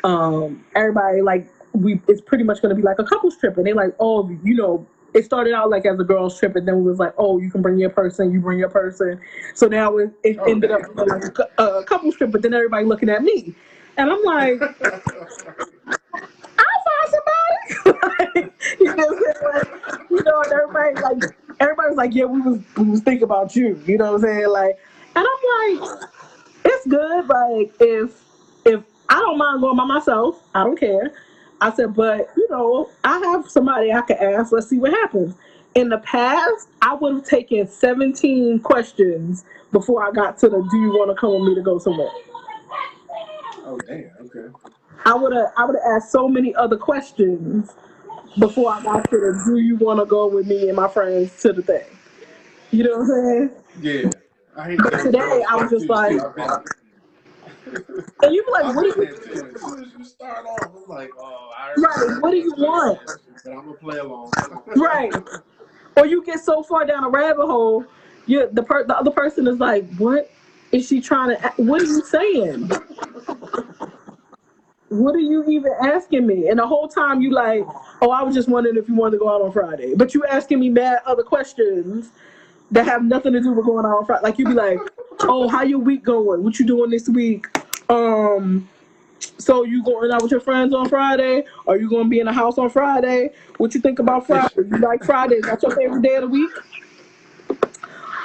Um, 0.05 0.65
everybody 0.75 1.23
like 1.23 1.49
we 1.73 2.01
it's 2.09 2.21
pretty 2.21 2.45
much 2.45 2.61
gonna 2.61 2.75
be 2.75 2.83
like 2.83 2.99
a 2.99 3.05
couples 3.05 3.39
trip, 3.39 3.57
and 3.57 3.67
they 3.67 3.73
like, 3.73 3.95
oh, 4.01 4.29
you 4.45 4.55
know, 4.55 4.87
it 5.17 5.25
started 5.25 5.55
out 5.55 5.71
like 5.71 5.87
as 5.87 5.99
a 5.99 6.05
girls 6.05 6.39
trip, 6.39 6.55
and 6.57 6.69
then 6.69 6.75
it 6.77 6.83
was 6.83 6.99
like, 6.99 7.15
oh, 7.17 7.39
you 7.39 7.51
can 7.51 7.63
bring 7.63 7.79
your 7.79 7.89
person, 7.89 8.31
you 8.31 8.39
bring 8.41 8.59
your 8.59 8.69
person. 8.69 9.19
So 9.55 9.67
now 9.67 9.97
it, 9.97 10.11
it 10.23 10.37
Oh, 10.39 10.51
ended 10.51 10.71
up 10.71 10.83
like 10.95 11.23
a, 11.59 11.63
a 11.63 11.83
couples 11.85 12.17
trip, 12.17 12.31
but 12.31 12.43
then 12.43 12.53
everybody 12.53 12.85
looking 12.85 13.09
at 13.09 13.23
me, 13.23 13.55
and 13.97 14.11
I'm 14.11 14.23
like, 14.23 14.61
I'll 14.61 14.75
find 16.87 17.11
somebody. 17.11 17.63
like, 18.37 18.53
you 18.79 18.95
know, 18.95 19.07
what 19.07 19.09
I'm 19.09 19.23
saying? 19.23 19.35
Like, 19.55 19.69
you 20.11 20.23
know, 20.23 20.43
and 20.43 20.53
everybody 20.53 21.01
like 21.01 21.23
everybody 21.61 21.89
was 21.89 21.97
like, 21.97 22.15
yeah, 22.15 22.25
we 22.25 22.43
was 22.43 22.61
we 22.77 22.91
was 22.91 23.01
thinking 23.01 23.25
about 23.25 23.57
you. 23.57 23.83
You 23.87 23.97
know 23.97 24.13
what 24.13 24.17
I'm 24.17 24.21
saying? 24.21 24.49
Like, 24.51 24.79
and 25.15 25.27
I'm 25.27 25.41
like, 25.81 25.89
it's 26.67 26.87
good. 26.87 27.27
Like, 27.27 27.73
if 27.81 28.21
if 28.67 28.83
I 29.09 29.19
don't 29.21 29.39
mind 29.39 29.63
going 29.63 29.79
by 29.79 29.87
myself, 29.87 30.43
I 30.55 30.63
don't 30.65 30.79
care. 30.79 31.15
I 31.61 31.73
said, 31.75 31.95
but 31.95 32.29
you 32.37 32.47
know, 32.51 32.91
I 33.05 33.19
have 33.19 33.49
somebody 33.51 33.93
I 33.93 34.03
can 34.03 34.17
ask. 34.19 34.53
Let's 34.53 34.69
see 34.69 34.79
what 34.79 34.93
happens. 34.93 35.35
In 35.75 35.89
the 35.91 35.99
past, 35.99 36.69
I 36.83 36.95
would 36.95 37.15
have 37.15 37.25
taken 37.27 37.67
17 37.69 38.61
questions 38.61 39.45
before 39.73 40.03
I 40.03 40.11
got 40.11 40.39
to 40.39 40.49
the 40.49 40.67
do 40.71 40.77
you 40.81 40.91
want 40.91 41.11
to 41.11 41.15
come 41.21 41.33
with 41.33 41.49
me 41.49 41.55
to 41.55 41.63
go 41.63 41.79
somewhere. 41.79 42.09
oh 43.65 43.79
damn. 43.87 44.11
Okay. 44.21 44.53
I 45.05 45.15
would 45.15 45.35
have 45.35 45.53
I 45.57 45.65
would 45.65 45.77
have 45.77 45.97
asked 45.97 46.13
so 46.13 46.29
many 46.29 46.55
other 46.55 46.77
questions 46.77 47.75
before 48.39 48.73
I 48.73 48.83
got 48.83 49.09
to 49.11 49.17
the 49.17 49.43
do 49.47 49.59
you 49.59 49.77
want 49.77 50.01
to 50.01 50.07
go 50.07 50.27
with 50.29 50.47
me 50.47 50.69
and 50.69 50.77
my 50.77 50.89
friends 50.89 51.41
to 51.43 51.53
the 51.53 51.63
thing. 51.63 51.85
You 52.71 52.85
know 52.85 52.99
what 52.99 53.01
I'm 53.01 53.07
saying? 53.07 53.51
Yeah. 53.81 54.11
I 54.57 54.71
hate 54.71 54.79
But 54.83 54.93
those 54.93 55.05
today 55.05 55.45
I 55.49 55.57
was 55.57 55.71
just 55.71 55.89
like, 55.89 56.13
too. 56.13 56.25
I've 56.25 56.35
been, 56.35 56.49
and 57.67 58.35
you 58.35 58.45
be 58.45 58.51
like, 58.53 58.75
what 58.75 58.83
do 58.83 59.03
you 59.03 59.07
too. 59.07 59.53
As 59.55 59.61
soon 59.61 59.85
as 59.85 59.93
you 59.97 60.05
start 60.05 60.47
off, 60.47 60.71
I'm 60.75 60.89
like, 60.89 61.11
oh, 61.19 61.51
I 61.57 61.75
right? 61.77 62.21
What 62.21 62.31
do 62.31 62.37
you 62.37 62.55
want? 62.57 63.01
but 63.45 63.53
I'm 63.53 63.65
gonna 63.65 63.75
play 63.75 63.99
along. 63.99 64.33
Right? 64.77 65.15
Or 65.97 66.07
you 66.07 66.25
get 66.25 66.41
so 66.41 66.63
far 66.63 66.85
down 66.85 67.05
a 67.05 67.09
rabbit 67.09 67.47
hole, 67.47 67.85
you 68.27 68.49
the 68.53 68.63
per 68.63 68.85
the 68.85 68.97
other 68.97 69.11
person 69.11 69.47
is 69.47 69.59
like, 69.59 69.89
what 69.97 70.31
is 70.73 70.87
she 70.87 71.01
trying 71.01 71.37
to? 71.37 71.53
What 71.57 71.83
are 71.83 71.87
you 71.87 72.05
saying? 72.05 72.71
What 74.89 75.17
are 75.17 75.21
you 75.21 75.45
even 75.49 75.73
asking 75.83 76.27
me? 76.27 76.49
And 76.49 76.61
the 76.61 76.67
whole 76.67 76.87
time 76.87 77.21
you 77.21 77.33
like, 77.33 77.65
oh, 78.03 78.11
I 78.11 78.23
was 78.23 78.35
just 78.35 78.49
wondering 78.49 78.77
if 78.77 78.89
you 78.89 78.95
wanted 78.95 79.13
to 79.13 79.19
go 79.19 79.29
out 79.29 79.43
on 79.43 79.51
Friday, 79.51 79.95
but 79.97 80.15
you 80.15 80.25
asking 80.27 80.61
me 80.61 80.69
mad 80.69 81.01
other 81.07 81.25
questions 81.25 82.11
that 82.71 82.87
have 82.87 83.05
nothing 83.05 83.33
to 83.33 83.41
do 83.41 83.53
with 83.53 83.67
going 83.67 83.87
out 83.87 83.99
on 83.99 84.07
Friday. 84.07 84.23
Like 84.23 84.39
you'd 84.39 84.49
be 84.49 84.55
like, 84.55 84.79
oh, 85.21 85.49
how 85.49 85.63
your 85.63 85.79
week 85.79 86.05
going? 86.05 86.43
What 86.43 86.59
you 86.59 86.67
doing 86.67 86.91
this 86.91 87.09
week? 87.09 87.47
Um, 87.89 88.69
so 89.39 89.65
you 89.65 89.83
going 89.85 90.11
out 90.11 90.23
with 90.23 90.31
your 90.31 90.41
friends 90.41 90.75
on 90.75 90.89
Friday? 90.89 91.45
Are 91.67 91.77
you 91.77 91.89
gonna 91.89 92.09
be 92.09 92.21
in 92.21 92.27
the 92.27 92.33
house 92.33 92.59
on 92.59 92.71
Friday? 92.71 93.31
What 93.59 93.75
you 93.75 93.81
think 93.81 93.99
about 93.99 94.27
Friday? 94.27 94.55
You 94.57 94.79
like 94.79 95.05
Fridays? 95.05 95.43
That's 95.43 95.63
your 95.63 95.75
favorite 95.75 96.03
day 96.03 96.17
of 96.17 96.23
the 96.23 96.29
week? 96.29 96.51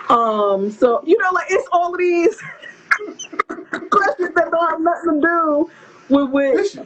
Um, 0.10 0.72
so 0.72 1.02
you 1.06 1.18
know, 1.18 1.30
like 1.34 1.48
it's 1.50 1.68
all 1.72 1.94
of 1.94 2.00
these 2.00 2.36
questions 3.90 4.32
that 4.36 4.48
don't 4.52 4.70
have 4.70 4.82
nothing 4.82 5.22
to 5.22 5.28
do 5.28 5.72
with 6.10 6.30
which. 6.32 6.78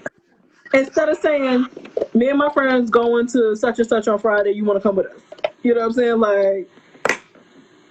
Instead 0.74 1.08
of 1.10 1.18
saying, 1.20 1.68
me 2.14 2.28
and 2.30 2.38
my 2.38 2.52
friends 2.52 2.90
going 2.90 3.28
to 3.28 3.56
such 3.56 3.80
and 3.80 3.88
such 3.88 4.08
on 4.08 4.20
Friday, 4.20 4.52
you 4.52 4.66
wanna 4.66 4.82
come 4.82 4.98
with 4.98 5.08
us? 5.08 5.22
You 5.64 5.74
know 5.74 5.82
what 5.82 5.88
I'm 5.88 5.94
saying? 5.94 6.20
Like 6.20 6.70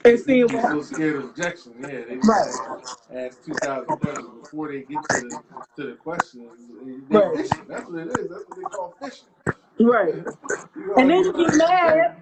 and 0.04 0.20
seeing 0.20 0.48
what 0.52 0.70
so 0.70 0.82
scared 0.82 1.16
of 1.16 1.24
rejection. 1.30 1.74
Yeah, 1.80 1.88
they 2.08 2.16
Right. 2.16 2.54
ask 3.14 3.44
two 3.44 3.54
thousand 3.54 3.96
questions 3.98 4.28
before 4.42 4.68
they 4.68 4.82
get 4.82 5.02
to 5.10 5.20
the 5.20 5.40
to 5.76 5.88
the 5.90 5.96
questions. 5.96 6.52
Right. 7.10 7.36
fishing. 7.36 7.66
That's 7.68 7.88
what 7.88 8.00
it 8.00 8.08
is. 8.08 8.28
That's 8.30 8.44
what 8.48 8.58
they 8.58 8.64
call 8.66 8.96
fishing. 9.02 9.28
Right. 9.80 10.14
You 10.76 10.94
And 10.96 11.10
then 11.10 11.24
you 11.24 11.32
get 11.34 11.54
mad 11.56 12.16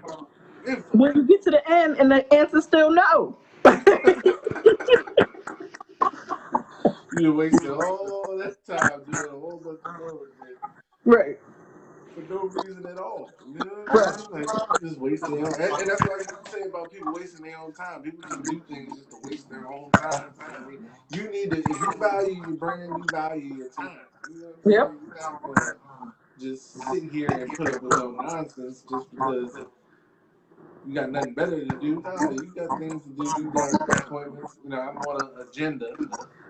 when 0.93 1.17
you 1.17 1.27
get 1.27 1.43
to 1.43 1.51
the 1.53 1.71
end 1.71 1.97
and 1.99 2.11
the 2.11 2.33
answer's 2.35 2.65
still 2.65 2.91
no. 2.93 3.39
You 7.13 7.35
wasted 7.35 7.71
all 7.71 8.37
that 8.39 8.65
time 8.67 9.05
doing 9.05 9.27
a 9.29 9.31
whole 9.33 9.61
bunch 9.65 9.81
of 9.87 9.97
work 9.97 10.21
right. 11.05 11.39
For 12.15 12.23
no 12.23 12.45
reason 12.49 12.87
at 12.87 12.99
all. 12.99 13.35
You 13.47 13.65
know 13.65 13.71
what 13.73 13.91
I'm 13.91 13.97
saying? 14.01 14.27
Like, 14.31 14.53
just 14.81 14.99
wasting 14.99 15.37
your 15.37 15.49
own, 15.49 15.61
and, 15.61 15.79
and 15.81 15.91
that's 15.91 16.03
what 16.05 16.21
I 16.21 16.45
say 16.45 16.63
about 16.69 16.93
people 16.93 17.13
wasting 17.13 17.43
their 17.45 17.59
own 17.59 17.73
time. 17.75 18.03
People 18.03 18.25
just 18.25 18.45
do 18.47 18.61
things 18.69 18.97
just 18.97 19.11
to 19.11 19.17
waste 19.23 19.49
their 19.51 19.71
own 19.73 19.93
time. 19.93 20.35
I 20.55 20.61
mean, 20.67 20.81
you 21.11 21.31
need 21.31 21.51
to, 21.51 21.59
if 21.59 21.81
you 21.81 21.95
value 21.99 22.35
your 22.35 22.57
brand, 22.57 22.97
you 22.97 23.09
value 23.11 23.55
your 23.55 23.69
time. 23.71 24.07
You 24.29 24.41
know 24.43 24.55
Yep. 24.67 24.95
Gonna 25.45 25.75
um, 26.01 26.15
just 26.39 26.89
sit 26.89 27.05
here 27.05 27.43
and 27.43 27.55
put 27.55 27.69
up 27.71 27.83
with 27.83 27.95
no 27.95 28.13
nonsense 28.13 28.83
just 28.83 29.11
because 29.11 29.59
you 30.87 30.95
got 30.95 31.11
nothing 31.11 31.35
better 31.35 31.61
to 31.65 31.77
do. 31.77 32.07
No, 32.21 32.31
you 32.31 32.53
got 32.55 32.77
things 32.79 33.05
to 33.05 33.11
do. 33.11 33.25
You 33.37 33.51
got 33.53 33.75
appointments. 33.91 34.59
You 34.65 34.71
know, 34.71 34.81
I'm 34.81 34.99
on 34.99 35.23
an 35.41 35.49
agenda. 35.49 35.97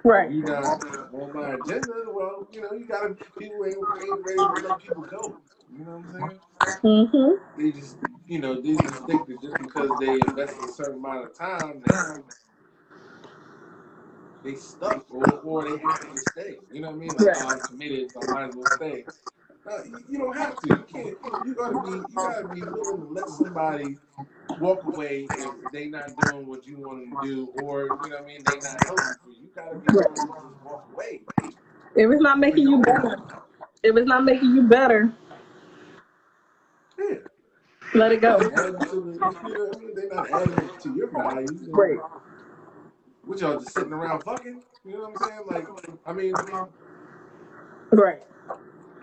Right. 0.04 0.30
You 0.30 0.42
not 0.44 0.64
on 1.12 1.32
my 1.34 1.54
agenda. 1.54 1.92
Well, 2.08 2.48
you 2.52 2.62
know, 2.62 2.72
you 2.72 2.86
gotta. 2.86 3.16
People 3.38 3.64
ain't, 3.66 3.76
ain't 4.02 4.24
ready 4.24 4.48
to 4.48 4.56
let 4.56 4.78
people 4.78 5.02
go. 5.04 5.38
You 5.72 5.84
know 5.84 5.92
what 5.92 5.98
I'm 5.98 6.12
saying? 6.12 6.40
Mm-hmm. 6.84 7.32
They 7.56 7.72
just, 7.72 7.98
you 8.26 8.40
know, 8.40 8.60
they 8.60 8.78
just 8.78 9.04
think 9.06 9.26
that 9.28 9.40
just 9.42 9.58
because 9.58 9.98
they 9.98 10.22
invest 10.22 10.60
a 10.62 10.68
certain 10.68 10.98
amount 10.98 11.26
of 11.26 11.38
time, 11.38 11.82
that 11.86 12.22
they 14.44 14.54
stuck 14.56 15.06
or, 15.10 15.40
or 15.40 15.64
they 15.64 15.78
have 15.78 16.00
to 16.10 16.18
stay. 16.18 16.60
You 16.72 16.80
know 16.82 16.88
what 16.90 16.96
I 16.96 17.00
mean? 17.00 17.16
Like, 17.16 17.26
Right. 17.26 17.36
oh, 17.36 17.46
I'm 17.46 17.60
committed, 17.62 18.12
so 18.12 18.22
I 18.22 18.26
might 18.26 18.48
as 18.48 18.54
well 18.54 18.66
stay. 18.68 19.06
No, 19.66 19.78
you, 19.84 20.04
you 20.08 20.18
don't 20.18 20.36
have 20.36 20.58
to. 20.60 20.68
You 20.68 20.84
can't. 20.84 21.16
You 21.44 21.54
gotta 21.54 21.78
be. 21.78 22.06
You 22.08 22.18
gotta 22.20 22.48
be 22.48 22.64
willing 22.64 23.00
to 23.00 23.06
let 23.08 23.28
somebody 23.28 23.98
walk 24.58 24.84
away 24.84 25.30
if 25.34 25.54
they 25.72 25.88
not 25.88 26.16
doing 26.16 26.46
what 26.46 26.66
you 26.66 26.78
want 26.78 27.00
them 27.00 27.10
to 27.12 27.20
do, 27.20 27.46
or 27.54 27.90
you 28.02 28.10
know 28.10 28.16
what 28.16 28.24
I 28.24 28.26
mean. 28.26 28.44
They 28.44 28.60
not 28.60 28.82
helping 28.84 29.16
you. 29.24 29.34
You 29.42 29.50
gotta 29.54 29.76
be 29.76 29.88
willing 29.90 30.16
to 30.26 30.58
walk 30.62 30.84
away. 30.92 31.22
If 31.96 32.10
it's 32.10 32.22
not 32.22 32.38
making 32.38 32.68
you 32.68 32.82
better, 32.82 33.16
if 33.82 33.96
it's 33.96 34.08
not 34.08 34.24
making 34.24 34.54
you 34.54 34.62
better, 34.68 35.12
Yeah. 36.98 37.16
let 37.94 38.12
it 38.12 38.20
go. 38.22 38.38
Add 38.38 38.80
to 38.90 38.96
the, 39.00 39.20
you 39.44 39.54
know 39.54 39.66
what 39.66 39.94
They're 39.96 40.08
not 40.08 40.28
adding 40.30 40.70
to 40.82 40.90
your 40.90 41.08
value. 41.10 41.58
you 41.60 41.68
know. 41.68 41.78
Right. 41.78 41.98
What 43.24 43.40
y'all 43.40 43.58
just 43.58 43.74
sitting 43.74 43.92
around 43.92 44.22
fucking? 44.22 44.62
You 44.84 44.92
know 44.92 45.00
what 45.00 45.10
I'm 45.10 45.16
saying? 45.16 45.40
Like, 45.46 45.68
I 46.06 46.12
mean, 46.12 46.34
Right. 47.92 48.22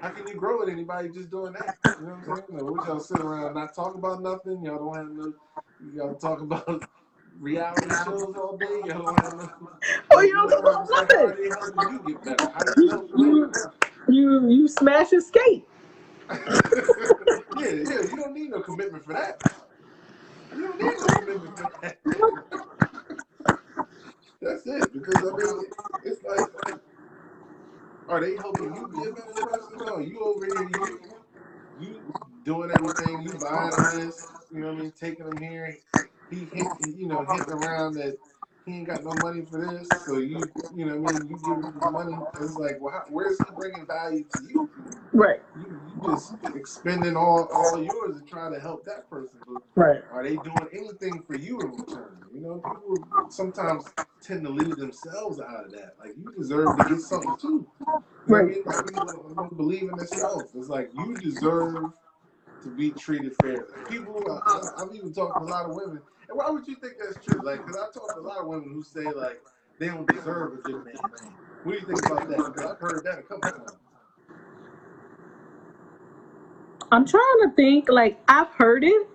How 0.02 0.10
can 0.10 0.28
you 0.28 0.36
grow 0.36 0.60
with 0.60 0.70
anybody 0.70 1.10
just 1.10 1.30
doing 1.30 1.54
that? 1.54 1.78
You 1.86 2.08
know 2.08 2.14
what 2.14 2.16
I'm 2.16 2.24
saying? 2.24 2.46
Like, 2.50 2.64
what 2.64 2.88
y'all 2.88 3.00
sit 3.00 3.20
around 3.20 3.54
not 3.56 3.76
talk 3.76 3.96
about 3.96 4.22
nothing? 4.22 4.64
Y'all 4.64 4.78
don't 4.78 4.96
have 4.96 5.10
no. 5.10 5.34
Y'all 5.94 6.16
talk 6.16 6.42
about 6.42 6.84
reality 7.40 7.90
shows 8.06 8.36
all 8.36 8.58
day. 8.58 8.82
Y'all 8.86 9.04
don't 9.04 9.24
have 9.24 9.34
no. 9.36 9.50
Oh, 10.12 10.22
you 10.22 10.34
don't 10.34 10.50
talk 10.50 10.60
about 10.60 10.90
nothing. 10.90 11.44
they 11.44 11.50
helping 11.50 12.06
you 12.06 12.14
get 12.14 12.24
better? 12.24 12.52
How 12.54 12.64
do 12.64 12.84
you 12.84 13.10
You 13.18 13.54
you 14.08 14.50
you 14.50 14.68
smash 14.68 15.12
and 15.12 15.24
skate. 15.24 15.66
yeah, 16.30 16.38
yeah, 17.58 18.02
you 18.02 18.16
don't 18.16 18.34
need 18.34 18.52
no 18.52 18.62
commitment 18.62 19.04
for 19.04 19.14
that. 19.14 19.42
You 20.56 20.68
don't 20.68 20.80
need 20.80 20.94
no 21.00 21.08
commitment 21.08 21.58
for 21.58 21.70
that. 21.82 21.98
That's 24.42 24.66
it. 24.66 24.94
Because 24.94 25.18
I 25.18 25.36
mean, 25.36 25.64
it's 26.06 26.24
like, 26.24 26.80
are 28.10 28.22
they 28.22 28.36
helping 28.38 28.76
you 28.76 28.88
be 28.88 29.06
a 29.06 29.14
better 29.14 29.34
person? 29.42 29.78
No, 29.86 30.00
you 30.00 30.20
over 30.22 30.46
here, 30.46 30.70
you, 30.70 31.00
you 31.78 32.16
doing 32.44 32.72
everything, 32.72 33.22
you 33.24 33.34
buying 33.40 33.90
this, 33.92 34.34
you 34.52 34.62
know 34.62 34.70
what 34.70 34.78
I 34.80 34.82
mean, 34.84 34.94
taking 35.00 35.26
them 35.28 35.40
here. 35.40 35.80
He 36.30 36.46
hit, 36.46 36.74
you 36.80 37.08
know, 37.08 37.26
hitting 37.26 37.52
around 37.54 37.96
that 37.96 38.18
he 38.66 38.74
ain't 38.78 38.88
got 38.88 39.04
no 39.04 39.16
money 39.16 39.46
for 39.50 39.62
this, 39.62 40.04
so 40.06 40.18
you, 40.20 40.52
you 40.76 40.86
know 40.86 40.98
what 40.98 41.12
I 41.12 41.14
mean, 41.20 41.30
you 41.30 41.38
give 41.40 41.58
him 41.58 41.74
the 41.80 41.86
money. 41.86 42.26
It's 42.40 42.58
like, 42.58 42.78
well, 42.82 42.94
how, 42.94 43.06
where's 43.10 43.40
he 43.40 43.46
bringing 43.56 43.88
value 43.88 44.26
to 44.26 44.44
you? 44.44 44.72
Right. 45.14 45.42
You, 45.56 45.64
you 45.68 45.79
just 46.02 46.36
expending 46.56 47.18
all 47.18 47.50
all 47.54 47.82
yours 47.84 48.18
and 48.18 48.28
trying 48.28 48.54
to 48.54 48.60
help 48.60 48.86
that 48.86 49.10
person. 49.10 49.40
But 49.48 49.62
Right. 49.76 50.02
are 50.12 50.24
they 50.24 50.38
doing 50.38 50.68
anything 50.74 51.24
for 51.24 51.36
you 51.36 51.66
in 51.66 51.76
return? 51.76 52.20
You 52.34 52.42
know, 52.42 52.60
people 52.60 53.08
sometimes 53.30 53.94
tend 54.22 54.44
to 54.46 54.50
leave 54.52 54.78
themselves 54.78 55.40
out 55.40 55.66
of 55.66 55.72
that. 55.74 55.96
Like 56.00 56.16
you 56.18 56.34
deserve 56.38 56.78
to 56.78 56.84
get 56.84 57.02
something 57.02 57.38
too. 57.38 57.68
You 58.28 58.34
what 58.34 58.42
I 58.42 58.46
mean? 58.46 58.64
Like 58.66 58.86
people 58.86 59.06
don't, 59.06 59.36
don't 59.38 59.58
believe 59.58 59.84
in 59.90 59.98
themselves. 59.98 60.54
It's 60.56 60.70
like 60.70 60.92
you 60.94 61.20
deserve 61.20 61.92
to 62.64 62.70
be 62.70 62.92
treated 62.92 63.36
fairly. 63.38 63.64
People, 63.88 64.42
I, 64.48 64.84
I've 64.84 64.96
even 64.96 65.14
talked 65.14 65.40
to 65.40 65.44
a 65.44 65.46
lot 65.46 65.66
of 65.66 65.76
women, 65.76 66.02
and 66.30 66.38
why 66.38 66.50
would 66.50 66.68
you 66.68 66.76
think 66.76 66.96
that's 67.00 67.24
true? 67.24 67.42
Like, 67.44 67.66
because 67.66 67.76
I 67.78 67.86
talked 68.00 68.16
to 68.16 68.22
a 68.22 68.28
lot 68.28 68.40
of 68.40 68.48
women 68.48 68.72
who 68.74 68.84
say 68.84 69.12
like 69.14 69.42
they 69.80 69.88
don't 69.88 70.10
deserve 70.10 70.54
a 70.54 70.58
good 70.58 70.84
man. 70.86 70.96
What 71.64 71.74
do 71.74 71.80
you 71.80 71.86
think 71.88 72.06
about 72.06 72.28
that? 72.30 72.48
Because 72.48 72.64
I've 72.64 72.80
heard 72.80 73.04
that 73.06 73.20
a 73.20 73.24
couple 73.24 73.52
times. 73.52 73.80
I'm 76.92 77.06
trying 77.06 77.40
to 77.42 77.52
think. 77.56 77.90
Like 77.90 78.20
I've 78.28 78.50
heard 78.50 78.84
it, 78.84 79.08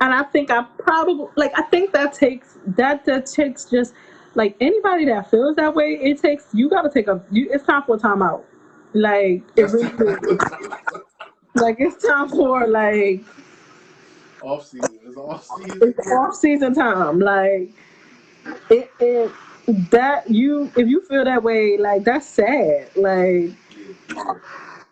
and 0.00 0.14
I 0.14 0.22
think 0.24 0.50
I 0.50 0.62
probably 0.78 1.26
like. 1.36 1.52
I 1.56 1.62
think 1.62 1.92
that 1.92 2.12
takes 2.12 2.58
that 2.66 3.04
that 3.06 3.26
takes 3.26 3.64
just 3.64 3.94
like 4.34 4.56
anybody 4.60 5.04
that 5.06 5.30
feels 5.30 5.56
that 5.56 5.74
way. 5.74 5.98
It 6.00 6.20
takes 6.20 6.46
you 6.52 6.68
got 6.68 6.82
to 6.82 6.90
take 6.90 7.08
a. 7.08 7.22
You, 7.30 7.48
it's 7.52 7.64
time 7.64 7.82
for 7.84 7.96
a 7.96 7.98
timeout. 7.98 8.44
Like 8.94 9.42
it 9.56 9.70
really 9.70 9.86
is. 9.86 10.40
Like 11.54 11.76
it's 11.78 12.06
time 12.06 12.28
for 12.28 12.66
like 12.66 13.24
off 14.42 14.66
season. 14.66 14.98
It's 15.04 15.16
off 15.16 15.44
season. 15.44 15.80
it's 15.82 16.12
off 16.12 16.34
season 16.34 16.74
time. 16.74 17.18
Like 17.18 17.72
it, 18.70 18.90
it 19.00 19.32
that 19.90 20.30
you 20.30 20.70
if 20.76 20.88
you 20.88 21.04
feel 21.06 21.24
that 21.24 21.42
way, 21.42 21.76
like 21.78 22.04
that's 22.04 22.26
sad. 22.26 22.90
Like 22.96 23.50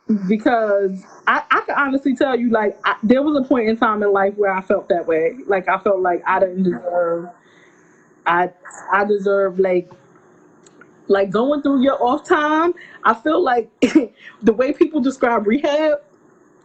Mm-hmm. 0.09 0.29
because 0.29 1.05
I, 1.27 1.43
I 1.51 1.63
can 1.63 1.75
honestly 1.77 2.15
tell 2.15 2.39
you, 2.39 2.51
like, 2.51 2.79
I, 2.85 2.95
there 3.03 3.23
was 3.25 3.37
a 3.45 3.49
point 3.49 3.69
in 3.69 3.77
time 3.77 4.05
in 4.05 4.13
life 4.13 4.35
where 4.37 4.53
I 4.53 4.61
felt 4.61 4.89
that 4.89 5.05
way. 5.05 5.35
Like, 5.47 5.69
I 5.69 5.79
felt 5.79 5.99
like 5.99 6.23
I 6.25 6.39
didn't 6.39 6.63
deserve, 6.63 7.29
I, 8.25 8.51
I 8.93 9.05
deserve 9.05 9.59
like, 9.59 9.91
like 11.09 11.31
going 11.31 11.61
through 11.61 11.83
your 11.83 12.01
off 12.01 12.25
time. 12.25 12.73
I 13.03 13.15
feel 13.15 13.43
like 13.43 13.69
the 14.43 14.53
way 14.53 14.73
people 14.73 15.01
describe 15.01 15.45
rehab 15.45 15.99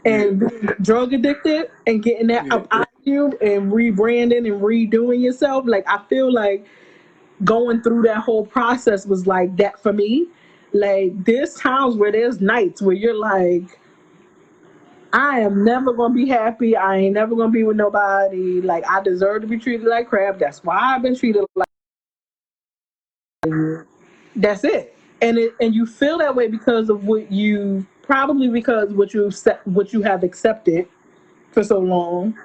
and 0.05 0.39
being 0.39 0.69
drug 0.81 1.13
addicted 1.13 1.71
and 1.87 2.03
getting 2.03 2.27
that 2.27 2.51
up 2.51 2.67
out 2.69 2.81
of 2.81 3.07
you 3.07 3.25
and 3.41 3.71
rebranding 3.71 4.51
and 4.51 4.61
redoing 4.61 5.19
yourself. 5.19 5.65
Like, 5.65 5.87
I 5.87 6.03
feel 6.09 6.31
like 6.31 6.67
going 7.43 7.81
through 7.81 8.03
that 8.03 8.17
whole 8.17 8.45
process 8.45 9.07
was 9.07 9.25
like 9.25 9.57
that 9.57 9.81
for 9.81 9.93
me. 9.93 10.27
Like 10.73 11.25
there's 11.25 11.55
times 11.55 11.95
where 11.95 12.11
there's 12.11 12.39
nights 12.39 12.81
where 12.81 12.95
you're 12.95 13.17
like, 13.17 13.79
I 15.13 15.41
am 15.41 15.65
never 15.65 15.91
gonna 15.91 16.13
be 16.13 16.27
happy. 16.27 16.75
I 16.75 16.97
ain't 16.97 17.13
never 17.13 17.35
gonna 17.35 17.51
be 17.51 17.63
with 17.63 17.75
nobody. 17.75 18.61
Like 18.61 18.87
I 18.89 19.01
deserve 19.01 19.41
to 19.41 19.47
be 19.47 19.57
treated 19.57 19.85
like 19.85 20.07
crap. 20.07 20.39
That's 20.39 20.63
why 20.63 20.77
I've 20.77 21.01
been 21.01 21.15
treated 21.15 21.43
like. 21.55 21.67
That's 24.35 24.63
it. 24.63 24.95
And 25.21 25.37
it 25.37 25.53
and 25.59 25.75
you 25.75 25.85
feel 25.85 26.17
that 26.19 26.35
way 26.35 26.47
because 26.47 26.89
of 26.89 27.03
what 27.03 27.31
you 27.31 27.85
probably 28.03 28.47
because 28.47 28.91
what 28.93 29.13
you 29.13 29.25
accept- 29.25 29.67
what 29.67 29.93
you 29.93 30.01
have 30.01 30.23
accepted 30.23 30.87
for 31.51 31.63
so 31.63 31.79
long. 31.79 32.37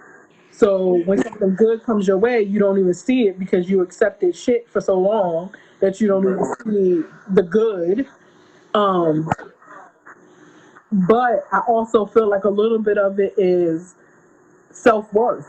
So 0.51 1.03
when 1.05 1.23
something 1.23 1.55
good 1.55 1.83
comes 1.83 2.09
your 2.09 2.19
way, 2.19 2.41
you 2.41 2.59
don't 2.59 2.79
even 2.79 2.95
see 2.95 3.29
it 3.29 3.39
because 3.39 3.69
you 3.69 3.83
accepted 3.83 4.35
shit 4.35 4.69
for 4.69 4.81
so 4.81 4.99
long 4.99 5.55
that 5.81 6.01
you 6.01 6.09
don't 6.09 6.25
even 6.25 6.45
see 6.65 7.05
the 7.35 7.43
good. 7.43 8.07
Um, 8.77 9.31
but 10.93 11.47
I 11.51 11.61
also 11.67 12.05
feel 12.07 12.29
like 12.29 12.45
a 12.45 12.51
little 12.51 12.79
bit 12.79 12.99
of 12.99 13.19
it 13.19 13.35
is 13.39 13.95
self 14.71 15.13
worth. 15.13 15.47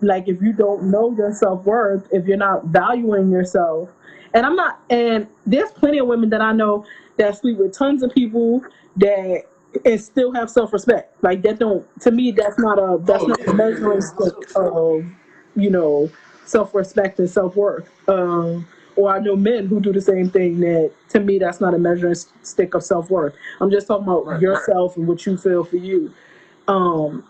Like 0.00 0.28
if 0.28 0.42
you 0.42 0.52
don't 0.52 0.90
know 0.90 1.14
your 1.16 1.32
self 1.32 1.64
worth, 1.64 2.06
if 2.12 2.26
you're 2.26 2.36
not 2.36 2.66
valuing 2.66 3.30
yourself, 3.30 3.88
and 4.34 4.44
I'm 4.44 4.56
not, 4.56 4.80
and 4.90 5.26
there's 5.46 5.70
plenty 5.70 5.98
of 5.98 6.08
women 6.08 6.30
that 6.30 6.40
I 6.40 6.52
know 6.52 6.84
that 7.16 7.38
sleep 7.38 7.58
with 7.58 7.76
tons 7.76 8.02
of 8.02 8.12
people 8.12 8.62
that 8.96 9.44
and 9.84 10.00
still 10.00 10.32
have 10.32 10.50
self 10.50 10.72
respect. 10.72 11.22
Like 11.22 11.42
that 11.42 11.58
don't 11.58 11.86
to 12.00 12.10
me 12.10 12.32
that's 12.32 12.58
not 12.58 12.78
a 12.78 12.98
that's 13.02 13.26
not 13.26 13.46
a 13.46 13.54
measuring 13.54 14.00
stick 14.00 14.34
of 14.56 15.04
you 15.54 15.70
know 15.70 16.10
self 16.44 16.74
respect 16.74 17.18
and 17.20 17.30
self 17.30 17.54
worth. 17.56 17.88
Um, 18.08 18.66
or 18.98 19.14
I 19.14 19.20
know 19.20 19.36
men 19.36 19.66
who 19.68 19.80
do 19.80 19.92
the 19.92 20.00
same 20.02 20.28
thing. 20.28 20.60
That 20.60 20.92
to 21.10 21.20
me 21.20 21.38
that's 21.38 21.60
not 21.60 21.72
a 21.74 21.78
measuring 21.78 22.16
stick 22.42 22.74
of 22.74 22.82
self 22.82 23.10
worth. 23.10 23.34
I'm 23.60 23.70
just 23.70 23.86
talking 23.86 24.04
about 24.04 24.26
Right, 24.26 24.32
right. 24.34 24.42
yourself 24.42 24.96
and 24.96 25.06
what 25.06 25.24
you 25.24 25.36
feel 25.38 25.64
for 25.64 25.76
you. 25.76 26.12
Um, 26.66 27.24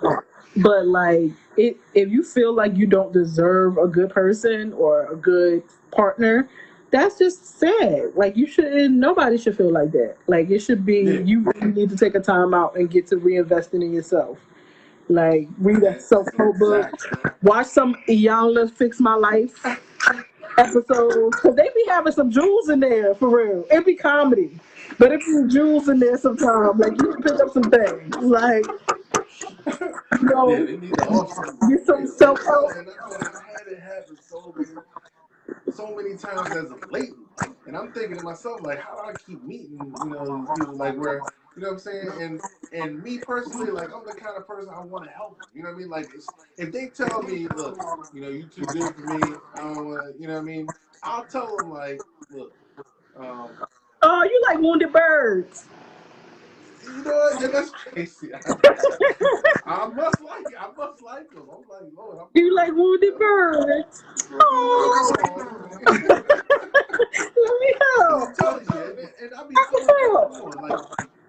but 0.56 0.86
like 0.86 1.30
it, 1.56 1.76
if 1.94 2.08
you 2.08 2.22
feel 2.24 2.52
like 2.54 2.74
you 2.76 2.86
don't 2.86 3.12
deserve 3.12 3.76
a 3.78 3.86
good 3.86 4.10
person 4.10 4.72
or 4.72 5.06
a 5.12 5.16
good 5.16 5.62
partner, 5.90 6.48
that's 6.90 7.18
just 7.18 7.58
sad. 7.58 8.12
Like 8.16 8.36
you 8.36 8.46
shouldn't. 8.46 8.94
Nobody 8.94 9.36
should 9.36 9.56
feel 9.56 9.70
like 9.72 9.92
that. 9.92 10.16
Like 10.26 10.50
it 10.50 10.60
should 10.60 10.86
be 10.86 11.00
Yeah. 11.00 11.20
you 11.20 11.40
really 11.54 11.72
need 11.72 11.90
to 11.90 11.96
take 11.96 12.14
a 12.14 12.20
time 12.20 12.54
out 12.54 12.76
and 12.76 12.90
get 12.90 13.06
to 13.08 13.16
reinvesting 13.16 13.82
in 13.84 13.92
yourself. 13.92 14.38
Like 15.10 15.48
read 15.58 15.82
a 15.84 16.00
self 16.00 16.26
help 16.36 16.56
book, 16.58 16.90
watch 17.42 17.66
some 17.66 17.94
Iyanla 18.08 18.70
Fix 18.70 19.00
My 19.00 19.14
Life 19.14 19.64
episodes 20.56 21.36
because 21.36 21.56
they 21.56 21.68
be 21.74 21.84
having 21.88 22.12
some 22.12 22.30
jewels 22.30 22.68
in 22.68 22.80
there 22.80 23.14
for 23.14 23.28
real. 23.36 23.64
It 23.70 23.84
be 23.84 23.94
comedy, 23.94 24.58
but 24.98 25.12
it 25.12 25.20
be 25.20 25.44
jewels 25.48 25.88
in 25.88 25.98
there 25.98 26.16
sometimes. 26.18 26.78
Like 26.78 26.92
you 26.92 27.12
can 27.12 27.22
pick 27.22 27.40
up 27.40 27.50
some 27.52 27.70
things. 27.70 28.16
Like 28.16 28.64
you 30.20 30.28
know, 30.28 30.66
they 30.66 30.76
need 30.76 30.94
the 30.96 31.06
off 31.08 31.30
season. 31.30 31.58
get 31.68 31.86
some 31.86 32.06
self 32.06 32.42
help. 32.44 32.70
and 32.76 32.88
I 32.88 33.08
told 33.08 33.22
you, 33.22 33.28
I 33.28 33.58
had 33.58 33.72
it 33.72 33.80
happen 33.80 34.16
so 34.20 34.54
many, 34.56 34.68
so 35.72 35.94
many 35.94 36.16
times 36.16 36.56
as 36.56 36.70
of 36.70 36.90
late, 36.90 37.10
and 37.66 37.76
I'm 37.76 37.92
thinking 37.92 38.18
to 38.18 38.24
myself 38.24 38.60
like, 38.62 38.80
how 38.80 38.94
do 38.94 39.10
I 39.10 39.12
keep 39.26 39.42
meeting, 39.44 39.78
you 40.04 40.10
know, 40.10 40.46
people 40.58 40.76
like 40.76 40.96
where, 40.96 41.20
you 41.58 41.64
know 41.64 41.70
what 41.70 41.74
I'm 41.74 41.78
saying, 41.80 42.12
and 42.20 42.42
and 42.72 43.02
me 43.02 43.18
personally, 43.18 43.72
like 43.72 43.90
I'm 43.92 44.06
the 44.06 44.12
kind 44.14 44.36
of 44.36 44.46
person 44.46 44.70
I 44.72 44.80
want 44.80 45.04
to 45.06 45.10
help. 45.10 45.40
You 45.52 45.62
know 45.64 45.70
what 45.70 45.74
I 45.74 45.78
mean? 45.78 45.88
Like 45.90 46.10
if 46.56 46.72
they 46.72 46.88
tell 46.88 47.22
me, 47.22 47.48
look, 47.48 47.80
you 48.12 48.20
know, 48.20 48.28
you 48.28 48.44
too 48.44 48.68
good 48.68 48.94
for 48.94 49.00
me, 49.02 49.40
I 49.56 49.62
don't 49.62 49.84
want 49.86 50.14
to, 50.14 50.20
you 50.22 50.28
know 50.28 50.34
what 50.34 50.40
I 50.42 50.44
mean? 50.44 50.74
I'll 51.02 51.24
tell 51.24 51.58
them 51.58 51.70
like, 51.70 52.04
look, 52.30 52.52
um, 53.18 53.50
Oh, 54.02 54.22
you 54.22 54.42
like 54.48 54.60
wounded 54.60 54.92
birds. 54.92 55.66
you 56.84 57.02
know 57.02 57.10
what, 57.10 57.42
and 57.42 57.52
that's 57.54 57.70
crazy. 57.70 58.30
I 59.66 59.86
must 59.88 60.20
like 60.20 60.46
it. 60.48 60.54
I 60.60 60.68
must 60.76 61.02
like 61.02 61.30
them. 61.32 61.48
I'm 61.50 61.68
like, 61.68 61.92
Lord, 61.96 62.18
I'm 62.20 62.28
You 62.34 62.54
like 62.54 62.72
wounded 62.72 63.18
birds. 63.18 64.04
Oh, 64.40 65.40
let 65.86 65.96
me 67.60 67.74
I'm 68.00 68.32
help. 68.36 68.60
and, 68.98 69.10
and 69.20 69.34
I 69.34 69.46
be 69.48 69.54
I 69.56 69.66
can 69.70 69.88
help. 70.12 70.60
like, 70.60 70.74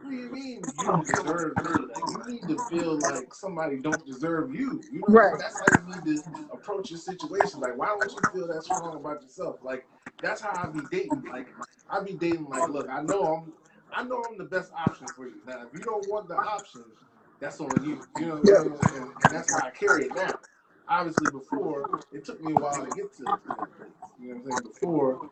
do 0.10 0.16
you 0.16 0.32
mean 0.32 0.62
you 0.80 1.04
deserve 1.06 1.58
me? 1.58 1.88
Like, 1.94 2.04
you 2.28 2.34
need 2.34 2.48
to 2.48 2.58
feel 2.70 3.00
like 3.00 3.34
somebody 3.34 3.78
don't 3.78 4.06
deserve 4.06 4.54
you. 4.54 4.82
You 4.92 5.00
know 5.00 5.08
Right. 5.08 5.40
That's 5.40 5.60
how 5.60 5.66
you 5.88 5.96
need 6.04 6.24
to 6.24 6.24
approach 6.52 6.90
your 6.90 7.00
situation. 7.00 7.60
Like, 7.60 7.78
why 7.78 7.88
don't 7.88 8.12
you 8.12 8.30
feel 8.34 8.48
that 8.48 8.64
strong 8.64 8.96
about 8.96 9.22
yourself? 9.22 9.58
Like, 9.64 9.86
that's 10.22 10.42
how 10.42 10.52
I 10.52 10.68
be 10.68 10.82
dating. 10.92 11.24
Like, 11.30 11.48
I 11.90 12.02
be 12.02 12.14
dating, 12.14 12.46
like, 12.46 12.70
look, 12.70 12.90
I 12.90 13.02
know 13.02 13.36
I'm 13.36 13.54
I 13.92 14.04
know 14.04 14.24
I'm 14.30 14.38
the 14.38 14.44
best 14.44 14.72
option 14.74 15.08
for 15.16 15.26
you. 15.26 15.36
Now, 15.48 15.66
if 15.66 15.74
you 15.74 15.84
don't 15.84 16.08
want 16.10 16.28
the 16.28 16.36
option, 16.36 16.84
that's 17.40 17.60
on 17.60 17.84
you. 17.84 18.06
You 18.20 18.28
know, 18.28 18.42
yeah. 18.44 18.62
and, 18.62 18.74
and, 18.96 19.12
that's 19.32 19.52
why 19.52 19.62
I 19.68 19.70
carry 19.72 20.06
it 20.06 20.16
now. 20.16 20.40
Obviously, 20.88 21.32
before 21.32 22.00
it 22.12 22.26
took 22.26 22.42
me 22.44 22.54
a 22.54 22.56
while 22.56 22.86
to 22.86 22.96
get 22.96 23.14
to 23.18 23.24
that 23.24 23.44
place. 23.46 23.60
You 24.22 24.30
know 24.30 24.36
what 24.36 24.52
I'm 24.52 24.52
saying? 24.52 24.74
Before 24.74 25.30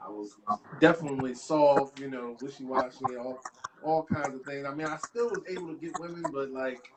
I 0.00 0.08
was 0.08 0.36
definitely 0.80 1.34
soft, 1.34 1.98
you 2.00 2.10
know, 2.10 2.36
wishy 2.40 2.64
washy, 2.64 3.16
all 3.18 3.40
all 3.84 4.04
kinds 4.04 4.34
of 4.34 4.42
things. 4.42 4.66
I 4.66 4.74
mean, 4.74 4.86
I 4.86 4.96
still 5.08 5.30
was 5.30 5.42
able 5.48 5.68
to 5.68 5.74
get 5.74 5.98
women, 6.00 6.24
but 6.32 6.50
like 6.50 6.90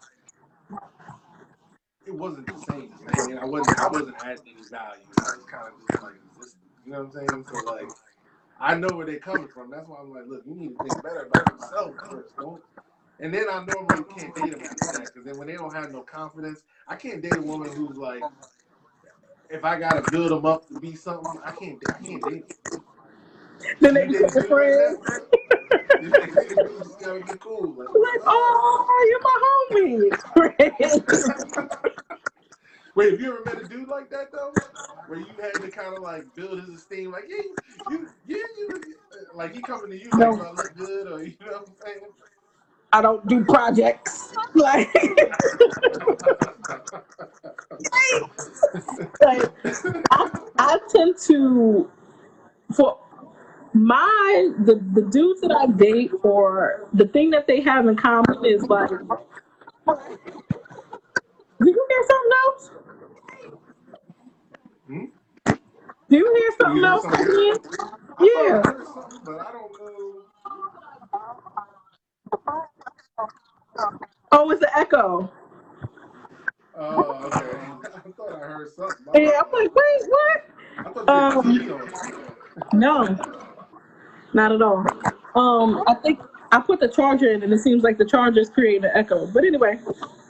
it 2.06 2.14
wasn't 2.14 2.48
the 2.48 2.58
same. 2.72 2.94
I 3.08 3.28
mean, 3.28 3.38
I 3.38 3.46
wasn't 3.46 3.80
I 3.80 3.88
wasn't 3.88 4.16
adding 4.24 4.44
any 4.46 4.68
value. 4.70 5.04
I 5.20 5.22
was 5.22 5.46
kind 5.50 5.68
of 5.68 5.92
just 5.92 6.04
like. 6.04 6.14
You 6.86 6.92
know 6.92 7.04
what 7.04 7.18
I'm 7.18 7.28
saying? 7.28 7.46
So 7.52 7.72
like 7.72 7.90
I 8.60 8.76
know 8.76 8.88
where 8.96 9.06
they're 9.06 9.20
coming 9.20 9.48
from. 9.48 9.72
That's 9.72 9.88
why 9.88 9.98
I'm 10.00 10.14
like, 10.14 10.26
look, 10.28 10.44
you 10.46 10.56
need 10.56 10.78
to 10.78 10.84
think 10.84 11.04
better 11.04 11.30
about 11.32 11.52
yourself 11.52 11.94
first. 12.10 12.36
Don't. 12.38 12.62
And 13.20 13.34
then 13.34 13.46
I 13.50 13.66
normally 13.66 14.04
can't 14.16 14.36
date 14.36 14.52
them 14.52 14.62
after 14.62 15.00
that 15.00 15.14
because 15.14 15.24
then 15.26 15.38
when 15.38 15.48
they 15.48 15.54
don't 15.56 15.74
have 15.74 15.92
no 15.92 16.02
confidence, 16.02 16.64
I 16.88 16.96
can't 16.96 17.22
date 17.22 17.36
a 17.36 17.42
woman 17.42 17.72
who's 17.72 17.98
like, 17.98 18.22
if 19.50 19.64
I 19.64 19.80
gotta 19.80 20.04
build 20.12 20.32
them 20.32 20.46
up 20.46 20.68
to 20.68 20.80
be 20.80 20.96
something, 20.96 21.40
I 21.44 21.52
can't. 21.52 21.80
I 21.88 21.94
can't 21.94 22.24
date 22.24 22.54
them. 22.72 22.84
Then 23.80 23.94
they 23.94 24.08
become 24.08 24.30
friends. 24.48 24.98
you 26.02 26.10
just 26.10 27.00
gotta 27.00 27.20
be 27.20 27.38
cool. 27.40 27.74
Like, 27.78 27.88
like 27.90 28.22
oh, 28.26 29.08
you're 29.10 29.22
my 29.22 29.38
homie. 29.72 30.12
Wait, 32.96 33.12
have 33.12 33.20
you 33.20 33.28
ever 33.28 33.44
met 33.44 33.62
a 33.62 33.68
dude 33.68 33.90
like 33.90 34.10
that 34.10 34.32
though? 34.32 34.54
Where 35.08 35.20
you 35.20 35.26
had 35.42 35.54
to 35.56 35.70
kind 35.70 35.96
of 35.98 36.02
like 36.02 36.34
build 36.34 36.60
his 36.62 36.70
esteem, 36.70 37.12
like 37.12 37.26
yeah, 37.28 37.42
you, 37.92 38.08
yeah, 38.26 38.38
you, 38.58 38.82
like 39.34 39.54
he 39.54 39.62
coming 39.62 39.92
to 39.92 40.00
you 40.00 40.10
no. 40.14 40.32
like, 40.32 40.42
I 40.42 40.52
look 40.52 40.76
good, 40.76 41.08
or 41.12 41.24
you 41.24 41.36
know 41.46 41.52
what 41.52 41.68
I'm 41.68 41.74
saying? 41.86 42.00
I 42.94 43.02
don't 43.02 43.28
do 43.28 43.44
projects. 43.44 44.34
Like, 44.56 44.88
like 49.22 49.52
I, 50.12 50.30
I 50.58 50.80
tend 50.90 51.18
to 51.28 51.92
for 52.74 52.98
my 53.76 54.50
the 54.66 54.76
the 54.94 55.04
dudes 55.04 55.42
that 55.42 55.52
I 55.52 55.68
date 55.68 56.12
or 56.24 56.90
the 56.94 57.08
thing 57.08 57.32
that 57.32 57.48
they 57.48 57.62
have 57.62 57.88
in 57.88 57.98
common 57.98 58.46
is 58.46 58.70
like. 58.70 58.90
Did 61.60 61.76
you 61.76 61.88
hear 61.90 62.04
something 62.08 62.32
else? 62.46 62.72
Hmm? 64.88 65.06
Do 66.10 66.18
you 66.18 66.34
hear 66.38 66.52
something 66.60 66.84
You 66.84 66.88
hear 66.88 66.98
else? 66.98 67.02
something? 67.02 67.60
I 68.18 68.28
thought 68.28 68.48
I 68.48 68.56
Yeah. 68.56 68.62
heard 68.62 68.88
something, 68.88 69.20
but 69.26 69.40
I 69.40 69.52
don't 69.52 69.74
know. 69.80 70.22
Oh, 74.32 74.52
it's 74.52 74.62
an 74.64 74.70
echo. 74.76 75.32
Oh, 76.76 77.14
okay. 77.28 77.72
I 77.96 78.12
thought 78.12 78.34
I 78.34 78.40
heard 78.40 78.72
something. 78.74 79.06
My 79.06 79.14
Yeah, 79.16 79.22
bad. 79.22 79.46
I'm 79.46 79.52
like, 79.54 79.76
wait, 79.76 80.10
what? 80.10 80.42
I 80.86 80.92
thought 80.92 81.14
you 81.14 81.22
Um, 81.22 81.38
on. 81.40 81.60
no, 82.74 83.18
not 84.36 84.52
at 84.52 84.62
all. 84.62 84.86
Um, 85.36 85.84
I 85.88 85.96
think 85.96 86.20
I 86.52 86.60
put 86.60 86.80
the 86.80 86.88
charger 86.88 87.32
in, 87.32 87.42
and 87.42 87.52
it 87.52 87.60
seems 87.60 87.84
like 87.84 87.98
the 87.98 88.06
charger 88.06 88.42
is 88.42 88.50
creating 88.50 88.86
an 88.86 88.92
echo. 88.94 89.26
But 89.28 89.46
anyway, 89.46 89.80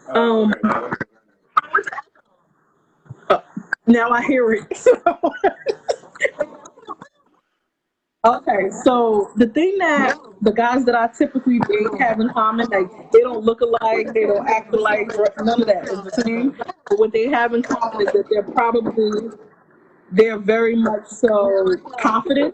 Oh, 0.09 0.43
um, 0.43 0.53
uh, 3.29 3.39
now 3.87 4.09
I 4.11 4.23
hear 4.23 4.51
it. 4.53 4.63
okay, 8.25 8.69
so 8.83 9.31
the 9.35 9.47
thing 9.47 9.77
that 9.79 10.17
the 10.41 10.51
guys 10.51 10.85
that 10.85 10.95
I 10.95 11.07
typically 11.07 11.59
date 11.59 11.87
have 11.99 12.19
in 12.19 12.29
common, 12.29 12.67
like 12.69 13.11
they 13.11 13.21
don't 13.21 13.43
look 13.43 13.61
alike, 13.61 14.13
they 14.13 14.25
don't 14.25 14.47
act 14.47 14.73
alike, 14.73 15.11
none 15.43 15.61
of 15.61 15.67
that 15.67 15.85
is 15.85 16.03
the 16.03 16.21
same. 16.23 16.55
But 16.87 16.99
what 16.99 17.11
they 17.11 17.27
have 17.29 17.55
in 17.55 17.63
common 17.63 18.07
is 18.07 18.13
that 18.13 18.25
they're 18.29 18.43
probably 18.43 19.31
they're 20.11 20.37
very 20.37 20.75
much 20.75 21.07
so 21.07 21.75
confident, 21.99 22.53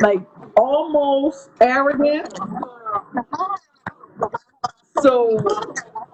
like 0.00 0.20
almost 0.56 1.50
arrogant. 1.60 2.38
So 5.02 5.38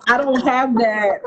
I 0.09 0.19
don't 0.19 0.41
have 0.43 0.75
that 0.77 1.21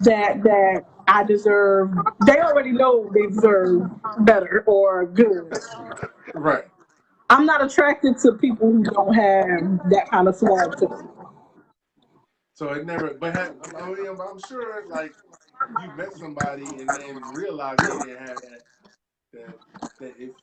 that 0.00 0.42
that 0.42 0.84
I 1.08 1.24
deserve. 1.24 1.90
They 2.26 2.38
already 2.38 2.72
know 2.72 3.10
they 3.14 3.26
deserve 3.28 3.90
better 4.20 4.64
or 4.66 5.06
good. 5.06 5.52
Right. 6.34 6.64
I'm 7.30 7.46
not 7.46 7.64
attracted 7.64 8.18
to 8.18 8.32
people 8.32 8.72
who 8.72 8.82
don't 8.84 9.14
have 9.14 9.90
that 9.90 10.08
kind 10.10 10.28
of 10.28 10.36
swag 10.36 10.76
to 10.78 10.86
them. 10.86 11.10
So 12.54 12.72
it 12.72 12.86
never, 12.86 13.14
but 13.20 13.34
ha- 13.34 13.50
oh, 13.76 13.78
I 13.78 13.94
mean, 13.94 14.06
I'm 14.08 14.38
sure 14.38 14.86
like 14.88 15.12
you 15.82 15.90
met 15.96 16.14
somebody 16.14 16.64
and 16.64 16.88
then 16.88 17.32
realized 17.34 17.80
they 17.80 17.98
didn't 17.98 18.18
have 18.18 18.40
that 18.42 18.62
that 19.36 19.90
that 20.00 20.14
it. 20.18 20.34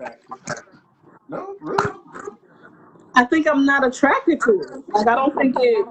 No, 1.30 1.56
really? 1.62 2.00
I 3.16 3.26
think 3.26 3.48
I'm 3.48 3.66
not 3.66 3.86
attracted 3.86 4.40
to 4.42 4.62
it. 4.62 4.84
Like 4.90 5.08
I 5.08 5.16
don't 5.16 5.36
think 5.36 5.56
it. 5.60 5.88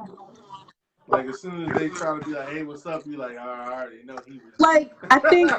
Like 1.08 1.26
as 1.26 1.40
soon 1.40 1.70
as 1.70 1.78
they 1.78 1.88
try 1.88 2.18
to 2.18 2.24
be 2.24 2.32
like, 2.32 2.48
"Hey, 2.48 2.62
what's 2.62 2.86
up?" 2.86 3.02
You're 3.04 3.18
like, 3.18 3.36
"Oh, 3.38 3.48
I 3.48 3.72
already 3.72 4.02
know 4.04 4.16
he 4.26 4.34
was." 4.34 4.54
Like 4.58 4.92
I 5.10 5.18
think 5.18 5.50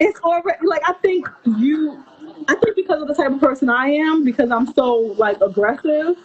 it's 0.00 0.20
already 0.20 0.66
like 0.66 0.82
I 0.86 0.92
think 0.94 1.28
you. 1.58 2.02
I 2.48 2.54
think 2.56 2.76
because 2.76 3.00
of 3.00 3.08
the 3.08 3.14
type 3.14 3.32
of 3.32 3.40
person 3.40 3.70
I 3.70 3.88
am, 3.88 4.24
because 4.24 4.50
I'm 4.50 4.72
so 4.74 4.96
like 5.18 5.40
aggressive, 5.40 6.16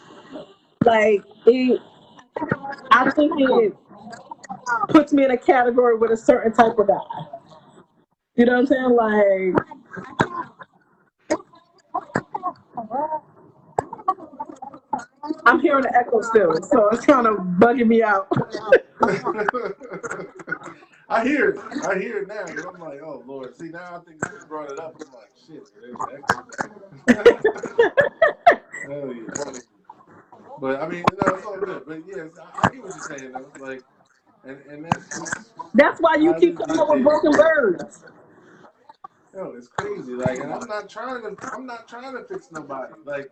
like 0.85 1.23
it. 1.45 1.79
I 2.91 3.09
think 3.11 3.33
it 3.37 3.75
puts 4.89 5.13
me 5.13 5.25
in 5.25 5.31
a 5.31 5.37
category 5.37 5.97
with 5.97 6.11
a 6.11 6.17
certain 6.17 6.53
type 6.53 6.77
of 6.77 6.87
guy. 6.87 6.95
You 8.35 8.45
know 8.45 8.53
what 8.53 8.59
I'm 8.59 8.67
saying? 8.67 9.53
Like 9.55 9.80
I'm 15.45 15.59
hearing 15.61 15.83
the 15.83 15.95
echo 15.95 16.21
still, 16.21 16.61
so 16.63 16.89
it's 16.89 17.05
kind 17.05 17.27
of 17.27 17.37
bugging 17.37 17.87
me 17.87 18.01
out. 18.03 18.27
I 21.09 21.23
hear 21.25 21.49
it. 21.49 21.59
I 21.83 21.99
hear 21.99 22.19
it 22.19 22.27
now, 22.27 22.45
but 22.45 22.73
I'm 22.73 22.79
like, 22.79 23.01
"Oh 23.03 23.23
Lord!" 23.25 23.57
See, 23.57 23.69
now 23.69 23.97
I 23.97 23.99
think 23.99 24.21
you 24.21 24.39
brought 24.47 24.71
it 24.71 24.79
up. 24.79 24.95
I'm 24.95 25.11
like, 25.13 25.31
"Shit." 25.45 25.67
Hell 28.87 29.13
yeah. 29.13 29.59
But 30.59 30.81
I 30.81 30.87
mean, 30.87 31.03
no, 31.03 31.35
it's 31.35 31.45
all 31.45 31.57
good. 31.57 31.83
But 31.85 32.03
yes, 32.07 32.29
I, 32.39 32.67
I 32.67 32.69
get 32.71 32.83
what 32.83 32.93
you're 32.93 33.17
saying. 33.17 33.33
Though. 33.33 33.65
Like, 33.65 33.83
and 34.45 34.57
and 34.69 34.85
that's 34.85 35.09
That's 35.73 35.99
why 35.99 36.15
you 36.15 36.31
how 36.31 36.39
keep 36.39 36.57
coming 36.57 36.79
up 36.79 36.89
with 36.89 37.03
broken 37.03 37.31
birds. 37.31 38.05
Yo, 39.33 39.53
it's 39.57 39.67
crazy. 39.67 40.13
Like, 40.13 40.39
and 40.39 40.53
I'm 40.53 40.67
not 40.67 40.89
trying 40.89 41.21
to. 41.23 41.37
I'm 41.53 41.65
not 41.65 41.87
trying 41.87 42.15
to 42.15 42.23
fix 42.25 42.51
nobody. 42.51 42.93
Like, 43.05 43.31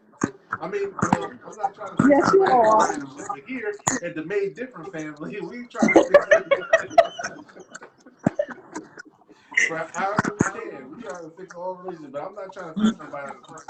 I 0.62 0.68
mean, 0.68 0.94
well, 1.04 1.32
I'm 1.46 1.58
not 1.58 1.76
trying 1.76 1.92
to 1.92 1.98
fix 1.98 2.10
Yes, 2.10 2.32
you 2.34 2.44
are. 2.44 2.88
Here 3.48 3.74
at 4.04 4.16
the 4.16 4.26
Made 4.26 4.56
Different 4.56 4.92
family, 4.92 5.40
we 5.42 5.68
try 5.68 5.92
to 5.94 6.02
fix 6.08 6.26
everything. 6.32 6.98
But 9.68 9.92
however 9.94 10.36
we 10.38 10.46
can, 10.62 10.90
we 10.90 11.02
try 11.04 11.22
to 11.22 11.32
fix 11.38 11.54
all 11.56 11.76
relationships. 11.76 12.14
But 12.14 12.24
I'm 12.24 12.36
not 12.36 12.54
trying 12.54 12.74
to 12.74 12.80
fix 12.80 12.98
somebody 12.98 13.34
as 13.38 13.50
a. 13.50 13.62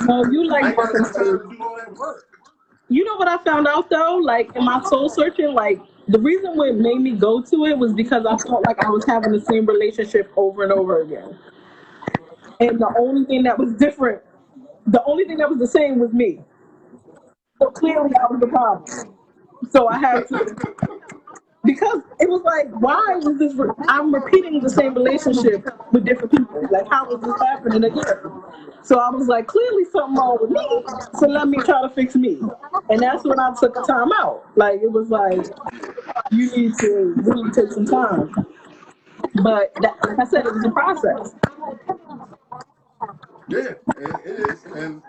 No, 0.00 0.24
you 0.30 0.48
I 0.50 0.50
like 0.50 0.64
ain't 0.70 0.78
got 0.78 0.94
broken 0.94 1.12
time 1.12 1.40
to 1.40 1.48
do 1.56 1.62
all 1.62 1.76
that 1.78 1.96
work. 1.96 2.26
You 2.88 3.04
know 3.04 3.16
what 3.16 3.28
I 3.28 3.38
found 3.44 3.66
out 3.66 3.88
though? 3.90 4.16
Like 4.16 4.54
in 4.54 4.64
my 4.64 4.82
soul 4.84 5.08
searching, 5.08 5.54
like 5.54 5.80
the 6.08 6.18
reason 6.18 6.56
what 6.56 6.74
made 6.74 6.98
me 6.98 7.12
go 7.12 7.40
to 7.42 7.64
it 7.66 7.78
was 7.78 7.92
because 7.92 8.26
I 8.26 8.36
felt 8.36 8.64
like 8.66 8.84
I 8.84 8.90
was 8.90 9.04
having 9.06 9.32
the 9.32 9.40
same 9.40 9.66
relationship 9.66 10.30
over 10.36 10.62
and 10.64 10.72
over 10.72 11.00
again. 11.02 11.38
And 12.60 12.78
the 12.78 12.94
only 12.98 13.24
thing 13.26 13.42
that 13.44 13.58
was 13.58 13.72
different, 13.74 14.22
the 14.86 15.02
only 15.04 15.24
thing 15.24 15.38
that 15.38 15.48
was 15.48 15.58
the 15.58 15.66
same 15.66 15.98
was 15.98 16.12
me. 16.12 16.40
So 17.60 17.70
clearly 17.70 18.10
I 18.16 18.30
was 18.30 18.40
the 18.40 18.48
problem. 18.48 18.84
So 19.70 19.88
I 19.88 19.98
had 19.98 20.28
to 20.28 21.00
because 21.64 22.02
it 22.20 22.28
was 22.28 22.42
like, 22.42 22.68
why 22.80 23.02
was 23.22 23.38
this? 23.38 23.54
Re- 23.54 23.70
I'm 23.88 24.14
repeating 24.14 24.60
the 24.60 24.68
same 24.68 24.94
relationship 24.94 25.66
with 25.92 26.04
different 26.04 26.32
people. 26.32 26.62
Like, 26.70 26.88
how 26.90 27.10
is 27.10 27.20
this 27.22 27.40
happening 27.40 27.84
again? 27.84 28.32
So 28.82 28.98
I 28.98 29.08
was 29.10 29.28
like, 29.28 29.46
clearly 29.46 29.84
something 29.86 30.16
wrong 30.16 30.38
with 30.40 30.50
me. 30.50 30.84
So 31.18 31.26
let 31.26 31.48
me 31.48 31.58
try 31.58 31.80
to 31.82 31.88
fix 31.88 32.14
me. 32.16 32.40
And 32.90 33.00
that's 33.00 33.24
when 33.24 33.40
I 33.40 33.54
took 33.58 33.76
a 33.78 33.82
time 33.82 34.12
out. 34.12 34.44
Like, 34.56 34.82
it 34.82 34.92
was 34.92 35.08
like, 35.08 35.46
you 36.30 36.54
need 36.54 36.74
to 36.80 37.14
really 37.16 37.50
take 37.50 37.72
some 37.72 37.86
time. 37.86 38.34
But 39.42 39.72
that, 39.80 39.96
like 40.06 40.18
I 40.18 40.24
said, 40.24 40.44
it 40.46 40.52
was 40.52 40.64
a 40.64 40.70
process. 40.70 41.34
Yeah, 43.48 43.72
it 43.98 44.50
is. 44.50 44.64
And 44.74 45.02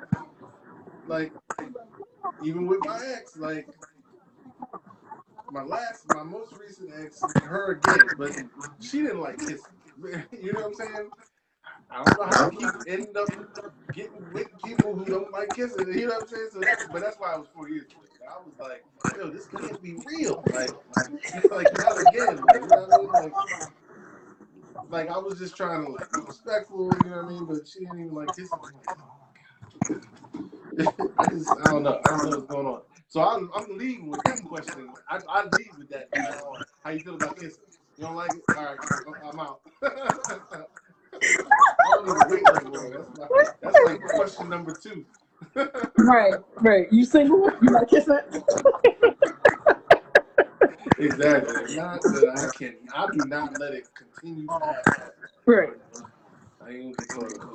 like, 1.08 1.34
even 2.44 2.66
with 2.68 2.80
my 2.86 3.00
ex, 3.18 3.38
like 3.38 3.68
my 5.52 5.64
last, 5.64 6.08
my 6.10 6.24
most 6.24 6.54
recent 6.58 6.92
ex, 7.00 7.22
her 7.44 7.72
again, 7.72 8.10
but 8.18 8.32
she 8.80 9.02
didn't 9.02 9.22
like 9.22 9.40
kissing. 9.40 9.74
You 10.32 10.54
know 10.54 10.60
what 10.60 10.68
I'm 10.68 10.74
saying? 10.76 11.10
I 11.90 12.04
don't 12.04 12.18
know 12.18 12.26
how 12.26 12.50
keep 12.50 12.70
ending 12.86 13.16
up 13.18 13.30
getting 13.94 14.30
with 14.34 14.48
people 14.64 14.94
who 14.94 15.06
don't 15.06 15.32
like 15.32 15.54
kissing. 15.54 15.88
You 15.88 16.08
know 16.08 16.16
what 16.16 16.24
I'm 16.24 16.28
saying? 16.28 16.50
So, 16.52 16.60
that's, 16.60 16.86
but 16.92 17.02
that's 17.02 17.18
why 17.18 17.34
I 17.34 17.38
was 17.38 17.48
four 17.56 17.70
years. 17.70 17.86
I 18.30 18.38
was 18.44 18.54
like, 18.60 18.84
yo, 19.18 19.30
this 19.30 19.48
can't 19.48 19.82
be 19.82 19.96
real. 20.06 20.44
Like, 20.54 20.72
like 21.50 21.78
not 21.78 22.02
again. 22.02 22.42
Like, 22.42 22.62
you 22.62 22.68
know 22.68 22.88
what 22.88 22.94
I 22.94 22.98
mean? 22.98 23.12
Like, 23.12 23.34
like 24.90 25.10
I 25.10 25.18
was 25.18 25.40
just 25.40 25.56
trying 25.56 25.86
to 25.86 25.92
like 25.92 26.12
be 26.12 26.20
respectful. 26.28 26.92
You 27.04 27.10
know 27.10 27.18
what 27.18 27.26
I 27.26 27.30
mean? 27.30 27.46
But 27.46 27.68
she 27.68 27.80
didn't 27.80 28.00
even 28.02 28.16
like 28.16 28.36
kissing. 28.36 28.60
God. 28.60 30.04
I 31.18 31.28
just, 31.28 31.56
I 31.64 31.70
don't 31.72 31.84
know. 31.84 32.02
I 32.06 32.10
don't 32.10 32.26
know 32.26 32.30
what's 32.32 32.52
going 32.52 32.68
on. 32.68 32.82
So 33.16 33.24
I'm, 33.24 33.50
I'm 33.56 33.78
leading 33.78 34.10
with 34.10 34.22
that 34.26 34.44
question. 34.44 34.90
I, 35.10 35.22
I 35.30 35.44
lead 35.44 35.70
with 35.78 35.90
that. 35.90 36.10
You 36.14 36.22
know, 36.22 36.58
how 36.84 36.90
you 36.90 37.00
feel 37.00 37.16
about 37.16 37.38
this? 37.38 37.60
You 37.96 38.04
don't 38.04 38.16
like 38.18 38.34
it? 38.34 38.44
All 38.58 38.66
right, 38.66 38.78
I'm 39.24 39.40
out. 39.40 39.62
I 39.84 40.66
don't 41.94 42.10
even 42.10 42.30
wait 42.30 42.44
no. 42.44 42.90
That's, 42.90 43.18
my, 43.18 43.28
that's 43.62 43.78
like 43.86 44.02
question 44.02 44.50
number 44.50 44.74
two. 44.74 45.06
Right, 45.98 46.34
right. 46.56 46.92
You 46.92 47.06
single? 47.06 47.50
You 47.62 47.70
like 47.70 47.88
kissing? 47.88 48.20
Exactly. 51.00 51.78
Not 51.78 52.02
that 52.02 52.52
I 52.54 52.58
can. 52.58 52.76
I 52.94 53.08
do 53.14 53.26
not 53.28 53.58
let 53.58 53.76
it 53.76 53.88
continue. 53.96 54.50
Right. 55.46 55.70
I 56.62 56.70
ain't. 56.70 56.98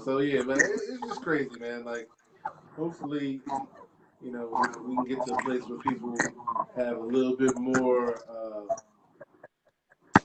So 0.06 0.20
yeah, 0.20 0.40
man, 0.40 0.56
it, 0.56 0.80
it's 0.88 1.02
just 1.02 1.20
crazy, 1.20 1.58
man. 1.58 1.84
Like, 1.84 2.08
hopefully, 2.76 3.42
you 4.22 4.32
know, 4.32 4.48
we 4.86 4.96
can 4.96 5.04
get 5.04 5.24
to 5.26 5.34
a 5.34 5.38
place 5.42 5.62
where 5.68 5.78
people 5.78 6.32
have 6.76 6.98
a 6.98 7.04
little 7.04 7.36
bit 7.36 7.56
more 7.56 8.22
uh, 8.30 8.74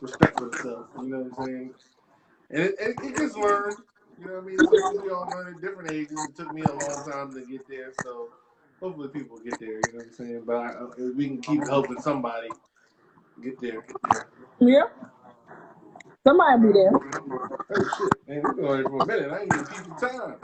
respect 0.01 0.37
for 0.37 0.49
themselves. 0.49 0.89
You 0.97 1.09
know 1.09 1.19
what 1.19 1.27
I'm 1.39 1.45
saying? 1.45 1.73
And 2.51 2.63
it, 2.63 2.75
it, 2.79 2.97
it 3.03 3.15
gets 3.17 3.35
learned. 3.35 3.77
You 4.19 4.27
know 4.27 4.33
what 4.35 4.43
I 4.43 4.47
mean? 4.47 4.67
So 4.67 5.01
we 5.03 5.09
all 5.09 5.27
learn 5.29 5.55
at 5.55 5.61
different 5.61 5.91
ages. 5.91 6.23
It 6.23 6.35
took 6.35 6.51
me 6.51 6.63
a 6.63 6.73
long 6.73 7.03
time 7.05 7.33
to 7.35 7.45
get 7.45 7.67
there, 7.67 7.93
so 7.93 8.29
hopefully 8.81 9.09
people 9.09 9.39
get 9.39 9.59
there. 9.59 9.81
You 9.81 9.91
know 9.93 9.99
what 9.99 10.07
I'm 10.07 10.13
saying? 10.13 10.43
But 10.45 10.55
I, 10.57 10.69
if 10.97 11.15
we 11.15 11.27
can 11.27 11.41
keep 11.41 11.67
helping 11.67 11.99
somebody 12.01 12.49
get 13.43 13.59
there. 13.61 13.85
Yeah. 14.61 14.83
Somebody 16.27 16.61
be 16.67 16.73
there. 16.73 16.91
Oh 17.71 17.87
shit, 17.97 18.13
man, 18.27 18.43
we've 18.43 18.55
been 18.55 18.65
on 18.65 18.77
here 18.77 18.85
for 18.89 19.03
a 19.03 19.05
minute. 19.05 19.31
I 19.31 19.39
ain't 19.41 19.53
even 19.53 19.65
keeping 19.65 19.95
time. 19.97 20.37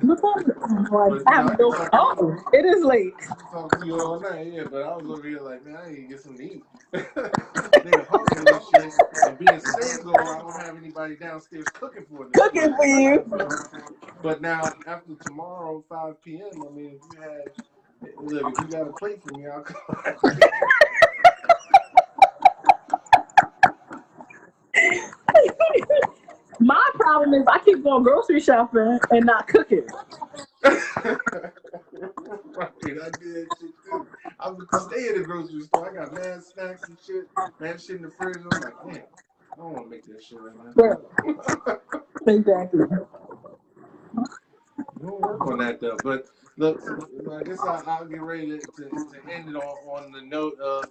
What 0.00 0.20
time? 0.20 0.88
Like, 0.90 1.22
I 1.26 1.56
no. 1.58 1.88
Oh, 1.94 2.36
it 2.52 2.66
is 2.66 2.84
late. 2.84 3.14
Talk 3.50 3.72
to 3.78 3.86
you 3.86 3.94
all 3.98 4.20
night, 4.20 4.52
yeah, 4.52 4.64
but 4.70 4.82
I 4.82 4.94
was 4.94 5.06
over 5.08 5.26
here 5.26 5.40
like, 5.40 5.64
man, 5.64 5.76
I 5.76 5.88
need 5.88 5.96
to 5.96 6.02
get 6.02 6.20
some 6.22 6.36
to 6.36 6.42
eat. 6.44 6.62
Nigga 6.94 8.06
hungry 8.06 8.52
and 8.52 8.62
shit. 8.62 8.92
And 9.26 9.38
being 9.38 9.58
single, 9.60 10.14
I 10.28 10.38
don't 10.38 10.52
have 10.60 10.76
anybody 10.76 11.16
downstairs 11.16 11.64
cooking 11.72 12.04
for 12.10 12.24
me. 12.24 12.30
Cooking 12.34 12.74
for 12.76 12.84
you. 12.86 13.24
But 14.22 14.42
now, 14.42 14.74
after 14.86 15.14
tomorrow, 15.14 15.82
5 15.88 16.22
p.m., 16.22 16.50
I 16.66 16.70
mean, 16.74 17.00
if 17.00 17.12
you 17.12 17.20
had, 17.20 17.50
look, 18.18 18.46
if 18.52 18.58
you 18.60 18.66
got 18.66 18.88
a 18.88 18.92
plate 18.92 19.22
for 19.22 19.32
me, 19.32 19.46
I'll 19.46 19.62
come. 19.62 20.14
My 26.60 26.82
problem 27.06 27.40
is 27.40 27.46
I 27.46 27.58
keep 27.60 27.84
going 27.84 28.02
grocery 28.02 28.40
shopping 28.40 28.98
and 29.10 29.24
not 29.24 29.46
cooking. 29.46 29.86
right, 30.64 30.74
I 30.74 30.80
did 32.80 32.96
that 32.98 33.46
shit 33.60 33.70
too. 33.84 34.06
I 34.40 34.50
would 34.50 34.66
stay 34.74 35.08
in 35.08 35.18
the 35.18 35.24
grocery 35.24 35.60
store. 35.62 35.90
I 35.90 35.94
got 36.04 36.12
mad 36.12 36.42
snacks 36.42 36.88
and 36.88 36.98
shit, 37.06 37.28
mad 37.60 37.80
shit 37.80 37.96
in 37.96 38.02
the 38.02 38.10
fridge. 38.10 38.38
I'm 38.38 38.60
like, 38.60 38.86
man, 38.86 39.02
I 39.52 39.56
don't 39.56 39.72
want 39.72 39.84
to 39.84 39.90
make 39.90 40.04
that 40.06 40.22
shit 40.22 40.38
right 40.40 40.54
now. 40.56 40.72
Exactly. 42.26 42.80
We'll 44.98 45.20
work 45.20 45.46
on 45.46 45.58
that 45.58 45.80
though. 45.80 45.96
But 46.02 46.26
look, 46.56 46.80
I 47.32 47.42
guess 47.44 47.60
I, 47.60 47.82
I'll 47.86 48.06
get 48.06 48.20
ready 48.20 48.48
to, 48.48 48.58
to, 48.58 48.82
to 48.88 49.32
end 49.32 49.48
it 49.48 49.54
on, 49.54 49.62
on 49.62 50.10
the 50.10 50.22
note 50.22 50.58
of. 50.58 50.86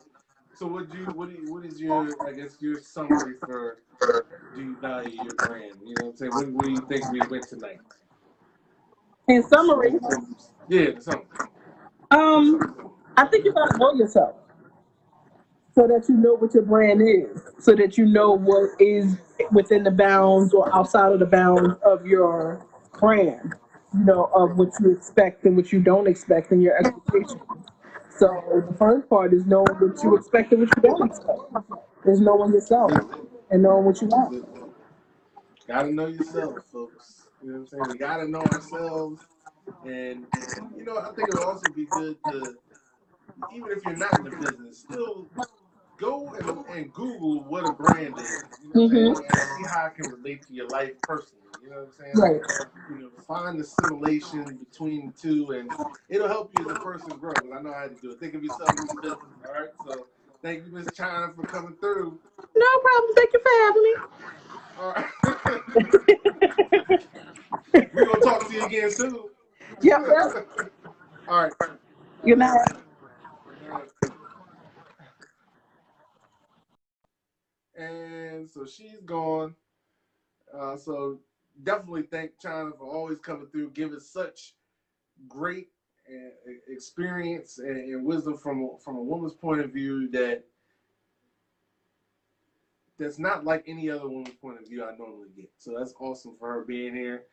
So 0.56 0.68
what 0.68 0.90
do 0.90 0.98
you 0.98 1.06
what 1.14 1.30
do 1.30 1.36
you, 1.36 1.52
what 1.52 1.65
is 1.65 1.82
your 1.82 2.15
I 2.26 2.32
guess 2.32 2.61
your 2.61 2.80
summary 2.82 3.36
for 3.44 3.80
do 4.56 4.61
you 4.61 4.77
value 4.80 5.23
your 5.23 5.34
brand? 5.34 5.76
You 5.86 5.95
know 5.95 6.06
what 6.06 6.11
I'm 6.11 6.15
saying? 6.18 6.34
What, 6.34 6.48
what 6.49 6.65
do 6.65 6.72
you 6.72 6.82
think 6.88 7.11
we 7.11 7.19
went 7.30 7.48
tonight? 7.48 7.82
In 9.27 9.44
summary, 9.44 9.95
Yeah, 10.69 10.91
something. 10.99 11.27
um, 12.11 12.94
I 13.18 13.26
think 13.26 13.44
you 13.44 13.53
gotta 13.53 13.77
know 13.77 13.94
yourself 13.95 14.36
so 15.73 15.88
that 15.88 16.06
you 16.07 16.15
know 16.15 16.36
what 16.36 16.53
your 16.53 16.64
brand 16.64 17.02
is, 17.02 17.41
so 17.60 17.76
that 17.76 17.98
you 17.98 18.06
know 18.06 18.32
what 18.32 18.80
is 18.80 19.18
within 19.52 19.84
the 19.84 19.91
bounds 19.91 20.53
or 20.53 20.73
outside 20.73 21.11
of 21.11 21.19
the 21.19 21.26
bounds 21.26 21.76
of 21.86 22.06
your 22.06 22.65
brand. 22.98 23.56
You 23.94 24.06
know, 24.06 24.26
of 24.34 24.57
what 24.57 24.72
you 24.80 24.91
expect 24.91 25.45
and 25.45 25.56
what 25.56 25.73
you 25.73 25.82
don't 25.82 26.07
expect 26.07 26.52
and 26.52 26.61
your 26.61 26.77
expectations. 26.77 27.41
So 28.18 28.64
the 28.70 28.76
first 28.78 29.10
part 29.10 29.34
is 29.34 29.46
knowing 29.46 29.76
what 29.80 30.02
you 30.04 30.16
expect 30.16 30.54
and 30.54 30.62
what 30.62 30.70
you 30.76 30.82
don't 30.82 31.06
expect. 31.10 31.40
Is 32.06 32.22
knowing 32.22 32.54
yourself 32.54 32.92
and 33.50 33.64
knowing 33.64 33.86
what 33.86 34.02
you 34.02 34.08
want. 34.08 34.48
Gotta 35.68 35.92
know 35.92 36.08
yourself, 36.08 36.60
folks. 36.72 37.28
You 37.42 37.52
know 37.52 37.60
what 37.60 37.62
I'm 37.62 37.68
saying? 37.68 37.84
We 37.90 37.98
gotta 37.98 38.28
know 38.30 38.42
ourselves. 38.42 39.22
And, 39.84 40.28
you 40.78 40.86
know, 40.86 40.98
I 41.00 41.12
think 41.14 41.30
it 41.30 41.34
would 41.34 41.44
also 41.44 41.72
be 41.74 41.86
good 41.86 42.18
to, 42.30 42.56
even 43.54 43.72
if 43.72 43.84
you're 43.84 43.98
not 43.98 44.20
in 44.20 44.26
the 44.26 44.30
business, 44.32 44.78
still 44.80 45.28
go 45.97 46.34
and, 46.39 46.65
and 46.77 46.93
Google 46.93 47.43
what 47.43 47.65
a 47.65 47.72
brand 47.72 48.19
is. 48.19 48.43
You 48.63 48.69
know 48.72 48.81
I'm? 48.81 48.89
Mm-hmm. 48.89 49.22
And 49.38 49.41
see 49.57 49.63
how 49.63 49.88
it 49.88 49.95
can 49.95 50.09
relate 50.09 50.45
to 50.47 50.53
your 50.53 50.69
life 50.69 50.93
personally. 51.07 51.43
You 51.63 51.69
know 51.72 51.77
what 51.77 51.85
I'm 51.88 51.91
saying? 51.91 52.15
Right. 52.15 52.41
You 52.89 52.99
know, 52.99 53.09
find 53.27 53.59
the 53.59 53.63
simulation 53.63 54.57
between 54.57 55.07
the 55.07 55.13
two, 55.13 55.51
and 55.51 55.72
it'll 56.09 56.27
help 56.27 56.51
you 56.57 56.65
as 56.65 56.72
a 56.72 56.76
person 56.76 57.17
grow. 57.17 57.34
I 57.55 57.61
know 57.61 57.73
how 57.73 57.88
to 57.88 57.95
do 58.01 58.11
it. 58.11 58.19
Think 58.19 58.35
of 58.35 58.43
yourself 58.43 58.77
as 58.80 58.91
a 58.91 58.95
business. 58.95 59.19
All 59.47 59.53
right. 59.53 59.69
So, 59.84 60.07
thank 60.43 60.65
you, 60.65 60.72
Miss 60.72 60.91
China, 60.91 61.31
for 61.35 61.43
coming 61.43 61.76
through. 61.81 62.19
No 62.55 62.65
problem. 62.84 63.15
Thank 63.15 63.34
you 63.34 63.39
for 63.41 63.51
having 63.65 63.84
me. 63.84 63.95
All 64.77 64.93
right. 64.93 65.05
We're 67.93 68.05
gonna 68.05 68.22
talk 68.22 68.47
to 68.47 68.53
you 68.53 68.65
again 68.65 68.91
soon. 68.91 69.23
Yep. 69.81 70.01
yep. 70.07 70.47
All 71.27 71.43
right. 71.43 71.53
Good 72.26 72.38
night. 72.39 72.57
All 73.69 73.69
right. 73.80 73.89
And 77.77 78.49
so 78.49 78.65
she's 78.65 79.02
gone. 79.06 79.56
Uh, 80.53 80.77
so 80.77 81.19
definitely 81.64 82.03
thank 82.03 82.39
China 82.39 82.72
for 82.77 82.85
always 82.88 83.19
coming 83.19 83.47
through, 83.47 83.72
giving 83.72 83.99
such 83.99 84.53
great 85.27 85.69
uh, 86.10 86.52
experience 86.68 87.57
and, 87.60 87.77
and 87.77 88.06
wisdom 88.06 88.38
from 88.38 88.77
from 88.84 88.97
a 88.97 89.02
woman's 89.03 89.34
point 89.34 89.61
of 89.61 89.73
view 89.73 90.10
that 90.11 90.45
that's 92.97 93.19
not 93.19 93.43
like 93.43 93.64
any 93.68 93.89
other 93.89 94.07
woman's 94.07 94.35
point 94.35 94.60
of 94.61 94.68
view 94.68 94.84
I 94.85 94.95
normally 94.97 95.30
get. 95.35 95.52
So 95.57 95.76
that's 95.77 95.93
awesome 95.99 96.35
for 96.39 96.52
her 96.53 96.64
being 96.64 96.95
here. 96.95 97.23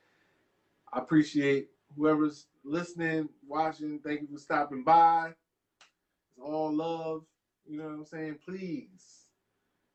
I 0.93 0.99
appreciate 0.99 1.69
whoever's 1.97 2.47
listening, 2.65 3.29
watching. 3.47 4.01
Thank 4.05 4.23
you 4.23 4.29
for 4.33 4.39
stopping 4.39 4.85
by. 4.85 5.29
It's 6.31 6.41
all 6.43 6.75
love. 6.75 7.25
You 7.67 7.79
know 7.79 7.85
what 7.85 7.93
I'm 7.93 8.05
saying? 8.07 8.39
Please 8.45 9.22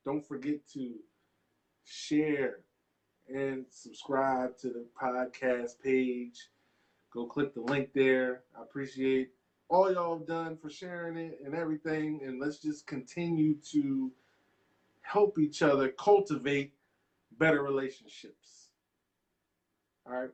don't 0.08 0.26
forget 0.26 0.66
to 0.74 0.94
share 1.84 2.60
and 3.28 3.66
subscribe 3.70 4.58
to 4.58 4.70
the 4.70 4.86
podcast 5.00 5.82
page. 5.84 6.48
Go 7.12 7.26
click 7.26 7.54
the 7.54 7.60
link 7.60 7.90
there. 7.94 8.44
I 8.58 8.62
appreciate 8.62 9.32
all 9.68 9.92
y'all 9.92 10.18
have 10.18 10.26
done 10.26 10.58
for 10.62 10.70
sharing 10.70 11.18
it 11.18 11.40
and 11.44 11.54
everything. 11.54 12.22
And 12.26 12.40
let's 12.40 12.60
just 12.60 12.88
continue 12.88 13.56
to 13.74 14.10
help 15.02 15.38
each 15.40 15.62
other 15.62 15.90
cultivate 15.90 16.72
better 17.38 17.62
relationships. 17.62 18.70
All 20.06 20.14
right. 20.14 20.30